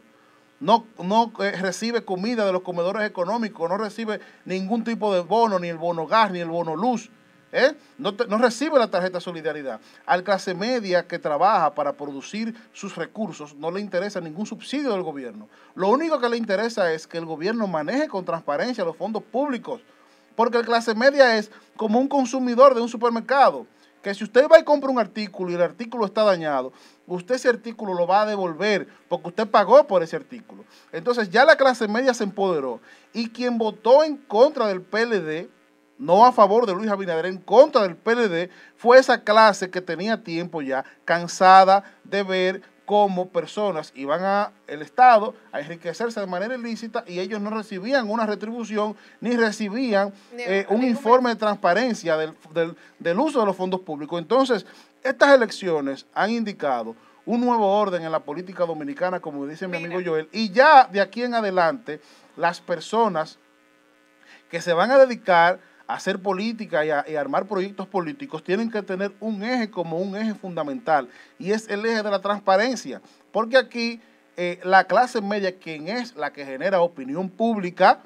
no, 0.59 0.85
no 1.01 1.31
eh, 1.39 1.51
recibe 1.53 2.05
comida 2.05 2.45
de 2.45 2.53
los 2.53 2.61
comedores 2.61 3.07
económicos, 3.07 3.69
no 3.69 3.77
recibe 3.77 4.19
ningún 4.45 4.83
tipo 4.83 5.13
de 5.13 5.21
bono, 5.21 5.59
ni 5.59 5.67
el 5.67 5.77
bono 5.77 6.05
gas, 6.05 6.31
ni 6.31 6.39
el 6.39 6.49
bono 6.49 6.75
luz. 6.75 7.09
¿Eh? 7.53 7.75
No, 7.97 8.13
no, 8.27 8.37
recibe 8.39 8.77
la 8.77 8.89
tarjeta 8.89 9.21
solidaridad. 9.21 9.79
Al 10.05 10.23
clase 10.23 10.53
media 10.53 11.07
que 11.07 11.19
trabaja 11.19 11.73
para 11.73 11.93
producir 11.93 12.53
sus 12.73 12.95
recursos 12.95 13.55
no 13.55 13.71
le 13.71 13.79
interesa 13.79 14.19
ningún 14.19 14.45
subsidio 14.45 14.91
del 14.91 15.03
gobierno. 15.03 15.47
Lo 15.75 15.89
único 15.89 16.19
que 16.19 16.27
le 16.27 16.35
interesa 16.35 16.91
es 16.91 17.07
que 17.07 17.19
el 17.19 17.25
gobierno 17.25 17.67
maneje 17.67 18.07
con 18.09 18.25
transparencia 18.25 18.83
los 18.83 18.97
fondos 18.97 19.23
públicos, 19.23 19.81
porque 20.35 20.57
el 20.57 20.65
clase 20.65 20.95
media 20.95 21.37
es 21.37 21.51
como 21.77 21.99
un 21.99 22.07
consumidor 22.07 22.73
de 22.73 22.81
un 22.81 22.89
supermercado, 22.89 23.67
que 24.01 24.13
si 24.13 24.23
usted 24.25 24.47
va 24.51 24.59
y 24.59 24.63
compra 24.63 24.89
un 24.89 24.99
artículo 24.99 25.51
y 25.51 25.53
el 25.53 25.61
artículo 25.61 26.05
está 26.05 26.23
dañado, 26.23 26.73
usted 27.07 27.35
ese 27.35 27.47
artículo 27.47 27.93
lo 27.93 28.05
va 28.05 28.23
a 28.23 28.25
devolver 28.25 28.87
porque 29.07 29.29
usted 29.29 29.47
pagó 29.47 29.85
por 29.87 30.03
ese 30.03 30.17
artículo. 30.17 30.65
Entonces 30.91 31.29
ya 31.29 31.45
la 31.45 31.55
clase 31.55 31.87
media 31.87 32.13
se 32.13 32.25
empoderó 32.25 32.81
y 33.13 33.29
quien 33.29 33.57
votó 33.57 34.03
en 34.03 34.17
contra 34.17 34.67
del 34.67 34.81
PLD 34.81 35.47
no 36.03 36.25
a 36.25 36.33
favor 36.33 36.65
de 36.65 36.73
Luis 36.73 36.91
Abinader, 36.91 37.25
en 37.25 37.37
contra 37.37 37.83
del 37.83 37.95
PLD, 37.95 38.49
fue 38.75 38.97
esa 38.99 39.23
clase 39.23 39.69
que 39.69 39.79
tenía 39.79 40.21
tiempo 40.21 40.61
ya 40.61 40.83
cansada 41.05 41.83
de 42.03 42.23
ver 42.23 42.61
cómo 42.85 43.29
personas 43.29 43.93
iban 43.95 44.21
al 44.23 44.81
Estado 44.81 45.33
a 45.53 45.61
enriquecerse 45.61 46.19
de 46.19 46.27
manera 46.27 46.55
ilícita 46.55 47.05
y 47.07 47.19
ellos 47.19 47.39
no 47.39 47.49
recibían 47.49 48.09
una 48.09 48.25
retribución 48.25 48.97
ni 49.21 49.37
recibían 49.37 50.13
eh, 50.37 50.65
un 50.67 50.83
informe 50.83 51.29
de 51.29 51.37
transparencia 51.37 52.17
del, 52.17 52.35
del 52.99 53.19
uso 53.19 53.39
de 53.39 53.45
los 53.45 53.55
fondos 53.55 53.79
públicos. 53.79 54.19
Entonces, 54.19 54.65
estas 55.01 55.33
elecciones 55.33 56.05
han 56.13 56.31
indicado 56.31 56.97
un 57.25 57.39
nuevo 57.39 57.65
orden 57.65 58.03
en 58.03 58.11
la 58.11 58.19
política 58.19 58.65
dominicana, 58.65 59.21
como 59.21 59.47
dice 59.47 59.69
mi 59.69 59.77
amigo 59.77 60.01
Joel, 60.05 60.27
y 60.33 60.51
ya 60.51 60.85
de 60.91 60.99
aquí 60.99 61.23
en 61.23 61.33
adelante 61.33 62.01
las 62.35 62.59
personas 62.59 63.39
que 64.49 64.59
se 64.59 64.73
van 64.73 64.91
a 64.91 64.97
dedicar 64.97 65.59
hacer 65.87 66.19
política 66.19 66.85
y, 66.85 67.15
armar 67.15 67.45
proyectos 67.45 67.87
políticos 67.87 68.43
tienen 68.43 68.71
que 68.71 68.81
tener 68.81 69.11
un 69.19 69.43
eje 69.43 69.69
como 69.69 69.97
un 69.97 70.15
eje 70.15 70.33
fundamental 70.33 71.09
y 71.37 71.51
es 71.51 71.67
el 71.67 71.85
eje 71.85 72.03
de 72.03 72.11
la 72.11 72.19
transparencia, 72.19 73.01
porque 73.31 73.57
aquí 73.57 73.99
eh, 74.35 74.59
la 74.63 74.85
clase 74.85 75.21
media, 75.21 75.57
quien 75.57 75.87
es 75.87 76.15
la 76.15 76.31
que 76.33 76.45
genera 76.45 76.81
opinión 76.81 77.29
pública, 77.29 77.99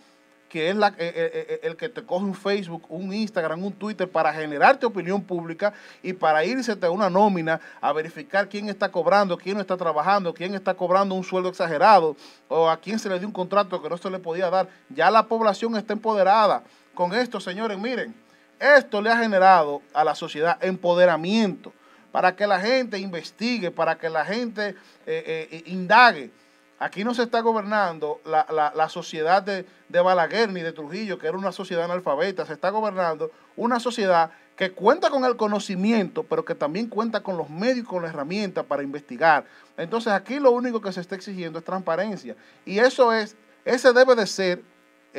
que 0.50 0.70
es 0.70 0.76
la, 0.76 0.90
eh, 0.90 0.96
eh, 1.00 1.60
el 1.64 1.76
que 1.76 1.90
te 1.90 2.04
coge 2.04 2.26
un 2.26 2.34
Facebook, 2.34 2.84
un 2.90 3.14
Instagram, 3.14 3.64
un 3.64 3.74
Twitter 3.74 4.10
para 4.10 4.34
generarte 4.34 4.86
opinión 4.86 5.22
pública 5.22 5.74
y 6.02 6.14
para 6.14 6.44
irse 6.46 6.78
a 6.82 6.90
una 6.90 7.10
nómina 7.10 7.60
a 7.82 7.92
verificar 7.94 8.48
quién 8.48 8.70
está 8.70 8.90
cobrando, 8.90 9.38
quién 9.38 9.56
no 9.56 9.62
está 9.62 9.78
trabajando, 9.78 10.34
quién 10.34 10.56
está 10.56 10.74
cobrando 10.74 11.16
un 11.16 11.24
sueldo 11.24 11.50
exagerado 11.50 12.16
o 12.48 12.70
a 12.70 12.78
quién 12.78 12.98
se 13.00 13.10
le 13.10 13.20
dio 13.20 13.28
un 13.28 13.34
contrato 13.34 13.82
que 13.82 13.90
no 13.90 13.98
se 13.98 14.10
le 14.10 14.20
podía 14.20 14.50
dar. 14.50 14.70
Ya 14.90 15.12
la 15.12 15.24
población 15.28 15.76
está 15.76 15.94
empoderada 15.94 16.64
con 16.98 17.14
esto, 17.14 17.40
señores, 17.40 17.78
miren, 17.78 18.16
esto 18.60 19.04
le 19.04 19.12
ha 19.12 19.18
generado 19.20 19.84
a 19.94 20.04
la 20.04 20.16
sociedad 20.16 20.58
empoderamiento 20.66 21.72
para 22.12 22.36
que 22.36 22.48
la 22.48 22.60
gente 22.60 22.98
investigue, 22.98 23.70
para 23.70 24.00
que 24.00 24.10
la 24.10 24.26
gente 24.26 24.70
eh, 25.06 25.48
eh, 25.52 25.64
indague. 25.68 26.32
Aquí 26.80 27.04
no 27.04 27.14
se 27.14 27.22
está 27.22 27.42
gobernando 27.42 28.20
la, 28.26 28.90
sociedad 28.90 29.44
de, 29.44 29.68
de, 29.90 30.02
Balaguer 30.02 30.52
ni 30.52 30.62
de 30.62 30.72
Trujillo, 30.72 31.20
que 31.20 31.28
era 31.28 31.38
una 31.38 31.52
sociedad 31.52 31.86
analfabeta, 31.86 32.48
se 32.48 32.54
está 32.54 32.72
gobernando 32.72 33.30
una 33.56 33.80
sociedad 33.80 34.32
que 34.56 34.72
cuenta 34.72 35.12
con 35.12 35.24
el 35.24 35.38
conocimiento, 35.38 36.24
pero 36.24 36.44
que 36.46 36.56
también 36.56 36.88
cuenta 36.88 37.22
con 37.22 37.38
los 37.38 37.48
medios 37.48 37.78
y 37.78 37.84
con 37.84 38.02
la 38.02 38.10
herramienta 38.10 38.64
para 38.64 38.82
investigar. 38.82 39.46
Entonces 39.78 40.12
aquí 40.14 40.40
lo 40.40 40.50
único 40.50 40.82
que 40.82 40.92
se 40.92 41.02
está 41.02 41.14
exigiendo 41.14 41.60
es 41.60 41.66
transparencia. 41.66 42.36
Y 42.66 42.80
eso 42.80 43.14
es, 43.14 43.36
ese 43.66 43.94
debe 43.94 44.16
de 44.16 44.26
ser 44.26 44.64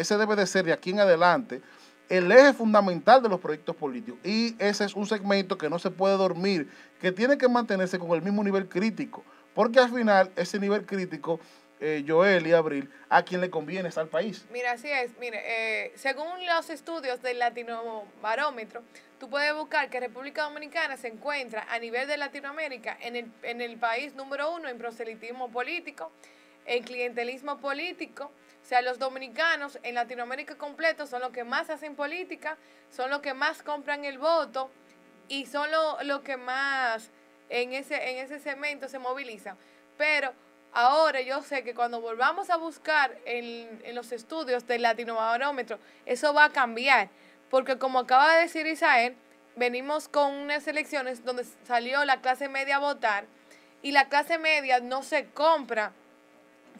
ese 0.00 0.16
debe 0.16 0.36
de 0.36 0.46
ser 0.46 0.64
de 0.64 0.72
aquí 0.72 0.90
en 0.90 1.00
adelante 1.00 1.60
el 2.08 2.30
eje 2.32 2.54
fundamental 2.54 3.22
de 3.22 3.28
los 3.28 3.40
proyectos 3.40 3.76
políticos. 3.76 4.18
Y 4.24 4.56
ese 4.58 4.84
es 4.84 4.94
un 4.94 5.06
segmento 5.06 5.58
que 5.58 5.68
no 5.68 5.78
se 5.78 5.90
puede 5.90 6.16
dormir, 6.16 6.70
que 7.00 7.12
tiene 7.12 7.36
que 7.36 7.48
mantenerse 7.48 7.98
con 7.98 8.10
el 8.12 8.22
mismo 8.22 8.42
nivel 8.42 8.68
crítico, 8.68 9.24
porque 9.54 9.78
al 9.78 9.90
final 9.90 10.30
ese 10.36 10.58
nivel 10.58 10.86
crítico, 10.86 11.38
eh, 11.80 12.04
Joel 12.06 12.46
y 12.46 12.52
Abril, 12.52 12.90
a 13.08 13.22
quien 13.22 13.40
le 13.40 13.50
conviene 13.50 13.88
es 13.88 13.98
al 13.98 14.08
país. 14.08 14.46
Mira, 14.50 14.72
así 14.72 14.88
es. 14.88 15.16
Mire, 15.18 15.40
eh, 15.44 15.92
según 15.96 16.44
los 16.46 16.70
estudios 16.70 17.22
del 17.22 17.38
Latino 17.38 18.04
Barómetro, 18.22 18.82
tú 19.20 19.28
puedes 19.28 19.54
buscar 19.54 19.90
que 19.90 20.00
República 20.00 20.44
Dominicana 20.44 20.96
se 20.96 21.08
encuentra 21.08 21.66
a 21.70 21.78
nivel 21.78 22.08
de 22.08 22.16
Latinoamérica 22.16 22.96
en 23.00 23.16
el, 23.16 23.32
en 23.42 23.60
el 23.60 23.76
país 23.76 24.14
número 24.14 24.54
uno 24.54 24.68
en 24.68 24.78
proselitismo 24.78 25.50
político, 25.50 26.10
en 26.66 26.82
clientelismo 26.82 27.58
político, 27.58 28.32
o 28.68 28.70
sea, 28.70 28.82
los 28.82 28.98
dominicanos 28.98 29.78
en 29.82 29.94
Latinoamérica 29.94 30.58
completo 30.58 31.06
son 31.06 31.22
los 31.22 31.30
que 31.30 31.42
más 31.42 31.70
hacen 31.70 31.96
política, 31.96 32.58
son 32.90 33.08
los 33.08 33.20
que 33.22 33.32
más 33.32 33.62
compran 33.62 34.04
el 34.04 34.18
voto 34.18 34.70
y 35.26 35.46
son 35.46 35.70
los 36.02 36.20
que 36.20 36.36
más 36.36 37.10
en 37.48 37.72
ese, 37.72 38.10
en 38.10 38.18
ese 38.18 38.38
segmento 38.38 38.86
se 38.86 38.98
movilizan. 38.98 39.56
Pero 39.96 40.34
ahora 40.74 41.22
yo 41.22 41.40
sé 41.40 41.64
que 41.64 41.74
cuando 41.74 42.02
volvamos 42.02 42.50
a 42.50 42.58
buscar 42.58 43.16
en, 43.24 43.80
en 43.84 43.94
los 43.94 44.12
estudios 44.12 44.66
del 44.66 44.82
Latinobarómetro, 44.82 45.78
eso 46.04 46.34
va 46.34 46.44
a 46.44 46.50
cambiar. 46.50 47.08
Porque 47.48 47.78
como 47.78 48.00
acaba 48.00 48.34
de 48.34 48.42
decir 48.42 48.66
Isael, 48.66 49.16
venimos 49.56 50.08
con 50.08 50.30
unas 50.30 50.68
elecciones 50.68 51.24
donde 51.24 51.46
salió 51.64 52.04
la 52.04 52.20
clase 52.20 52.50
media 52.50 52.76
a 52.76 52.80
votar 52.80 53.24
y 53.80 53.92
la 53.92 54.10
clase 54.10 54.36
media 54.36 54.80
no 54.80 55.02
se 55.02 55.24
compra 55.30 55.94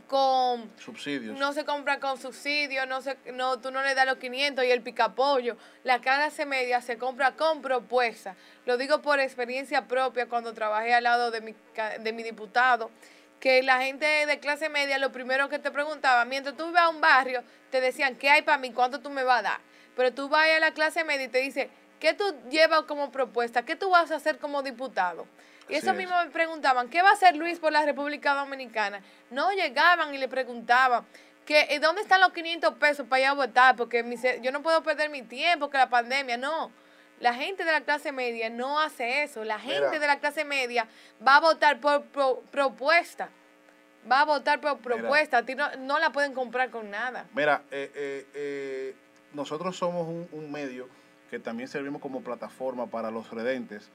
con 0.06 0.70
subsidios. 0.78 1.38
No 1.38 1.52
se 1.52 1.64
compra 1.64 2.00
con 2.00 2.18
subsidios, 2.18 2.86
no 2.86 3.00
se, 3.00 3.16
no, 3.32 3.58
tú 3.58 3.70
no 3.70 3.82
le 3.82 3.94
das 3.94 4.06
los 4.06 4.18
500 4.18 4.64
y 4.64 4.70
el 4.70 4.82
picapollo. 4.82 5.56
La 5.84 6.00
clase 6.00 6.46
media 6.46 6.80
se 6.80 6.98
compra 6.98 7.32
con 7.32 7.62
propuesta. 7.62 8.36
Lo 8.66 8.76
digo 8.76 9.02
por 9.02 9.20
experiencia 9.20 9.86
propia 9.86 10.26
cuando 10.26 10.52
trabajé 10.54 10.94
al 10.94 11.04
lado 11.04 11.30
de 11.30 11.40
mi, 11.40 11.54
de 12.00 12.12
mi 12.12 12.22
diputado, 12.22 12.90
que 13.40 13.62
la 13.62 13.80
gente 13.80 14.06
de 14.06 14.38
clase 14.40 14.68
media 14.68 14.98
lo 14.98 15.12
primero 15.12 15.48
que 15.48 15.58
te 15.58 15.70
preguntaba, 15.70 16.24
mientras 16.24 16.56
tú 16.56 16.68
ibas 16.68 16.82
a 16.82 16.88
un 16.88 17.00
barrio, 17.00 17.42
te 17.70 17.80
decían, 17.80 18.16
¿qué 18.16 18.30
hay 18.30 18.42
para 18.42 18.58
mí? 18.58 18.72
¿Cuánto 18.72 19.00
tú 19.00 19.10
me 19.10 19.22
vas 19.22 19.40
a 19.40 19.42
dar? 19.42 19.60
Pero 19.96 20.12
tú 20.12 20.28
vas 20.28 20.48
a 20.48 20.60
la 20.60 20.72
clase 20.72 21.04
media 21.04 21.24
y 21.24 21.28
te 21.28 21.38
dice, 21.38 21.70
¿qué 22.00 22.14
tú 22.14 22.24
llevas 22.50 22.82
como 22.82 23.10
propuesta? 23.10 23.64
¿Qué 23.64 23.76
tú 23.76 23.90
vas 23.90 24.10
a 24.10 24.16
hacer 24.16 24.38
como 24.38 24.62
diputado? 24.62 25.26
Y 25.68 25.74
eso 25.74 25.92
mismo 25.94 26.14
me 26.24 26.30
preguntaban, 26.30 26.88
¿qué 26.88 27.02
va 27.02 27.10
a 27.10 27.12
hacer 27.12 27.36
Luis 27.36 27.58
por 27.58 27.72
la 27.72 27.84
República 27.84 28.34
Dominicana? 28.34 29.02
No 29.30 29.52
llegaban 29.52 30.14
y 30.14 30.18
le 30.18 30.28
preguntaban, 30.28 31.04
que, 31.44 31.66
eh, 31.70 31.78
¿dónde 31.78 32.02
están 32.02 32.20
los 32.20 32.32
500 32.32 32.74
pesos 32.74 33.06
para 33.06 33.20
ir 33.20 33.26
a 33.26 33.32
votar? 33.32 33.76
Porque 33.76 34.04
yo 34.42 34.52
no 34.52 34.62
puedo 34.62 34.82
perder 34.82 35.10
mi 35.10 35.22
tiempo, 35.22 35.70
que 35.70 35.78
la 35.78 35.88
pandemia, 35.88 36.36
no. 36.36 36.70
La 37.20 37.34
gente 37.34 37.64
de 37.64 37.72
la 37.72 37.80
clase 37.80 38.12
media 38.12 38.48
no 38.48 38.78
hace 38.78 39.22
eso. 39.22 39.44
La 39.44 39.58
gente 39.58 39.98
de 39.98 40.06
la 40.06 40.20
clase 40.20 40.44
media 40.44 40.86
va 41.26 41.36
a 41.36 41.40
votar 41.40 41.80
por 41.80 42.04
propuesta. 42.50 43.30
Va 44.10 44.20
a 44.20 44.24
votar 44.24 44.60
por 44.60 44.78
propuesta. 44.78 45.38
A 45.38 45.42
ti 45.42 45.54
no, 45.54 45.98
la 45.98 46.12
pueden 46.12 46.32
comprar 46.32 46.70
con 46.70 46.90
nada. 46.90 47.26
Mira, 47.34 47.62
eh, 47.70 48.26
eh, 48.34 48.94
nosotros 49.32 49.76
somos 49.76 50.06
un 50.30 50.52
medio 50.52 50.88
que 51.30 51.38
también 51.38 51.68
servimos 51.68 52.00
como 52.00 52.20
plataforma 52.20 52.86
para 52.86 53.10
los 53.10 53.30
redentes 53.30 53.90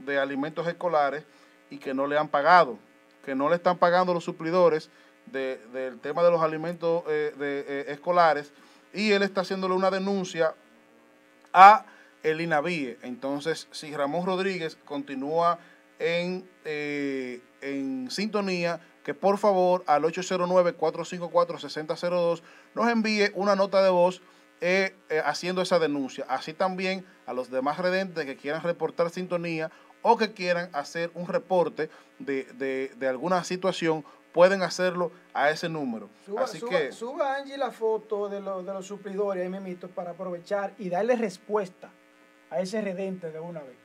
de 0.00 0.18
alimentos 0.18 0.66
escolares 0.66 1.24
y 1.70 1.78
que 1.78 1.94
no 1.94 2.06
le 2.06 2.18
han 2.18 2.28
pagado, 2.28 2.78
que 3.24 3.34
no 3.34 3.48
le 3.48 3.56
están 3.56 3.78
pagando 3.78 4.12
los 4.12 4.24
suplidores 4.24 4.90
del 5.26 5.98
tema 6.00 6.22
de 6.22 6.30
los 6.30 6.40
alimentos 6.42 7.02
eh, 7.08 7.34
eh, 7.40 7.86
escolares 7.88 8.52
y 8.92 9.12
él 9.12 9.22
está 9.22 9.40
haciéndole 9.40 9.72
una 9.74 9.90
denuncia 9.90 10.54
a 11.52 11.86
el 12.22 12.40
INAVIE. 12.40 12.98
Entonces, 13.02 13.66
si 13.70 13.94
Ramón 13.94 14.26
Rodríguez 14.26 14.76
continúa 14.84 15.58
en, 15.98 16.48
eh, 16.64 17.40
en 17.60 18.10
sintonía, 18.10 18.80
que 19.02 19.12
por 19.14 19.38
favor 19.38 19.82
al 19.86 20.04
809-454-6002 20.04 22.42
nos 22.74 22.88
envíe 22.88 23.32
una 23.34 23.56
nota 23.56 23.82
de 23.82 23.90
voz 23.90 24.22
haciendo 25.24 25.60
esa 25.60 25.80
denuncia. 25.80 26.24
Así 26.28 26.52
también 26.52 27.04
a 27.26 27.32
los 27.32 27.50
demás 27.50 27.78
redentes 27.78 28.24
que 28.24 28.36
quieran 28.36 28.62
reportar 28.62 29.10
sintonía 29.10 29.72
o 30.02 30.16
que 30.16 30.34
quieran 30.34 30.70
hacer 30.72 31.10
un 31.14 31.26
reporte 31.26 31.90
de, 32.20 32.44
de, 32.44 32.92
de 32.96 33.08
alguna 33.08 33.42
situación 33.42 34.04
pueden 34.32 34.62
hacerlo 34.62 35.12
a 35.34 35.50
ese 35.50 35.68
número. 35.68 36.08
Suba, 36.24 36.42
Así 36.42 36.60
que 36.60 36.92
suba 36.92 37.36
Angie 37.36 37.56
la 37.56 37.70
foto 37.70 38.28
de, 38.28 38.36
de 38.36 38.72
los 38.72 38.86
suplidores, 38.86 39.42
ahí 39.42 39.48
memito, 39.48 39.88
para 39.88 40.12
aprovechar 40.12 40.74
y 40.78 40.88
darle 40.88 41.16
respuesta 41.16 41.90
a 42.50 42.60
ese 42.60 42.80
redente 42.80 43.30
de 43.30 43.40
una 43.40 43.60
vez. 43.60 43.76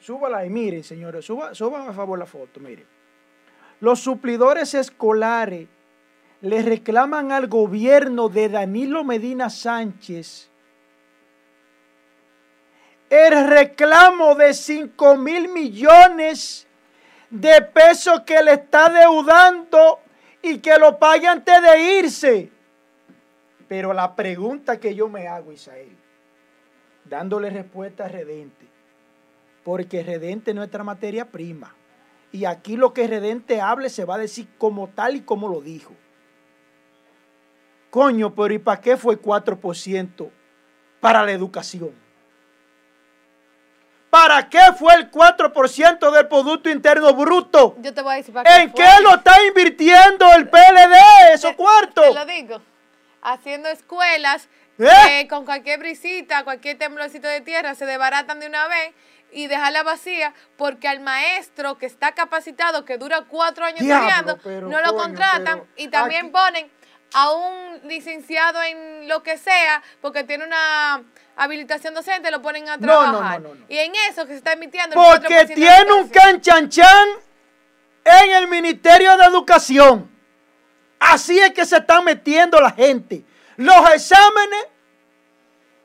Súbala 0.00 0.44
y 0.44 0.50
miren, 0.50 0.82
señores, 0.82 1.24
suba, 1.24 1.54
suban 1.54 1.88
a 1.88 1.92
favor 1.92 2.18
la 2.18 2.26
foto, 2.26 2.58
miren. 2.60 2.86
Los 3.80 4.00
suplidores 4.00 4.74
escolares 4.74 5.68
le 6.40 6.62
reclaman 6.62 7.32
al 7.32 7.46
gobierno 7.46 8.28
de 8.28 8.48
Danilo 8.48 9.04
Medina 9.04 9.50
Sánchez 9.50 10.50
el 13.12 13.46
reclamo 13.46 14.34
de 14.34 14.54
5 14.54 15.18
mil 15.18 15.50
millones 15.50 16.66
de 17.32 17.62
pesos 17.62 18.20
que 18.20 18.42
le 18.42 18.52
está 18.52 18.90
deudando 18.90 20.00
y 20.42 20.58
que 20.58 20.78
lo 20.78 20.98
pague 20.98 21.26
antes 21.26 21.62
de 21.62 21.98
irse. 21.98 22.52
Pero 23.66 23.94
la 23.94 24.14
pregunta 24.14 24.78
que 24.78 24.94
yo 24.94 25.08
me 25.08 25.26
hago, 25.26 25.50
Isael, 25.50 25.96
dándole 27.06 27.48
respuesta 27.48 28.04
a 28.04 28.08
Redente, 28.08 28.66
porque 29.64 30.02
Redente 30.02 30.50
es 30.50 30.54
nuestra 30.54 30.84
materia 30.84 31.30
prima. 31.30 31.74
Y 32.32 32.44
aquí 32.44 32.76
lo 32.76 32.92
que 32.92 33.06
Redente 33.06 33.62
hable 33.62 33.88
se 33.88 34.04
va 34.04 34.16
a 34.16 34.18
decir 34.18 34.48
como 34.58 34.88
tal 34.88 35.16
y 35.16 35.22
como 35.22 35.48
lo 35.48 35.62
dijo. 35.62 35.94
Coño, 37.88 38.34
pero 38.34 38.52
¿y 38.52 38.58
para 38.58 38.80
qué 38.80 38.98
fue 38.98 39.20
4% 39.20 40.30
para 41.00 41.24
la 41.24 41.32
educación? 41.32 42.01
¿Para 44.12 44.46
qué 44.50 44.60
fue 44.78 44.92
el 44.92 45.10
4% 45.10 46.10
del 46.10 46.28
Producto 46.28 46.68
Interno 46.68 47.14
Bruto? 47.14 47.76
Yo 47.78 47.94
te 47.94 48.02
voy 48.02 48.12
a 48.12 48.16
decir 48.18 48.34
para 48.34 48.58
qué 48.58 48.62
¿En 48.64 48.70
qué 48.70 49.02
lo 49.02 49.14
está 49.14 49.42
invirtiendo 49.46 50.30
el 50.34 50.50
PLD, 50.50 51.32
esos 51.32 51.54
cuartos? 51.54 52.08
Te 52.08 52.14
lo 52.14 52.26
digo. 52.26 52.60
Haciendo 53.22 53.70
escuelas 53.70 54.50
¿Eh? 54.78 55.26
con 55.30 55.46
cualquier 55.46 55.78
brisita, 55.78 56.44
cualquier 56.44 56.76
temblorcito 56.76 57.26
de 57.26 57.40
tierra, 57.40 57.74
se 57.74 57.86
desbaratan 57.86 58.38
de 58.38 58.48
una 58.48 58.68
vez 58.68 58.92
y 59.32 59.46
dejarla 59.46 59.82
vacía 59.82 60.34
porque 60.58 60.88
al 60.88 61.00
maestro 61.00 61.78
que 61.78 61.86
está 61.86 62.12
capacitado, 62.12 62.84
que 62.84 62.98
dura 62.98 63.24
cuatro 63.26 63.64
años 63.64 63.80
estudiando, 63.80 64.38
no 64.68 64.82
lo 64.82 64.94
contratan 64.94 65.62
y 65.74 65.88
también 65.88 66.30
ponen 66.32 66.70
a 67.14 67.32
un 67.32 67.88
licenciado 67.88 68.62
en 68.62 69.08
lo 69.08 69.22
que 69.22 69.38
sea 69.38 69.82
porque 70.00 70.24
tiene 70.24 70.44
una 70.44 71.02
habilitación 71.36 71.94
docente, 71.94 72.30
lo 72.30 72.42
ponen 72.42 72.68
a 72.68 72.78
trabajar. 72.78 73.40
No, 73.40 73.48
no, 73.48 73.54
no, 73.54 73.66
y 73.68 73.78
en 73.78 73.92
eso 74.10 74.26
que 74.26 74.32
se 74.32 74.38
está 74.38 74.52
emitiendo... 74.52 74.94
Porque 74.94 75.46
tiene 75.46 75.92
un 75.92 76.08
canchanchan 76.08 77.08
en 78.04 78.30
el 78.32 78.48
Ministerio 78.48 79.16
de 79.16 79.24
Educación. 79.24 80.10
Así 80.98 81.38
es 81.38 81.52
que 81.52 81.64
se 81.64 81.78
está 81.78 82.00
metiendo 82.00 82.60
la 82.60 82.70
gente. 82.70 83.24
Los 83.56 83.90
exámenes 83.92 84.66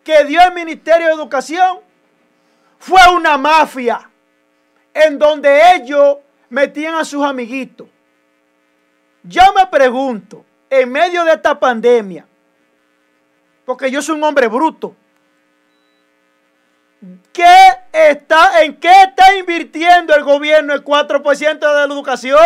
que 0.03 0.23
dio 0.25 0.41
el 0.41 0.53
Ministerio 0.53 1.07
de 1.07 1.13
Educación 1.13 1.79
fue 2.79 3.01
una 3.13 3.37
mafia 3.37 4.09
en 4.93 5.17
donde 5.17 5.75
ellos 5.75 6.17
metían 6.49 6.95
a 6.95 7.03
sus 7.03 7.23
amiguitos. 7.23 7.87
Yo 9.23 9.41
me 9.55 9.67
pregunto, 9.67 10.45
en 10.69 10.91
medio 10.91 11.23
de 11.25 11.33
esta 11.33 11.59
pandemia, 11.59 12.25
porque 13.65 13.91
yo 13.91 14.01
soy 14.01 14.15
un 14.15 14.23
hombre 14.23 14.47
bruto, 14.47 14.95
¿Qué 17.31 17.45
está, 17.93 18.63
¿En 18.63 18.79
qué 18.79 19.03
está 19.03 19.35
invirtiendo 19.37 20.15
el 20.15 20.23
gobierno 20.23 20.73
el 20.73 20.83
4% 20.83 21.59
de 21.59 21.59
la 21.59 21.83
educación? 21.83 22.39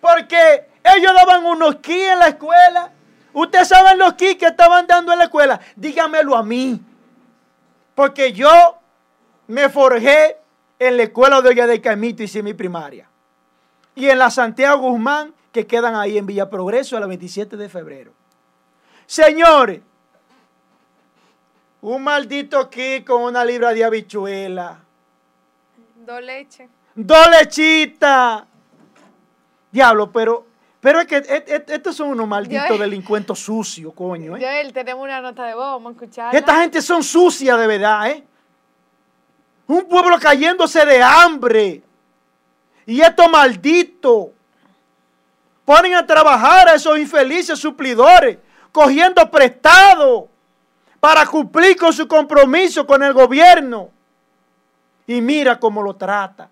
Porque 0.00 0.68
ellos 0.96 1.12
daban 1.14 1.44
unos 1.44 1.76
ki 1.76 2.00
en 2.00 2.18
la 2.18 2.28
escuela. 2.28 2.90
Ustedes 3.32 3.68
saben 3.68 3.98
los 3.98 4.14
ki 4.14 4.34
que 4.34 4.46
estaban 4.46 4.86
dando 4.86 5.12
en 5.12 5.18
la 5.18 5.24
escuela. 5.26 5.60
Dígamelo 5.76 6.36
a 6.36 6.42
mí. 6.42 6.80
Porque 7.94 8.32
yo 8.32 8.78
me 9.46 9.68
forjé 9.68 10.38
en 10.78 10.96
la 10.96 11.04
escuela 11.04 11.40
de 11.40 11.50
Olla 11.50 11.66
de 11.68 11.80
Camito 11.80 12.24
y 12.24 12.42
mi 12.42 12.54
primaria. 12.54 13.08
Y 13.94 14.08
en 14.08 14.18
la 14.18 14.30
Santiago 14.30 14.90
Guzmán, 14.90 15.32
que 15.52 15.66
quedan 15.66 15.94
ahí 15.94 16.18
en 16.18 16.26
Villa 16.26 16.48
Progreso, 16.48 16.96
a 16.96 17.00
la 17.00 17.06
27 17.06 17.56
de 17.56 17.68
febrero. 17.68 18.12
Señores, 19.06 19.80
un 21.82 22.02
maldito 22.02 22.58
aquí 22.58 23.02
con 23.02 23.22
una 23.22 23.44
libra 23.44 23.72
de 23.72 23.84
habichuela. 23.84 24.80
Dos 25.96 26.22
leches. 26.22 26.68
Dos 26.94 27.30
lechitas. 27.30 28.44
Diablo, 29.72 30.10
pero, 30.10 30.46
pero 30.80 31.00
es 31.00 31.06
que 31.06 31.64
estos 31.68 31.96
son 31.96 32.08
unos 32.08 32.28
malditos 32.28 32.78
delincuentes 32.78 33.38
sucios, 33.38 33.92
coño. 33.94 34.36
¿eh? 34.36 34.40
Joel, 34.40 34.72
tenemos 34.72 35.02
una 35.02 35.20
nota 35.20 35.46
de 35.46 35.54
voz, 35.54 35.64
vamos 35.64 35.90
a 35.90 35.92
escuchar. 35.92 36.34
Esta 36.34 36.60
gente 36.60 36.82
son 36.82 37.02
sucias 37.02 37.58
de 37.58 37.66
verdad, 37.66 38.10
¿eh? 38.10 38.24
Un 39.66 39.84
pueblo 39.84 40.18
cayéndose 40.18 40.84
de 40.84 41.00
hambre. 41.00 41.82
Y 42.86 43.00
estos 43.00 43.30
malditos 43.30 44.30
ponen 45.70 45.94
a 45.94 46.04
trabajar 46.04 46.68
a 46.68 46.74
esos 46.74 46.98
infelices 46.98 47.56
suplidores, 47.56 48.38
cogiendo 48.72 49.30
prestado 49.30 50.26
para 50.98 51.24
cumplir 51.24 51.76
con 51.76 51.92
su 51.92 52.08
compromiso 52.08 52.84
con 52.84 53.04
el 53.04 53.12
gobierno. 53.12 53.88
Y 55.06 55.20
mira 55.20 55.60
cómo 55.60 55.80
lo 55.80 55.94
trata. 55.94 56.48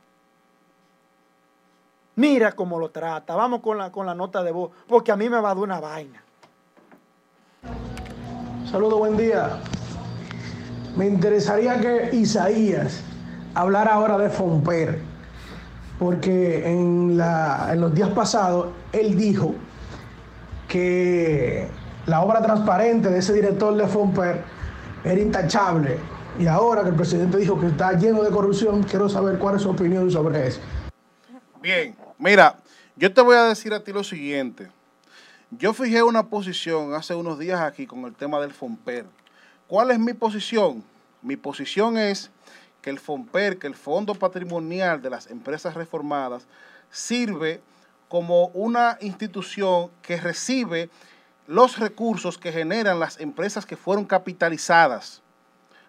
Mira 2.15 2.53
cómo 2.53 2.79
lo 2.79 2.91
trata. 2.91 3.35
Vamos 3.35 3.61
con 3.61 3.77
la, 3.77 3.91
con 3.91 4.07
la 4.07 4.15
nota 4.15 4.45
de 4.45 4.53
voz, 4.53 4.71
porque 4.87 5.11
a 5.11 5.17
mí 5.17 5.29
me 5.29 5.41
va 5.41 5.51
a 5.51 5.55
dar 5.55 5.65
una 5.65 5.81
vaina. 5.81 6.23
Saludos, 8.71 9.01
buen 9.01 9.17
día. 9.17 9.59
me 10.95 11.07
interesaría 11.07 11.81
que 11.81 12.15
Isaías 12.15 13.03
hablara 13.53 13.95
ahora 13.95 14.17
de 14.17 14.31
Fomper, 14.31 15.03
porque 15.99 16.67
en, 16.67 17.17
los 17.17 17.95
días 17.95 18.11
pasados 18.11 18.69
él 18.93 19.17
dijo 19.17 19.55
que 20.69 21.67
la 22.07 22.23
obra 22.23 22.41
transparente 22.43 23.09
de 23.09 23.19
ese 23.19 23.33
director 23.33 23.75
de 23.75 23.87
Fomper 23.87 24.43
era 25.05 25.21
intachable. 25.21 25.99
Y 26.39 26.47
ahora 26.47 26.83
que 26.83 26.91
el 26.91 26.95
presidente 26.95 27.37
dijo 27.39 27.59
que 27.59 27.67
está 27.67 27.93
lleno 27.95 28.23
de 28.23 28.31
corrupción, 28.31 28.83
quiero 28.85 29.09
saber 29.09 29.39
cuál 29.39 29.57
es 29.57 29.63
su 29.63 29.71
opinión 29.71 30.11
sobre 30.11 30.47
eso. 30.47 30.61
Bien, 31.61 31.97
mira, 32.17 32.57
yo 32.95 33.13
te 33.13 33.21
voy 33.21 33.37
a 33.37 33.45
decir 33.45 33.75
a 33.75 33.83
ti 33.83 33.93
lo 33.93 34.05
siguiente. 34.05 34.69
Yo 35.51 35.73
fijé 35.73 36.03
una 36.03 36.29
posición 36.29 36.95
hace 36.95 37.15
unos 37.15 37.39
días 37.39 37.61
aquí 37.61 37.87
con 37.87 38.05
el 38.05 38.15
tema 38.15 38.39
del 38.39 38.53
FOMPER. 38.53 39.07
¿Cuál 39.67 39.91
es 39.91 39.99
mi 39.99 40.13
posición? 40.13 40.85
Mi 41.23 41.37
posición 41.37 41.99
es 41.99 42.31
que 42.83 42.91
el 42.91 42.99
FOMPER, 42.99 43.59
que 43.59 43.67
el 43.67 43.75
Fondo 43.75 44.15
Patrimonial 44.15 45.03
de 45.03 45.11
las 45.11 45.29
Empresas 45.29 45.75
Reformadas, 45.75 46.47
sirve 46.91 47.61
como 48.09 48.47
una 48.49 48.99
institución 49.01 49.91
que 50.03 50.17
recibe 50.17 50.91
los 51.47 51.79
recursos 51.79 52.39
que 52.39 52.53
generan 52.53 53.01
las 53.01 53.21
empresas 53.21 53.67
que 53.67 53.77
fueron 53.77 54.05
capitalizadas, 54.05 55.23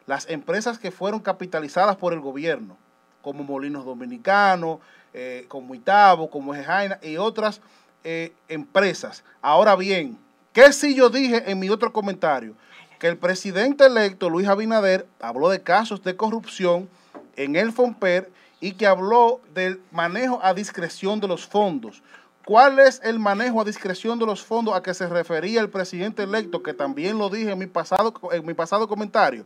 las 0.05 0.29
empresas 0.29 0.79
que 0.79 0.91
fueron 0.91 1.19
capitalizadas 1.19 1.95
por 1.97 2.13
el 2.13 2.19
gobierno, 2.19 2.77
como 3.21 3.43
Molinos 3.43 3.85
Dominicanos, 3.85 4.79
eh, 5.13 5.45
como 5.47 5.75
Itabo, 5.75 6.29
como 6.29 6.55
Ejaina 6.55 6.99
y 7.01 7.17
otras 7.17 7.61
eh, 8.03 8.33
empresas. 8.47 9.23
Ahora 9.41 9.75
bien, 9.75 10.17
¿qué 10.53 10.71
si 10.71 10.95
yo 10.95 11.09
dije 11.09 11.43
en 11.49 11.59
mi 11.59 11.69
otro 11.69 11.91
comentario? 11.91 12.55
Que 12.99 13.07
el 13.07 13.17
presidente 13.17 13.85
electo, 13.85 14.29
Luis 14.29 14.47
Abinader, 14.47 15.07
habló 15.21 15.49
de 15.49 15.63
casos 15.63 16.03
de 16.03 16.17
corrupción 16.17 16.89
en 17.37 17.55
el 17.55 17.71
FOMPER 17.71 18.29
y 18.59 18.73
que 18.73 18.87
habló 18.87 19.39
del 19.53 19.81
manejo 19.91 20.41
a 20.43 20.53
discreción 20.53 21.21
de 21.21 21.29
los 21.29 21.47
fondos. 21.47 22.03
¿Cuál 22.45 22.79
es 22.79 22.99
el 23.03 23.17
manejo 23.17 23.61
a 23.61 23.63
discreción 23.63 24.19
de 24.19 24.25
los 24.25 24.43
fondos 24.43 24.75
a 24.75 24.83
que 24.83 24.93
se 24.93 25.07
refería 25.07 25.61
el 25.61 25.69
presidente 25.69 26.23
electo? 26.23 26.61
Que 26.61 26.73
también 26.73 27.17
lo 27.17 27.29
dije 27.29 27.51
en 27.51 27.59
mi 27.59 27.67
pasado, 27.67 28.13
en 28.33 28.45
mi 28.45 28.53
pasado 28.53 28.87
comentario. 28.87 29.45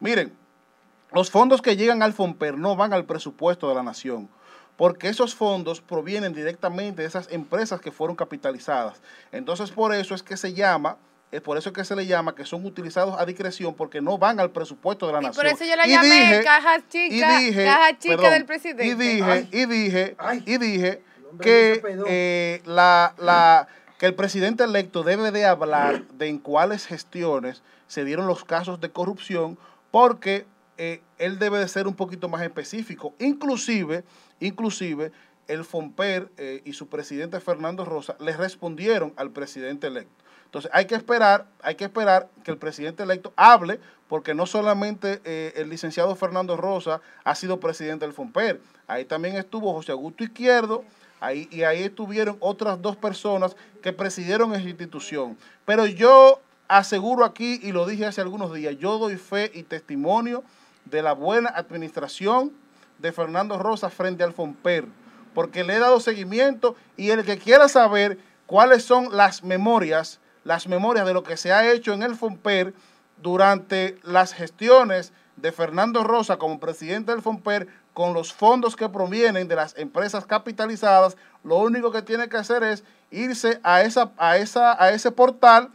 Miren, 0.00 0.34
los 1.12 1.30
fondos 1.30 1.60
que 1.60 1.76
llegan 1.76 2.02
al 2.02 2.14
FOMPER 2.14 2.56
no 2.56 2.74
van 2.74 2.94
al 2.94 3.04
presupuesto 3.04 3.68
de 3.68 3.74
la 3.74 3.82
nación, 3.82 4.30
porque 4.76 5.08
esos 5.08 5.34
fondos 5.34 5.82
provienen 5.82 6.32
directamente 6.32 7.02
de 7.02 7.08
esas 7.08 7.30
empresas 7.30 7.80
que 7.80 7.92
fueron 7.92 8.16
capitalizadas. 8.16 9.02
Entonces, 9.30 9.70
por 9.70 9.94
eso 9.94 10.14
es 10.14 10.22
que 10.22 10.38
se 10.38 10.54
llama 10.54 10.96
es 11.34 11.40
por 11.40 11.58
eso 11.58 11.72
que 11.72 11.84
se 11.84 11.96
le 11.96 12.06
llama 12.06 12.36
que 12.36 12.44
son 12.44 12.64
utilizados 12.64 13.16
a 13.18 13.26
discreción 13.26 13.74
porque 13.74 14.00
no 14.00 14.18
van 14.18 14.38
al 14.38 14.52
presupuesto 14.52 15.08
de 15.08 15.14
la 15.14 15.20
nación. 15.20 15.44
Por 15.44 15.52
eso 15.52 15.64
yo 15.64 15.74
la 15.74 15.84
llamé 15.84 16.42
caja 16.44 16.78
chica, 16.88 17.40
caja 17.56 17.98
chica 17.98 18.30
del 18.30 18.44
presidente. 18.44 18.86
Y 18.86 18.94
dije, 18.94 19.48
y 19.50 19.66
dije, 19.66 20.16
y 20.46 20.58
dije 20.58 21.02
que, 21.40 21.82
eh, 22.06 22.62
la, 22.66 23.66
que 23.98 24.06
el 24.06 24.14
presidente 24.14 24.62
electo 24.62 25.02
debe 25.02 25.32
de 25.32 25.44
hablar 25.44 26.06
de 26.06 26.28
en 26.28 26.38
cuáles 26.38 26.86
gestiones 26.86 27.64
se 27.88 28.04
dieron 28.04 28.28
los 28.28 28.44
casos 28.44 28.80
de 28.80 28.90
corrupción, 28.92 29.58
porque 29.90 30.46
eh, 30.78 31.02
él 31.18 31.40
debe 31.40 31.58
de 31.58 31.66
ser 31.66 31.88
un 31.88 31.96
poquito 31.96 32.28
más 32.28 32.42
específico. 32.42 33.12
Inclusive, 33.18 34.04
inclusive 34.38 35.10
el 35.48 35.64
FOMPER 35.64 36.30
eh, 36.36 36.62
y 36.64 36.74
su 36.74 36.86
presidente 36.86 37.40
Fernando 37.40 37.84
Rosa 37.84 38.14
le 38.20 38.36
respondieron 38.36 39.12
al 39.16 39.32
presidente 39.32 39.88
electo. 39.88 40.23
Entonces 40.54 40.70
hay 40.72 40.84
que 40.84 40.94
esperar, 40.94 41.46
hay 41.62 41.74
que 41.74 41.82
esperar 41.82 42.28
que 42.44 42.52
el 42.52 42.58
presidente 42.58 43.02
electo 43.02 43.32
hable, 43.34 43.80
porque 44.06 44.34
no 44.34 44.46
solamente 44.46 45.20
el 45.60 45.68
licenciado 45.68 46.14
Fernando 46.14 46.56
Rosa 46.56 47.00
ha 47.24 47.34
sido 47.34 47.58
presidente 47.58 48.04
del 48.04 48.14
FOMPER, 48.14 48.60
ahí 48.86 49.04
también 49.04 49.34
estuvo 49.34 49.72
José 49.72 49.90
Augusto 49.90 50.22
Izquierdo, 50.22 50.84
y 51.50 51.64
ahí 51.64 51.82
estuvieron 51.82 52.36
otras 52.38 52.80
dos 52.80 52.96
personas 52.96 53.56
que 53.82 53.92
presidieron 53.92 54.54
esa 54.54 54.68
institución. 54.68 55.36
Pero 55.64 55.86
yo 55.86 56.40
aseguro 56.68 57.24
aquí, 57.24 57.58
y 57.60 57.72
lo 57.72 57.84
dije 57.84 58.06
hace 58.06 58.20
algunos 58.20 58.54
días, 58.54 58.76
yo 58.78 58.98
doy 58.98 59.16
fe 59.16 59.50
y 59.54 59.64
testimonio 59.64 60.44
de 60.84 61.02
la 61.02 61.14
buena 61.14 61.48
administración 61.48 62.52
de 63.00 63.10
Fernando 63.10 63.58
Rosa 63.58 63.90
frente 63.90 64.22
al 64.22 64.32
FOMPER, 64.32 64.84
porque 65.34 65.64
le 65.64 65.74
he 65.74 65.78
dado 65.80 65.98
seguimiento 65.98 66.76
y 66.96 67.10
el 67.10 67.24
que 67.24 67.38
quiera 67.38 67.68
saber 67.68 68.18
cuáles 68.46 68.84
son 68.84 69.16
las 69.16 69.42
memorias, 69.42 70.20
las 70.44 70.68
memorias 70.68 71.06
de 71.06 71.14
lo 71.14 71.22
que 71.22 71.36
se 71.36 71.52
ha 71.52 71.70
hecho 71.72 71.92
en 71.92 72.02
el 72.02 72.14
FOMPER 72.14 72.74
durante 73.16 73.98
las 74.02 74.32
gestiones 74.32 75.12
de 75.36 75.52
Fernando 75.52 76.04
Rosa 76.04 76.36
como 76.36 76.60
presidente 76.60 77.12
del 77.12 77.22
FOMPER, 77.22 77.66
con 77.92 78.12
los 78.12 78.32
fondos 78.32 78.76
que 78.76 78.88
provienen 78.88 79.48
de 79.48 79.56
las 79.56 79.76
empresas 79.78 80.26
capitalizadas, 80.26 81.16
lo 81.42 81.56
único 81.56 81.92
que 81.92 82.02
tiene 82.02 82.28
que 82.28 82.36
hacer 82.36 82.62
es 82.62 82.84
irse 83.10 83.60
a, 83.62 83.82
esa, 83.82 84.12
a, 84.16 84.36
esa, 84.36 84.82
a 84.82 84.90
ese 84.90 85.10
portal 85.12 85.70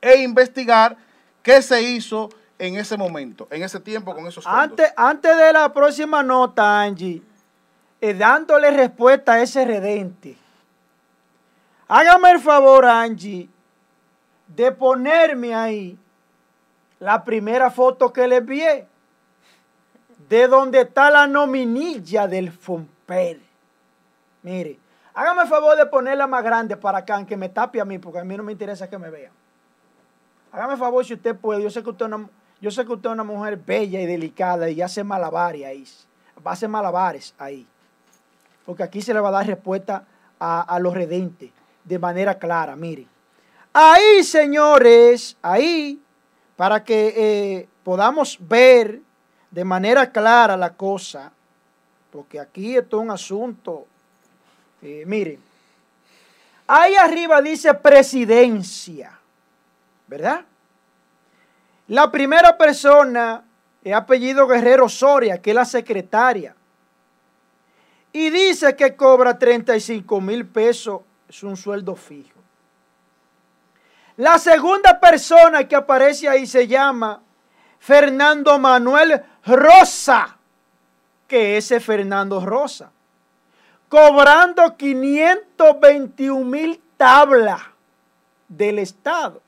e 0.00 0.22
investigar 0.22 0.96
qué 1.42 1.62
se 1.62 1.82
hizo 1.82 2.28
en 2.58 2.76
ese 2.76 2.96
momento, 2.96 3.48
en 3.50 3.62
ese 3.62 3.80
tiempo 3.80 4.14
con 4.14 4.26
esos 4.26 4.44
fondos. 4.44 4.62
Antes, 4.62 4.92
antes 4.96 5.36
de 5.36 5.52
la 5.52 5.72
próxima 5.72 6.22
nota, 6.22 6.82
Angie, 6.82 7.22
eh, 8.00 8.14
dándole 8.14 8.70
respuesta 8.70 9.34
a 9.34 9.42
ese 9.42 9.64
redente, 9.64 10.36
hágame 11.88 12.32
el 12.32 12.40
favor, 12.40 12.84
Angie, 12.84 13.48
de 14.54 14.72
ponerme 14.72 15.54
ahí 15.54 15.98
la 17.00 17.24
primera 17.24 17.70
foto 17.70 18.12
que 18.12 18.26
le 18.26 18.36
envié 18.36 18.86
de 20.28 20.48
donde 20.48 20.82
está 20.82 21.10
la 21.10 21.26
nominilla 21.26 22.26
del 22.26 22.50
Fomper. 22.50 23.40
Mire, 24.42 24.78
hágame 25.12 25.42
el 25.42 25.48
favor 25.48 25.76
de 25.76 25.86
ponerla 25.86 26.26
más 26.26 26.42
grande 26.42 26.76
para 26.76 26.98
acá, 26.98 27.16
aunque 27.16 27.36
me 27.36 27.48
tape 27.48 27.80
a 27.80 27.84
mí, 27.84 27.98
porque 27.98 28.20
a 28.20 28.24
mí 28.24 28.36
no 28.36 28.42
me 28.42 28.52
interesa 28.52 28.88
que 28.88 28.98
me 28.98 29.10
vean. 29.10 29.32
Hágame 30.52 30.74
el 30.74 30.78
favor 30.78 31.04
si 31.04 31.14
usted 31.14 31.36
puede. 31.36 31.62
Yo 31.62 31.70
sé 31.70 31.82
que 31.82 31.90
usted, 31.90 32.06
una, 32.06 32.28
yo 32.60 32.70
sé 32.70 32.84
que 32.84 32.92
usted 32.92 33.08
es 33.08 33.12
una 33.12 33.24
mujer 33.24 33.56
bella 33.56 34.00
y 34.00 34.06
delicada 34.06 34.70
y 34.70 34.80
hace 34.80 35.02
malabares 35.02 35.64
ahí. 35.64 35.84
Va 36.46 36.52
a 36.52 36.54
hacer 36.54 36.68
malabares 36.68 37.34
ahí. 37.38 37.66
Porque 38.64 38.82
aquí 38.82 39.02
se 39.02 39.12
le 39.12 39.20
va 39.20 39.28
a 39.28 39.32
dar 39.32 39.46
respuesta 39.46 40.04
a, 40.38 40.78
los 40.80 40.94
redentes 40.94 41.50
de 41.84 41.98
manera 41.98 42.38
clara. 42.38 42.76
Mire. 42.76 43.13
Ahí, 43.76 44.22
señores, 44.22 45.36
ahí, 45.42 46.00
para 46.54 46.84
que 46.84 47.12
eh, 47.16 47.68
podamos 47.82 48.38
ver 48.38 49.00
de 49.50 49.64
manera 49.64 50.12
clara 50.12 50.56
la 50.56 50.74
cosa, 50.74 51.32
porque 52.12 52.38
aquí 52.38 52.76
es 52.76 52.84
un 52.92 53.10
asunto, 53.10 53.88
eh, 54.80 55.02
miren, 55.06 55.40
ahí 56.68 56.94
arriba 56.94 57.42
dice 57.42 57.74
presidencia, 57.74 59.18
¿verdad? 60.06 60.44
La 61.88 62.12
primera 62.12 62.56
persona 62.56 63.42
es 63.82 63.92
apellido 63.92 64.46
Guerrero 64.46 64.88
Soria, 64.88 65.42
que 65.42 65.50
es 65.50 65.56
la 65.56 65.64
secretaria, 65.64 66.54
y 68.12 68.30
dice 68.30 68.76
que 68.76 68.94
cobra 68.94 69.36
35 69.36 70.20
mil 70.20 70.46
pesos, 70.46 71.00
es 71.28 71.42
un 71.42 71.56
sueldo 71.56 71.96
fijo. 71.96 72.33
La 74.16 74.38
segunda 74.38 75.00
persona 75.00 75.66
que 75.66 75.74
aparece 75.74 76.28
ahí 76.28 76.46
se 76.46 76.68
llama 76.68 77.20
Fernando 77.80 78.58
Manuel 78.58 79.20
Rosa, 79.44 80.36
que 81.26 81.56
ese 81.56 81.80
Fernando 81.80 82.44
Rosa, 82.44 82.92
cobrando 83.88 84.76
521 84.76 86.44
mil 86.44 86.80
tablas 86.96 87.60
del 88.48 88.78
Estado. 88.78 89.42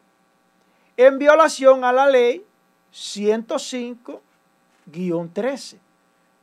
En 0.97 1.19
violación 1.19 1.85
a 1.85 1.93
la 1.93 2.09
ley 2.09 2.45
105-13, 2.93 5.79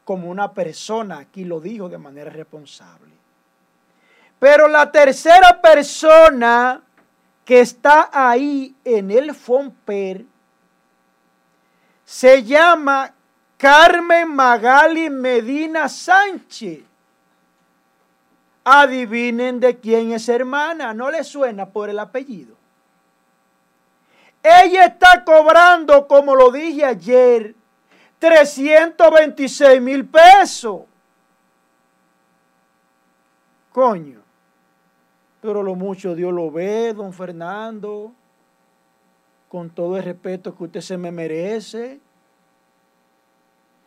como 0.06 0.30
una 0.30 0.54
persona, 0.54 1.18
aquí 1.18 1.44
lo 1.44 1.60
dijo 1.60 1.90
de 1.90 1.98
manera 1.98 2.30
responsable. 2.30 3.12
Pero 4.40 4.68
la 4.68 4.91
tercera 4.91 5.60
persona 5.62 6.82
que 7.45 7.60
está 7.60 8.10
ahí 8.11 8.76
en 8.86 9.11
el 9.11 9.36
FOMPER 9.36 10.26
se 12.06 12.44
llama 12.44 13.14
Carmen 13.57 14.30
Magali 14.30 15.10
Medina 15.10 15.90
Sánchez. 15.90 16.84
Adivinen 18.65 19.60
de 19.60 19.78
quién 19.78 20.14
es 20.14 20.30
hermana, 20.30 20.94
no 20.94 21.11
le 21.11 21.24
suena 21.24 21.65
por 21.65 21.90
el 21.90 21.99
apellido. 21.99 22.56
Ella 24.41 24.86
está 24.86 25.24
cobrando, 25.26 26.07
como 26.07 26.36
lo 26.36 26.52
dije 26.52 26.86
ayer, 26.86 27.56
326 28.20 29.82
mil 29.82 30.06
pesos. 30.07 30.82
Coño. 33.72 34.23
Pero 35.44 35.61
lo 35.61 35.76
mucho 35.76 36.15
Dios 36.15 36.32
lo 36.32 36.49
ve, 36.49 36.94
don 36.94 37.11
Fernando. 37.11 38.14
Con 39.49 39.70
todo 39.70 39.98
el 39.98 40.03
respeto 40.03 40.56
que 40.56 40.64
usted 40.64 40.80
se 40.80 40.95
me 40.95 41.11
merece. 41.11 41.99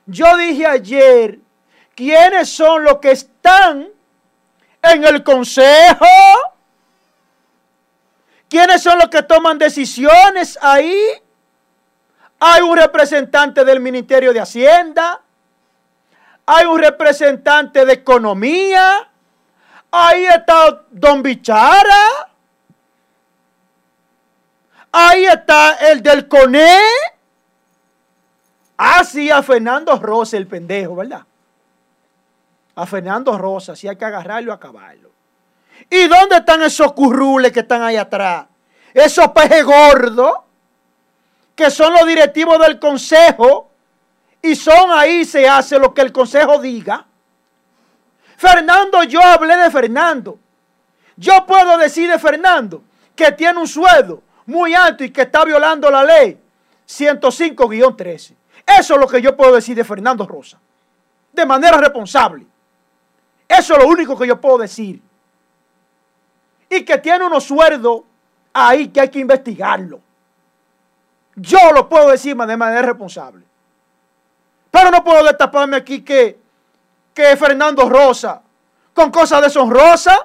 Yo 0.04 0.36
dije 0.36 0.66
ayer, 0.66 1.38
¿quiénes 1.94 2.50
son 2.50 2.84
los 2.84 2.98
que 2.98 3.12
están 3.12 3.88
en 4.82 5.04
el 5.04 5.24
consejo? 5.24 6.04
¿Quiénes 8.50 8.82
son 8.82 8.98
los 8.98 9.08
que 9.08 9.22
toman 9.22 9.56
decisiones 9.56 10.58
ahí? 10.60 10.94
Hay 12.38 12.60
un 12.60 12.76
representante 12.76 13.64
del 13.64 13.80
Ministerio 13.80 14.34
de 14.34 14.40
Hacienda. 14.40 15.22
Hay 16.44 16.66
un 16.66 16.78
representante 16.78 17.86
de 17.86 17.94
Economía. 17.94 19.08
Ahí 19.90 20.26
está 20.26 20.84
Don 20.90 21.22
Bichara. 21.22 22.30
Ahí 24.92 25.24
está 25.26 25.74
el 25.90 26.02
del 26.02 26.26
CONE. 26.26 26.78
Ah, 28.78 29.04
sí, 29.04 29.30
a 29.30 29.42
Fernando 29.42 29.98
Rosa, 29.98 30.36
el 30.36 30.46
pendejo, 30.46 30.96
¿verdad? 30.96 31.22
A 32.74 32.86
Fernando 32.86 33.36
Rosa, 33.38 33.74
sí 33.74 33.88
hay 33.88 33.96
que 33.96 34.04
agarrarlo 34.04 34.52
acabarlo. 34.52 35.10
¿Y 35.88 36.08
dónde 36.08 36.36
están 36.36 36.62
esos 36.62 36.92
currules 36.92 37.52
que 37.52 37.60
están 37.60 37.82
ahí 37.82 37.96
atrás? 37.96 38.46
Esos 38.92 39.28
pejes 39.28 39.64
gordos, 39.64 40.32
que 41.54 41.70
son 41.70 41.92
los 41.92 42.06
directivos 42.06 42.58
del 42.58 42.78
consejo, 42.78 43.70
y 44.42 44.54
son 44.54 44.90
ahí, 44.90 45.24
se 45.24 45.48
hace 45.48 45.78
lo 45.78 45.92
que 45.92 46.02
el 46.02 46.12
consejo 46.12 46.58
diga. 46.58 47.06
Fernando, 48.36 49.02
yo 49.04 49.22
hablé 49.22 49.56
de 49.56 49.70
Fernando. 49.70 50.38
Yo 51.16 51.46
puedo 51.46 51.78
decir 51.78 52.10
de 52.10 52.18
Fernando 52.18 52.82
que 53.14 53.32
tiene 53.32 53.58
un 53.58 53.66
sueldo 53.66 54.22
muy 54.44 54.74
alto 54.74 55.02
y 55.02 55.10
que 55.10 55.22
está 55.22 55.44
violando 55.44 55.90
la 55.90 56.04
ley 56.04 56.38
105-13. 56.86 58.34
Eso 58.66 58.94
es 58.94 59.00
lo 59.00 59.06
que 59.06 59.22
yo 59.22 59.36
puedo 59.36 59.54
decir 59.54 59.76
de 59.76 59.84
Fernando 59.84 60.26
Rosa. 60.26 60.58
De 61.32 61.46
manera 61.46 61.78
responsable. 61.78 62.46
Eso 63.48 63.74
es 63.74 63.82
lo 63.82 63.88
único 63.88 64.18
que 64.18 64.26
yo 64.26 64.40
puedo 64.40 64.58
decir. 64.58 65.00
Y 66.68 66.84
que 66.84 66.98
tiene 66.98 67.24
unos 67.24 67.44
sueldos 67.44 68.02
ahí 68.52 68.88
que 68.88 69.00
hay 69.00 69.08
que 69.08 69.20
investigarlo. 69.20 70.00
Yo 71.36 71.70
lo 71.72 71.88
puedo 71.88 72.10
decir 72.10 72.36
de 72.36 72.56
manera 72.56 72.82
responsable. 72.82 73.44
Pero 74.70 74.90
no 74.90 75.04
puedo 75.04 75.24
destaparme 75.24 75.76
aquí 75.76 76.02
que, 76.02 76.38
que 77.16 77.34
Fernando 77.34 77.88
Rosa, 77.88 78.42
con 78.92 79.10
cosas 79.10 79.40
deshonrosas, 79.40 80.18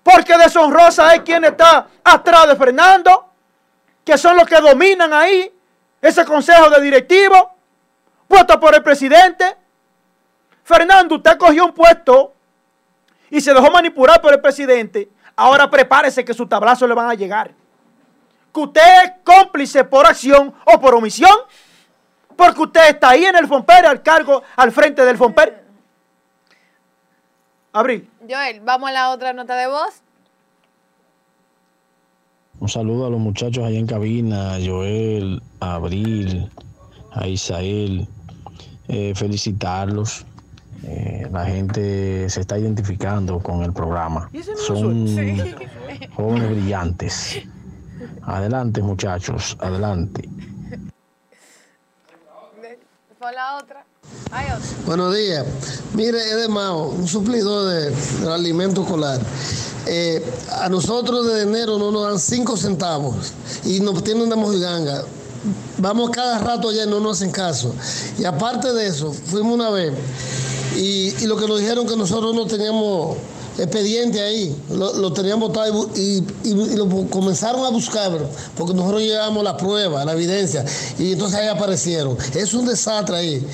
porque 0.00 0.38
deshonrosa 0.38 1.12
es 1.16 1.22
quien 1.22 1.44
está 1.44 1.88
atrás 2.04 2.46
de 2.46 2.54
Fernando, 2.54 3.30
que 4.04 4.16
son 4.16 4.36
los 4.36 4.46
que 4.46 4.60
dominan 4.60 5.12
ahí 5.12 5.52
ese 6.00 6.24
consejo 6.24 6.70
de 6.70 6.80
directivos, 6.80 7.48
puesto 8.28 8.60
por 8.60 8.76
el 8.76 8.82
presidente. 8.84 9.56
Fernando, 10.62 11.16
usted 11.16 11.36
cogió 11.36 11.64
un 11.64 11.72
puesto 11.72 12.32
y 13.30 13.40
se 13.40 13.52
dejó 13.52 13.72
manipular 13.72 14.20
por 14.20 14.32
el 14.32 14.40
presidente. 14.40 15.08
Ahora 15.34 15.68
prepárese 15.68 16.24
que 16.24 16.32
sus 16.32 16.48
tablazos 16.48 16.88
le 16.88 16.94
van 16.94 17.10
a 17.10 17.14
llegar. 17.14 17.50
Que 18.54 18.60
usted 18.60 19.04
es 19.04 19.12
cómplice 19.24 19.82
por 19.82 20.06
acción 20.06 20.54
o 20.64 20.80
por 20.80 20.94
omisión. 20.94 21.36
Porque 22.38 22.60
usted 22.60 22.90
está 22.90 23.10
ahí 23.10 23.24
en 23.24 23.34
el 23.34 23.48
Fomper, 23.48 23.84
al 23.84 24.00
cargo, 24.00 24.44
al 24.54 24.70
frente 24.70 25.04
del 25.04 25.16
Fomper. 25.16 25.64
Abril. 27.72 28.08
Joel, 28.30 28.60
vamos 28.60 28.90
a 28.90 28.92
la 28.92 29.10
otra 29.10 29.32
nota 29.32 29.56
de 29.56 29.66
voz. 29.66 30.00
Un 32.60 32.68
saludo 32.68 33.06
a 33.06 33.10
los 33.10 33.18
muchachos 33.18 33.64
allá 33.64 33.76
en 33.76 33.88
cabina, 33.88 34.54
a 34.54 34.58
Joel, 34.64 35.42
a 35.58 35.74
Abril, 35.74 36.48
a 37.10 37.26
Isael. 37.26 38.06
Eh, 38.86 39.14
felicitarlos. 39.16 40.24
Eh, 40.84 41.26
la 41.32 41.44
gente 41.44 42.30
se 42.30 42.40
está 42.40 42.56
identificando 42.56 43.40
con 43.40 43.64
el 43.64 43.72
programa. 43.72 44.30
Son 44.64 45.08
jóvenes 46.14 46.50
brillantes. 46.50 47.42
Adelante, 48.22 48.80
muchachos, 48.80 49.56
adelante. 49.58 50.28
La 53.20 53.56
otra. 53.56 53.84
Buenos 54.86 55.14
días. 55.14 55.44
Mire, 55.94 56.22
Edemao, 56.30 56.90
un 56.90 57.08
suplidor 57.08 57.68
de, 57.68 58.30
alimento 58.30 58.82
escolar. 58.82 59.20
Eh, 59.86 60.24
a 60.52 60.68
nosotros 60.68 61.26
de 61.26 61.42
enero 61.42 61.78
no 61.78 61.90
nos 61.90 62.04
dan 62.04 62.18
cinco 62.20 62.56
centavos 62.56 63.32
y 63.64 63.80
nos 63.80 64.04
tienen 64.04 64.24
una 64.24 64.36
mojiganga. 64.36 65.02
Vamos 65.78 66.10
cada 66.10 66.38
rato 66.38 66.68
allá 66.68 66.84
y 66.84 66.88
no 66.88 67.00
nos 67.00 67.16
hacen 67.16 67.32
caso. 67.32 67.74
Y 68.18 68.24
aparte 68.24 68.72
de 68.72 68.86
eso, 68.86 69.12
fuimos 69.12 69.54
una 69.54 69.70
vez 69.70 69.94
y, 70.76 71.26
lo 71.26 71.36
que 71.36 71.48
nos 71.48 71.58
dijeron 71.58 71.86
que 71.86 71.96
nosotros 71.96 72.34
no 72.34 72.46
teníamos 72.46 73.16
expediente 73.58 74.20
ahí, 74.20 74.56
lo, 74.70 75.12
teníamos 75.12 75.52
todo 75.52 75.90
y, 75.96 76.24
lo 76.76 77.08
comenzaron 77.10 77.64
a 77.64 77.70
buscar, 77.70 78.12
porque 78.56 78.74
nosotros 78.74 79.02
llevamos 79.02 79.42
la 79.42 79.56
prueba, 79.56 80.04
la 80.04 80.12
evidencia, 80.12 80.64
y 80.98 81.12
entonces 81.12 81.38
ahí 81.38 81.48
aparecieron. 81.48 82.16
Es 82.34 82.54
un 82.54 82.66
desastre 82.66 83.16
ahí. 83.16 83.46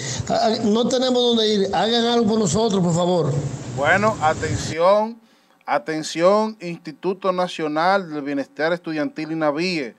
No 0.64 0.86
tenemos 0.89 1.14
dónde 1.14 1.48
ir. 1.48 1.68
Hagan 1.74 2.05
algo 2.06 2.26
por 2.26 2.39
nosotros, 2.39 2.82
por 2.82 2.94
favor. 2.94 3.32
Bueno, 3.76 4.16
atención, 4.20 5.18
atención, 5.66 6.56
Instituto 6.60 7.32
Nacional 7.32 8.12
del 8.12 8.22
Bienestar 8.22 8.72
Estudiantil 8.72 9.32
y 9.32 9.36
Navíe. 9.36 9.94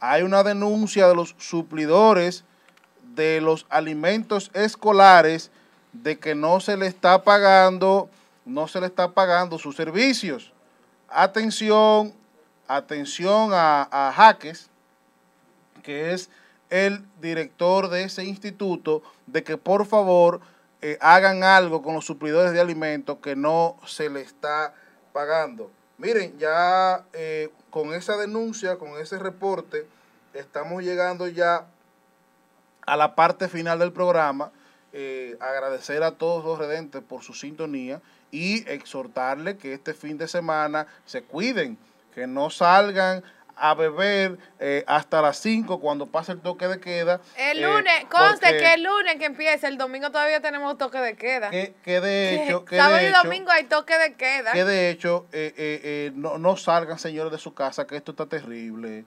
Hay 0.00 0.22
una 0.22 0.42
denuncia 0.42 1.06
de 1.06 1.14
los 1.14 1.34
suplidores 1.38 2.44
de 3.14 3.40
los 3.40 3.66
alimentos 3.68 4.50
escolares 4.54 5.50
de 5.92 6.18
que 6.18 6.34
no 6.34 6.60
se 6.60 6.76
le 6.76 6.86
está 6.86 7.22
pagando 7.22 8.08
no 8.44 8.68
se 8.68 8.80
le 8.80 8.86
está 8.86 9.12
pagando 9.12 9.58
sus 9.58 9.76
servicios. 9.76 10.52
Atención, 11.08 12.14
atención 12.66 13.50
a, 13.52 14.12
Jaques, 14.14 14.68
que 15.82 16.12
es 16.12 16.30
el 16.70 17.04
director 17.20 17.88
de 17.88 18.04
ese 18.04 18.24
instituto, 18.24 19.02
de 19.26 19.44
que 19.44 19.56
por 19.56 19.86
favor 19.86 20.40
eh, 20.80 20.96
hagan 21.00 21.44
algo 21.44 21.82
con 21.82 21.94
los 21.94 22.04
suplidores 22.04 22.52
de 22.52 22.60
alimentos 22.60 23.18
que 23.18 23.36
no 23.36 23.76
se 23.86 24.08
le 24.08 24.22
está 24.22 24.74
pagando. 25.12 25.70
Miren, 25.98 26.38
ya 26.38 27.04
eh, 27.12 27.50
con 27.70 27.94
esa 27.94 28.16
denuncia, 28.16 28.78
con 28.78 28.98
ese 28.98 29.18
reporte, 29.18 29.86
estamos 30.32 30.82
llegando 30.82 31.28
ya 31.28 31.66
a 32.86 32.96
la 32.96 33.14
parte 33.14 33.48
final 33.48 33.78
del 33.78 33.92
programa. 33.92 34.50
Eh, 34.94 35.38
agradecer 35.40 36.02
a 36.02 36.12
todos 36.12 36.44
los 36.44 36.58
redentes 36.58 37.02
por 37.02 37.22
su 37.22 37.32
sintonía 37.32 38.02
y 38.32 38.68
exhortarle 38.68 39.56
que 39.56 39.74
este 39.74 39.94
fin 39.94 40.18
de 40.18 40.26
semana 40.26 40.88
se 41.04 41.22
cuiden, 41.22 41.78
que 42.14 42.26
no 42.26 42.50
salgan 42.50 43.22
a 43.54 43.74
beber 43.74 44.38
eh, 44.58 44.82
hasta 44.86 45.20
las 45.20 45.36
5 45.36 45.78
cuando 45.78 46.06
pase 46.06 46.32
el 46.32 46.40
toque 46.40 46.66
de 46.66 46.80
queda. 46.80 47.20
El 47.36 47.58
eh, 47.58 47.62
lunes, 47.62 48.04
conste 48.10 48.56
que 48.56 48.74
el 48.74 48.82
lunes 48.82 49.16
que 49.16 49.26
empieza, 49.26 49.68
el 49.68 49.76
domingo 49.76 50.10
todavía 50.10 50.40
tenemos 50.40 50.76
toque 50.78 50.98
de 50.98 51.14
queda. 51.14 51.50
Que, 51.50 51.74
de 51.84 52.42
hecho... 52.42 52.64
Que 52.64 52.78
sábado 52.78 53.06
y 53.06 53.10
domingo 53.12 53.50
hay 53.50 53.64
toque 53.64 53.96
de 53.98 54.14
queda. 54.14 54.52
Que 54.52 54.64
de 54.64 54.90
hecho 54.90 55.26
eh, 55.32 56.10
no, 56.14 56.38
no 56.38 56.56
salgan 56.56 56.98
señores 56.98 57.30
de 57.30 57.38
su 57.38 57.52
casa, 57.52 57.86
que 57.86 57.96
esto 57.96 58.12
está 58.12 58.26
terrible. 58.26 59.04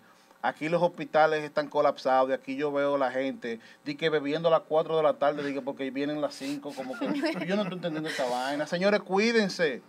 Aquí 0.47 0.69
los 0.69 0.81
hospitales 0.84 1.43
están 1.43 1.69
colapsados 1.69 2.30
y 2.30 2.34
aquí 2.34 2.55
yo 2.55 2.72
veo 2.72 2.99
la 2.99 3.11
gente 3.11 3.59
di 3.84 3.95
que 3.95 4.09
bebiendo 4.09 4.49
a 4.49 4.51
las 4.51 4.61
4 4.61 4.95
de 4.95 5.01
la 5.01 5.13
tarde, 5.13 5.43
di 5.43 5.59
porque 5.59 5.89
vienen 5.89 6.22
las 6.22 6.35
5, 6.35 6.72
como 6.76 6.97
que 6.99 7.05
yo 7.47 7.55
no 7.55 7.63
estoy 7.63 7.77
entendiendo 7.77 8.07
esta 8.07 8.30
vaina. 8.30 8.67
Señores, 8.67 9.01
cuídense. 9.01 9.81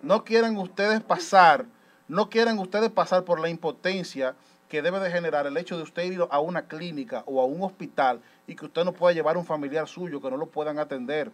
No 0.00 0.24
quieran 0.24 0.56
ustedes 0.56 1.02
pasar, 1.02 1.66
no 2.06 2.30
quieran 2.30 2.58
ustedes 2.58 2.90
pasar 2.90 3.24
por 3.24 3.38
la 3.38 3.50
impotencia 3.50 4.34
que 4.70 4.80
debe 4.80 4.98
de 4.98 5.10
generar 5.10 5.46
el 5.46 5.56
hecho 5.58 5.76
de 5.76 5.82
usted 5.82 6.04
ir 6.04 6.20
a 6.30 6.40
una 6.40 6.62
clínica 6.62 7.22
o 7.26 7.42
a 7.42 7.44
un 7.44 7.62
hospital 7.62 8.20
y 8.46 8.54
que 8.54 8.64
usted 8.64 8.84
no 8.84 8.92
pueda 8.92 9.12
llevar 9.12 9.36
un 9.36 9.44
familiar 9.44 9.88
suyo, 9.88 10.22
que 10.22 10.30
no 10.30 10.38
lo 10.38 10.46
puedan 10.46 10.78
atender. 10.78 11.30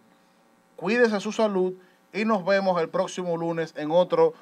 Cuídese 0.75 1.19
su 1.21 1.31
salud 1.31 1.73
y 2.11 2.25
nos 2.25 2.43
vemos 2.43 2.81
el 2.81 2.89
próximo 2.89 3.37
lunes 3.37 3.73
en 3.77 3.91
otro 3.91 4.33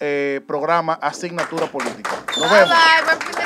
eh, 0.00 0.42
programa 0.46 0.94
Asignatura 0.94 1.66
Política. 1.66 2.10
Nos 2.38 2.50
vemos. 2.50 3.37